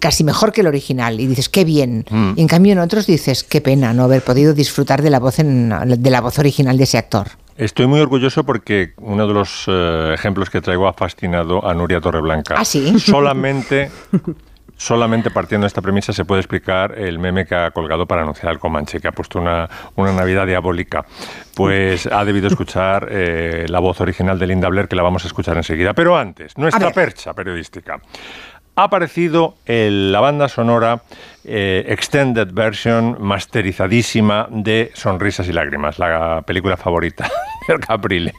[0.00, 2.32] casi mejor que el original y dices qué bien Mm.
[2.36, 5.38] y en cambio en otros dices qué pena no haber podido disfrutar de la voz
[5.38, 5.68] en-
[6.02, 10.12] de la voz original de ese actor Estoy muy orgulloso porque uno de los eh,
[10.14, 12.54] ejemplos que traigo ha fascinado a Nuria Torreblanca.
[12.56, 12.98] ¿Ah, sí?
[12.98, 13.90] Solamente,
[14.80, 18.48] solamente partiendo de esta premisa se puede explicar el meme que ha colgado para anunciar
[18.48, 21.04] al Comanche, que ha puesto una, una Navidad diabólica.
[21.54, 25.26] Pues ha debido escuchar eh, la voz original de Linda Blair, que la vamos a
[25.26, 25.92] escuchar enseguida.
[25.92, 28.00] Pero antes, nuestra percha periodística.
[28.76, 31.02] Ha aparecido el- la banda sonora
[31.44, 37.28] eh, extended version masterizadísima de Sonrisas y Lágrimas, la película favorita
[37.68, 38.32] del Caprile.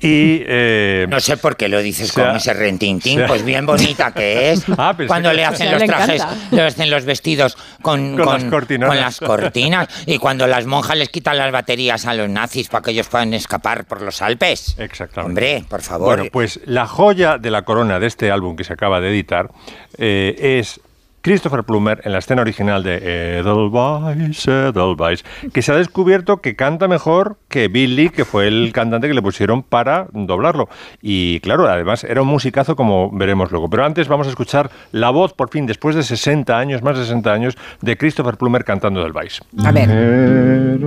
[0.00, 3.66] Y eh, No sé por qué lo dices sea- con ese rentintín, sea- pues bien
[3.66, 4.64] bonita que es.
[4.78, 6.56] Ah, cuando que- le hacen los le trajes, encanta.
[6.56, 8.88] le hacen los vestidos con, Con las cortinonas.
[8.96, 9.88] con las cortinas.
[10.06, 13.34] Y cuando las monjas les quitan las baterías a los nazis para que ellos puedan
[13.34, 14.76] escapar por los Alpes.
[14.78, 15.28] Exactamente.
[15.56, 16.16] Hombre, por favor.
[16.16, 19.50] Bueno, pues la joya de la corona de este álbum que se acaba de editar
[19.98, 20.80] eh, es
[21.24, 26.86] Christopher Plummer en la escena original de Edelweiss, Edelweiss, que se ha descubierto que canta
[26.86, 30.68] mejor que Billy, que fue el cantante que le pusieron para doblarlo.
[31.00, 33.70] Y claro, además era un musicazo como veremos luego.
[33.70, 37.04] Pero antes vamos a escuchar la voz, por fin, después de 60 años, más de
[37.04, 39.40] 60 años, de Christopher Plummer cantando Edelweiss.
[39.64, 40.82] a ver Edelweiss,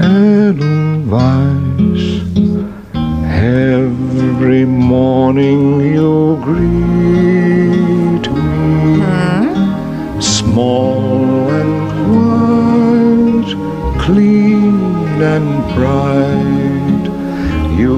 [0.00, 1.76] Edelweiss.
[4.38, 9.00] Every morning you greet me,
[10.20, 11.80] small and
[12.12, 13.50] white,
[13.98, 17.04] clean and bright.
[17.80, 17.96] You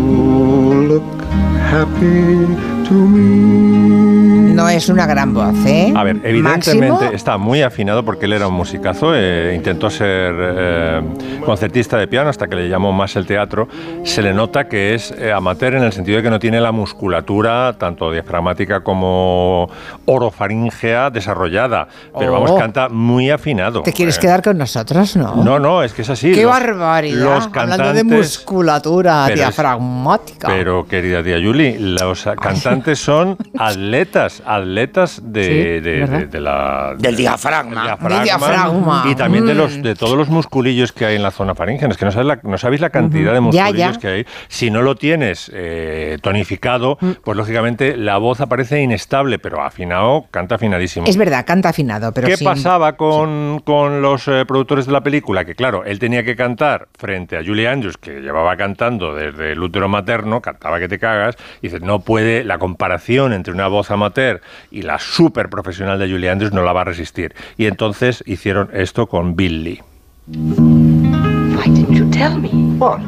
[0.93, 1.25] look
[1.73, 2.47] happy
[2.87, 4.38] to me.
[4.59, 5.93] No es una gran voz ¿eh?
[5.95, 10.35] A ver, evidentemente Máximo, está muy afinado porque él era un musicazo, eh, intentó ser
[10.37, 11.01] eh,
[11.45, 13.69] concertista de piano hasta que le llamó más el teatro.
[14.03, 16.73] Se le nota que es eh, amateur en el sentido de que no tiene la
[16.73, 19.71] musculatura, tanto diafragmática como
[20.07, 21.87] orofaringea, desarrollada.
[22.19, 22.57] Pero vamos, Oh.
[22.59, 23.83] canta muy afinado.
[23.83, 26.33] te quieres quedar con nosotros no No, no, es que es así.
[26.33, 32.25] qué Los- barbaridad Los hablando de musculatura Pero es- diafragmática Pero, querida tía Yuli, los
[32.41, 36.19] cantantes son atletas, atletas de, Sí, de- ¿verdad?
[36.21, 36.95] de- de la...
[36.99, 37.97] Del diafragma.
[38.09, 39.05] Del diafragma.
[39.11, 39.83] Y también de, los, Mm.
[39.83, 41.89] de todos los musculillos que hay en la zona faríngea.
[41.89, 44.01] Es que no sabéis la, no sabéis la cantidad de musculillos ya.
[44.01, 44.27] que hay.
[44.49, 47.11] Si no lo tienes eh, tonificado, Mm.
[47.25, 51.07] pues lógicamente la voz aparece inestable, pero afinado, canta afinadísimo.
[51.07, 55.03] es verdad canta afinado pero ¿Qué sin- pasaba con, con los eh, productores de la
[55.03, 55.45] película?
[55.45, 59.63] Que claro, él tenía que cantar frente a Julie Andrews, que llevaba cantando desde el
[59.63, 63.91] útero materno, cantaba que te cagas, y dice, no puede, la comparación entre una voz
[63.91, 64.38] amateur
[64.71, 67.35] y la súper profesional de Julie Andrews no la va a resistir.
[67.57, 69.81] Y entonces hicieron esto con Billy.
[70.29, 72.49] Why didn't you tell me?
[72.79, 73.01] What?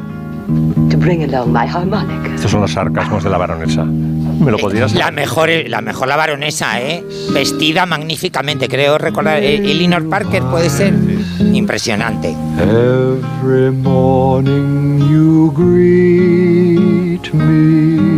[0.89, 2.33] To bring along my harmonica.
[2.35, 3.85] Estos son los sarcasmos de la baronesa.
[3.85, 7.03] ¿Me lo podrías La mejor, la mejor la baronesa, ¿eh?
[7.31, 9.41] Vestida magníficamente, creo recordar.
[9.43, 10.93] eh, Elinor Parker puede ser.
[11.53, 12.35] Impresionante.
[12.59, 18.10] Every morning you greet me,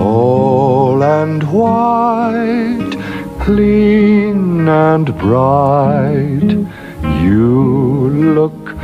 [0.00, 2.92] small and white,
[3.38, 6.50] clean and bright.
[7.22, 8.79] You look.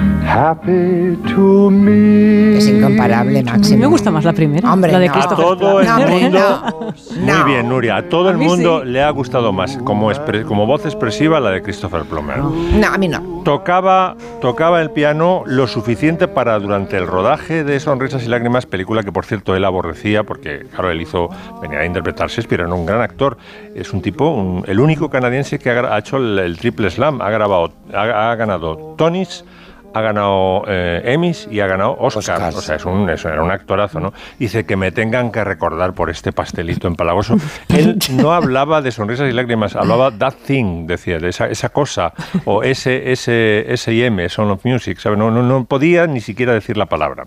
[2.57, 5.13] Es incomparable Máximo Me gusta más la primera, Hombre, la de no.
[5.13, 6.39] A Christopher todo el No, mundo.
[7.21, 7.35] no.
[7.43, 7.97] Muy bien, Nuria.
[7.97, 8.89] A todo el mundo sí.
[8.91, 9.77] le ha gustado más.
[9.79, 10.11] Como,
[10.47, 12.39] como voz expresiva, la de Christopher Plummer.
[12.39, 17.79] no a mí no Tocaba, tocaba el piano lo suficiente para durante el rodaje de
[17.79, 21.29] Sonrisas y Lágrimas, película que por cierto él aborrecía porque, claro, él hizo,
[21.63, 23.37] venía a interpretar Shakespeare, era un gran actor.
[23.77, 27.21] Es un tipo, un- el único canadiense que ha, ha hecho el, el triple slam,
[27.23, 29.45] ha, grabado, ha, ha ganado Tonys,
[29.97, 32.55] ha ganado eh, Emmys y ha ganado Oscars.
[32.57, 34.13] O sea, es un, es- era un actorazo, ¿no?
[34.39, 37.37] Dice que me tengan que recordar por este pastelito empalagoso.
[37.69, 42.13] Él no hablaba de sonrisas y lágrimas, hablaba that thing, decía, de esa, esa cosa,
[42.45, 45.17] o ese, ese, S&M, Son of Music, ¿sabe?
[45.17, 47.27] No, no, no podía ni siquiera decir la palabra.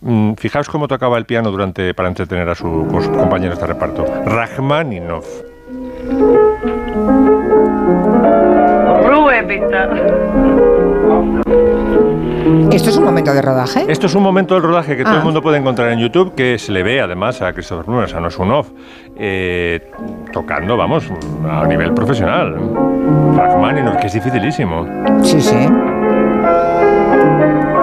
[0.00, 4.04] Mm, fijaos cómo tocaba el piano durante, para entretener a su- sus compañeros de reparto.
[4.26, 5.26] Rachmaninoff.
[12.72, 15.18] Esto es un momento de rodaje Esto es un momento del rodaje que todo Ah.
[15.18, 18.08] el mundo puede encontrar en YouTube, que se le ve además a Christopher Plummer, o
[18.08, 18.68] sea, no es un off,
[19.16, 19.90] eh,
[20.32, 21.04] tocando, vamos,
[21.48, 22.56] a nivel profesional.
[23.36, 24.86] Rachmaninoff, que es dificilísimo.
[25.22, 25.68] sí sí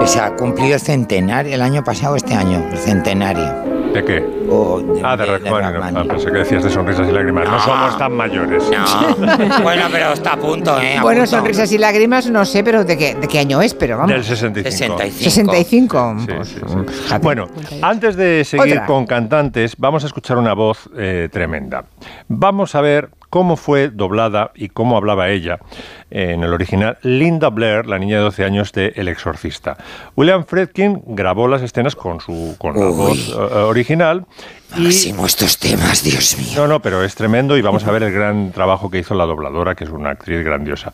[0.04, 3.71] Se ha cumplido el centenario el año pasado, este año, el centenario.
[3.92, 4.24] ¿De qué?
[5.04, 5.96] ah, de, Rachmaninoff.
[5.96, 7.44] Ah, pensé que decías de sonrisas y lágrimas.
[7.44, 7.60] No, No.
[7.60, 8.64] somos tan mayores.
[8.70, 9.16] No.
[9.62, 10.96] bueno, pero está a punto, ¿eh?
[10.96, 11.36] A Bueno, punto.
[11.36, 14.12] sonrisas y lágrimas, no sé, pero de qué, de qué año es, pero vamos.
[14.12, 14.98] Del 65.
[14.98, 16.16] 65.
[16.20, 17.14] Sí, sí, sí.
[17.20, 17.46] Bueno,
[17.82, 18.86] antes de seguir Otra.
[18.86, 21.84] con cantantes, vamos a escuchar una voz eh, tremenda.
[22.28, 25.58] Vamos a ver cómo fue doblada y cómo hablaba ella
[26.10, 29.78] en el original Linda Blair, la niña de 12 años de El Exorcista.
[30.16, 32.94] William Friedkin grabó las escenas con su con la Uy.
[32.94, 34.26] voz eh, original.
[34.76, 36.52] Y, Máximo estos temas, Dios mío.
[36.56, 39.24] no, no, pero es tremendo y vamos a ver el gran trabajo que hizo la
[39.24, 40.92] dobladora, que es una actriz grandiosa.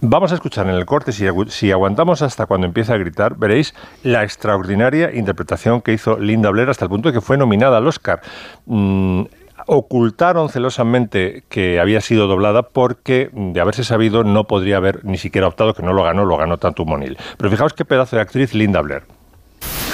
[0.00, 3.34] Vamos a escuchar en el corte, si, agu- si aguantamos hasta cuando empieza a gritar,
[3.36, 7.78] veréis la extraordinaria interpretación que hizo Linda Blair hasta el punto de que fue nominada
[7.78, 8.20] al Oscar.
[8.66, 9.22] Mm,
[9.66, 15.46] ocultaron celosamente que había sido doblada porque, de haberse sabido, no podría haber ni siquiera
[15.46, 17.16] optado, que no lo ganó, lo ganó Tantu Monil.
[17.36, 19.02] Pero fijaos qué pedazo de actriz Linda Blair.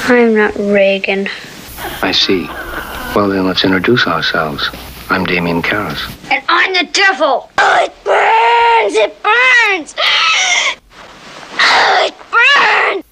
[0.09, 1.27] I'm not Reagan.
[2.03, 2.49] I see.
[3.15, 4.71] Well, then let's introduce ourselves.
[5.11, 5.99] I'm Damien Karras.
[6.31, 7.49] And I'm the devil.
[7.59, 8.95] Oh, it burns!
[8.95, 9.95] It burns!
[11.61, 13.05] Oh, it burns!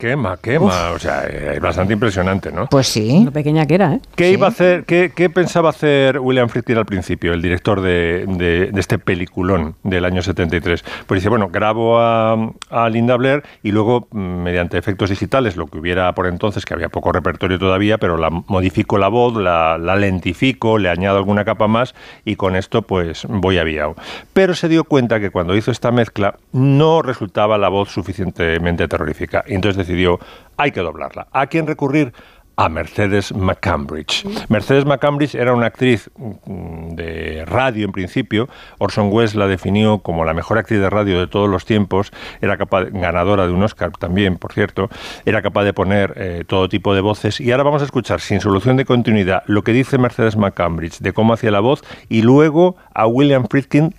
[0.00, 0.90] Quema, quema.
[0.92, 2.66] O sea, eh, es bastante impresionante, ¿no?
[2.68, 3.22] Pues sí.
[3.24, 4.00] Lo pequeña que era, ¿eh?
[4.16, 8.24] ¿Qué iba a hacer, qué, qué pensaba hacer William Friedkin al principio, el director de,
[8.26, 10.82] de- de este peliculón del año 73?
[11.06, 12.32] Pues dice, bueno, grabo a,
[12.70, 16.72] a Linda Blair y luego, mm, mediante efectos digitales, lo que hubiera por entonces, que
[16.72, 21.44] había poco repertorio todavía, pero la modifico la voz, la, la lentifico, le añado alguna
[21.44, 23.96] capa más y con esto pues voy aviado.
[24.32, 29.44] Pero se dio cuenta que cuando hizo esta mezcla no resultaba la voz suficientemente terrorífica.
[29.46, 30.18] Y entonces decidió,
[30.56, 31.28] hay que doblarla.
[31.32, 32.12] ¿A quién recurrir?
[32.60, 34.26] a Mercedes McCambridge.
[34.50, 38.50] Mercedes McCambridge era una actriz mm, de radio en principio.
[38.76, 42.12] Orson Welles la definió como la mejor actriz de radio de todos los tiempos.
[42.42, 44.90] Era capaz, ganadora de un Oscar también, por cierto.
[45.24, 47.40] Era capaz de poner eh, todo tipo de voces.
[47.40, 51.14] Y ahora vamos a escuchar, sin solución de continuidad, lo que dice Mercedes McCambridge de
[51.14, 53.94] cómo hacía la voz y luego a William Friedkin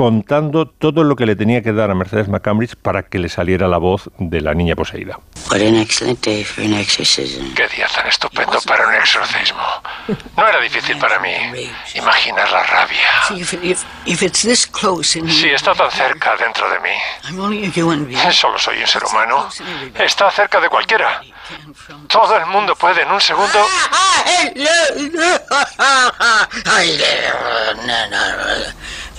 [0.00, 3.68] contando todo lo que le tenía que dar a Mercedes McCambridge para que le saliera
[3.68, 5.20] la voz de la niña poseída.
[5.50, 7.52] What an excellent day for an exorcism.
[7.52, 9.60] Qué día tan estupendo para un exorcismo.
[10.38, 11.28] No era difícil para mí
[11.94, 13.44] imaginar la rabia.
[15.28, 18.32] Si está tan cerca dentro de mí.
[18.32, 19.50] Solo soy un ser humano.
[19.98, 21.20] Está cerca de cualquiera.
[22.08, 23.58] Todo el mundo puede en un segundo.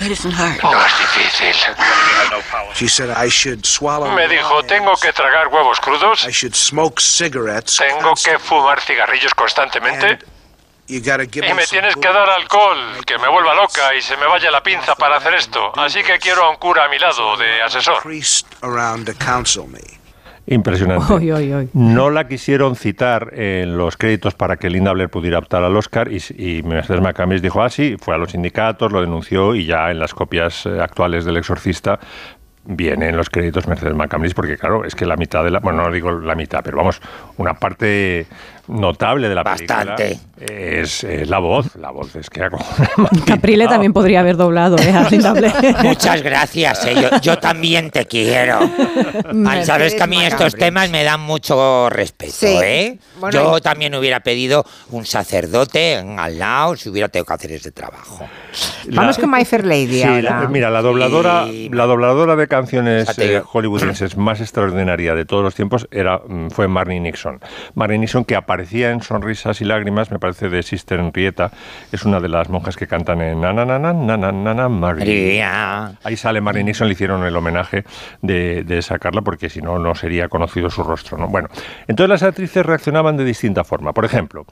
[0.02, 1.56] No es difícil.
[2.74, 6.26] She said I should swallow Me dijo, tengo que tragar huevos crudos.
[6.26, 7.78] I should smoke cigarettes.
[7.78, 10.20] Tengo que fumar cigarrillos constantemente.
[10.88, 14.62] Y me tienes que dar alcohol, que me vuelva loca y se me vaya la
[14.62, 15.72] pinza para hacer esto.
[15.78, 18.02] Así que quiero a un cura a mi lado, de asesor.
[20.52, 21.14] Impresionante.
[21.14, 21.70] Oy, oy, oy.
[21.74, 26.10] No la quisieron citar en los créditos para que Linda Blair pudiera optar al Oscar
[26.12, 30.00] y, y Mercedes McCambridge dijo así, fue a los sindicatos, lo denunció y ya en
[30.00, 32.00] las copias eh, actuales del Exorcista
[32.66, 35.84] viene en los créditos Mercedes McCambridge porque claro, es que la mitad de la, bueno,
[35.84, 37.02] no digo la mitad, pero vamos,
[37.38, 38.28] una parte
[38.72, 40.04] notable de la Bastante.
[40.04, 40.32] película
[40.82, 42.42] es, es la voz, la voz es que
[43.28, 44.92] Caprile también podría haber doblado, ¿eh?
[45.84, 48.58] Muchas gracias, eh, yo, yo también te quiero.
[49.48, 52.48] Ay, Sabes que a mí estos temas me dan mucho respeto, Sí.
[52.64, 52.98] ¿eh?
[53.20, 57.52] Bueno, yo y- también hubiera pedido un sacerdote al lado si hubiera tenido que hacer
[57.52, 58.28] ese trabajo.
[58.92, 60.42] Vamos con My Fair Lady Sí, ahora.
[60.42, 65.54] la- mira, la dobladora, la dobladora de canciones eh, hollywoodenses más extraordinaria de todos los
[65.56, 67.40] tiempos era, mm, fue Marnie Nixon.
[67.76, 71.52] Marnie Nixon que aparecía en Sonrisas y Lágrimas, me parece, de Sister Henrietta.
[71.92, 75.94] Es una de las monjas que cantan en Nananana, María.
[76.04, 77.86] Ahí sale Marie Nixon, le hicieron el homenaje
[78.22, 81.18] de, de sacarla porque si no, no sería conocido su rostro.
[81.18, 81.28] ¿no?
[81.28, 81.50] Bueno,
[81.88, 83.94] entonces las actrices reaccionaban de distinta forma.
[83.94, 84.46] Por ejemplo,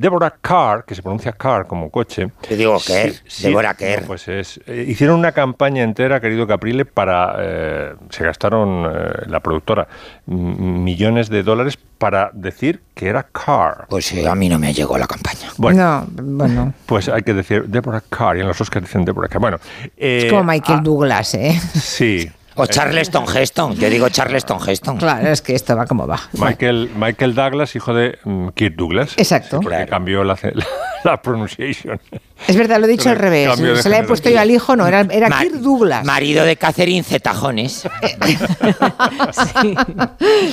[0.00, 2.30] Deborah Carr, que se pronuncia Carr como coche.
[2.48, 3.12] Te digo Kerr,
[3.42, 4.00] Deborah Kerr.
[4.00, 7.36] no, pues es, eh, hicieron una campaña entera, querido Caprile, para.
[7.38, 9.86] eh, se gastaron eh, la productora
[10.26, 13.86] m- millones de dólares para decir que era Carr.
[13.90, 15.50] Pues eh, a mí no me llegó la campaña.
[15.58, 16.72] Bueno, No, bueno.
[16.86, 19.40] pues hay que decir Deborah Carr, y en los Oscars dicen Deborah Carr.
[19.42, 19.58] Bueno,
[19.98, 21.60] eh, Es como Michael ah, Douglas, ¿eh?
[21.74, 22.30] Sí.
[22.60, 24.98] O Charleston Heston, yo digo Charleston Heston.
[24.98, 26.20] Claro, es que esto va como va.
[26.32, 29.14] Michael, Michael Douglas, hijo de mm, Kirk Douglas.
[29.16, 29.58] Exacto.
[29.58, 30.66] Sí, porque cambió la, la,
[31.04, 32.00] la pronunciation.
[32.46, 33.54] Es verdad, lo he dicho al revés.
[33.56, 34.08] Se le he género.
[34.08, 36.04] puesto yo al hijo, no, era, era Ma- Kirk Douglas.
[36.04, 37.88] Marido de Catherine Zetajones.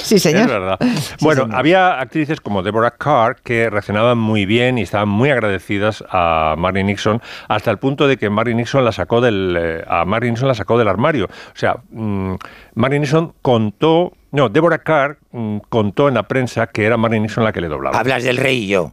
[0.02, 0.42] Sí, señor.
[0.42, 0.80] Es verdad.
[1.22, 6.56] bueno, había actrices como Deborah Carr que reaccionaban muy bien y estaban muy agradecidas a
[6.58, 10.32] Marnie Nixon hasta el punto de que Marnie Nixon la sacó del eh, a Marnie
[10.32, 11.26] Nixon la sacó del armario.
[11.26, 12.36] O sea, mm,
[12.76, 17.44] Marnie Nixon contó, no, Deborah Carr mm, contó en la prensa que era Marnie Nixon
[17.44, 17.98] la que le doblaba.
[18.00, 18.92] Hablas del rey y yo.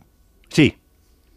[0.48, 0.76] Sí,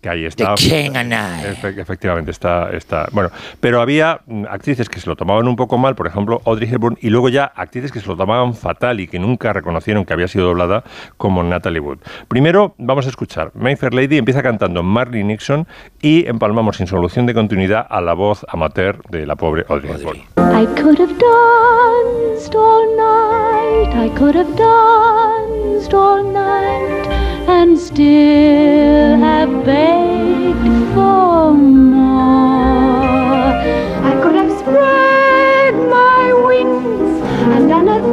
[0.07, 0.55] que ahí está.
[0.55, 1.45] The King and I.
[1.51, 3.07] Efe- efectivamente, está, está.
[3.11, 3.29] Bueno,
[3.59, 6.97] pero había mm, actrices que se lo tomaban un poco mal, por ejemplo, Audrey Hepburn,
[7.01, 10.27] y luego ya actrices que se lo tomaban fatal y que nunca reconocieron que había
[10.27, 10.83] sido doblada,
[11.17, 11.97] como Natalie Wood.
[12.27, 13.51] Primero, vamos a escuchar.
[13.55, 15.67] Mayfair Lady empieza cantando Marley Nixon
[16.01, 20.19] y empalmamos sin solución de continuidad a la voz amateur de la pobre Audrey Hepburn.
[20.37, 27.07] I could have danced all night, I could have danced all night,
[27.49, 29.96] and still have begged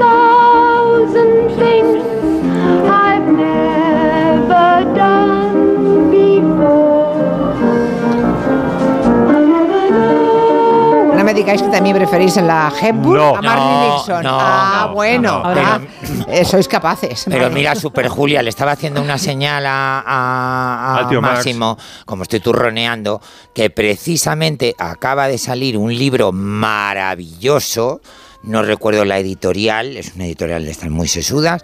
[0.01, 0.34] for
[11.45, 13.37] digáis que también preferís la Hepburn No.
[13.37, 14.23] a Marley No, Nixon.
[14.25, 15.81] no, ah, no, bueno, no, ah,
[16.29, 17.25] eh, sois capaces.
[17.29, 17.55] Pero Vale.
[17.55, 21.35] mira, Super Julia, le estaba haciendo una señal a, a- a Al tío Max.
[21.37, 23.21] Máximo, como estoy turroneando,
[23.55, 28.01] que precisamente acaba de salir un libro maravilloso,
[28.43, 31.63] no recuerdo la editorial, es una editorial de estas muy sesudas,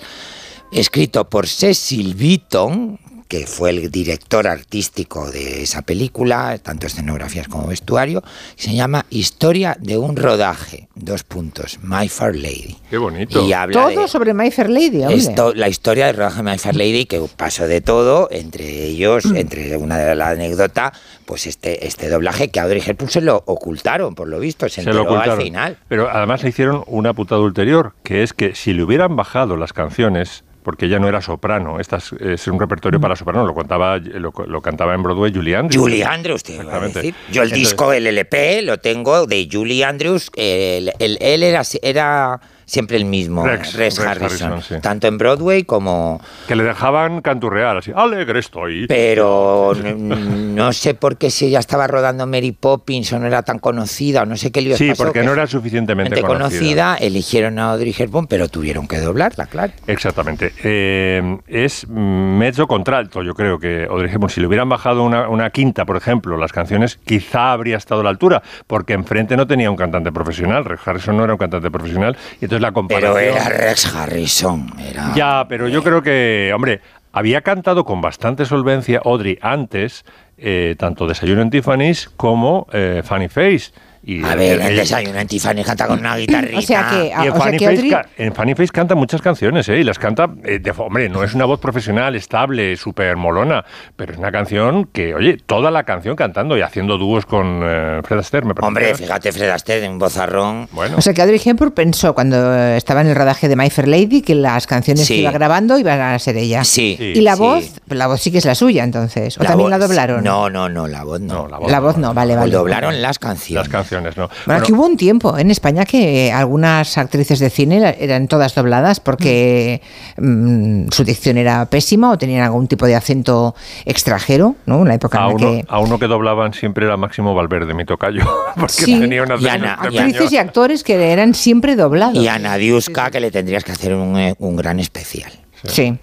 [0.72, 2.98] escrito por Cecil Beaton,
[3.30, 8.24] que fue el director artístico de esa película, tanto escenografías como vestuario,
[8.56, 12.76] se llama Historia de un rodaje, dos puntos, My Fair Lady.
[12.90, 13.46] Qué bonito.
[13.46, 16.58] Y habla de- Todo sobre My Fair Lady, esto, la historia del rodaje de My
[16.58, 20.92] Fair Lady, que pasó de todo, entre ellos, entre una de la anécdota,
[21.24, 24.82] pues este, este doblaje que a Audrey Hepburn se lo ocultaron, por lo visto, se,
[24.82, 25.44] Se lo enteró al ocultaron.
[25.44, 25.78] final.
[25.86, 29.72] Pero además le hicieron una putada ulterior, que es que si le hubieran bajado las
[29.72, 33.98] canciones, porque ella no era soprano, esta es, es un repertorio para soprano, lo, contaba,
[33.98, 35.82] lo, lo cantaba en Broadway Julie Andrews.
[35.82, 36.98] Julie Andrews, te iba a Exactamente.
[36.98, 37.14] decir.
[37.32, 40.30] Yo el Entonces- disco, el LP, lo tengo de Julie Andrews.
[40.36, 42.40] el- él era, era
[42.70, 44.80] siempre el mismo, Rex, Rex, Rex Harrison, Harrison, sí.
[44.80, 46.20] tanto en Broadway como...
[46.46, 48.86] Que le dejaban canturrear así, alegre estoy.
[48.86, 53.58] Pero no, sé por qué si ella estaba rodando Mary Poppins o no era tan
[53.58, 57.58] conocida o no sé qué líos Sí, pasó, porque que no era suficientemente conocida, eligieron
[57.58, 59.72] a Audrey Hepburn, pero tuvieron que doblarla, claro.
[59.88, 60.52] Exactamente.
[60.62, 65.50] Eh, es mezzo contralto, yo creo que Audrey Hepburn, si le hubieran bajado una, una
[65.50, 69.68] quinta, por ejemplo, las canciones, quizá habría estado a la altura, porque enfrente no tenía
[69.72, 73.14] un cantante profesional, Rex Harrison no era un cantante profesional, y entonces la comparación...
[73.14, 74.72] Pero era Rex Harrison.
[74.78, 75.12] Era...
[75.14, 76.80] Ya, pero yo creo que, hombre,
[77.12, 80.04] había cantado con bastante solvencia Audrey antes,
[80.38, 83.72] eh, tanto Desayuno en Tiffany's como eh, Funny Face.
[84.02, 86.58] Y, A ver, eh, en ella- Desayuno en Tiffany canta con una guitarrita.
[86.58, 88.54] O sea que- y Ah, en, o sea Funny que Face, Audrey- ca- en Funny
[88.54, 89.78] Face canta muchas canciones, ¿eh?
[89.78, 93.64] Y las canta, eh, de, hombre, no es una voz profesional, estable, súper molona,
[93.96, 98.00] pero es una canción que, oye, toda la canción cantando y haciendo dúos con eh,
[98.04, 98.68] Fred Astaire, me parece.
[98.68, 100.68] Hombre, fíjate, Fred Astaire en vozarrón.
[100.72, 100.96] Bueno.
[100.96, 104.22] O sea que Audrey Hepburn pensó cuando estaba en el rodaje de My Fair Lady
[104.22, 105.14] que las canciones Sí.
[105.16, 106.64] que iba grabando iban a ser ella.
[106.64, 106.96] Sí.
[106.98, 107.42] Y la sí.
[107.42, 109.36] voz, la voz sí que es la suya entonces.
[109.38, 110.24] O también voz- la doblaron.
[110.24, 111.46] No, no, no, la voz no.
[111.48, 112.52] La voz no, vale, O vale.
[112.52, 113.56] doblaron las canciones.
[113.56, 114.28] Las canciones, ¿no?
[114.46, 119.00] Bueno, aquí hubo un tiempo en España que algunas actrices de cine eran todas dobladas
[119.00, 119.80] porque
[120.18, 123.54] mm, su dicción era pésima o tenían algún tipo de acento
[123.84, 124.82] extranjero, ¿no?
[124.82, 125.64] En la época A en la uno, que...
[125.68, 128.22] a uno que doblaban siempre era Máximo Valverde, mi tocayo,
[128.56, 129.00] porque Sí.
[129.00, 132.14] tenía una Y Ana- y Actrices y actores que eran siempre doblados.
[132.16, 135.32] Y a Nadiuska, que le tendrías que hacer un, eh, un gran especial.
[135.66, 135.98] Sí.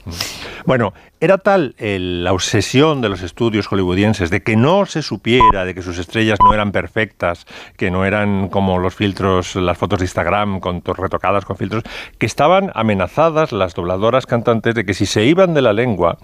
[0.66, 5.66] Bueno, era tal el- la obsesión de los estudios hollywoodienses de que no se supiera,
[5.66, 7.45] de que sus estrellas no eran perfectas,
[7.77, 11.84] que no eran como los filtros, las fotos de Instagram con to- retocadas con filtros,
[12.18, 16.18] que estaban amenazadas las dobladoras cantantes de que si se iban de la lengua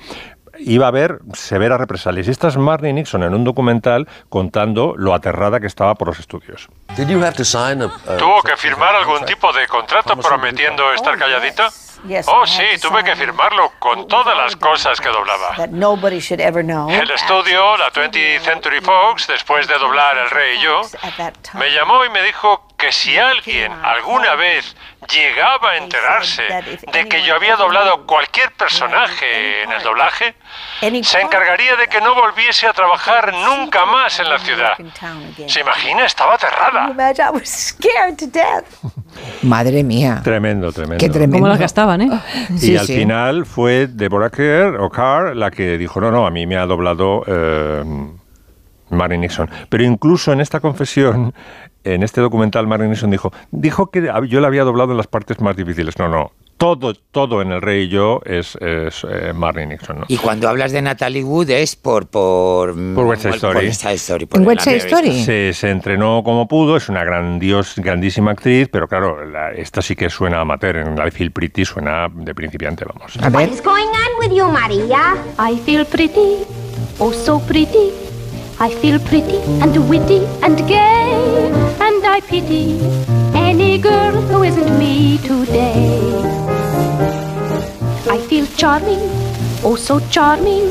[0.60, 2.28] iba a haber severas represalias.
[2.28, 6.20] Y esta es Marnie Nixon en un documental contando lo aterrada que estaba por los
[6.20, 6.70] estudios.
[8.20, 11.70] ¿Tuvo que firmar algún tipo de contrato prometiendo estar calladita?
[12.28, 15.56] Oh, sí, tuve que firmarlo con todas las cosas que doblaba.
[16.90, 20.82] El estudio, la 20th Century Fox, después de doblar El Rey y yo,
[21.58, 24.76] me llamó y me dijo que si alguien alguna vez
[25.10, 26.42] llegaba a enterarse
[26.92, 30.36] de que yo había doblado cualquier personaje en el doblaje,
[31.04, 34.74] se encargaría de que no volviese a trabajar nunca más en la ciudad.
[35.48, 36.06] ¿Se imagina?
[36.06, 36.88] Estaba aterrada.
[39.44, 40.20] Madre mía.
[40.24, 40.98] Tremendo, tremendo.
[41.00, 41.38] Qué tremendo.
[41.38, 42.10] Como las gastaban, ¿eh?
[42.50, 42.96] Y Sí, al sí.
[42.96, 46.66] final fue Deborah Kerr, o Carr la que dijo, no, no, a mí me ha
[46.66, 47.84] doblado eh,
[48.90, 49.50] Mary Nixon.
[49.70, 51.34] Pero incluso en esta confesión,
[51.84, 55.40] en este documental, Mary Nixon dijo, dijo que yo la había doblado en las partes
[55.42, 55.98] más difíciles.
[55.98, 59.34] No, no, todo, todo en El Rey y yo es, es eh,
[59.68, 60.00] Nixon.
[60.00, 60.06] ¿no?
[60.08, 62.08] Y cuando hablas de Natalie Wood es por...
[62.08, 63.54] Por, Por West Side Story.
[63.56, 64.78] Por West Side Story, por ¿En la West Side.
[64.78, 65.24] Story?
[65.24, 69.96] Se, se entrenó como pudo, es una grandios, grandísima actriz, pero claro, la- esta sí
[69.96, 73.18] que suena amateur, en la de Feel Pretty suena de principiante, vamos.
[73.22, 73.50] A ver.
[73.50, 75.16] What's going on with you, Maria?
[75.40, 76.46] I feel pretty.
[77.00, 77.92] oh so pretty.
[78.60, 82.80] I feel pretty and witty and gay, and I pity
[83.34, 86.00] any girl who isn't me today.
[88.10, 89.00] I feel charming,
[89.64, 90.70] oh so charming.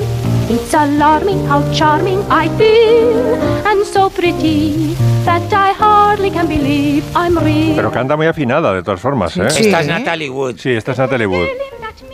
[0.48, 3.36] It's alarming how charming I feel,
[3.66, 4.94] and so pretty
[5.24, 7.76] that I hardly can believe I'm real.
[7.76, 9.46] Pero canta muy afinada, de todas formas, ¿eh?
[9.46, 10.56] Esta es Natalie Wood.
[10.58, 11.48] Sí, esta es Natalie Wood.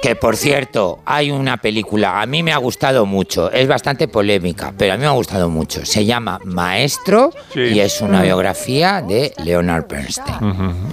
[0.02, 4.72] Que por cierto, hay una película, a mí me ha gustado mucho, es bastante polémica,
[4.78, 5.84] pero a mí me ha gustado mucho.
[5.84, 10.36] Se llama Maestro y es una biografía de Leonard Bernstein.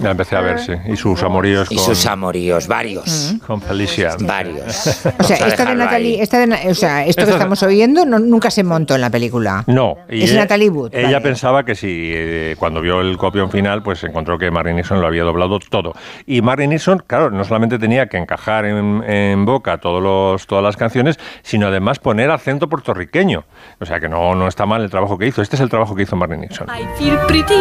[0.02, 0.72] La empecé a ver, sí.
[0.88, 3.34] Y sus amoríos Y con, sus amoríos, varios.
[3.46, 4.16] con Felicia.
[4.20, 5.00] Varios.
[5.18, 8.18] O sea, esta de Natalie, esta de o sea, esto que Esta- estamos oyendo no-
[8.18, 9.62] nunca se montó en la película.
[9.68, 9.96] No.
[10.10, 11.20] y Es ella- Natalie Wood, Ella vale.
[11.20, 15.06] pensaba que si eh, cuando vio el copión final, pues encontró que Martin Nixon lo
[15.06, 15.94] había doblado todo.
[16.26, 21.18] Y Martin Nixon, claro, no solamente tenía que encajar en, en boca todas las canciones,
[21.42, 23.44] sino además poner acento puertorriqueño.
[23.80, 25.42] O sea que no, no está mal el trabajo que hizo.
[25.42, 26.68] Este es el trabajo que hizo Martin Nixon.
[26.68, 27.60] I feel pretty,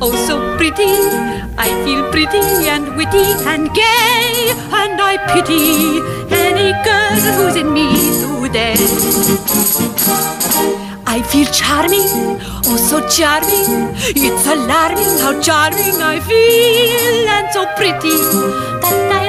[0.00, 0.92] oh so pretty.
[1.56, 7.88] I feel pretty and witty and gay, and I pity any girl who's in me
[8.48, 8.74] today.
[11.06, 13.94] I feel charming, oh so charming.
[14.14, 18.16] It's alarming how charming I feel, and so pretty
[18.80, 19.27] that I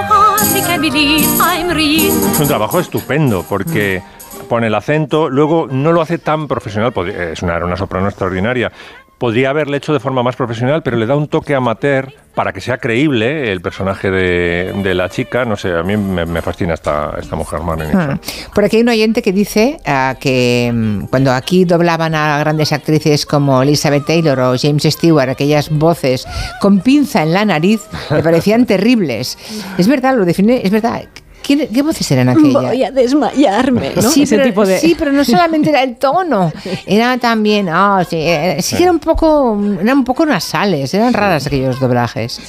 [2.32, 4.02] Es un trabajo estupendo porque
[4.50, 8.72] pone el acento, luego no lo hace tan profesional, es una, una soprano extraordinaria.
[9.20, 12.62] Podría haberle hecho de forma más profesional, pero le da un toque amateur para que
[12.62, 15.44] sea creíble el personaje de, de la chica.
[15.44, 17.94] No sé, a mí me, me fascina esta, esta mujer, Marlene.
[17.94, 18.20] Hmm.
[18.56, 22.72] Por aquí hay un oyente que dice ah, que mm, cuando aquí doblaban a grandes
[22.72, 26.26] actrices como Elizabeth Taylor o James Stewart, aquellas voces
[26.62, 29.38] con pinza en la nariz, le parecían terribles.
[29.78, 31.04] Es verdad, lo define, es verdad.
[31.50, 32.61] ¿Qué, qué voces eran aquellas?
[32.61, 34.03] Voy a desmayarme, ¿no?
[34.03, 34.78] Sí, Ese pero, tipo de...
[34.78, 36.53] sí, pero no solamente era el tono,
[36.86, 42.40] era también, ah, sí, era un poco, eran un poco nasales, eran raras aquellos doblajes.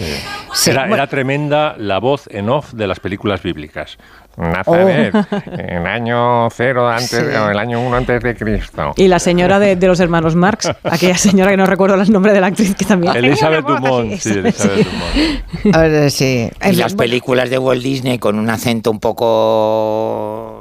[0.52, 0.96] Sí, era, bueno.
[0.96, 3.96] era tremenda la voz en off de las películas bíblicas.
[4.36, 5.14] Nazaret,
[5.58, 7.16] en año cero antes, Sí.
[7.36, 8.92] o el año uno antes de Cristo.
[8.96, 12.32] Y la señora de, de los hermanos Marx, aquella señora que no recuerdo el nombre
[12.32, 13.14] de la actriz que también.
[13.16, 14.86] Elizabeth Dumont, sí, Elizabeth
[15.64, 16.08] Dumont.
[16.10, 16.50] Sí.
[16.64, 20.59] Y las películas de Walt Disney con un acento un poco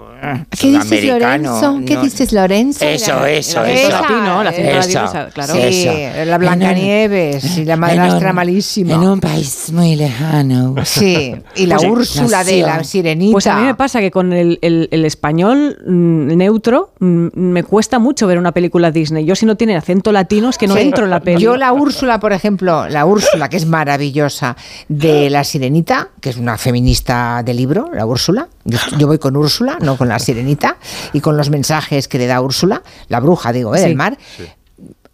[0.49, 1.06] ¿Qué dices.
[1.06, 1.80] Lorenzo?
[1.85, 2.85] ¿Qué no- dices, Lorenzo?
[2.85, 3.89] Eso, eso, La- eso.
[3.89, 4.99] latino, la cintura Eso,
[5.33, 5.53] claro.
[5.53, 6.25] Sí, eso.
[6.25, 8.93] la Blancanieves y la madrastra un- malísima.
[8.93, 10.75] En un país muy lejano.
[10.83, 13.31] Sí, y la Pues, Úrsula de la sirenita.
[13.31, 17.64] Pues a mí me pasa que con el, el- el español mm, neutro mm, me
[17.64, 19.25] cuesta mucho ver una película Disney.
[19.25, 20.81] Yo si no tiene acento latino es que no Sí.
[20.81, 21.41] entro en la peli.
[21.41, 24.56] Yo la Úrsula, por ejemplo, la Úrsula, que es maravillosa,
[24.88, 28.48] de la Sirenita, que es una feminista de libro, la Úrsula.
[28.69, 30.77] Yo, yo voy con Úrsula, no con la Sirenita,
[31.14, 33.81] y con los mensajes que le da Úrsula, la bruja, digo, ¿eh?
[33.81, 33.95] del Sí.
[33.95, 34.17] mar.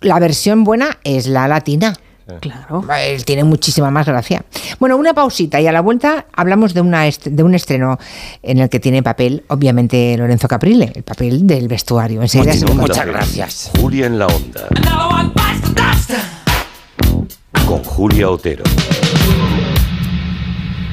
[0.02, 1.96] La versión buena es la latina.
[2.42, 2.84] Claro.
[3.00, 4.44] Él tiene muchísima más gracia.
[4.80, 8.00] Bueno, una pausita y a la vuelta hablamos de, una de un estreno
[8.42, 12.22] en el que tiene papel, obviamente, Lorenzo Caprile, el papel del vestuario.
[12.24, 12.88] Enseguida seguimos.
[12.90, 13.72] Muchas gracias.
[13.80, 14.68] Julia en la onda.
[17.68, 18.64] Con Julia Otero.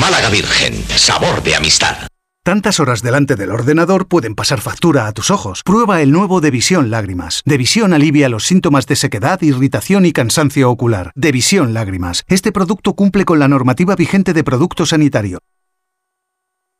[0.00, 1.96] Málaga Virgen, sabor de amistad.
[2.42, 5.62] Tantas horas delante del ordenador pueden pasar factura a tus ojos.
[5.62, 7.42] Prueba el nuevo Devisión Lágrimas.
[7.44, 11.12] Devisión alivia los síntomas de sequedad, irritación y cansancio ocular.
[11.14, 12.24] Devisión Lágrimas.
[12.28, 15.38] Este producto cumple con la normativa vigente de producto sanitario.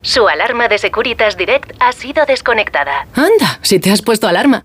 [0.02, 3.06] Su alarma de Securitas Direct ha sido desconectada.
[3.14, 4.64] Anda, si te has puesto alarma.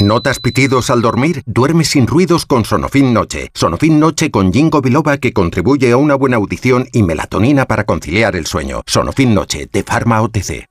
[0.00, 1.42] ¿Notas pitidos al dormir?
[1.44, 3.50] Duerme sin ruidos con Sonofin Noche.
[3.52, 8.34] Sonofin Noche con Jingo Biloba que contribuye a una buena audición y melatonina para conciliar
[8.34, 8.80] el sueño.
[8.86, 10.66] Sonofin Noche de Pharma OTC.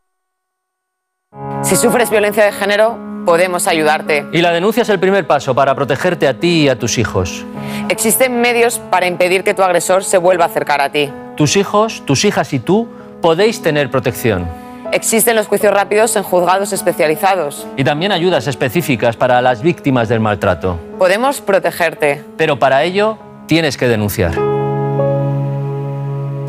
[1.62, 4.26] Si sufres violencia de género, podemos ayudarte.
[4.34, 7.46] Y la denuncia es el primer paso para protegerte a ti y a tus hijos.
[7.88, 11.12] Existen medios para impedir que tu agresor se vuelva a acercar a ti.
[11.38, 12.88] Tus hijos, tus hijas y tú
[13.22, 14.69] podéis tener protección.
[14.92, 17.68] Existen los juicios rápidos en juzgados especializados.
[17.78, 20.80] Y también ayudas específicas para las víctimas del maltrato.
[20.98, 22.24] Podemos protegerte.
[22.38, 24.34] Pero para ello tienes que denunciar.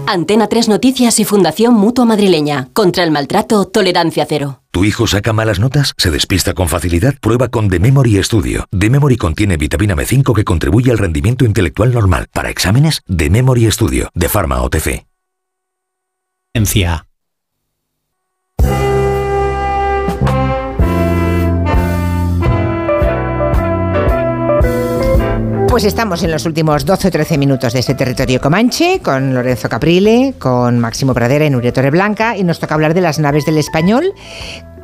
[0.06, 2.68] Antena 3 Noticias y Fundación Mutua Madrileña.
[2.72, 4.62] Contra el maltrato, tolerancia cero.
[4.72, 5.94] ¿Tu hijo saca malas notas?
[5.98, 7.14] ¿Se despista con facilidad?
[7.20, 8.64] Prueba con The Memory Studio.
[8.76, 12.26] The Memory contiene vitamina B5 que contribuye al rendimiento intelectual normal.
[12.32, 15.04] Para exámenes, The Memory Studio, de Pharma OTC.
[25.70, 29.68] Pues estamos en los últimos 12 o 13 minutos de este territorio comanche con Lorenzo
[29.68, 33.56] Caprile, con Máximo Pradera y Nuria Torreblanca y nos toca hablar de las naves del
[33.56, 34.12] español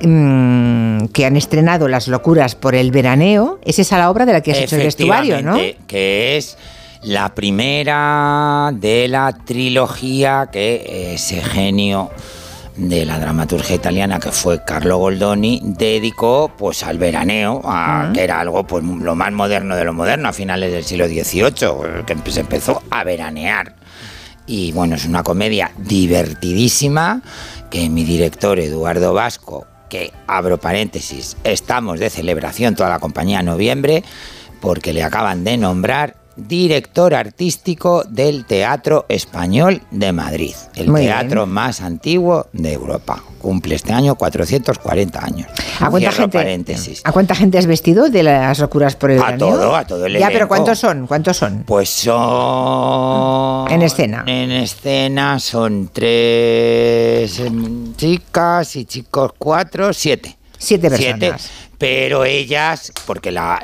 [0.01, 3.59] mm, que han estrenado Las locuras por el veraneo.
[3.65, 5.59] Es esa la obra de la que has hecho el vestuario, ¿no?
[5.89, 6.57] Que es
[7.03, 12.13] la primera de la trilogía que ese genio
[12.77, 18.41] de la dramaturgia italiana que fue Carlo Goldoni dedicó pues al veraneo, a- que era
[18.41, 22.41] algo pues lo más moderno de lo moderno a finales del siglo XVIII, que se
[22.41, 23.75] empezó a veranear.
[24.47, 27.23] Y bueno, es una comedia divertidísima
[27.71, 33.47] que mi director Eduardo Vasco, que abro paréntesis, estamos de celebración toda la compañía en
[33.47, 34.05] noviembre,
[34.61, 41.13] porque le acaban de nombrar director artístico del Teatro Español de Madrid, el Muy bien.
[41.13, 43.23] teatro más antiguo de Europa.
[43.41, 45.49] Cumple este año 440 años.
[45.79, 47.01] ¿A cuánta, Cierro gente, paréntesis.
[47.05, 50.19] ¿A cuánta gente has vestido de las locuras por el A todo, a todo el
[50.19, 50.49] Ya, pero.
[50.49, 51.07] ¿cuántos son?
[51.07, 51.63] ¿Cuántos son?
[51.65, 53.71] Pues son...
[53.71, 54.25] En escena.
[54.27, 60.36] En escena son tres em, chicas y chicos cuatro, siete.
[60.59, 61.51] Siete personas.
[61.79, 63.63] pero ellas, porque la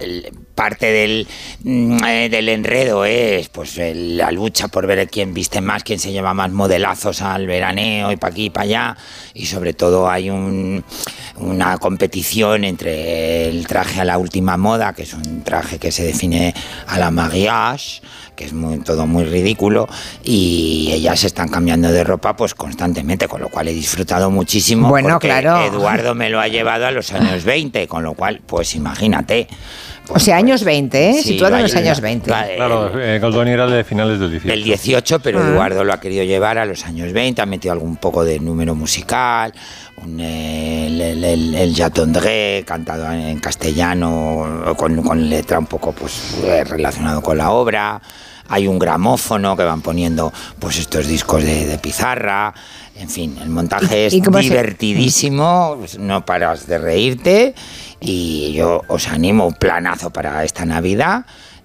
[0.54, 1.26] parte del,
[1.64, 5.98] mm, eh, del enredo es pues el- la lucha por ver quién viste más, quién
[5.98, 8.96] se lleva más modelazos al veraneo y para aquí y para allá,
[9.32, 10.84] y sobre todo hay un,
[11.36, 16.04] una competición entre el traje a la última moda, que es un traje que se
[16.04, 16.54] define
[16.86, 18.02] a la mariage,
[18.36, 19.88] que es muy, todo muy ridículo,
[20.24, 24.88] y ellas se están cambiando de ropa pues constantemente, con lo cual he disfrutado muchísimo.
[24.88, 25.62] Bueno, porque claro.
[25.64, 29.48] Eduardo me lo ha llevado a los años 20, con lo cual, pues imagínate.
[30.08, 31.14] O sea, años 20, ¿eh?
[31.14, 32.30] Sí, Situado en los años 20.
[32.30, 34.48] va- Claro, eh, Goldoni era de finales del 18.
[34.54, 35.48] del 18, pero Ah.
[35.48, 38.74] Eduardo lo ha querido llevar a los años 20, ha metido algún poco de número
[38.74, 39.52] musical,
[40.04, 45.92] un, el, el, el, el Ya tendré, cantado en castellano, con, con letra un poco
[45.92, 48.00] pues eh, relacionado con la obra.
[48.48, 52.52] Hay un gramófono que van poniendo pues estos discos de, de pizarra.
[52.96, 57.54] En fin, el montaje es se- divertidísimo, no paras de reírte
[58.00, 61.24] y yo os animo un planazo para esta Navidad.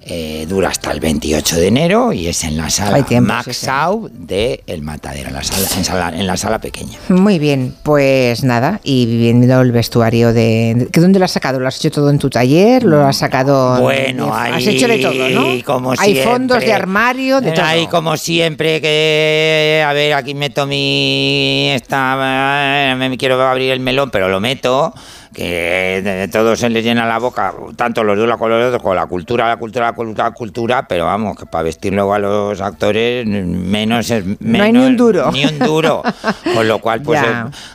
[0.10, 3.46] Eh, dura hasta el 28 de enero y es en la sala Hay tiempo, Max
[3.58, 3.66] sí.
[3.66, 6.98] Sau de El Matadero, en la sala, en, sala- en la sala pequeña.
[7.10, 10.88] Muy bien, pues nada, y viendo el vestuario de...
[10.92, 11.60] ¿que ¿Dónde lo has sacado?
[11.60, 12.84] ¿Lo has hecho todo en tu taller?
[12.84, 13.82] ¿Lo has sacado...?
[13.82, 15.64] Bueno, Has ahí, hecho de todo, ¿no?
[15.66, 16.24] como Hay siempre.
[16.24, 17.66] fondos de armario, de todo.
[17.66, 24.10] Ahí como siempre que, a ver, aquí meto mi, esta, me quiero abrir el melón,
[24.12, 24.94] pero lo meto,
[25.38, 28.82] que de, todos se les llena la boca, tanto los de una como los otros,
[28.82, 32.16] con la cultura, la cultura, la cultura, la cultura, pero vamos, que para vestir luego
[32.16, 35.32] a los actores, menos es menos, No hay ni un duro.
[35.32, 36.02] Ni un duro.
[36.56, 37.26] Con lo cual, pues eh,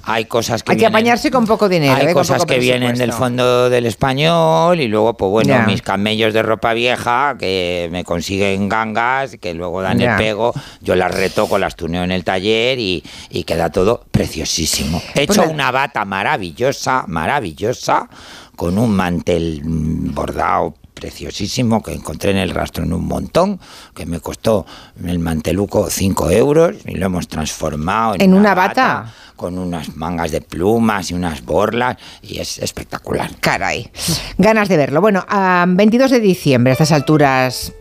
[0.02, 2.12] hay cosas que Hay que apañarse con poco dinero, hay ¿eh?
[2.12, 5.65] Cosas que vienen del fondo del español y luego, pues bueno, Ya.
[5.66, 10.12] mis camellos de ropa vieja que me consiguen gangas, que luego dan Ya.
[10.12, 15.00] el pego, yo las retoco, las tuneo en el taller y, y queda todo preciosísimo.
[15.15, 15.52] He Pues hecho nada.
[15.55, 17.51] una bata maravillosa, maravillosa,
[18.56, 23.58] con un mantel bordado preciosísimo que encontré en el rastro en un montón,
[23.94, 24.66] que me costó
[25.05, 29.12] el manteluco 5 euros y lo hemos transformado en, ¿En una bata?
[29.34, 33.31] con unas mangas de plumas y unas borlas y es espectacular.
[33.40, 33.90] Caray,
[34.39, 35.00] ganas de verlo.
[35.00, 37.72] Bueno, a 22 de diciembre, a estas alturas,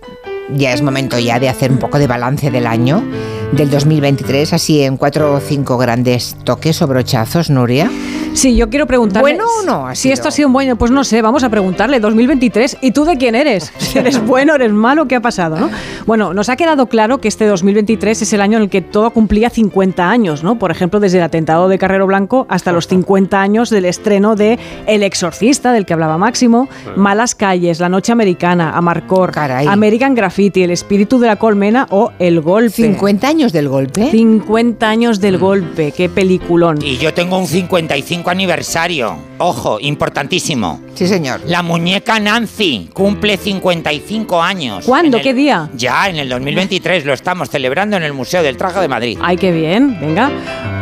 [0.49, 3.03] ya es momento ya de hacer un poco de balance del año,
[3.51, 7.89] del 2023, así en cuatro o cinco grandes toques o brochazos, Nuria.
[8.33, 9.33] Sí, yo quiero preguntarle.
[9.33, 11.99] ¿Bueno o no Si esto ha sido un bueno, pues no sé, vamos a preguntarle.
[11.99, 13.71] 2023, ¿y tú de quién eres?
[13.91, 15.57] Si eres bueno, eres malo, ¿qué ha pasado?
[15.59, 15.69] ¿no?
[16.05, 19.09] Bueno, nos ha quedado claro que este 2023 es el año en el que todo
[19.11, 20.57] cumplía 50 años, ¿no?
[20.57, 24.57] Por ejemplo, desde el atentado de Carrero Blanco hasta los 50 años del estreno de
[24.87, 30.71] El Exorcista, del que hablaba Máximo, Malas Calles, La Noche Americana, Amarcor, American Graffiti, El
[30.71, 32.71] Espíritu de la Colmena o El Golpe.
[32.71, 34.09] 50 años del golpe.
[34.11, 36.79] 50 años del golpe, qué peliculón.
[36.81, 39.15] Y yo tengo un 55 aniversario.
[39.39, 40.79] Ojo, importantísimo.
[40.95, 41.41] Sí, señor.
[41.45, 44.85] La muñeca Nancy cumple 55 años.
[44.85, 45.17] ¿Cuándo?
[45.17, 45.69] El- ¿Qué día?
[45.75, 49.17] Ya, en el 2023 lo estamos celebrando en el Museo del Traje de Madrid.
[49.21, 50.31] Ay, qué bien, venga.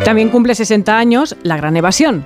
[0.05, 2.25] También cumple 60 años La Gran Evasión.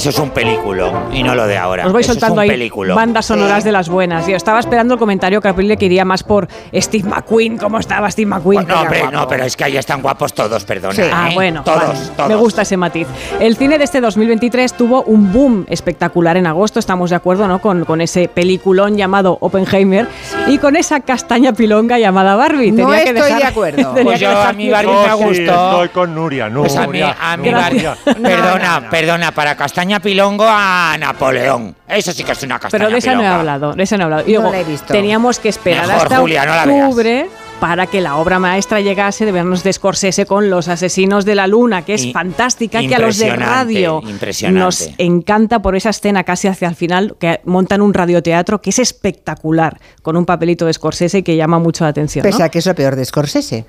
[0.00, 1.86] Eso es un película y no lo de ahora.
[1.86, 2.94] Os voy Eso soltando ahí película.
[2.94, 4.26] bandas sonoras de las buenas.
[4.26, 8.26] Yo estaba esperando el comentario Caprile que iría más por Steve McQueen, cómo estaba Steve
[8.30, 8.66] McQueen.
[8.66, 9.10] No, guapo.
[9.12, 10.94] no, pero es que ahí están guapos todos, perdona.
[10.94, 11.02] Sí.
[11.12, 11.34] Ah, ¿eh?
[11.34, 11.98] bueno, Todos, vale.
[12.16, 12.28] todos.
[12.30, 13.06] me gusta ese matiz.
[13.40, 17.60] El cine de este 2023 tuvo un boom espectacular en agosto, estamos de acuerdo, ¿no?
[17.60, 20.06] Con, con ese peliculón llamado Oppenheimer
[20.46, 22.72] y con esa castaña pilonga llamada Barbie.
[22.72, 23.76] No Tenía que estoy dejar- de acuerdo.
[23.94, 25.70] tenía Pues que yo, dejar a mí que- Barbie me sí gustó.
[25.72, 26.60] estoy con Nuria, Nuria.
[26.74, 27.96] Pues a mí, a mí Nuria.
[28.06, 31.74] Barbie- Perdona, perdona, para Castaña Pilongo a Napoleón.
[31.88, 34.02] Eso sí que es una castaña Pero de esa no he hablado, de esa no
[34.02, 34.22] he hablado.
[34.28, 34.92] Y No luego, la he visto.
[34.92, 37.26] teníamos que esperar Mejor, hasta Julia, no octubre
[37.58, 41.46] para que la obra maestra llegase de vernos de Scorsese con Los Asesinos de la
[41.46, 44.58] Luna, que es I- fantástica, que a los de radio impresionante.
[44.60, 48.78] nos encanta por esa escena casi hacia el final, que montan un radioteatro que es
[48.78, 52.22] espectacular, con un papelito de Scorsese y que llama mucho la atención.
[52.24, 52.30] ¿no?
[52.30, 53.66] Pese a que es lo peor de Scorsese.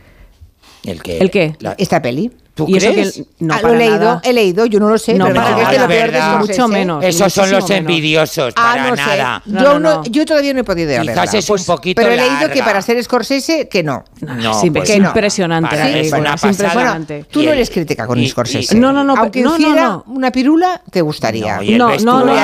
[0.84, 1.18] ¿El qué?
[1.20, 1.56] ¿El qué?
[1.60, 2.32] La- Esta peli.
[2.54, 3.14] ¿Tú Y eso crees?
[3.14, 4.22] que no, Ah, lo he leído, nada.
[4.26, 6.22] he leído, yo no lo sé, No, pero para que es lo peor de.
[6.40, 7.04] Mucho menos.
[7.06, 7.70] Esos son los menos.
[7.72, 9.02] envidiosos, Ah, para no sé.
[9.02, 9.42] nada.
[9.46, 12.14] No, yo, no, yo todavía no he podido ir a Quizás es un poquito Pero
[12.14, 12.54] he leído larga.
[12.54, 14.04] que para ser Scorsese, que no.
[14.20, 15.08] No, Sí, pues es no.
[15.08, 16.52] impresionante Para la es una es pasada.
[16.52, 17.14] impresionante.
[17.14, 18.76] Bueno, tú no eres crítica con y- Scorsese.
[18.76, 20.04] y- No, no, no, Aunque no, no, hiciera no.
[20.08, 21.60] una pirula, te gustaría.
[21.78, 22.36] No, No, no,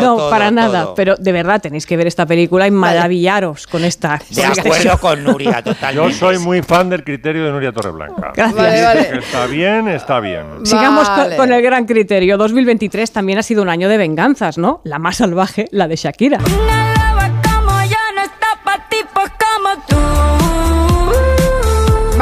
[0.00, 0.94] no, para nada.
[0.94, 4.20] Pero de verdad tenéis que ver esta película y maravillaros con esta.
[4.30, 6.18] De acuerdo con Nuria, Yo totalmente.
[6.18, 8.32] soy muy fan del criterio de Nuria Torreblanca.
[8.34, 9.23] Gracias.
[9.26, 10.44] Está bien, está bien.
[10.64, 12.36] Sigamos con- el gran criterio.
[12.36, 14.80] 2023 también ha sido un año de venganzas, ¿no?
[14.84, 16.38] La más salvaje, la de Shakira.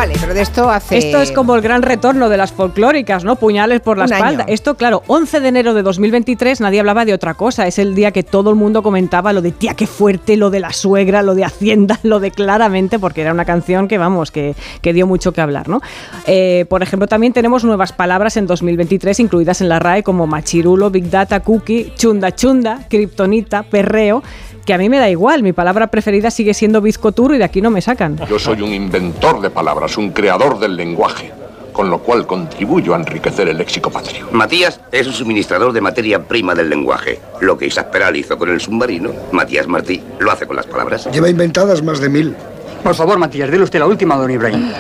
[0.02, 0.98] Vale, pero de esto hace...
[0.98, 3.36] Esto es como el gran retorno de las folclóricas, ¿no?
[3.36, 4.42] Puñales por la Un espalda.
[4.42, 4.52] año.
[4.52, 7.68] Esto, claro, 11 de enero de 2023 nadie hablaba de otra cosa.
[7.68, 10.58] Es el día que todo el mundo comentaba lo de tía, qué fuerte, lo de
[10.58, 14.56] la suegra, lo de Hacienda, lo de claramente, porque era una canción que, vamos, que,
[14.80, 15.80] que dio mucho que hablar, ¿no?
[16.26, 20.90] Eh, por ejemplo, también tenemos nuevas palabras en 2023 incluidas en la RAE como machirulo,
[20.90, 24.24] big data, cookie, chunda chunda, kriptonita, perreo,
[24.64, 25.42] que a mí me da igual.
[25.42, 28.18] Mi palabra preferida sigue siendo bizcoturro y de aquí no me sacan.
[28.28, 31.32] Yo soy un inventor de palabras, un creador del lenguaje,
[31.72, 34.28] con lo cual contribuyo a enriquecer el léxico patrio.
[34.32, 37.18] Matías es un suministrador de materia prima del lenguaje.
[37.40, 41.08] Lo que Isaac Peral hizo con el submarino, Matías Martí lo hace con las palabras.
[41.12, 42.36] Lleva inventadas más de mil.
[42.82, 44.72] Por favor, Matías, dele usted la última, don Ibrahim.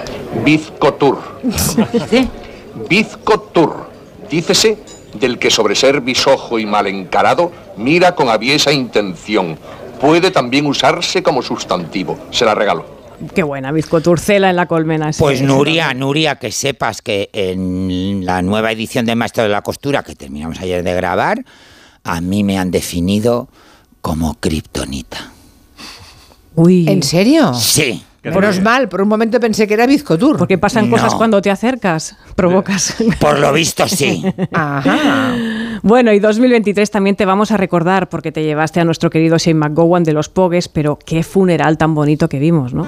[0.44, 1.18] Bizcotur.
[2.88, 3.86] Bizcotur.
[4.28, 4.78] Dícese
[5.14, 9.58] del que sobre ser bisojo y mal encarado mira con aviesa intención.
[10.00, 12.18] Puede también usarse como sustantivo.
[12.30, 13.02] Se la regalo.
[13.34, 15.12] Qué buena, bizcoturcela en la colmena.
[15.12, 19.48] sí, Pues sí, Nuria, Nuria, que sepas que en la nueva edición de Maestro de
[19.48, 21.44] la Costura que terminamos ayer de grabar,
[22.02, 23.48] a mí me han definido
[24.00, 25.30] como kriptonita.
[26.56, 26.88] Uy.
[26.88, 27.54] ¿En serio?
[27.54, 28.02] Sí.
[28.24, 30.36] Menos mal, por un momento pensé que era bizcotur.
[30.36, 30.92] Porque pasan No.
[30.96, 32.94] cosas cuando te acercas, provocas.
[33.18, 34.24] Por lo visto sí.
[34.52, 35.34] Ajá.
[35.82, 39.58] Bueno, y 2023 también te vamos a recordar porque te llevaste a nuestro querido Shane
[39.58, 42.86] McGowan de los Pogues, pero qué funeral tan bonito que vimos, ¿no?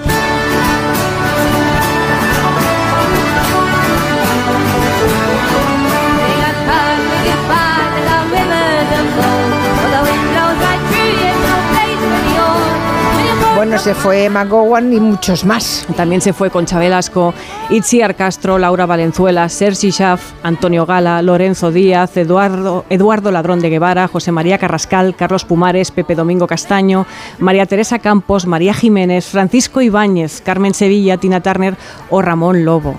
[13.74, 15.84] Bueno, se fue McGowan y muchos más.
[15.96, 17.34] También se fue con Velasco,
[17.70, 24.06] Itziar Castro, Laura Valenzuela, Sergi Schaff, Antonio Gala, Lorenzo Díaz, Eduardo, Eduardo Ladrón de Guevara,
[24.06, 27.04] José María Carrascal, Carlos Pumares, Pepe Domingo Castaño,
[27.40, 31.74] María Teresa Campos, María Jiménez, Francisco Ibáñez, Carmen Sevilla, Tina Turner
[32.10, 32.94] o Ramón Lobo.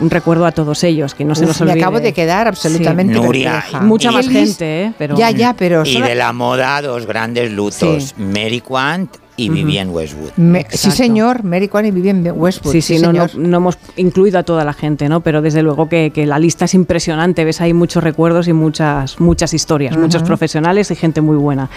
[0.00, 1.82] Un recuerdo a todos ellos, que no se nos me olvide.
[1.82, 3.64] acabo de quedar absolutamente Nuria.
[3.80, 4.92] Mucha Y más Elvis- gente, ¿eh?
[4.96, 5.16] Pero...
[5.16, 5.82] Ya, ya, pero...
[5.84, 8.04] Y de la moda, dos grandes lutos.
[8.04, 8.14] Sí.
[8.22, 10.30] Mary Quant y Vivienne Westwood.
[10.36, 12.72] Me- sí, señor, Mary Kwan y Vivienne Westwood.
[12.72, 13.48] Sí, sí, no, no, señor.
[13.48, 15.20] no hemos incluido a toda la gente, ¿no?
[15.20, 17.44] Pero desde luego que, que la lista es impresionante.
[17.44, 21.68] Ves ahí muchos recuerdos y muchas, muchas historias, muchos profesionales y gente muy buena.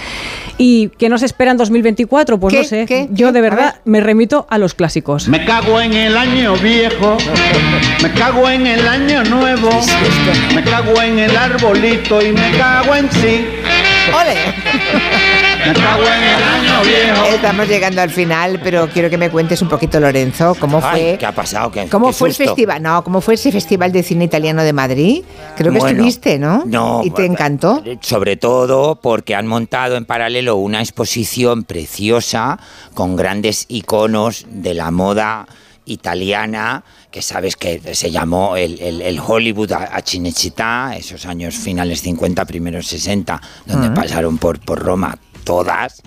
[0.57, 2.39] ¿Y qué nos espera en 2024?
[2.39, 2.57] Pues ¿Qué?
[2.59, 2.85] no sé.
[2.85, 3.09] ¿Qué?
[3.11, 5.27] Yo de verdad me remito a los clásicos.
[5.27, 7.17] Me cago en el año viejo,
[8.03, 9.69] me cago en el año nuevo,
[10.53, 13.45] me cago en el arbolito y me cago en sí.
[14.14, 14.35] ¡Ole!
[17.34, 21.17] Estamos llegando al final, pero quiero que me cuentes un poquito, Lorenzo, cómo Ay, fue...
[21.17, 21.72] ¿qué ha pasado?
[21.72, 22.82] ¿Qué, ¿Cómo qué fue el festival?
[22.82, 25.24] No, ¿cómo fue ese festival de cine italiano de Madrid?
[25.56, 26.64] Creo que Bueno, estuviste, ¿no?
[26.66, 27.84] no, ¿Y te bueno, encantó?
[28.01, 32.59] Sobre todo porque han montado en paralelo una exposición preciosa
[32.93, 35.48] con grandes iconos de la moda
[35.85, 41.55] italiana, que sabes que se llamó el, el- el Hollywood a, a Cinecittà, esos años
[41.55, 46.01] finales 50, primeros 60, donde pasaron por, por Roma todas.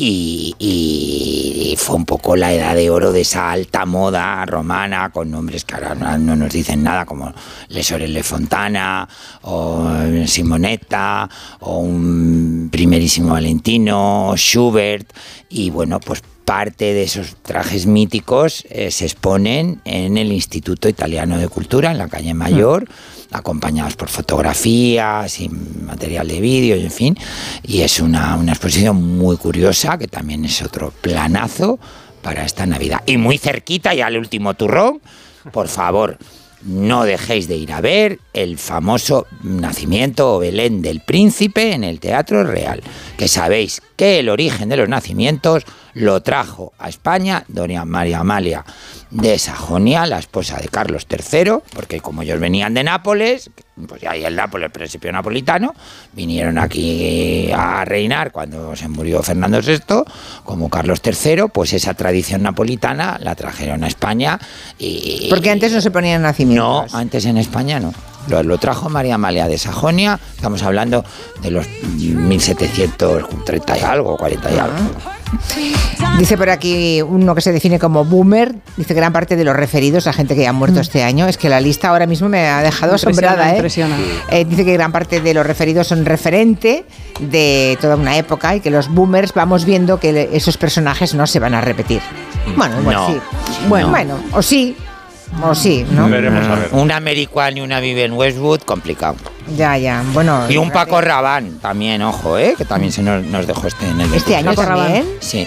[0.00, 5.28] Y, y fue un poco la edad de oro de esa alta moda romana con
[5.28, 7.32] nombres que ahora no no nos dicen nada como
[7.68, 9.08] Le Sorelle Fontana
[9.42, 9.88] o
[10.24, 11.28] Simonetta
[11.60, 15.12] o un primerísimo Valentino o Schubert
[15.48, 21.36] y bueno pues parte de esos trajes míticos eh, se exponen en el Instituto Italiano
[21.36, 22.88] de Cultura en la calle Mayor
[23.30, 27.18] acompañados por fotografías y material de vídeo, en fin.
[27.62, 31.78] Y es una, una exposición muy curiosa, que también es otro planazo
[32.22, 33.02] para esta Navidad.
[33.04, 35.02] Y muy cerquita, ya el último turrón,
[35.52, 36.16] por favor,
[36.62, 42.00] no dejéis de ir a ver el famoso nacimiento o Belén del Príncipe en el
[42.00, 42.82] Teatro Real,
[43.18, 48.64] que sabéis que el origen de los nacimientos lo trajo a España doña María Amalia
[49.10, 53.50] de Sajonia, la esposa de Carlos III, porque como ellos venían de Nápoles,
[53.88, 55.74] pues ya hay el Nápoles, el principio napolitano,
[56.12, 60.04] vinieron aquí a reinar cuando se murió Fernando VI,
[60.44, 64.38] como Carlos III, pues esa tradición napolitana la trajeron a España
[64.78, 65.26] y...
[65.28, 66.92] Porque antes no se ponían nacimientos.
[66.92, 67.92] No, antes en España no.
[68.28, 71.02] Lo, lo trajo María Amalia de Sajonia, estamos hablando
[71.40, 74.74] de los 1730 y algo, 40 y algo.
[76.18, 80.06] Dice por aquí uno que se define como boomer, dice gran parte de los referidos
[80.06, 81.26] a gente que ya ha muerto este año.
[81.26, 83.50] Es que la lista ahora mismo me ha dejado Impresiona, asombrada.
[83.52, 83.56] ¿eh?
[83.56, 83.96] impresiona.
[84.30, 86.84] Eh, dice que gran parte de los referidos son referente
[87.20, 91.38] de toda una época y que los boomers vamos viendo que esos personajes no se
[91.40, 92.00] van a repetir.
[92.56, 93.20] Bueno, igual No, sí.
[93.68, 93.92] Bueno, no.
[93.92, 94.76] bueno, o sí,
[95.42, 96.06] o sí, ¿no?
[96.72, 99.16] Un americano y una vive en Westwood, complicado.
[99.56, 100.02] Ya, ya.
[100.12, 102.54] Bueno, Y un Paco Rabán también, ojo, ¿eh?
[102.56, 104.36] que también se nos, nos dejó este en el ¿Este 23.
[104.36, 105.08] año también?
[105.20, 105.46] Sí,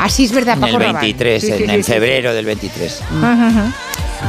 [0.00, 1.00] Así es verdad, en Paco el Rabanne.
[1.00, 3.02] 23, Sí, sí, en, sí, en sí, febrero del 23.
[3.22, 3.72] Ajá, ajá.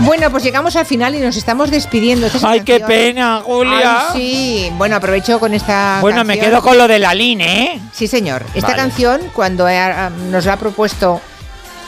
[0.02, 2.28] Bueno, pues llegamos al final y nos estamos despidiendo.
[2.28, 4.08] Esta es la ¡Ay, qué pena, Julia!
[4.12, 4.72] Ay, sí.
[4.78, 7.82] Bueno, aprovecho con esta Bueno, me quedo con lo de la Line, ¿eh?
[7.92, 8.44] Sí, señor.
[8.54, 8.80] Esta Vale.
[8.82, 11.22] canción, cuando ah, nos la ha propuesto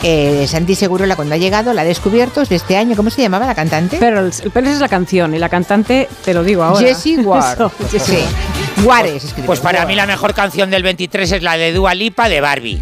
[0.03, 2.95] eh, Santi Segurola cuando ha llegado, la ha descubierto, es de este año.
[2.95, 3.97] ¿Cómo se llamaba la cantante?
[3.97, 4.39] Pearls.
[4.41, 6.79] El Pearls es la canción y la cantante, te lo digo ahora.
[6.85, 7.53] Jessie Ward.
[7.53, 8.81] Eso, Jessie Sí.
[8.85, 9.05] Ward.
[9.07, 9.45] Escribe.
[9.45, 12.81] Pues para mí la mejor canción del 23 es la de Dua Lipa de Barbie.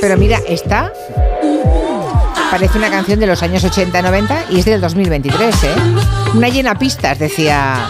[0.00, 0.92] Pero mira, esta
[2.52, 5.68] parece una canción de los años 80-90 y es del 2023, ¿eh?
[6.34, 7.86] Una llena pistas, decía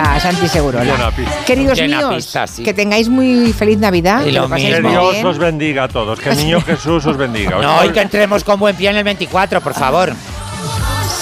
[0.00, 1.12] a Santi Segurola.
[1.46, 2.64] Queridos Llena míos, pistas, sí.
[2.64, 4.24] que tengáis muy feliz Navidad.
[4.24, 5.26] que lo Que Dios bien.
[5.26, 6.18] os bendiga a todos.
[6.18, 7.60] Que el niño Jesús os bendiga.
[7.62, 10.12] No, y que entremos con buen pie en el 24, por favor.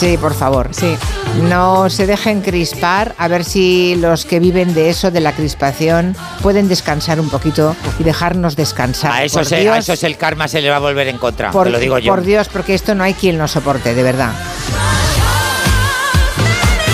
[0.01, 0.71] Sí, por favor.
[0.73, 0.97] Sí.
[1.43, 6.17] No se dejen crispar, a ver si los que viven de eso, de la crispación,
[6.41, 9.13] pueden descansar un poquito y dejarnos descansar.
[9.13, 11.51] A eso, a es el karma, se le va a volver en contra.
[11.51, 12.11] por, te lo digo yo.
[12.15, 14.33] por Dios, porque esto no hay quien lo soporte, de verdad.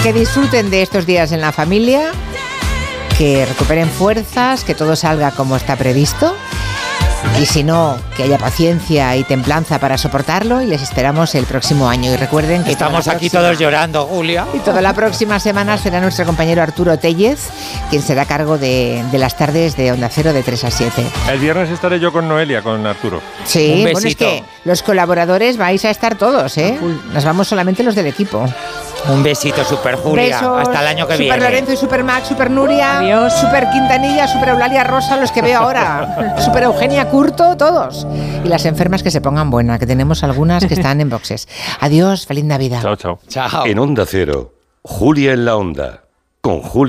[0.02, 2.10] Que disfruten de estos días en la familia,
[3.17, 6.35] que recuperen fuerzas, que todo salga como está previsto.
[7.41, 11.87] Y si no, que haya paciencia y templanza para soportarlo y les esperamos el próximo
[11.87, 12.11] año.
[12.13, 14.47] Y recuerden que Estamos aquí próxima- todos llorando, Julia.
[14.55, 17.39] y toda la próxima semana será nuestro compañero Arturo Tellez,
[17.91, 21.07] quien será a cargo de, de las tardes de Onda Cero de 3 a 7.
[21.31, 23.21] El viernes estaré yo con Noelia, con Arturo.
[23.45, 26.79] Sí, Un bueno, es que los colaboradores vais a estar todos, ¿eh?
[27.13, 28.47] Nos vamos solamente los del equipo.
[29.09, 30.36] Un besito, Super Julia.
[30.41, 31.44] Besos, Hasta el año que Super viene.
[31.44, 36.36] Lorenzo y Super Max, Super Nuria, Super Quintanilla, Super Eulalia Rosa, los que veo ahora,
[36.44, 38.07] Super Eugenia Curto, todos.
[38.44, 41.47] Y las enfermas que se pongan buenas, que tenemos algunas que están en boxes.
[41.81, 42.83] Adiós, feliz Navidad.
[42.83, 43.18] Chao, chao.
[43.28, 43.67] Chao.
[43.67, 44.52] En Onda Cero,
[44.83, 46.02] Julia en la Onda,
[46.41, 46.85] con Julia.